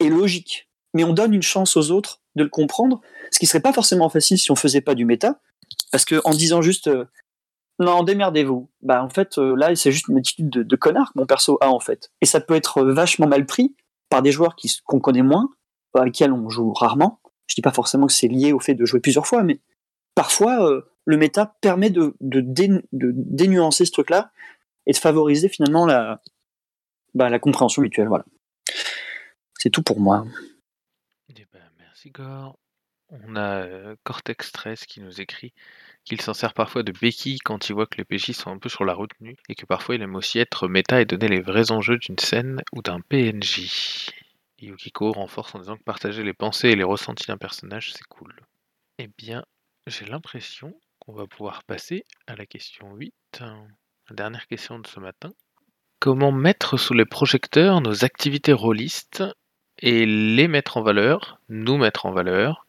logique. 0.00 0.68
Mais 0.92 1.04
on 1.04 1.12
donne 1.12 1.34
une 1.34 1.42
chance 1.42 1.76
aux 1.76 1.90
autres 1.90 2.20
de 2.36 2.42
le 2.42 2.48
comprendre, 2.48 3.00
ce 3.30 3.38
qui 3.38 3.46
serait 3.46 3.60
pas 3.60 3.72
forcément 3.72 4.08
facile 4.08 4.38
si 4.38 4.50
on 4.50 4.56
faisait 4.56 4.80
pas 4.80 4.94
du 4.94 5.04
méta, 5.04 5.40
parce 5.92 6.04
que 6.04 6.20
en 6.24 6.32
disant 6.32 6.62
juste 6.62 6.88
euh, 6.88 7.04
non, 7.78 8.02
démerdez-vous, 8.02 8.70
bah 8.82 9.02
en 9.02 9.08
fait 9.08 9.38
euh, 9.38 9.56
là 9.56 9.74
c'est 9.74 9.92
juste 9.92 10.08
une 10.08 10.18
attitude 10.18 10.50
de, 10.50 10.62
de 10.62 10.76
connard 10.76 11.12
que 11.12 11.18
mon 11.18 11.26
perso 11.26 11.58
a 11.60 11.70
en 11.70 11.80
fait, 11.80 12.12
et 12.20 12.26
ça 12.26 12.40
peut 12.40 12.54
être 12.54 12.82
vachement 12.82 13.26
mal 13.26 13.46
pris 13.46 13.74
par 14.10 14.22
des 14.22 14.30
joueurs 14.30 14.56
qui 14.56 14.70
qu'on 14.84 15.00
connaît 15.00 15.22
moins, 15.22 15.48
avec 15.94 16.06
lesquels 16.06 16.32
on 16.32 16.48
joue 16.48 16.72
rarement. 16.72 17.20
Je 17.46 17.54
dis 17.54 17.62
pas 17.62 17.72
forcément 17.72 18.06
que 18.06 18.12
c'est 18.12 18.28
lié 18.28 18.52
au 18.52 18.60
fait 18.60 18.74
de 18.74 18.84
jouer 18.86 19.00
plusieurs 19.00 19.26
fois, 19.26 19.42
mais 19.42 19.60
parfois 20.14 20.68
euh, 20.70 20.82
le 21.04 21.16
méta 21.16 21.54
permet 21.60 21.90
de, 21.90 22.14
de, 22.20 22.40
dé- 22.40 22.68
de 22.92 23.12
dénuancer 23.14 23.84
ce 23.84 23.92
truc-là 23.92 24.32
et 24.86 24.92
de 24.92 24.96
favoriser 24.96 25.48
finalement 25.48 25.86
la, 25.86 26.22
bah, 27.14 27.38
compréhension 27.38 27.82
mutuelle. 27.82 28.08
Voilà. 28.08 28.24
C'est 29.58 29.70
tout 29.70 29.82
pour 29.82 30.00
moi. 30.00 30.24
Eh 31.28 31.34
ben, 31.52 31.62
merci 31.78 32.10
Gore. 32.10 32.56
On 33.10 33.36
a 33.36 33.62
euh, 33.62 33.96
Cortex 34.02 34.50
13 34.50 34.86
qui 34.86 35.00
nous 35.00 35.20
écrit 35.20 35.52
qu'il 36.04 36.20
s'en 36.20 36.34
sert 36.34 36.52
parfois 36.54 36.82
de 36.82 36.92
béquille 36.92 37.38
quand 37.38 37.68
il 37.68 37.74
voit 37.74 37.86
que 37.86 37.96
les 37.98 38.04
PJ 38.04 38.32
sont 38.32 38.50
un 38.50 38.58
peu 38.58 38.68
sur 38.68 38.84
la 38.84 38.94
retenue 38.94 39.36
et 39.48 39.54
que 39.54 39.66
parfois 39.66 39.94
il 39.94 40.02
aime 40.02 40.16
aussi 40.16 40.38
être 40.38 40.68
méta 40.68 41.00
et 41.00 41.04
donner 41.04 41.28
les 41.28 41.40
vrais 41.40 41.70
enjeux 41.70 41.98
d'une 41.98 42.18
scène 42.18 42.60
ou 42.72 42.82
d'un 42.82 43.00
PNJ. 43.00 44.10
Yukiko 44.64 45.12
renforce 45.12 45.54
en 45.54 45.58
disant 45.60 45.76
que 45.76 45.82
partager 45.82 46.22
les 46.22 46.32
pensées 46.32 46.68
et 46.68 46.76
les 46.76 46.84
ressentis 46.84 47.26
d'un 47.26 47.36
personnage 47.36 47.92
c'est 47.92 48.04
cool. 48.04 48.34
Eh 48.98 49.08
bien, 49.18 49.44
j'ai 49.86 50.04
l'impression 50.04 50.74
qu'on 50.98 51.12
va 51.12 51.26
pouvoir 51.26 51.64
passer 51.64 52.04
à 52.26 52.36
la 52.36 52.46
question 52.46 52.94
8, 52.94 53.14
la 53.40 54.14
dernière 54.14 54.46
question 54.46 54.78
de 54.78 54.86
ce 54.86 55.00
matin. 55.00 55.32
Comment 55.98 56.32
mettre 56.32 56.76
sous 56.76 56.94
les 56.94 57.04
projecteurs 57.04 57.80
nos 57.80 58.04
activités 58.04 58.52
rôlistes 58.52 59.24
et 59.78 60.06
les 60.06 60.48
mettre 60.48 60.76
en 60.76 60.82
valeur, 60.82 61.40
nous 61.48 61.76
mettre 61.76 62.06
en 62.06 62.12
valeur? 62.12 62.66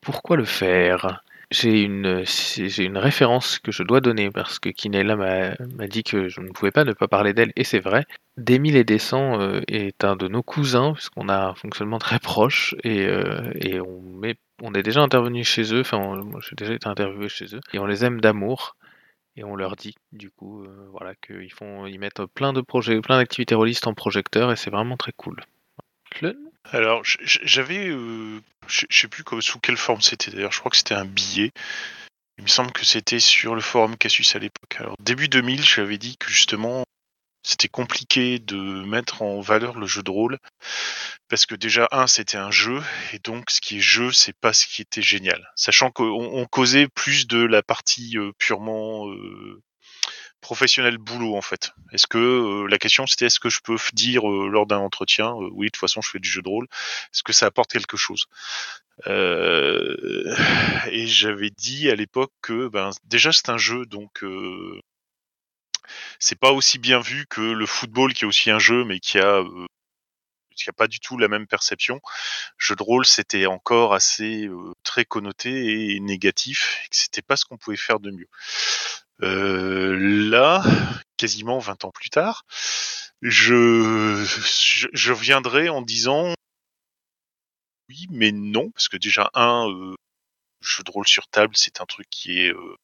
Pourquoi 0.00 0.36
le 0.36 0.44
faire? 0.44 1.22
J'ai 1.50 1.82
une, 1.82 2.24
j'ai 2.24 2.84
une 2.84 2.98
référence 2.98 3.58
que 3.58 3.72
je 3.72 3.82
dois 3.82 4.00
donner 4.00 4.30
parce 4.30 4.58
que 4.58 4.68
Kinella 4.68 5.16
m'a 5.16 5.54
m'a 5.76 5.86
dit 5.86 6.02
que 6.02 6.28
je 6.28 6.40
ne 6.40 6.50
pouvais 6.50 6.70
pas 6.70 6.84
ne 6.84 6.92
pas 6.92 7.08
parler 7.08 7.32
d'elle, 7.32 7.52
et 7.56 7.64
c'est 7.64 7.78
vrai. 7.78 8.04
Démile 8.36 8.76
et 8.76 8.84
Descend 8.84 9.40
euh, 9.40 9.62
est 9.68 10.04
un 10.04 10.14
de 10.16 10.28
nos 10.28 10.42
cousins, 10.42 10.92
puisqu'on 10.92 11.28
a 11.28 11.48
un 11.48 11.54
fonctionnement 11.54 11.98
très 11.98 12.18
proche, 12.18 12.74
et, 12.84 13.06
euh, 13.06 13.50
et 13.60 13.80
on, 13.80 14.00
met, 14.02 14.36
on 14.62 14.74
est 14.74 14.82
déjà 14.82 15.00
intervenu 15.00 15.42
chez 15.42 15.74
eux, 15.74 15.80
enfin, 15.80 15.98
moi 15.98 16.40
j'ai 16.46 16.54
déjà 16.56 16.74
été 16.74 16.86
interviewé 16.86 17.28
chez 17.28 17.46
eux, 17.54 17.60
et 17.72 17.78
on 17.78 17.86
les 17.86 18.04
aime 18.04 18.20
d'amour, 18.20 18.76
et 19.36 19.44
on 19.44 19.56
leur 19.56 19.76
dit, 19.76 19.94
du 20.12 20.30
coup, 20.30 20.64
euh, 20.64 20.88
voilà, 20.92 21.14
qu'ils 21.14 21.52
font, 21.52 21.86
ils 21.86 21.98
mettent 21.98 22.24
plein 22.26 22.52
de 22.52 22.60
projets, 22.60 23.00
plein 23.00 23.18
d'activités 23.18 23.54
rôlistes 23.54 23.86
en 23.86 23.94
projecteur, 23.94 24.52
et 24.52 24.56
c'est 24.56 24.70
vraiment 24.70 24.96
très 24.96 25.12
cool. 25.16 25.42
Alors, 26.72 27.02
j'avais, 27.04 27.88
euh, 27.88 28.40
je 28.66 28.84
sais 28.90 29.08
plus 29.08 29.24
sous 29.40 29.58
quelle 29.58 29.76
forme 29.76 30.02
c'était 30.02 30.30
d'ailleurs, 30.30 30.52
je 30.52 30.58
crois 30.58 30.70
que 30.70 30.76
c'était 30.76 30.94
un 30.94 31.06
billet. 31.06 31.50
Il 32.36 32.44
me 32.44 32.48
semble 32.48 32.72
que 32.72 32.84
c'était 32.84 33.20
sur 33.20 33.54
le 33.54 33.60
forum 33.60 33.96
Casus 33.96 34.36
à 34.36 34.38
l'époque. 34.38 34.76
Alors, 34.78 34.94
début 35.00 35.28
2000, 35.28 35.62
j'avais 35.64 35.98
dit 35.98 36.16
que 36.18 36.30
justement, 36.30 36.84
c'était 37.42 37.68
compliqué 37.68 38.38
de 38.38 38.84
mettre 38.84 39.22
en 39.22 39.40
valeur 39.40 39.78
le 39.78 39.86
jeu 39.86 40.02
de 40.02 40.10
rôle. 40.10 40.38
Parce 41.28 41.46
que 41.46 41.54
déjà, 41.54 41.88
un, 41.90 42.06
c'était 42.06 42.36
un 42.36 42.50
jeu, 42.50 42.82
et 43.12 43.18
donc 43.18 43.50
ce 43.50 43.60
qui 43.60 43.78
est 43.78 43.82
jeu, 43.82 44.12
c'est 44.12 44.36
pas 44.36 44.52
ce 44.52 44.66
qui 44.66 44.82
était 44.82 45.02
génial. 45.02 45.50
Sachant 45.56 45.90
qu'on 45.90 46.04
on 46.04 46.46
causait 46.46 46.88
plus 46.88 47.26
de 47.26 47.42
la 47.42 47.62
partie 47.62 48.18
euh, 48.18 48.32
purement 48.38 49.08
euh, 49.08 49.62
professionnel 50.40 50.98
boulot 50.98 51.36
en 51.36 51.42
fait. 51.42 51.72
Est-ce 51.92 52.06
que 52.06 52.18
euh, 52.18 52.66
la 52.68 52.78
question 52.78 53.06
c'était 53.06 53.26
est-ce 53.26 53.40
que 53.40 53.48
je 53.50 53.60
peux 53.60 53.76
dire 53.92 54.28
euh, 54.30 54.48
lors 54.48 54.66
d'un 54.66 54.78
entretien 54.78 55.28
euh, 55.28 55.48
oui 55.52 55.66
de 55.66 55.70
toute 55.70 55.80
façon 55.80 56.00
je 56.00 56.10
fais 56.10 56.18
du 56.20 56.28
jeu 56.28 56.42
de 56.42 56.48
rôle 56.48 56.66
est-ce 57.12 57.22
que 57.22 57.32
ça 57.32 57.46
apporte 57.46 57.72
quelque 57.72 57.96
chose? 57.96 58.26
Euh, 59.06 60.34
et 60.90 61.06
j'avais 61.06 61.50
dit 61.50 61.90
à 61.90 61.94
l'époque 61.94 62.32
que 62.42 62.68
ben 62.68 62.90
déjà 63.04 63.32
c'est 63.32 63.48
un 63.48 63.58
jeu 63.58 63.86
donc 63.86 64.22
euh, 64.24 64.80
c'est 66.18 66.38
pas 66.38 66.52
aussi 66.52 66.78
bien 66.78 67.00
vu 67.00 67.26
que 67.28 67.40
le 67.40 67.66
football 67.66 68.12
qui 68.14 68.24
est 68.24 68.28
aussi 68.28 68.50
un 68.50 68.58
jeu 68.58 68.84
mais 68.84 69.00
qui 69.00 69.18
a 69.18 69.38
euh, 69.38 69.66
qui 70.58 70.68
a 70.68 70.72
pas 70.72 70.88
du 70.88 71.00
tout 71.00 71.16
la 71.16 71.28
même 71.28 71.46
perception. 71.46 72.00
Jeu 72.58 72.74
de 72.74 72.82
rôle, 72.82 73.06
c'était 73.06 73.46
encore 73.46 73.94
assez 73.94 74.46
euh, 74.46 74.72
très 74.82 75.04
connoté 75.04 75.94
et 75.94 76.00
négatif, 76.00 76.82
et 76.84 76.88
que 76.88 76.96
c'était 76.96 77.22
pas 77.22 77.36
ce 77.36 77.44
qu'on 77.44 77.56
pouvait 77.56 77.76
faire 77.76 78.00
de 78.00 78.10
mieux. 78.10 78.28
Euh, 79.22 79.96
là, 80.30 80.62
quasiment 81.16 81.58
20 81.58 81.84
ans 81.84 81.90
plus 81.90 82.10
tard, 82.10 82.44
je, 83.22 84.24
je, 84.92 85.12
viendrai 85.12 85.68
en 85.68 85.82
disant 85.82 86.34
oui, 87.88 88.06
mais 88.10 88.32
non, 88.32 88.70
parce 88.70 88.88
que 88.88 88.96
déjà, 88.96 89.30
un, 89.34 89.68
euh, 89.68 89.94
jeu 90.60 90.82
de 90.84 90.90
rôle 90.90 91.06
sur 91.08 91.28
table, 91.28 91.54
c'est 91.56 91.80
un 91.80 91.86
truc 91.86 92.06
qui 92.10 92.40
est 92.40 92.52
euh, 92.52 92.76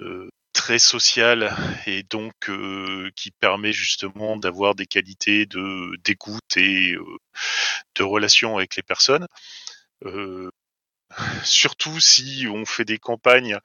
euh, 0.00 0.28
très 0.52 0.78
social 0.78 1.54
et 1.86 2.02
donc 2.04 2.32
euh, 2.48 3.10
qui 3.16 3.30
permet 3.30 3.72
justement 3.72 4.36
d'avoir 4.36 4.74
des 4.74 4.86
qualités 4.86 5.46
de 5.46 5.96
d'écoute 6.04 6.56
et 6.56 6.96
de 7.96 8.02
relation 8.02 8.56
avec 8.56 8.76
les 8.76 8.82
personnes. 8.82 9.26
Surtout 11.44 12.00
si 12.00 12.46
on 12.50 12.64
fait 12.64 12.84
des 12.84 12.98
campagnes, 12.98 13.58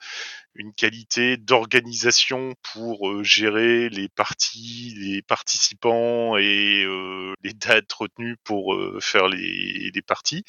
une 0.55 0.73
qualité 0.73 1.37
d'organisation 1.37 2.53
pour 2.73 3.09
euh, 3.09 3.23
gérer 3.23 3.89
les 3.89 4.09
parties, 4.09 4.93
les 4.97 5.21
participants 5.21 6.37
et 6.37 6.83
euh, 6.83 7.33
les 7.43 7.53
dates 7.53 7.91
retenues 7.93 8.37
pour 8.43 8.73
euh, 8.73 8.99
faire 8.99 9.27
les, 9.27 9.91
parties, 10.05 10.43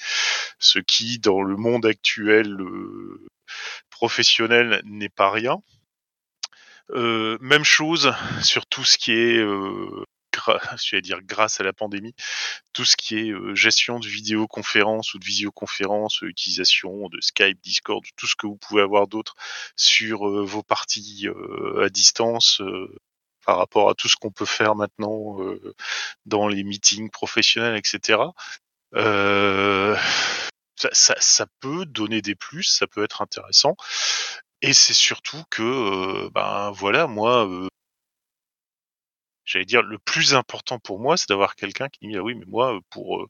ce 0.58 0.78
qui 0.78 1.18
dans 1.18 1.42
le 1.42 1.56
monde 1.56 1.84
actuel 1.84 2.56
professionnel 3.90 4.80
n'est 4.84 5.08
pas 5.08 5.30
rien. 5.30 5.56
Même 6.92 7.64
chose 7.64 8.14
sur 8.42 8.66
tout 8.66 8.84
ce 8.84 8.96
qui 8.96 9.12
est, 9.12 9.44
je 10.46 10.96
vais 10.96 11.02
dire 11.02 11.20
grâce 11.22 11.60
à 11.60 11.64
la 11.64 11.72
pandémie, 11.72 12.14
tout 12.72 12.84
ce 12.84 12.96
qui 12.96 13.18
est 13.18 13.30
euh, 13.30 13.54
gestion 13.54 13.98
de 13.98 14.06
vidéoconférence 14.08 15.14
ou 15.14 15.18
de 15.18 15.24
visioconférence, 15.24 16.22
euh, 16.22 16.28
utilisation 16.28 17.08
de 17.08 17.20
Skype, 17.20 17.60
Discord, 17.62 18.04
tout 18.16 18.26
ce 18.26 18.36
que 18.36 18.46
vous 18.46 18.56
pouvez 18.56 18.82
avoir 18.82 19.06
d'autre 19.06 19.34
sur 19.76 20.28
euh, 20.28 20.44
vos 20.44 20.62
parties 20.62 21.28
euh, 21.28 21.84
à 21.84 21.88
distance. 21.88 22.60
euh, 22.60 22.94
par 23.46 23.56
rapport 23.58 23.90
à 23.90 23.94
tout 23.94 24.08
ce 24.08 24.16
qu'on 24.16 24.30
peut 24.30 24.44
faire 24.44 24.74
maintenant 24.74 25.42
euh, 25.42 25.74
dans 26.26 26.46
les 26.46 26.62
meetings 26.62 27.10
professionnels, 27.10 27.76
etc. 27.76 28.20
Euh, 28.94 29.96
ça, 30.92 31.46
peut 31.60 31.84
donner 31.86 32.22
des 32.22 32.34
plus, 32.34 32.64
ça 32.64 32.86
peut 32.86 33.04
être 33.04 33.22
intéressant. 33.22 33.76
Et 34.62 34.72
c'est 34.72 34.94
surtout 34.94 35.42
que, 35.50 35.62
euh, 35.62 36.30
ben 36.34 36.70
voilà, 36.72 37.06
moi, 37.06 37.46
euh, 37.48 37.68
j'allais 39.50 39.64
dire, 39.64 39.82
le 39.82 39.98
plus 39.98 40.34
important 40.34 40.78
pour 40.78 41.00
moi, 41.00 41.16
c'est 41.16 41.28
d'avoir 41.28 41.56
quelqu'un 41.56 41.88
qui 41.88 42.06
dit, 42.06 42.16
ah 42.16 42.22
oui, 42.22 42.34
mais 42.36 42.44
moi, 42.46 42.76
euh, 42.76 42.80
pour 42.90 43.20
euh, 43.20 43.28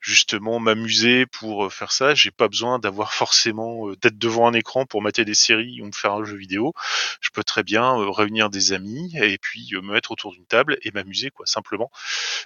justement 0.00 0.60
m'amuser, 0.60 1.24
pour 1.24 1.64
euh, 1.64 1.70
faire 1.70 1.92
ça, 1.92 2.14
j'ai 2.14 2.30
pas 2.30 2.48
besoin 2.48 2.78
d'avoir 2.78 3.14
forcément 3.14 3.90
d'être 3.92 4.18
devant 4.18 4.46
un 4.46 4.52
écran 4.52 4.84
pour 4.84 5.00
mater 5.02 5.24
des 5.24 5.34
séries 5.34 5.80
ou 5.80 5.86
me 5.86 5.92
faire 5.92 6.12
un 6.12 6.24
jeu 6.24 6.36
vidéo. 6.36 6.74
Je 7.20 7.30
peux 7.30 7.44
très 7.44 7.62
bien 7.62 7.94
réunir 8.12 8.50
des 8.50 8.72
amis 8.72 9.12
et 9.16 9.38
puis 9.38 9.70
me 9.72 9.92
mettre 9.92 10.10
autour 10.10 10.32
d'une 10.32 10.46
table 10.46 10.78
et 10.82 10.90
m'amuser, 10.90 11.30
quoi, 11.30 11.46
simplement. 11.46 11.90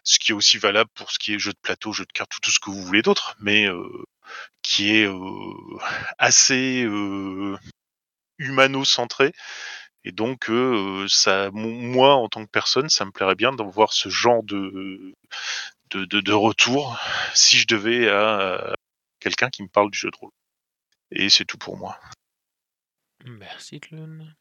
Ce 0.05 0.19
qui 0.19 0.33
est 0.33 0.35
aussi 0.35 0.59
valable 0.59 0.91
pour 0.95 1.11
ce 1.11 1.19
qui 1.19 1.35
est 1.35 1.39
jeu 1.39 1.53
de 1.53 1.59
plateau, 1.61 1.93
jeu 1.93 2.05
de 2.05 2.13
cartes, 2.13 2.31
tout, 2.31 2.41
tout 2.41 2.51
ce 2.51 2.61
que 2.61 2.71
vous 2.71 2.83
voulez 2.83 3.03
d'autre, 3.03 3.37
mais 3.41 3.67
euh, 3.67 4.05
qui 4.63 4.97
est 4.97 5.07
euh, 5.07 5.79
assez 6.19 6.85
euh, 6.85 7.57
humano-centré. 8.39 9.33
Et 10.07 10.13
donc, 10.13 10.49
euh, 10.49 11.07
ça, 11.09 11.51
moi, 11.53 12.15
en 12.15 12.29
tant 12.29 12.45
que 12.45 12.51
personne, 12.51 12.89
ça 12.89 13.05
me 13.05 13.11
plairait 13.11 13.35
bien 13.35 13.53
d'avoir 13.53 13.93
ce 13.93 14.09
genre 14.09 14.43
de, 14.45 15.13
de, 15.91 16.05
de, 16.05 16.21
de 16.21 16.33
retour 16.33 16.99
si 17.35 17.59
je 17.59 17.67
devais 17.67 18.09
à 18.09 18.75
quelqu'un 19.21 19.51
qui 19.51 19.63
me 19.63 19.69
parle 19.69 19.91
du 19.91 19.99
jeu 19.99 20.11
de 20.11 20.17
rôle. 20.17 20.31
Et 21.11 21.29
c'est 21.29 21.45
tout 21.45 21.59
pour 21.59 21.77
moi. 21.77 21.99
Merci 23.25 23.81
Clun. 23.81 24.35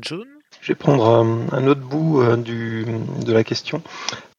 John 0.00 0.28
Je 0.60 0.68
vais 0.68 0.74
prendre 0.74 1.04
euh, 1.08 1.56
un 1.56 1.66
autre 1.66 1.80
bout 1.80 2.20
euh, 2.20 2.36
du, 2.36 2.84
de 3.24 3.32
la 3.32 3.42
question. 3.42 3.82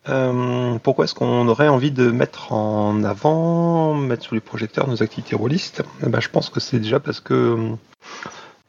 Euh, 0.07 0.77
pourquoi 0.79 1.05
est-ce 1.05 1.15
qu'on 1.15 1.47
aurait 1.47 1.67
envie 1.67 1.91
de 1.91 2.09
mettre 2.09 2.53
en 2.53 3.03
avant, 3.03 3.95
mettre 3.95 4.23
sous 4.23 4.35
les 4.35 4.41
projecteurs 4.41 4.87
nos 4.87 5.03
activités 5.03 5.35
rôlistes? 5.35 5.83
Eh 6.05 6.09
ben, 6.09 6.19
Je 6.19 6.29
pense 6.29 6.49
que 6.49 6.59
c'est 6.59 6.79
déjà 6.79 6.99
parce 6.99 7.19
que 7.19 7.33
euh, 7.33 7.75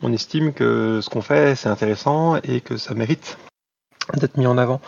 on 0.03 0.13
estime 0.13 0.53
que 0.53 1.01
ce 1.03 1.11
qu'on 1.11 1.23
fait 1.23 1.55
c'est 1.55 1.69
intéressant 1.69 2.37
et 2.43 2.61
que 2.61 2.77
ça 2.77 2.95
mérite 2.95 3.39
d'être 4.17 4.37
mis 4.37 4.47
en 4.47 4.59
avant. 4.59 4.81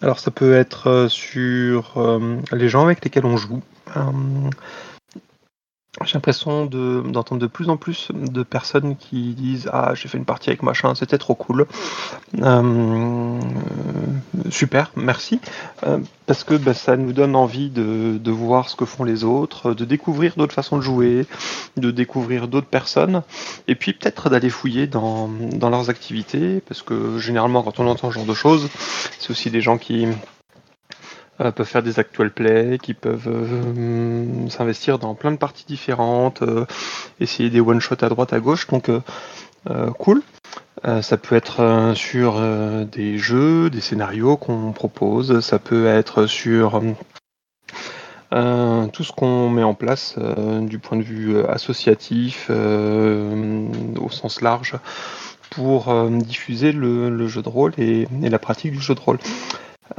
Alors 0.00 0.18
ça 0.18 0.30
peut 0.30 0.54
être 0.54 0.88
euh, 0.88 1.08
sur 1.08 1.98
euh, 1.98 2.38
les 2.52 2.68
gens 2.68 2.84
avec 2.84 3.04
lesquels 3.04 3.26
on 3.26 3.36
joue. 3.36 3.62
J'ai 6.04 6.14
l'impression 6.14 6.66
de- 6.66 7.02
d'entendre 7.04 7.40
de, 7.40 7.48
plus 7.48 7.68
en 7.68 7.76
plus 7.76 8.08
de 8.14 8.44
personnes 8.44 8.96
qui 8.96 9.34
disent 9.34 9.68
Ah, 9.72 9.92
j'ai 9.94 10.06
fait 10.08 10.18
une 10.18 10.24
partie 10.24 10.48
avec 10.50 10.62
machin, 10.62 10.94
c'était 10.94 11.18
trop 11.18 11.34
cool. 11.34 11.66
Euh, 12.40 13.40
super, 14.50 14.92
merci. 14.94 15.40
Euh, 15.84 15.98
parce 16.26 16.44
que 16.44 16.54
bah, 16.54 16.74
ça 16.74 16.96
nous 16.96 17.12
donne 17.12 17.34
envie 17.34 17.70
de, 17.70 18.18
de 18.18 18.30
voir 18.30 18.68
ce 18.68 18.76
que 18.76 18.84
font 18.84 19.02
les 19.02 19.24
autres, 19.24 19.74
de 19.74 19.84
découvrir 19.84 20.34
d'autres 20.36 20.54
façons 20.54 20.76
de 20.76 20.82
jouer, 20.82 21.26
de 21.76 21.90
découvrir 21.90 22.46
d'autres 22.46 22.68
personnes, 22.68 23.22
et 23.66 23.74
puis 23.74 23.92
peut-être 23.92 24.30
d'aller 24.30 24.48
fouiller 24.48 24.86
dans, 24.86 25.28
dans 25.28 25.70
leurs 25.70 25.90
activités, 25.90 26.62
parce 26.68 26.82
que 26.82 27.18
généralement, 27.18 27.64
quand 27.64 27.80
on 27.80 27.88
entend 27.88 28.10
ce 28.10 28.14
genre 28.14 28.26
de 28.26 28.34
choses, 28.34 28.68
c'est 29.18 29.30
aussi 29.32 29.50
des 29.50 29.60
gens 29.60 29.76
qui 29.76 30.06
euh, 31.40 31.52
peuvent 31.52 31.66
faire 31.66 31.82
des 31.82 31.98
actual 31.98 32.30
plays, 32.30 32.78
qui 32.82 32.92
peuvent 32.92 33.28
euh, 33.28 34.48
s'investir 34.50 34.98
dans 34.98 35.14
plein 35.14 35.30
de 35.30 35.36
parties 35.36 35.64
différentes, 35.66 36.42
euh, 36.42 36.66
essayer 37.18 37.48
des 37.48 37.60
one-shots 37.60 38.04
à 38.04 38.08
droite, 38.10 38.32
à 38.32 38.40
gauche, 38.40 38.66
donc 38.66 38.90
cool. 39.98 40.22
Ça 41.02 41.18
peut 41.18 41.36
être 41.36 41.92
sur 41.94 42.40
des 42.86 43.18
jeux, 43.18 43.68
des 43.68 43.82
scénarios 43.82 44.38
qu'on 44.38 44.72
propose, 44.72 45.40
ça 45.40 45.58
peut 45.58 45.86
être 45.86 46.24
sur 46.24 46.80
tout 48.30 49.04
ce 49.04 49.12
qu'on 49.12 49.50
met 49.50 49.62
en 49.62 49.74
place 49.74 50.16
du 50.62 50.78
point 50.78 50.96
de 50.96 51.02
vue 51.02 51.38
associatif 51.44 52.50
au 52.50 54.10
sens 54.10 54.40
large 54.40 54.76
pour 55.50 55.94
diffuser 56.10 56.72
le, 56.72 57.28
jeu 57.28 57.42
de 57.42 57.48
rôle 57.50 57.74
et 57.76 58.08
la 58.22 58.38
pratique 58.38 58.72
du 58.72 58.80
jeu 58.80 58.94
de 58.94 59.00
rôle. 59.00 59.18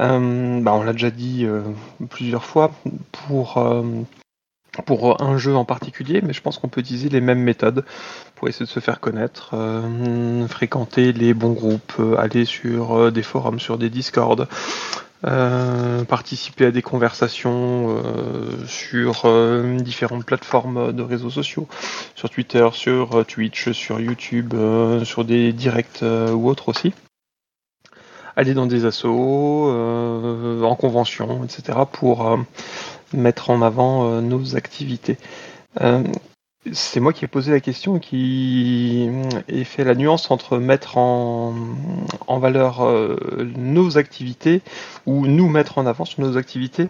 Euh, 0.00 0.60
bah, 0.60 0.72
on 0.74 0.82
l'a 0.82 0.92
déjà 0.92 1.10
dit 1.10 1.44
euh, 1.44 1.62
plusieurs 2.08 2.44
fois 2.44 2.72
pour, 3.12 3.58
euh, 3.58 3.82
pour 4.86 5.22
un 5.22 5.36
jeu 5.36 5.54
en 5.54 5.64
particulier, 5.64 6.20
mais 6.22 6.32
je 6.32 6.40
pense 6.40 6.58
qu'on 6.58 6.68
peut 6.68 6.80
utiliser 6.80 7.08
les 7.08 7.20
mêmes 7.20 7.42
méthodes 7.42 7.84
pour 8.34 8.48
essayer 8.48 8.66
de 8.66 8.70
se 8.70 8.80
faire 8.80 9.00
connaître, 9.00 9.50
euh, 9.54 10.46
fréquenter 10.48 11.12
les 11.12 11.34
bons 11.34 11.52
groupes, 11.52 11.94
euh, 12.00 12.16
aller 12.16 12.44
sur 12.44 12.98
euh, 12.98 13.10
des 13.10 13.22
forums, 13.22 13.60
sur 13.60 13.76
des 13.76 13.90
discords, 13.90 14.46
euh, 15.24 16.04
participer 16.04 16.66
à 16.66 16.70
des 16.70 16.82
conversations 16.82 17.96
euh, 18.04 18.66
sur 18.66 19.22
euh, 19.26 19.76
différentes 19.78 20.24
plateformes 20.24 20.92
de 20.92 21.02
réseaux 21.02 21.30
sociaux, 21.30 21.68
sur 22.14 22.30
Twitter, 22.30 22.66
sur 22.72 23.18
euh, 23.18 23.24
Twitch, 23.24 23.70
sur 23.72 24.00
YouTube, 24.00 24.54
euh, 24.54 25.04
sur 25.04 25.24
des 25.24 25.52
directs 25.52 26.02
euh, 26.02 26.32
ou 26.32 26.48
autres 26.48 26.70
aussi 26.70 26.92
aller 28.36 28.54
dans 28.54 28.66
des 28.66 28.84
assos, 28.84 29.68
euh, 29.68 30.62
en 30.62 30.74
convention, 30.74 31.44
etc., 31.44 31.78
pour 31.90 32.28
euh, 32.28 32.36
mettre 33.12 33.50
en 33.50 33.62
avant 33.62 34.06
euh, 34.06 34.20
nos 34.20 34.56
activités. 34.56 35.18
C'est 36.70 37.00
moi 37.00 37.12
qui 37.12 37.24
ai 37.24 37.28
posé 37.28 37.50
la 37.50 37.58
question 37.58 37.96
et 37.96 38.00
qui 38.00 39.10
ai 39.48 39.64
fait 39.64 39.82
la 39.82 39.96
nuance 39.96 40.30
entre 40.30 40.58
mettre 40.58 40.96
en, 40.96 41.54
valeur 42.28 42.86
nos 43.56 43.98
activités 43.98 44.62
ou 45.04 45.26
nous 45.26 45.48
mettre 45.48 45.78
en 45.78 45.86
avant 45.86 46.04
sur 46.04 46.20
nos 46.20 46.36
activités. 46.36 46.88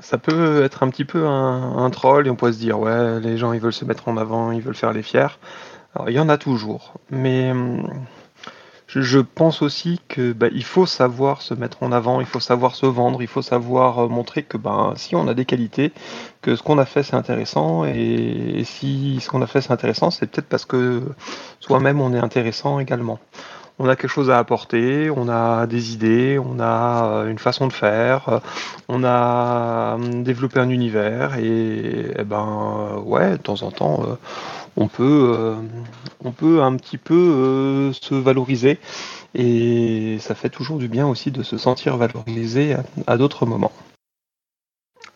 Ça 0.00 0.18
peut 0.18 0.64
être 0.64 0.82
un 0.82 0.88
petit 0.88 1.04
peu 1.04 1.26
un, 1.26 1.76
un 1.76 1.90
troll 1.90 2.26
et 2.26 2.30
on 2.30 2.34
pourrait 2.34 2.54
se 2.54 2.58
dire 2.58 2.80
ouais 2.80 3.20
les 3.20 3.36
gens 3.36 3.52
ils 3.52 3.60
veulent 3.60 3.72
se 3.72 3.84
mettre 3.84 4.08
en 4.08 4.16
avant, 4.16 4.50
ils 4.50 4.62
veulent 4.62 4.74
faire 4.74 4.92
les 4.92 5.02
fiers. 5.02 5.38
Il 6.08 6.12
y 6.12 6.18
en 6.18 6.28
a 6.28 6.38
toujours, 6.38 6.94
mais 7.10 7.52
je, 8.94 9.18
pense 9.18 9.62
aussi 9.62 10.00
que 10.08 10.32
bah, 10.32 10.48
il 10.52 10.64
faut 10.64 10.86
savoir 10.86 11.42
se 11.42 11.54
mettre 11.54 11.82
en 11.82 11.92
avant, 11.92 12.20
il 12.20 12.26
faut 12.26 12.40
savoir 12.40 12.74
se 12.74 12.86
vendre, 12.86 13.22
il 13.22 13.28
faut 13.28 13.42
savoir 13.42 13.98
euh, 14.04 14.08
montrer 14.08 14.42
que 14.42 14.56
ben 14.56 14.92
si 14.96 15.16
on 15.16 15.26
a 15.28 15.34
des 15.34 15.44
qualités, 15.44 15.92
que 16.42 16.56
ce 16.56 16.62
qu'on 16.62 16.78
a 16.78 16.84
fait 16.84 17.02
c'est 17.02 17.16
intéressant 17.16 17.84
et, 17.84 17.92
et 18.56 18.64
si 18.64 19.18
ce 19.20 19.28
qu'on 19.28 19.42
a 19.42 19.46
fait 19.46 19.60
c'est 19.60 19.72
intéressant, 19.72 20.10
c'est 20.10 20.26
peut-être 20.26 20.48
parce 20.48 20.64
que 20.64 21.02
soi-même 21.60 22.00
on 22.00 22.12
est 22.12 22.18
intéressant 22.18 22.78
également. 22.78 23.18
On 23.78 23.88
a 23.88 23.96
quelque 23.96 24.10
chose 24.10 24.30
à 24.30 24.38
apporter, 24.38 25.10
on 25.10 25.28
a 25.28 25.66
des 25.66 25.92
idées, 25.92 26.38
on 26.38 26.60
a 26.60 27.04
euh, 27.06 27.30
une 27.30 27.38
façon 27.38 27.66
de 27.66 27.72
faire, 27.72 28.28
euh, 28.28 28.38
on 28.88 29.02
a 29.02 29.96
développé 29.98 30.60
un 30.60 30.68
univers 30.68 31.38
et, 31.38 32.12
eh 32.16 32.24
ben 32.24 33.02
ouais, 33.04 33.32
de 33.32 33.36
temps 33.38 33.62
en 33.62 33.70
temps 33.70 34.02
euh, 34.02 34.14
on 34.76 34.88
peut 34.88 35.34
euh, 35.36 35.56
on 36.20 36.32
peut 36.32 36.62
un 36.62 36.76
petit 36.76 36.98
peu 36.98 37.14
euh, 37.14 37.92
se 37.92 38.14
valoriser 38.14 38.78
et 39.34 40.18
ça 40.20 40.34
fait 40.34 40.50
toujours 40.50 40.78
du 40.78 40.88
bien 40.88 41.06
aussi 41.06 41.30
de 41.30 41.42
se 41.42 41.58
sentir 41.58 41.96
valorisé 41.96 42.76
à, 43.06 43.16
d'autres 43.16 43.46
moments. 43.46 43.72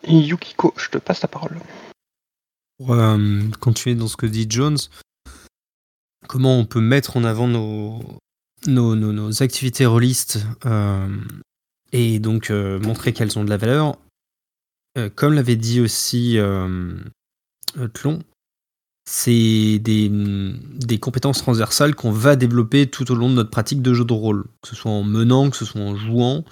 Yukiko, 0.07 0.73
je 0.77 0.89
te 0.89 0.97
passe 0.97 1.21
la 1.21 1.27
parole. 1.27 1.59
Pour 2.77 2.93
euh, 2.93 3.17
continuer 3.59 3.95
dans 3.95 4.07
ce 4.07 4.15
que 4.17 4.25
dit 4.27 4.45
Jones, 4.49 4.77
comment 6.27 6.57
on 6.57 6.65
peut 6.65 6.81
mettre 6.81 7.17
en 7.17 7.23
avant 7.23 7.47
nos, 7.47 7.99
nos, 8.67 8.95
nos- 8.95 9.13
nos 9.13 9.43
activités 9.43 9.85
rôlistes 9.85 10.45
euh, 10.65 11.07
et 11.91 12.19
donc 12.19 12.51
euh, 12.51 12.79
montrer 12.79 13.13
qu'elles 13.13 13.37
ont 13.39 13.43
de 13.43 13.49
la 13.49 13.57
valeur. 13.57 13.97
Euh, 14.97 15.09
comme 15.09 15.33
l'avait 15.33 15.55
dit 15.55 15.79
aussi 15.81 16.37
euh, 16.37 16.95
euh, 17.77 17.87
Tlon, 17.87 18.19
c'est 19.09 19.79
des, 19.79 20.99
compétences 20.99 21.37
transversales 21.37 21.95
qu'on 21.95 22.11
va 22.11 22.35
développer 22.35 22.87
tout 22.87 23.09
au 23.09 23.15
long 23.15 23.29
de 23.29 23.35
notre 23.35 23.49
pratique 23.49 23.81
de 23.81 23.93
jeu 23.93 24.03
de 24.03 24.11
rôle, 24.11 24.43
que 24.61 24.67
ce 24.67 24.75
soit 24.75 24.91
en 24.91 25.03
menant, 25.03 25.49
que 25.49 25.55
ce 25.55 25.63
soit 25.63 25.79
en 25.79 25.95
jouant, 25.95 26.43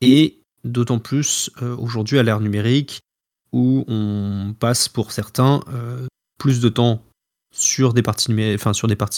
et 0.00 0.40
d'autant 0.64 0.98
plus 0.98 1.50
euh, 1.60 1.76
aujourd'hui 1.76 2.18
à 2.18 2.22
l'ère 2.22 2.40
numérique 2.40 3.00
où 3.52 3.84
on 3.86 4.54
passe 4.58 4.88
pour 4.88 5.12
certains 5.12 5.60
euh, 5.74 6.06
plus 6.38 6.60
de 6.60 6.70
temps 6.70 7.02
sur 7.52 7.92
des 7.92 8.02
parties, 8.02 8.32
enfin, 8.54 8.72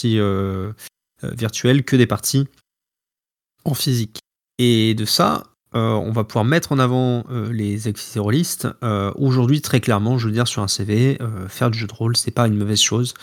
euh, 0.05 0.73
virtuelles 1.21 1.85
que 1.85 1.95
des 1.95 2.07
parties 2.07 2.47
en 3.63 3.75
physique. 3.75 4.19
Et 4.57 4.93
de 4.93 5.05
ça, 5.05 5.52
euh, 5.75 5.93
on 5.93 6.11
va 6.11 6.23
pouvoir 6.23 6.45
mettre 6.45 6.71
en 6.71 6.79
avant 6.79 7.25
euh, 7.31 7.51
les 7.51 7.87
activités. 7.87 8.19
Euh, 8.83 9.11
Aujourd'hui, 9.15 9.61
très 9.61 9.81
clairement, 9.81 10.17
je 10.17 10.27
veux 10.27 10.33
dire 10.33 10.47
sur 10.47 10.61
un 10.61 10.67
CV, 10.67 11.17
faire 11.47 11.71
du 11.71 11.79
jeu 11.79 11.87
de 11.87 11.93
rôle, 11.93 12.15
c'est 12.15 12.31
pas 12.31 12.47
une 12.47 12.57
mauvaise 12.57 12.81
chose 12.81 13.13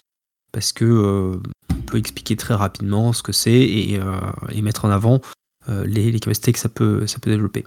parce 0.52 0.72
que 0.72 1.38
on 1.70 1.82
peut 1.82 1.98
expliquer 1.98 2.36
très 2.36 2.54
rapidement 2.54 3.12
ce 3.12 3.22
que 3.22 3.32
c'est 3.32 3.52
et, 3.52 4.00
et 4.50 4.62
mettre 4.62 4.84
en 4.84 4.90
avant 4.90 5.20
les, 5.68 6.18
capacités 6.18 6.52
que 6.52 6.58
ça 6.58 6.68
peut, 6.68 7.06
ça 7.06 7.18
développer. 7.22 7.64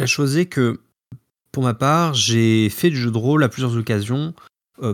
La 0.00 0.06
chose 0.06 0.36
est 0.36 0.46
que, 0.46 0.80
pour 1.52 1.62
ma 1.62 1.74
part, 1.74 2.14
j'ai 2.14 2.68
fait 2.70 2.90
du 2.90 2.96
jeu 2.96 3.10
de 3.10 3.18
rôle 3.18 3.44
à 3.44 3.48
plusieurs 3.48 3.76
occasions 3.76 4.34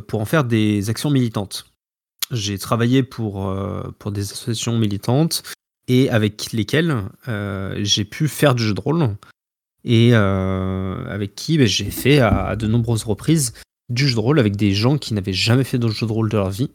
pour 0.06 0.20
en 0.20 0.24
faire 0.26 0.44
des 0.44 0.90
actions 0.90 1.10
militantes. 1.10 1.72
J'ai 2.30 2.59
travaillé 2.59 3.02
pour 3.02 3.51
des 4.10 4.20
associations 4.20 4.78
militantes 4.78 5.43
et 5.89 6.10
avec 6.10 6.52
lesquelles 6.52 6.94
euh, 7.27 7.81
j'ai 7.82 8.05
pu 8.05 8.28
faire 8.28 8.55
du 8.55 8.62
jeu 8.62 8.74
de 8.74 8.81
rôle. 8.81 9.16
Et 9.85 10.10
euh, 10.12 11.05
avec 11.09 11.35
qui 11.35 11.56
ben, 11.56 11.66
j'ai 11.66 11.90
fait 11.90 12.20
à, 12.20 12.56
de 12.56 12.66
nombreuses 12.66 13.05
reprises 13.05 13.55
du 13.89 14.06
jeu 14.06 14.15
de 14.15 14.20
rôle 14.20 14.39
avec 14.39 14.55
des 14.55 14.73
gens 14.73 14.98
qui 14.98 15.15
n'avaient 15.15 15.32
jamais 15.32 15.65
fait 15.65 15.78
de 15.78 15.89
jeu 15.89 16.06
de 16.06 16.12
rôle 16.12 16.28
de 16.28 16.36
leur 16.36 16.51
vie 16.51 16.70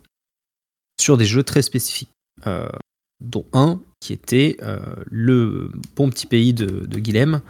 sur 0.99 1.15
des 1.15 1.25
jeux 1.25 1.43
très 1.43 1.61
spécifiques, 1.61 2.11
euh, 2.47 2.67
dont 3.21 3.45
un 3.53 3.81
qui 3.99 4.13
était 4.13 4.57
le 5.09 5.71
bon 5.95 6.09
petit 6.09 6.27
pays 6.27 6.53
de, 6.53 6.65
de 6.65 6.99
Guilhem, 6.99 7.41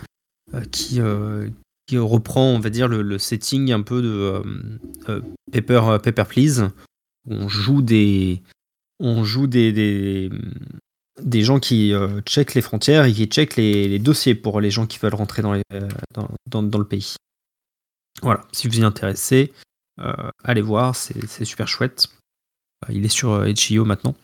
qui, 0.72 1.02
reprend, 1.02 2.54
on 2.54 2.60
va 2.60 2.70
dire, 2.70 2.88
le, 2.88 3.18
setting 3.18 3.72
un 3.72 3.82
peu 3.82 4.02
de 4.02 5.22
Paper, 5.52 5.98
Paper 6.04 6.26
Please, 6.26 6.70
où 7.26 7.34
on 7.34 7.48
joue 7.48 7.82
des, 7.82 8.44
on 9.00 9.24
joue 9.24 9.48
des, 9.48 10.30
des 11.22 11.44
gens 11.44 11.60
qui 11.60 11.94
euh, 11.94 12.22
checkent 12.22 12.56
les 12.56 12.62
frontières 12.62 13.06
et 13.06 13.14
qui 13.14 13.26
checkent 13.26 13.56
les, 13.56 14.00
dossiers 14.00 14.36
pour 14.36 14.60
les 14.62 14.72
gens 14.72 14.88
qui 14.88 14.98
veulent 15.00 15.14
rentrer 15.14 15.42
dans, 15.42 15.54
euh, 15.54 16.62
le 16.80 16.84
pays. 16.84 17.16
Voilà, 18.22 18.46
si 18.52 18.68
vous 18.68 18.80
y 18.80 18.84
intéressez, 18.84 19.54
euh, 20.00 20.14
allez 20.44 20.62
voir, 20.62 20.96
c'est 20.96 21.46
super 21.46 21.68
chouette. 21.68 22.08
Il 22.90 23.06
est 23.06 23.10
sur 23.10 23.32
euh, 23.32 23.48
HIO 23.52 23.86
maintenant. 23.86 24.16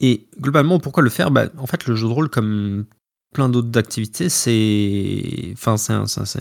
Et 0.00 0.26
globalement, 0.40 0.78
pourquoi 0.78 1.02
le 1.02 1.10
faire? 1.10 1.30
Bah, 1.30 1.48
En 1.58 1.66
fait, 1.66 1.86
le 1.86 1.94
jeu 1.94 2.08
de 2.08 2.12
rôle, 2.12 2.30
comme 2.30 2.86
plein 3.34 3.48
d'autres 3.48 3.78
activités, 3.78 4.28
c'est. 4.28 5.50
Enfin, 5.52 5.76
c'est 5.76 5.92
un- 5.92 6.06
c'est 6.06 6.20
un- 6.22 6.24
c'est- 6.24 6.40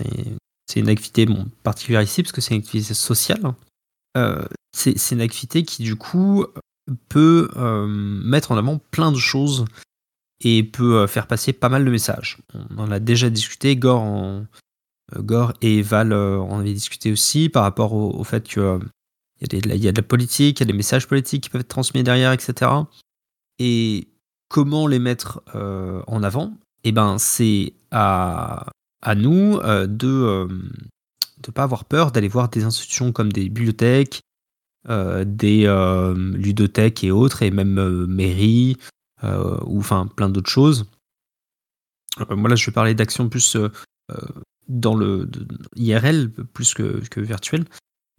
c'est 0.68 0.80
une 0.80 0.90
activité 0.90 1.26
bon, 1.26 1.48
particulière 1.64 2.02
ici, 2.02 2.24
parce 2.24 2.32
que 2.32 2.42
c'est 2.42 2.54
une 2.56 2.62
activité 2.62 2.94
sociale. 2.94 3.42
Euh, 4.18 4.46
c'est 4.72 5.12
une 5.12 5.22
activité 5.22 5.64
qui, 5.64 5.84
du 5.84 5.96
coup, 5.96 6.46
peut 7.10 7.50
mettre 7.88 8.52
en 8.52 8.58
avant 8.58 8.80
plein 8.92 9.12
de 9.12 9.18
choses 9.18 9.66
et 10.42 10.64
peut 10.64 11.08
faire 11.08 11.28
passer 11.28 11.54
pas 11.54 11.70
mal 11.70 11.84
de 11.86 11.92
messages. 11.92 12.38
On 12.72 12.80
en 12.80 12.92
a 12.92 13.00
déjà 13.00 13.30
discuté, 13.30 13.76
Gore, 13.76 14.44
Gore 15.18 15.54
et 15.62 15.82
Val 15.82 16.14
en 16.14 16.60
avaient 16.60 16.74
discuté 16.74 17.12
aussi 17.12 17.50
par 17.50 17.64
rapport 17.64 17.94
au, 17.94 18.24
fait 18.24 18.48
que 18.48 18.80
il 19.42 19.76
y, 19.76 19.88
a 19.88 19.92
de 19.92 19.98
la 19.98 20.04
politique, 20.04 20.60
il 20.60 20.64
y 20.64 20.68
a 20.68 20.72
des 20.72 20.74
messages 20.74 21.08
politiques 21.08 21.44
qui 21.44 21.50
peuvent 21.50 21.62
être 21.62 21.68
transmis 21.68 22.04
derrière, 22.04 22.34
etc. 22.34 22.72
Et 23.58 24.08
comment 24.50 24.88
les 24.88 25.00
mettre 25.00 25.42
en 25.54 26.24
avant? 26.24 26.58
Eh 26.84 26.92
ben, 26.92 27.18
c'est 27.18 27.74
à 27.92 28.66
nous 29.16 29.60
de 29.60 30.48
ne 30.48 31.52
pas 31.54 31.64
avoir 31.64 31.86
peur 31.86 32.12
d'aller 32.12 32.28
voir 32.28 32.50
des 32.50 32.64
institutions 32.64 33.12
comme 33.12 33.32
des 33.32 33.50
bibliothèques, 33.50 34.22
des 34.88 36.14
ludothèques 36.16 37.04
et 37.04 37.12
autres, 37.12 37.44
et 37.44 37.52
même 37.52 38.06
mairies, 38.06 38.78
ou 39.24 39.80
enfin 39.80 40.08
plein 40.08 40.30
d'autres 40.30 40.50
choses. 40.50 40.86
moi 42.30 42.50
là, 42.50 42.56
je 42.56 42.66
vais 42.66 42.72
parler 42.74 42.94
d'actions 42.94 43.30
plus 43.30 43.58
dans 44.68 44.96
le 44.96 45.30
IRL 45.76 46.30
plus 46.30 46.74
que, 46.74 47.02
que 47.10 47.20
virtuel, 47.20 47.66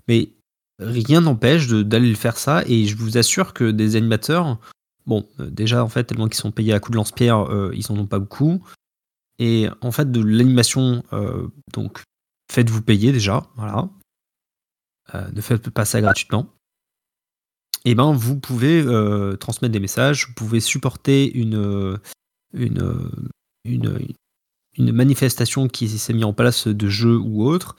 mais 0.09 0.33
rien 0.79 1.21
n'empêche 1.21 1.69
d'aller 1.69 2.09
le 2.09 2.17
faire 2.17 2.37
ça, 2.37 2.63
et 2.67 2.87
je 2.87 2.97
vous 2.97 3.19
assure 3.19 3.53
que 3.55 3.71
des 3.71 3.97
animateurs, 3.97 4.59
bon, 5.07 5.29
déjà 5.39 5.85
en 5.85 5.89
fait, 5.89 6.05
tellement 6.05 6.27
qu'ils 6.29 6.41
sont 6.41 6.53
payés 6.53 6.73
à 6.73 6.81
coup 6.81 6.91
de 6.91 6.97
lance-pierre, 6.97 7.47
ils 7.73 7.91
en 7.93 7.99
ont 7.99 8.07
pas 8.07 8.19
beaucoup. 8.19 8.63
Et 9.39 9.69
en 9.81 9.93
fait, 9.93 10.11
de 10.11 10.23
l'animation, 10.23 11.03
donc 11.73 12.03
faites-vous 12.53 12.83
payer 12.83 13.13
déjà, 13.13 13.47
voilà. 13.57 13.89
ne 15.33 15.41
faites 15.41 15.71
pas 15.71 15.85
ça 15.85 16.01
gratuitement 16.01 16.53
eh 17.85 17.95
ben 17.95 18.13
vous 18.13 18.39
pouvez 18.39 18.83
euh, 18.83 19.37
transmettre 19.37 19.73
des 19.73 19.81
messages, 19.81 20.27
vous 20.29 20.35
pouvez 20.35 20.61
supporter 20.61 21.33
une, 21.33 21.99
une, 22.53 23.09
une, 23.65 24.93
manifestation 24.93 25.69
qui 25.69 25.89
s'est 25.89 26.13
mise 26.13 26.25
en 26.25 26.33
place 26.33 26.69
de 26.69 26.89
jeu 26.89 27.17
ou 27.17 27.45
autre, 27.45 27.77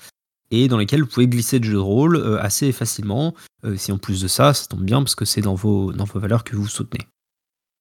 et 0.49 0.67
dans 0.67 0.77
lesquels 0.77 1.01
vous 1.01 1.07
pouvez 1.07 1.27
glisser 1.27 1.59
de 1.59 1.65
jeux 1.65 1.73
de 1.73 1.77
rôle 1.77 2.15
euh, 2.15 2.41
assez 2.41 2.71
facilement. 2.71 3.35
Euh, 3.63 3.77
si 3.77 3.91
en 3.91 3.97
plus 3.97 4.21
de 4.21 4.27
ça, 4.27 4.53
ça 4.53 4.67
tombe 4.67 4.83
bien 4.83 5.01
parce 5.01 5.15
que 5.15 5.25
c'est 5.25 5.41
dans 5.41 5.55
vos, 5.55 5.93
dans 5.93 6.05
vos 6.05 6.19
valeurs 6.19 6.43
que 6.43 6.55
vous 6.55 6.67
soutenez. 6.67 7.05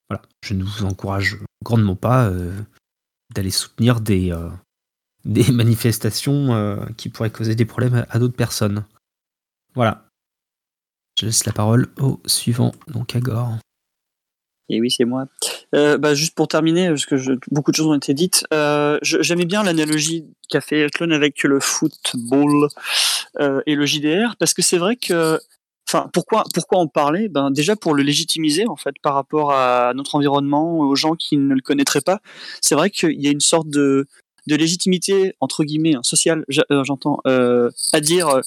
Voilà, 0.09 0.21
je 0.43 0.53
ne 0.53 0.63
vous 0.63 0.85
encourage 0.85 1.39
grandement 1.63 1.95
pas 1.95 2.31
d'aller 3.33 3.49
soutenir 3.49 4.01
des, 4.01 4.35
des 5.23 5.51
manifestations 5.53 6.85
qui 6.97 7.07
pourraient 7.07 7.29
causer 7.29 7.55
des 7.55 7.65
problèmes 7.65 8.05
à 8.09 8.19
d'autres 8.19 8.35
personnes. 8.35 8.83
Voilà. 9.73 10.10
Je 11.21 11.27
laisse 11.27 11.45
la 11.45 11.51
parole 11.51 11.85
au 11.99 12.19
suivant, 12.25 12.71
donc 12.87 13.15
à 13.15 13.19
Gore. 13.19 13.53
Et 14.69 14.81
oui, 14.81 14.89
c'est 14.89 15.05
moi. 15.05 15.25
Euh, 15.75 15.99
bah, 15.99 16.15
juste 16.15 16.33
pour 16.33 16.47
terminer, 16.47 16.87
parce 16.87 17.05
que 17.05 17.15
beaucoup 17.51 17.69
de 17.69 17.75
choses 17.75 17.85
ont 17.85 17.93
été 17.93 18.15
dites, 18.15 18.43
euh, 18.51 18.97
j'aimais 19.03 19.45
bien 19.45 19.61
l'analogie 19.61 20.25
qu'a 20.49 20.61
fait 20.61 20.89
Clone 20.89 21.11
avec 21.11 21.43
le 21.43 21.59
football 21.59 22.69
euh, 23.39 23.61
et 23.67 23.75
le 23.75 23.85
JDR, 23.85 24.35
parce 24.39 24.55
que 24.55 24.63
c'est 24.63 24.79
vrai 24.79 24.95
que, 24.95 25.39
enfin, 25.87 26.09
pourquoi, 26.11 26.43
pourquoi 26.55 26.79
en 26.79 26.87
parler? 26.87 27.29
Ben 27.29 27.51
déjà 27.51 27.75
pour 27.75 27.93
le 27.93 28.01
légitimiser 28.01 28.65
en 28.65 28.75
fait 28.75 28.95
par 29.03 29.13
rapport 29.13 29.51
à 29.51 29.93
notre 29.93 30.15
environnement, 30.15 30.79
aux 30.79 30.95
gens 30.95 31.13
qui 31.13 31.37
ne 31.37 31.53
le 31.53 31.61
connaîtraient 31.61 32.01
pas. 32.01 32.19
C'est 32.61 32.73
vrai 32.73 32.89
qu'il 32.89 33.21
y 33.21 33.27
a 33.27 33.31
une 33.31 33.41
sorte 33.41 33.69
de 33.69 34.07
légitimité 34.47 35.35
entre 35.39 35.65
guillemets 35.65 35.93
hein, 35.93 36.01
sociale, 36.01 36.45
j'entends, 36.47 37.19
à 37.25 37.99
dire 37.99 38.41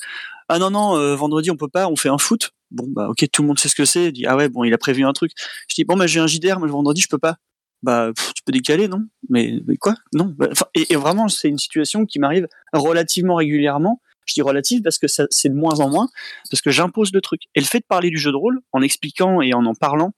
ah 0.48 0.58
non 0.58 0.70
non 0.70 1.14
vendredi 1.14 1.52
on 1.52 1.56
peut 1.56 1.68
pas, 1.68 1.86
on 1.86 1.94
fait 1.94 2.08
un 2.08 2.18
foot 2.18 2.50
bon 2.74 2.86
bah 2.88 3.08
ok 3.08 3.24
tout 3.32 3.42
le 3.42 3.48
monde 3.48 3.58
sait 3.58 3.68
ce 3.68 3.74
que 3.74 3.84
c'est. 3.84 4.12
Dit 4.12 4.26
ah 4.26 4.36
ouais 4.36 4.48
bon 4.48 4.64
il 4.64 4.74
a 4.74 4.78
prévu 4.78 5.04
un 5.04 5.12
truc. 5.12 5.32
Je 5.68 5.74
dis 5.74 5.84
bon 5.84 5.96
bah 5.96 6.06
j'ai 6.06 6.20
un 6.20 6.26
JDR 6.26 6.58
mais 6.60 6.66
le 6.66 6.72
vendredi 6.72 7.00
je 7.00 7.08
peux 7.08 7.18
pas. 7.18 7.36
Bah 7.82 8.10
tu 8.34 8.42
peux 8.44 8.52
décaler 8.52 8.88
non? 8.88 9.06
Mais, 9.28 9.60
quoi? 9.80 9.94
Non 10.12 10.34
bah, 10.36 10.48
et, 10.74 10.96
vraiment 10.96 11.28
c'est 11.28 11.48
une 11.48 11.58
situation 11.58 12.06
qui 12.06 12.18
m'arrive 12.18 12.48
relativement 12.72 13.36
régulièrement. 13.36 14.00
Je 14.26 14.34
dis 14.34 14.42
relative 14.42 14.80
parce 14.80 14.98
que 14.98 15.06
c'est 15.06 15.48
de 15.50 15.54
moins 15.54 15.80
en 15.80 15.90
moins 15.90 16.08
parce 16.50 16.62
que 16.62 16.70
j'impose 16.70 17.12
le 17.12 17.20
truc. 17.20 17.42
Et 17.54 17.60
le 17.60 17.66
fait 17.66 17.80
de 17.80 17.86
parler 17.86 18.10
du 18.10 18.18
jeu 18.18 18.30
de 18.32 18.36
rôle 18.36 18.60
en 18.72 18.80
expliquant 18.80 19.42
et 19.42 19.54
en 19.54 19.64
en 19.66 19.74
parlant 19.74 20.12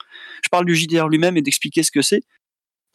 je 0.45 0.49
parle 0.49 0.65
du 0.65 0.75
JDR 0.75 1.09
lui-même 1.09 1.37
et 1.37 1.43
d'expliquer 1.43 1.83
ce 1.83 1.91
que 1.91 2.03
c'est 2.03 2.23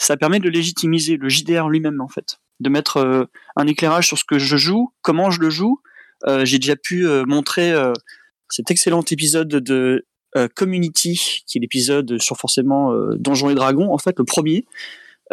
ça 0.02 0.18
permet 0.18 0.40
de 0.40 0.50
légitimiser 0.50 1.16
le 1.18 1.30
JDR 1.30 1.70
lui-même 1.70 2.02
en 2.02 2.08
fait. 2.08 2.40
De 2.60 2.70
mettre 2.70 2.98
euh, 2.98 3.26
un 3.56 3.68
éclairage 3.68 4.08
sur 4.08 4.18
ce 4.18 4.24
que 4.24 4.40
je 4.40 4.58
joue 4.58 4.92
comment 5.02 5.30
je 5.30 5.40
le 5.40 5.52
joue. 5.52 5.80
Euh, 6.26 6.44
j'ai 6.44 6.58
déjà 6.58 6.76
pu 6.76 7.06
euh, 7.08 7.24
montrer 7.28 7.72
cet 8.52 8.70
excellent 8.70 9.04
épisode 9.10 9.48
de 9.48 10.06
euh, 10.38 10.48
Community, 10.56 11.44
qui 11.48 11.58
est 11.58 11.62
l'épisode 11.62 12.22
sur 12.22 12.38
forcément 12.38 12.94
euh, 12.94 13.16
Donjons 13.18 13.50
et 13.50 13.56
Dragons, 13.56 13.92
en 13.92 13.98
fait, 13.98 14.18
le 14.18 14.26
premier, 14.26 14.66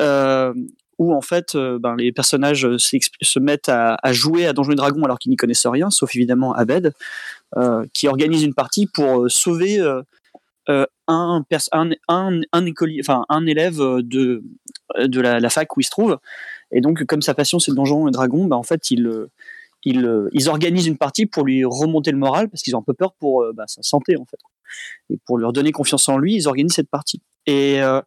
euh, 0.01 0.53
où 0.99 1.15
en 1.15 1.21
fait 1.21 1.57
ben, 1.57 1.95
les 1.97 2.11
personnages 2.11 2.67
se 2.77 3.39
mettent 3.39 3.69
à, 3.69 3.97
jouer 4.13 4.47
à 4.47 4.53
Donjons 4.53 4.73
et 4.73 4.77
Dragons 4.77 5.05
alors 5.05 5.21
qu'ils 5.21 5.31
n'y 5.31 5.37
connaissent 5.37 5.67
rien, 5.67 5.91
sauf 5.91 6.13
évidemment 6.17 6.55
Abed, 6.55 6.93
qui 7.95 8.09
organise 8.09 8.43
une 8.43 8.55
partie 8.55 8.89
pour 8.89 9.31
sauver 9.31 9.79
un, 11.07 11.45
écolier, 12.67 13.01
un 13.29 13.47
élève 13.47 13.79
de, 13.79 14.43
de 14.99 15.21
la, 15.21 15.51
fac 15.51 15.77
où 15.77 15.81
il 15.81 15.85
se 15.85 15.91
trouve. 15.91 16.19
Et 16.73 16.81
donc, 16.81 17.05
comme 17.05 17.23
sa 17.23 17.35
passion 17.35 17.61
c'est 17.61 17.73
Donjons 17.73 18.09
et 18.09 18.11
Dragons, 18.11 18.47
ben, 18.47 18.57
en 18.57 18.65
fait, 18.65 18.91
il 18.91 19.29
euh, 19.87 20.29
ils, 20.33 20.49
organisent 20.49 20.87
une 20.87 20.99
partie 20.99 21.27
pour 21.27 21.45
lui 21.45 21.65
remonter 21.65 22.11
le 22.11 22.19
moral 22.19 22.49
parce 22.49 22.63
qu'ils 22.63 22.75
ont 22.75 22.81
un 22.81 22.85
peu 22.85 22.95
peur 22.95 23.15
pour 23.15 23.43
euh, 23.43 23.53
bah, 23.55 23.65
sa 23.67 23.83
santé 23.83 24.17
en 24.17 24.25
fait. 24.25 24.39
Et 25.11 25.19
pour 25.25 25.39
leur 25.39 25.53
donner 25.53 25.73
confiance 25.73 26.09
en 26.09 26.19
lui, 26.19 26.35
ils 26.35 26.49
organisent 26.49 26.75
cette 26.75 26.91
partie. 26.91 27.23
Et, 27.47 27.81
euh, 27.81 28.03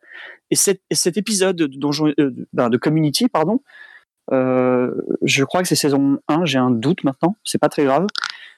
et, 0.52 0.56
cet, 0.56 1.18
épisode 1.18 1.56
de, 1.56 2.48
ben, 2.54 2.70
Community, 2.78 3.28
pardon, 3.30 3.62
je 4.30 5.44
crois 5.44 5.62
que 5.62 5.68
c'est 5.68 5.76
saison 5.76 6.20
1, 6.28 6.46
j'ai 6.46 6.60
un 6.60 6.70
doute 6.70 7.04
maintenant, 7.04 7.36
c'est 7.44 7.58
pas 7.58 7.70
très 7.70 7.86
grave. 7.86 8.06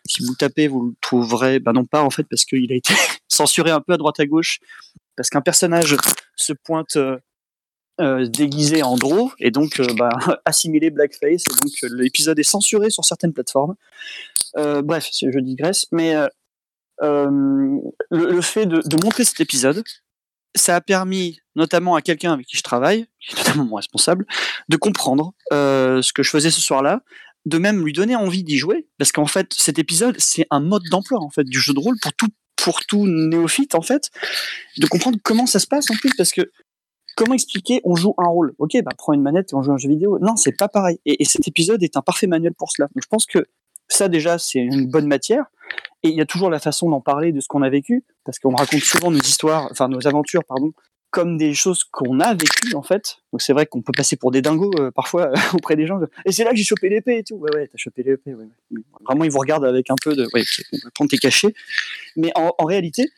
Si 0.06 0.22
vous 0.26 0.36
tapez, 0.36 0.68
vous 0.68 0.88
le 0.88 0.94
trouverez, 1.00 1.60
ben 1.60 1.72
non 1.72 1.86
pas 1.86 2.04
en 2.04 2.10
fait 2.10 2.26
parce 2.30 2.44
qu'il 2.44 2.70
a 2.74 2.76
été 2.76 2.94
censuré 3.30 3.72
un 3.72 3.80
peu 3.80 3.94
à 3.94 3.98
droite 3.98 4.20
à 4.20 4.26
gauche, 4.26 4.60
parce 5.16 5.30
qu'un 5.30 5.42
personnage 5.42 5.96
se 6.36 6.52
pointe 6.52 6.98
euh, 8.02 8.28
déguisé 8.28 8.82
en 8.82 8.96
Draw 8.96 9.32
et 9.38 9.52
donc 9.52 9.80
euh, 9.80 9.86
bah, 9.96 10.10
assimilé 10.46 10.90
blackface 10.90 11.44
et 11.48 11.62
donc 11.62 11.72
euh, 11.84 11.90
l'épisode 11.92 12.40
est 12.40 12.44
censuré 12.44 12.90
sur 12.90 13.06
certaines 13.06 13.34
plateformes. 13.34 13.76
bref, 14.56 15.10
je 15.12 15.40
digresse, 15.40 15.86
mais 15.92 16.16
le, 17.00 18.42
fait 18.42 18.66
de, 18.66 19.04
montrer 19.04 19.24
cet 19.24 19.42
épisode, 19.42 19.84
ça 20.56 20.76
a 20.76 20.82
permis 20.82 21.40
notamment 21.56 21.94
à 21.94 22.02
quelqu'un 22.02 22.34
avec 22.34 22.48
qui 22.48 22.58
je 22.58 22.64
travaille, 22.64 23.06
qui 23.20 23.36
est 23.36 23.38
notamment 23.38 23.66
mon 23.66 23.76
responsable, 23.76 24.26
de 24.70 24.78
comprendre 24.78 25.34
ce 25.52 26.14
que 26.14 26.24
je 26.24 26.32
faisais 26.32 26.50
ce 26.50 26.62
soir-là, 26.62 27.02
de 27.46 27.60
même 27.60 27.86
lui 27.86 27.94
donner 27.94 28.16
envie 28.16 28.44
d'y 28.44 28.58
jouer, 28.58 28.88
parce 28.98 29.12
qu'en 29.12 29.28
fait 29.28 29.54
cet 29.56 29.78
épisode 29.78 30.16
c'est 30.18 30.48
un 30.50 30.62
mode 30.62 30.84
d'emploi 30.90 31.20
en 31.20 31.30
fait 31.30 31.44
du 31.44 31.60
jeu 31.60 31.74
de 31.74 31.80
rôle 31.80 32.00
pour 32.02 32.14
tout 32.14 32.30
pour 32.64 32.86
tout 32.86 33.06
néophyte 33.08 33.76
en 33.76 33.82
fait, 33.82 34.10
de 34.78 34.88
comprendre 34.88 35.18
comment 35.24 35.46
ça 35.46 35.60
se 35.60 35.68
passe 35.68 35.92
en 35.92 35.96
plus, 35.96 36.16
parce 36.16 36.32
que 36.32 36.50
comment 37.16 37.34
expliquer 37.34 37.82
on 37.84 37.96
joue 37.96 38.14
un 38.18 38.28
rôle? 38.28 38.54
Ok, 38.58 38.72
bah 38.84 38.92
prends 38.98 39.14
une 39.14 39.22
manette 39.22 39.54
et 39.54 39.56
on 39.56 39.64
joue 39.64 39.72
un 39.72 39.78
jeu 39.78 39.90
vidéo. 39.90 40.20
Non, 40.20 40.36
c'est 40.36 40.56
pas 40.58 40.68
pareil. 40.68 41.00
Et, 41.06 41.24
cet 41.26 41.48
épisode 41.48 41.84
est 41.84 41.98
un 41.98 42.02
parfait 42.02 42.28
manuel 42.28 42.54
pour 42.54 42.72
cela. 42.72 42.88
Donc 42.88 43.04
je 43.04 43.08
pense 43.08 43.26
que 43.26 43.46
ça 43.88 44.08
déjà 44.10 44.38
c'est 44.38 44.60
une 44.60 44.90
bonne 44.90 45.08
matière. 45.08 45.46
Et 46.04 46.10
il 46.10 46.16
y 46.16 46.22
a 46.22 46.26
toujours 46.26 46.50
la 46.50 46.60
façon 46.60 46.90
d'en 46.90 47.00
parler 47.00 47.32
de 47.32 47.40
ce 47.40 47.48
qu'on 47.48 47.62
a 47.62 47.70
vécu, 47.70 48.04
parce 48.26 48.38
qu'on 48.38 48.54
raconte 48.54 48.82
souvent 48.82 49.10
nos 49.10 49.20
histoires, 49.20 49.70
enfin 49.72 49.88
nos 49.88 50.06
aventures, 50.06 50.44
pardon, 50.44 50.74
comme 51.14 51.38
des 51.38 51.54
choses 51.54 51.84
qu'on 51.84 52.20
a 52.20 52.34
vécues 52.34 52.76
en 52.76 52.82
fait. 52.82 53.18
Donc 53.32 53.42
c'est 53.42 53.54
vrai 53.54 53.68
qu'on 53.68 53.82
peut 53.82 53.94
passer 53.96 54.18
pour 54.18 54.32
des 54.32 54.42
dingos 54.42 54.72
euh, 54.80 54.92
parfois 54.92 55.32
auprès 55.54 55.76
des 55.76 55.86
gens. 55.86 56.00
Et 56.26 56.32
c'est 56.32 56.44
là 56.44 56.50
que 56.50 56.58
j'ai 56.58 56.64
chopé 56.64 56.90
l'épée 56.90 57.20
et 57.20 57.24
tout. 57.24 57.36
Ouais 57.36 57.56
ouais, 57.56 57.68
t'as 57.68 57.78
chopé 57.78 58.04
l'épée. 58.04 58.34
Ouais, 58.34 58.48
Vraiment 59.06 59.24
ils 59.24 59.32
vous 59.32 59.40
regardent 59.40 59.66
avec 59.66 59.92
un 59.92 59.96
peu 60.04 60.16
de. 60.16 60.24
Ouais, 60.34 60.44
on 60.74 60.78
peut 60.84 60.90
prendre 60.96 61.10
tes 61.12 61.20
cachets. 61.20 61.54
Mais 62.16 62.32
en, 62.36 62.66
réalité, 62.66 63.10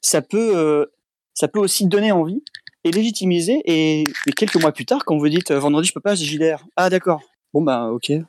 ça 0.00 0.22
peut, 0.22 0.56
euh, 0.56 0.86
ça 1.34 1.48
peut 1.48 1.58
aussi 1.58 1.86
donner 1.86 2.12
envie 2.12 2.44
et 2.84 2.90
légitimisé. 2.90 3.62
Et, 3.64 4.04
quelques 4.36 4.60
mois 4.60 4.72
plus 4.72 4.86
tard, 4.86 5.04
quand 5.04 5.16
vous 5.16 5.28
dites 5.28 5.50
euh, 5.50 5.58
vendredi, 5.58 5.88
je 5.88 5.92
peux 5.92 6.00
pas, 6.00 6.14
j'ai 6.14 6.24
JDR. 6.24 6.64
Ah, 6.76 6.90
d'accord. 6.90 7.22
Bon, 7.52 7.62
ben, 7.62 7.88
ok. 7.88 8.10
Et 8.10 8.24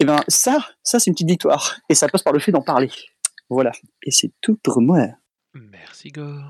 eh 0.00 0.04
ben, 0.04 0.20
ça, 0.28 0.64
ça, 0.82 1.00
c'est 1.00 1.10
une 1.10 1.14
petite 1.14 1.28
victoire. 1.28 1.76
Et 1.88 1.94
ça 1.94 2.08
passe 2.08 2.22
par 2.22 2.32
le 2.32 2.38
fait 2.38 2.52
d'en 2.52 2.62
parler. 2.62 2.90
Voilà. 3.50 3.72
Et 4.04 4.10
c'est 4.10 4.30
tout 4.40 4.56
pour 4.62 4.80
moi. 4.80 5.06
Merci, 5.54 6.10
Gore. 6.10 6.48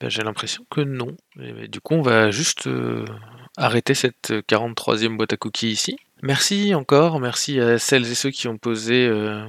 Ben, 0.00 0.08
j'ai 0.08 0.22
l'impression 0.22 0.64
que 0.70 0.80
non. 0.80 1.16
du 1.36 1.80
coup, 1.80 1.94
on 1.94 2.02
va 2.02 2.30
juste 2.30 2.66
euh, 2.66 3.04
arrêter 3.56 3.94
cette 3.94 4.30
43e 4.30 5.16
boîte 5.16 5.34
à 5.34 5.36
cookies 5.36 5.70
ici. 5.70 5.96
Merci 6.22 6.74
encore, 6.74 7.20
merci 7.20 7.60
à 7.60 7.78
celles 7.78 8.10
et 8.10 8.14
ceux 8.14 8.30
qui 8.30 8.48
ont 8.48 8.56
posé 8.56 9.06
euh, 9.06 9.46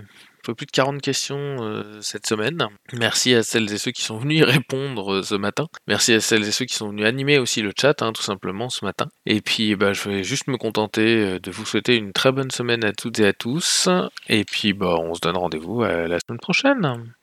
plus 0.53 0.65
de 0.65 0.71
40 0.71 1.01
questions 1.01 1.57
euh, 1.61 1.99
cette 2.01 2.27
semaine. 2.27 2.67
Merci 2.93 3.33
à 3.33 3.43
celles 3.43 3.71
et 3.73 3.77
ceux 3.77 3.91
qui 3.91 4.03
sont 4.03 4.17
venus 4.17 4.39
y 4.39 4.43
répondre 4.43 5.15
euh, 5.15 5.23
ce 5.23 5.35
matin. 5.35 5.67
Merci 5.87 6.13
à 6.13 6.19
celles 6.19 6.47
et 6.47 6.51
ceux 6.51 6.65
qui 6.65 6.75
sont 6.75 6.89
venus 6.89 7.05
animer 7.05 7.37
aussi 7.39 7.61
le 7.61 7.71
chat, 7.79 8.01
hein, 8.01 8.13
tout 8.13 8.21
simplement, 8.21 8.69
ce 8.69 8.85
matin. 8.85 9.07
Et 9.25 9.41
puis, 9.41 9.75
bah, 9.75 9.93
je 9.93 10.09
vais 10.09 10.23
juste 10.23 10.47
me 10.47 10.57
contenter 10.57 11.17
euh, 11.17 11.39
de 11.39 11.51
vous 11.51 11.65
souhaiter 11.65 11.95
une 11.95 12.13
très 12.13 12.31
bonne 12.31 12.51
semaine 12.51 12.83
à 12.83 12.93
toutes 12.93 13.19
et 13.19 13.27
à 13.27 13.33
tous. 13.33 13.89
Et 14.27 14.43
puis, 14.43 14.73
bah, 14.73 14.97
on 14.99 15.13
se 15.13 15.21
donne 15.21 15.37
rendez-vous 15.37 15.83
la 15.83 16.19
semaine 16.19 16.39
prochaine. 16.39 17.15